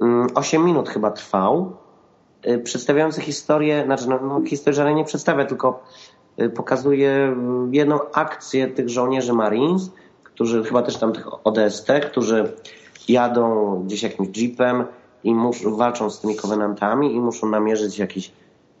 Mm, 0.00 0.26
osiem 0.34 0.64
minut 0.64 0.88
chyba 0.88 1.10
trwał, 1.10 1.76
y, 2.46 2.58
przedstawiający 2.58 3.20
historię, 3.20 3.82
znaczy 3.86 4.08
no, 4.08 4.20
no 4.22 4.42
historię 4.46 4.74
żadnej 4.74 4.94
nie 4.94 5.04
przedstawia, 5.04 5.44
tylko 5.44 5.84
y, 6.40 6.50
pokazuje 6.50 7.10
mm, 7.10 7.74
jedną 7.74 7.98
akcję 8.12 8.68
tych 8.68 8.88
żołnierzy 8.88 9.32
Marines, 9.32 9.90
którzy 10.22 10.64
chyba 10.64 10.82
też 10.82 10.96
tam 10.96 11.12
tych 11.12 11.46
ODST, 11.46 11.88
którzy 12.10 12.52
jadą 13.08 13.74
gdzieś 13.86 14.02
jakimś 14.02 14.38
jeepem 14.38 14.84
i 15.24 15.34
muszą, 15.34 15.76
walczą 15.76 16.10
z 16.10 16.20
tymi 16.20 16.36
kowenantami 16.36 17.14
i 17.14 17.20
muszą 17.20 17.48
namierzyć 17.48 17.98
jakiś, 17.98 18.32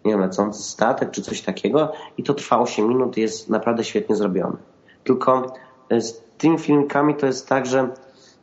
nie 0.04 0.12
wiem, 0.12 0.20
lecący 0.20 0.62
statek 0.62 1.10
czy 1.10 1.22
coś 1.22 1.42
takiego 1.42 1.92
i 2.18 2.22
to 2.22 2.34
trwa 2.34 2.58
8 2.58 2.88
minut 2.88 3.16
jest 3.16 3.50
naprawdę 3.50 3.84
świetnie 3.84 4.16
zrobione. 4.16 4.56
Tylko 5.04 5.52
e, 5.88 6.00
z 6.00 6.22
tymi 6.38 6.58
filmikami 6.58 7.14
to 7.14 7.26
jest 7.26 7.48
tak, 7.48 7.66
że 7.66 7.88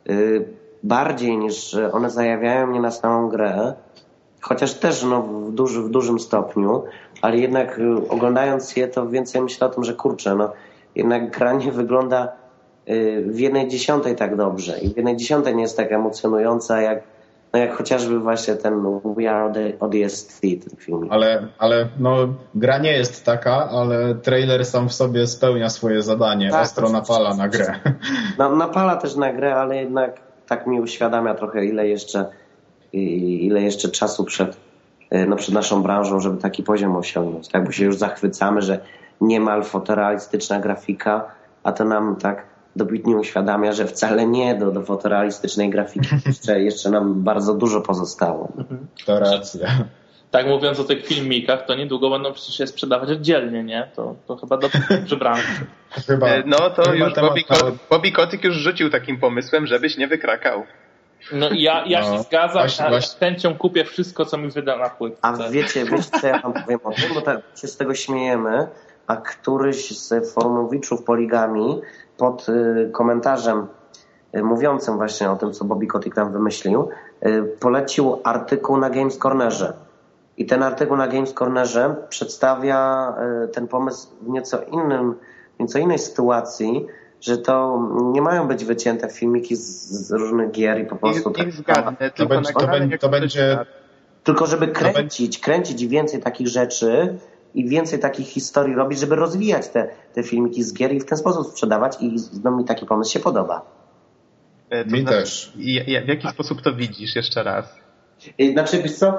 yy, 0.06 0.48
bardziej 0.82 1.38
niż 1.38 1.76
one 1.92 2.10
zajawiają 2.10 2.66
mnie 2.66 2.80
na 2.80 2.90
samą 2.90 3.28
grę, 3.28 3.74
chociaż 4.40 4.74
też 4.74 5.02
no, 5.02 5.22
w, 5.22 5.52
duży, 5.52 5.82
w 5.82 5.88
dużym 5.88 6.20
stopniu, 6.20 6.82
ale 7.22 7.38
jednak 7.38 7.78
y, 7.78 8.08
oglądając 8.08 8.76
je, 8.76 8.88
to 8.88 9.08
więcej 9.08 9.42
myślę 9.42 9.66
o 9.66 9.70
tym, 9.70 9.84
że 9.84 9.94
kurczę, 9.94 10.34
no, 10.34 10.52
jednak 10.94 11.38
gra 11.38 11.52
nie 11.52 11.72
wygląda 11.72 12.40
w 13.26 13.38
jednej 13.38 13.68
dziesiątej 13.68 14.16
tak 14.16 14.36
dobrze 14.36 14.78
i 14.78 14.94
w 14.94 14.96
jednej 14.96 15.16
dziesiątej 15.16 15.56
nie 15.56 15.62
jest 15.62 15.76
tak 15.76 15.92
emocjonująca 15.92 16.80
jak, 16.80 17.02
no 17.52 17.58
jak 17.58 17.76
chociażby 17.76 18.18
właśnie 18.18 18.54
ten 18.54 19.00
We 19.04 19.30
Are 19.30 19.52
ODST, 19.80 20.40
ten 20.40 20.76
film. 20.76 21.08
Ale, 21.10 21.48
ale 21.58 21.88
no, 21.98 22.16
gra 22.54 22.78
nie 22.78 22.92
jest 22.92 23.24
taka, 23.24 23.68
ale 23.70 24.14
trailer 24.14 24.66
sam 24.66 24.88
w 24.88 24.94
sobie 24.94 25.26
spełnia 25.26 25.68
swoje 25.68 26.02
zadanie. 26.02 26.50
Tak, 26.50 26.62
Ostro 26.62 26.88
napala 26.90 27.34
na 27.34 27.48
grę. 27.48 27.74
No, 28.38 28.56
napala 28.56 28.96
też 28.96 29.16
na 29.16 29.32
grę, 29.32 29.54
ale 29.54 29.76
jednak 29.76 30.20
tak 30.46 30.66
mi 30.66 30.80
uświadamia 30.80 31.34
trochę, 31.34 31.64
ile 31.64 31.88
jeszcze, 31.88 32.26
ile 32.92 33.62
jeszcze 33.62 33.88
czasu 33.88 34.24
przed, 34.24 34.56
y, 35.14 35.26
no, 35.26 35.36
przed 35.36 35.54
naszą 35.54 35.82
branżą, 35.82 36.20
żeby 36.20 36.42
taki 36.42 36.62
poziom 36.62 36.96
osiągnąć. 36.96 37.48
Tak, 37.48 37.64
bo 37.64 37.72
się 37.72 37.84
już 37.84 37.96
zachwycamy, 37.96 38.62
że 38.62 38.80
niemal 39.20 39.64
fotorealistyczna 39.64 40.60
grafika, 40.60 41.24
a 41.62 41.72
to 41.72 41.84
nam 41.84 42.16
tak 42.16 42.49
dobitnie 42.76 43.16
uświadamia, 43.16 43.72
że 43.72 43.86
wcale 43.86 44.26
nie 44.26 44.54
do, 44.54 44.70
do 44.70 44.82
fotorealistycznej 44.82 45.70
grafiki 45.70 46.08
jeszcze, 46.26 46.60
jeszcze 46.60 46.90
nam 46.90 47.22
bardzo 47.22 47.54
dużo 47.54 47.80
pozostało. 47.80 48.52
Mhm. 48.58 48.86
To 49.06 49.20
racja. 49.20 49.68
Tak 50.30 50.46
mówiąc 50.46 50.80
o 50.80 50.84
tych 50.84 51.06
filmikach, 51.06 51.66
to 51.66 51.74
niedługo 51.74 52.10
będą 52.10 52.32
przecież 52.32 52.54
się 52.56 52.66
sprzedawać 52.66 53.10
oddzielnie, 53.10 53.64
nie? 53.64 53.90
To, 53.96 54.14
to 54.26 54.36
chyba 54.36 54.56
do 55.08 55.16
branży. 55.16 55.66
Chyba. 56.06 56.28
E, 56.28 56.42
no 56.46 56.70
to 56.70 56.94
już 56.94 57.14
Bobby, 57.14 57.44
Bobby 57.90 58.12
Kotyk 58.12 58.44
już 58.44 58.56
rzucił 58.56 58.90
takim 58.90 59.20
pomysłem, 59.20 59.66
żebyś 59.66 59.96
nie 59.96 60.08
wykrakał. 60.08 60.62
No 61.32 61.50
i 61.50 61.62
ja, 61.62 61.84
ja 61.86 62.00
no, 62.00 62.16
się 62.16 62.22
zgadzam, 62.22 62.62
właśnie, 62.62 62.86
a 62.86 63.00
z 63.00 63.18
chęcią 63.18 63.54
kupię 63.54 63.84
wszystko, 63.84 64.24
co 64.24 64.38
mi 64.38 64.50
wyda 64.50 64.76
na 64.76 64.90
płytce. 64.90 65.18
A 65.22 65.48
wiecie, 65.50 65.84
wiecie 65.84 66.20
co 66.20 66.26
ja 66.26 66.38
wam 66.38 66.52
powiem 66.52 66.80
o 66.84 66.92
tym, 66.92 67.14
bo 67.14 67.20
tak 67.20 67.40
się 67.60 67.66
z 67.66 67.76
tego 67.76 67.94
śmiejemy, 67.94 68.68
a 69.06 69.16
któryś 69.16 69.98
z 69.98 70.34
forumowiczów 70.34 71.04
poligami 71.04 71.80
pod 72.20 72.48
y, 72.48 72.90
komentarzem 72.92 73.66
y, 74.36 74.42
mówiącym 74.42 74.96
właśnie 74.96 75.30
o 75.30 75.36
tym, 75.36 75.52
co 75.52 75.64
Bobby 75.64 75.86
Kotick 75.86 76.16
tam 76.16 76.32
wymyślił, 76.32 76.88
y, 77.26 77.42
polecił 77.60 78.20
artykuł 78.24 78.76
na 78.76 78.90
Games 78.90 79.18
Cornerze. 79.18 79.72
I 80.36 80.46
ten 80.46 80.62
artykuł 80.62 80.96
na 80.96 81.08
Games 81.08 81.34
Cornerze 81.34 81.96
przedstawia 82.08 83.14
ten 83.52 83.68
pomysł 83.68 84.08
w 84.22 84.28
nieco 84.28 84.62
innym, 84.62 85.14
w 85.56 85.60
nieco 85.60 85.78
innej 85.78 85.98
sytuacji, 85.98 86.86
że 87.20 87.38
to 87.38 87.88
nie 88.12 88.22
mają 88.22 88.48
być 88.48 88.64
wycięte 88.64 89.08
filmiki 89.08 89.56
z, 89.56 89.90
z 89.90 90.12
różnych 90.12 90.50
gier 90.50 90.80
i 90.80 90.86
po 90.86 90.96
prostu... 90.96 91.30
I, 91.30 91.34
tak, 91.34 91.52
zgadnę, 91.52 92.10
to, 92.10 92.26
będzie, 92.26 92.52
to, 92.52 92.66
będzie, 92.66 92.98
to 92.98 93.08
będzie... 93.08 93.58
Tylko 94.24 94.46
żeby 94.46 94.68
kręcić, 94.68 95.38
kręcić 95.38 95.86
więcej 95.86 96.20
takich 96.20 96.48
rzeczy, 96.48 97.18
i 97.54 97.68
więcej 97.68 97.98
takich 97.98 98.28
historii 98.28 98.74
robić, 98.74 98.98
żeby 98.98 99.16
rozwijać 99.16 99.68
te, 99.68 99.88
te 100.14 100.22
filmiki 100.22 100.62
z 100.62 100.74
gier 100.74 100.92
i 100.92 101.00
w 101.00 101.04
ten 101.04 101.18
sposób 101.18 101.46
sprzedawać 101.46 101.96
i 102.00 102.16
no, 102.44 102.50
mi 102.50 102.64
taki 102.64 102.86
pomysł 102.86 103.12
się 103.12 103.20
podoba. 103.20 103.62
E, 104.70 104.84
to 104.84 104.90
mi 104.90 105.00
znaczy, 105.00 105.16
też. 105.16 105.52
w 106.04 106.08
jaki 106.08 106.28
sposób 106.28 106.62
to 106.62 106.74
widzisz 106.74 107.16
jeszcze 107.16 107.42
raz? 107.42 107.80
E, 108.38 108.52
znaczy, 108.52 108.82
wiesz 108.82 108.94
co, 108.94 109.08
e, 109.08 109.18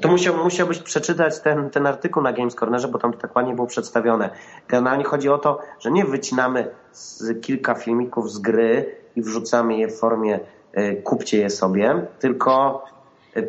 to 0.00 0.08
musiał, 0.08 0.44
musiałbyś 0.44 0.78
przeczytać 0.78 1.40
ten, 1.40 1.70
ten 1.70 1.86
artykuł 1.86 2.22
na 2.22 2.32
Games 2.32 2.54
Cornerze, 2.54 2.88
bo 2.88 2.98
tam 2.98 3.12
to 3.12 3.18
tak 3.18 3.36
ładnie 3.36 3.54
było 3.54 3.66
przedstawione. 3.66 4.30
Generalnie 4.68 5.04
chodzi 5.04 5.28
o 5.28 5.38
to, 5.38 5.58
że 5.80 5.90
nie 5.90 6.04
wycinamy 6.04 6.70
kilka 7.42 7.74
filmików 7.74 8.32
z 8.32 8.38
gry 8.38 8.96
i 9.16 9.22
wrzucamy 9.22 9.78
je 9.78 9.88
w 9.88 9.98
formie 9.98 10.40
kupcie 11.04 11.38
je 11.38 11.50
sobie, 11.50 12.06
tylko 12.18 12.84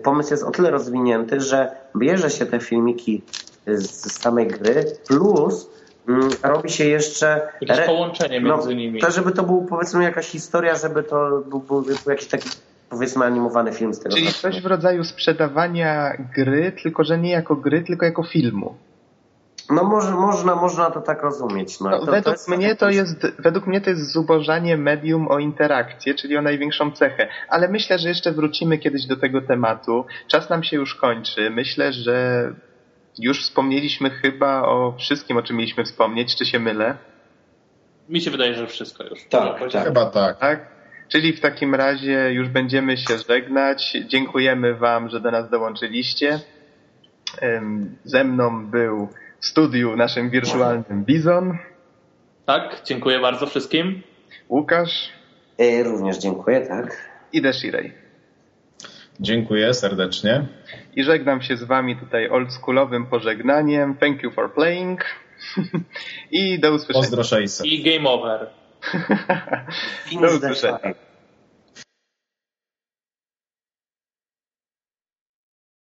pomysł 0.04 0.34
jest 0.34 0.44
o 0.44 0.52
tyle 0.52 0.72
rozwinięty, 0.72 1.42
że 1.42 1.72
bierze 1.98 2.30
się 2.30 2.46
te 2.46 2.60
filmiki 2.60 3.22
z 3.68 4.22
samej 4.22 4.48
gry, 4.48 4.86
plus 5.08 5.70
mm, 6.10 6.30
robi 6.44 6.70
się 6.70 6.86
jeszcze... 6.86 7.48
Jakieś 7.62 7.86
połączenie 7.86 8.42
między 8.42 8.70
no, 8.70 8.76
nimi. 8.76 9.02
To, 9.02 9.12
żeby 9.12 9.32
to 9.32 9.44
był 9.44 9.66
powiedzmy 9.66 10.04
jakaś 10.04 10.28
historia, 10.28 10.76
żeby 10.76 11.04
to 11.04 11.42
był, 11.50 11.60
był, 11.60 11.82
był 11.82 11.96
jakiś 12.08 12.28
taki 12.28 12.50
powiedzmy 12.90 13.26
animowany 13.26 13.74
film 13.74 13.94
z 13.94 14.00
tego. 14.00 14.16
Czyli 14.16 14.34
coś 14.34 14.62
w 14.62 14.66
rodzaju 14.66 15.04
sprzedawania 15.04 16.18
gry, 16.36 16.72
tylko 16.84 17.04
że 17.04 17.18
nie 17.18 17.32
jako 17.32 17.56
gry, 17.56 17.84
tylko 17.84 18.06
jako 18.06 18.24
filmu. 18.24 18.76
No 19.70 19.84
może, 19.84 20.12
można, 20.12 20.56
można 20.56 20.92
to 20.92 21.02
tak 21.02 21.24
rozumieć. 21.24 21.80
No. 21.80 21.90
no 21.90 22.06
to, 22.06 22.12
według, 22.12 22.38
to 22.46 22.56
mnie 22.56 22.76
to 22.76 22.90
jest, 22.90 23.28
według 23.40 23.68
mnie 23.68 23.82
to 23.82 23.90
jest 23.90 24.12
zubożanie 24.12 24.78
medium 24.78 25.28
o 25.28 25.40
interakcję, 25.40 26.16
czyli 26.16 26.38
o 26.38 26.42
największą 26.42 26.92
cechę. 26.92 27.28
Ale 27.50 27.68
myślę, 27.68 28.00
że 28.00 28.10
jeszcze 28.10 28.32
wrócimy 28.32 28.78
kiedyś 28.78 29.06
do 29.06 29.18
tego 29.18 29.42
tematu. 29.42 30.06
Czas 30.28 30.50
nam 30.50 30.64
się 30.64 30.78
już 30.78 30.96
kończy. 30.96 31.50
Myślę, 31.50 31.94
że 31.94 32.48
już 33.20 33.44
wspomnieliśmy 33.44 34.10
chyba 34.10 34.62
o 34.62 34.96
wszystkim, 34.98 35.38
o 35.38 35.44
czym 35.44 35.58
mieliśmy 35.58 35.84
wspomnieć. 35.84 36.36
Czy 36.36 36.46
się 36.46 36.60
mylę? 36.60 36.98
Mi 38.10 38.22
się 38.22 38.32
wydaje, 38.32 38.54
że 38.54 38.68
wszystko 38.68 39.04
już. 39.04 39.20
Tak, 39.30 39.72
tak. 39.72 39.86
chyba 39.86 40.06
tak. 40.06 40.40
tak? 40.40 40.68
Czyli 41.08 41.34
w 41.34 41.40
takim 41.40 41.76
razie 41.76 42.32
już 42.32 42.50
będziemy 42.50 42.98
się 42.98 43.18
żegnać. 43.30 43.98
Dziękujemy 44.08 44.76
Wam, 44.76 45.10
że 45.10 45.20
do 45.20 45.32
nas 45.32 45.50
dołączyliście. 45.50 46.40
Ze 48.04 48.24
mną 48.24 48.66
był 48.66 49.10
w 49.40 49.46
studiu 49.46 49.96
naszym 49.96 50.30
wirtualnym 50.30 51.06
Bizon. 51.06 51.58
Tak, 52.46 52.82
dziękuję 52.86 53.20
bardzo 53.20 53.48
wszystkim. 53.48 54.02
Łukasz. 54.50 55.10
E, 55.58 55.84
również 55.84 56.18
dziękuję, 56.18 56.62
tak. 56.62 57.10
I 57.34 57.42
Desiree. 57.42 58.03
Dziękuję 59.20 59.74
serdecznie. 59.74 60.48
I 60.96 61.04
żegnam 61.04 61.42
się 61.42 61.58
z 61.58 61.64
wami 61.64 61.96
tutaj 61.96 62.30
oldschoolowym 62.30 63.06
pożegnaniem. 63.06 63.98
Thank 63.98 64.24
you 64.24 64.32
for 64.32 64.54
playing. 64.54 65.06
I 66.32 66.60
do 66.60 66.74
usłyszenia. 66.74 67.18
Pozdro 67.18 67.40
I 67.64 67.84
game 67.84 68.10
over. 68.10 68.48
do 70.22 70.36
usłyszenia. 70.36 71.13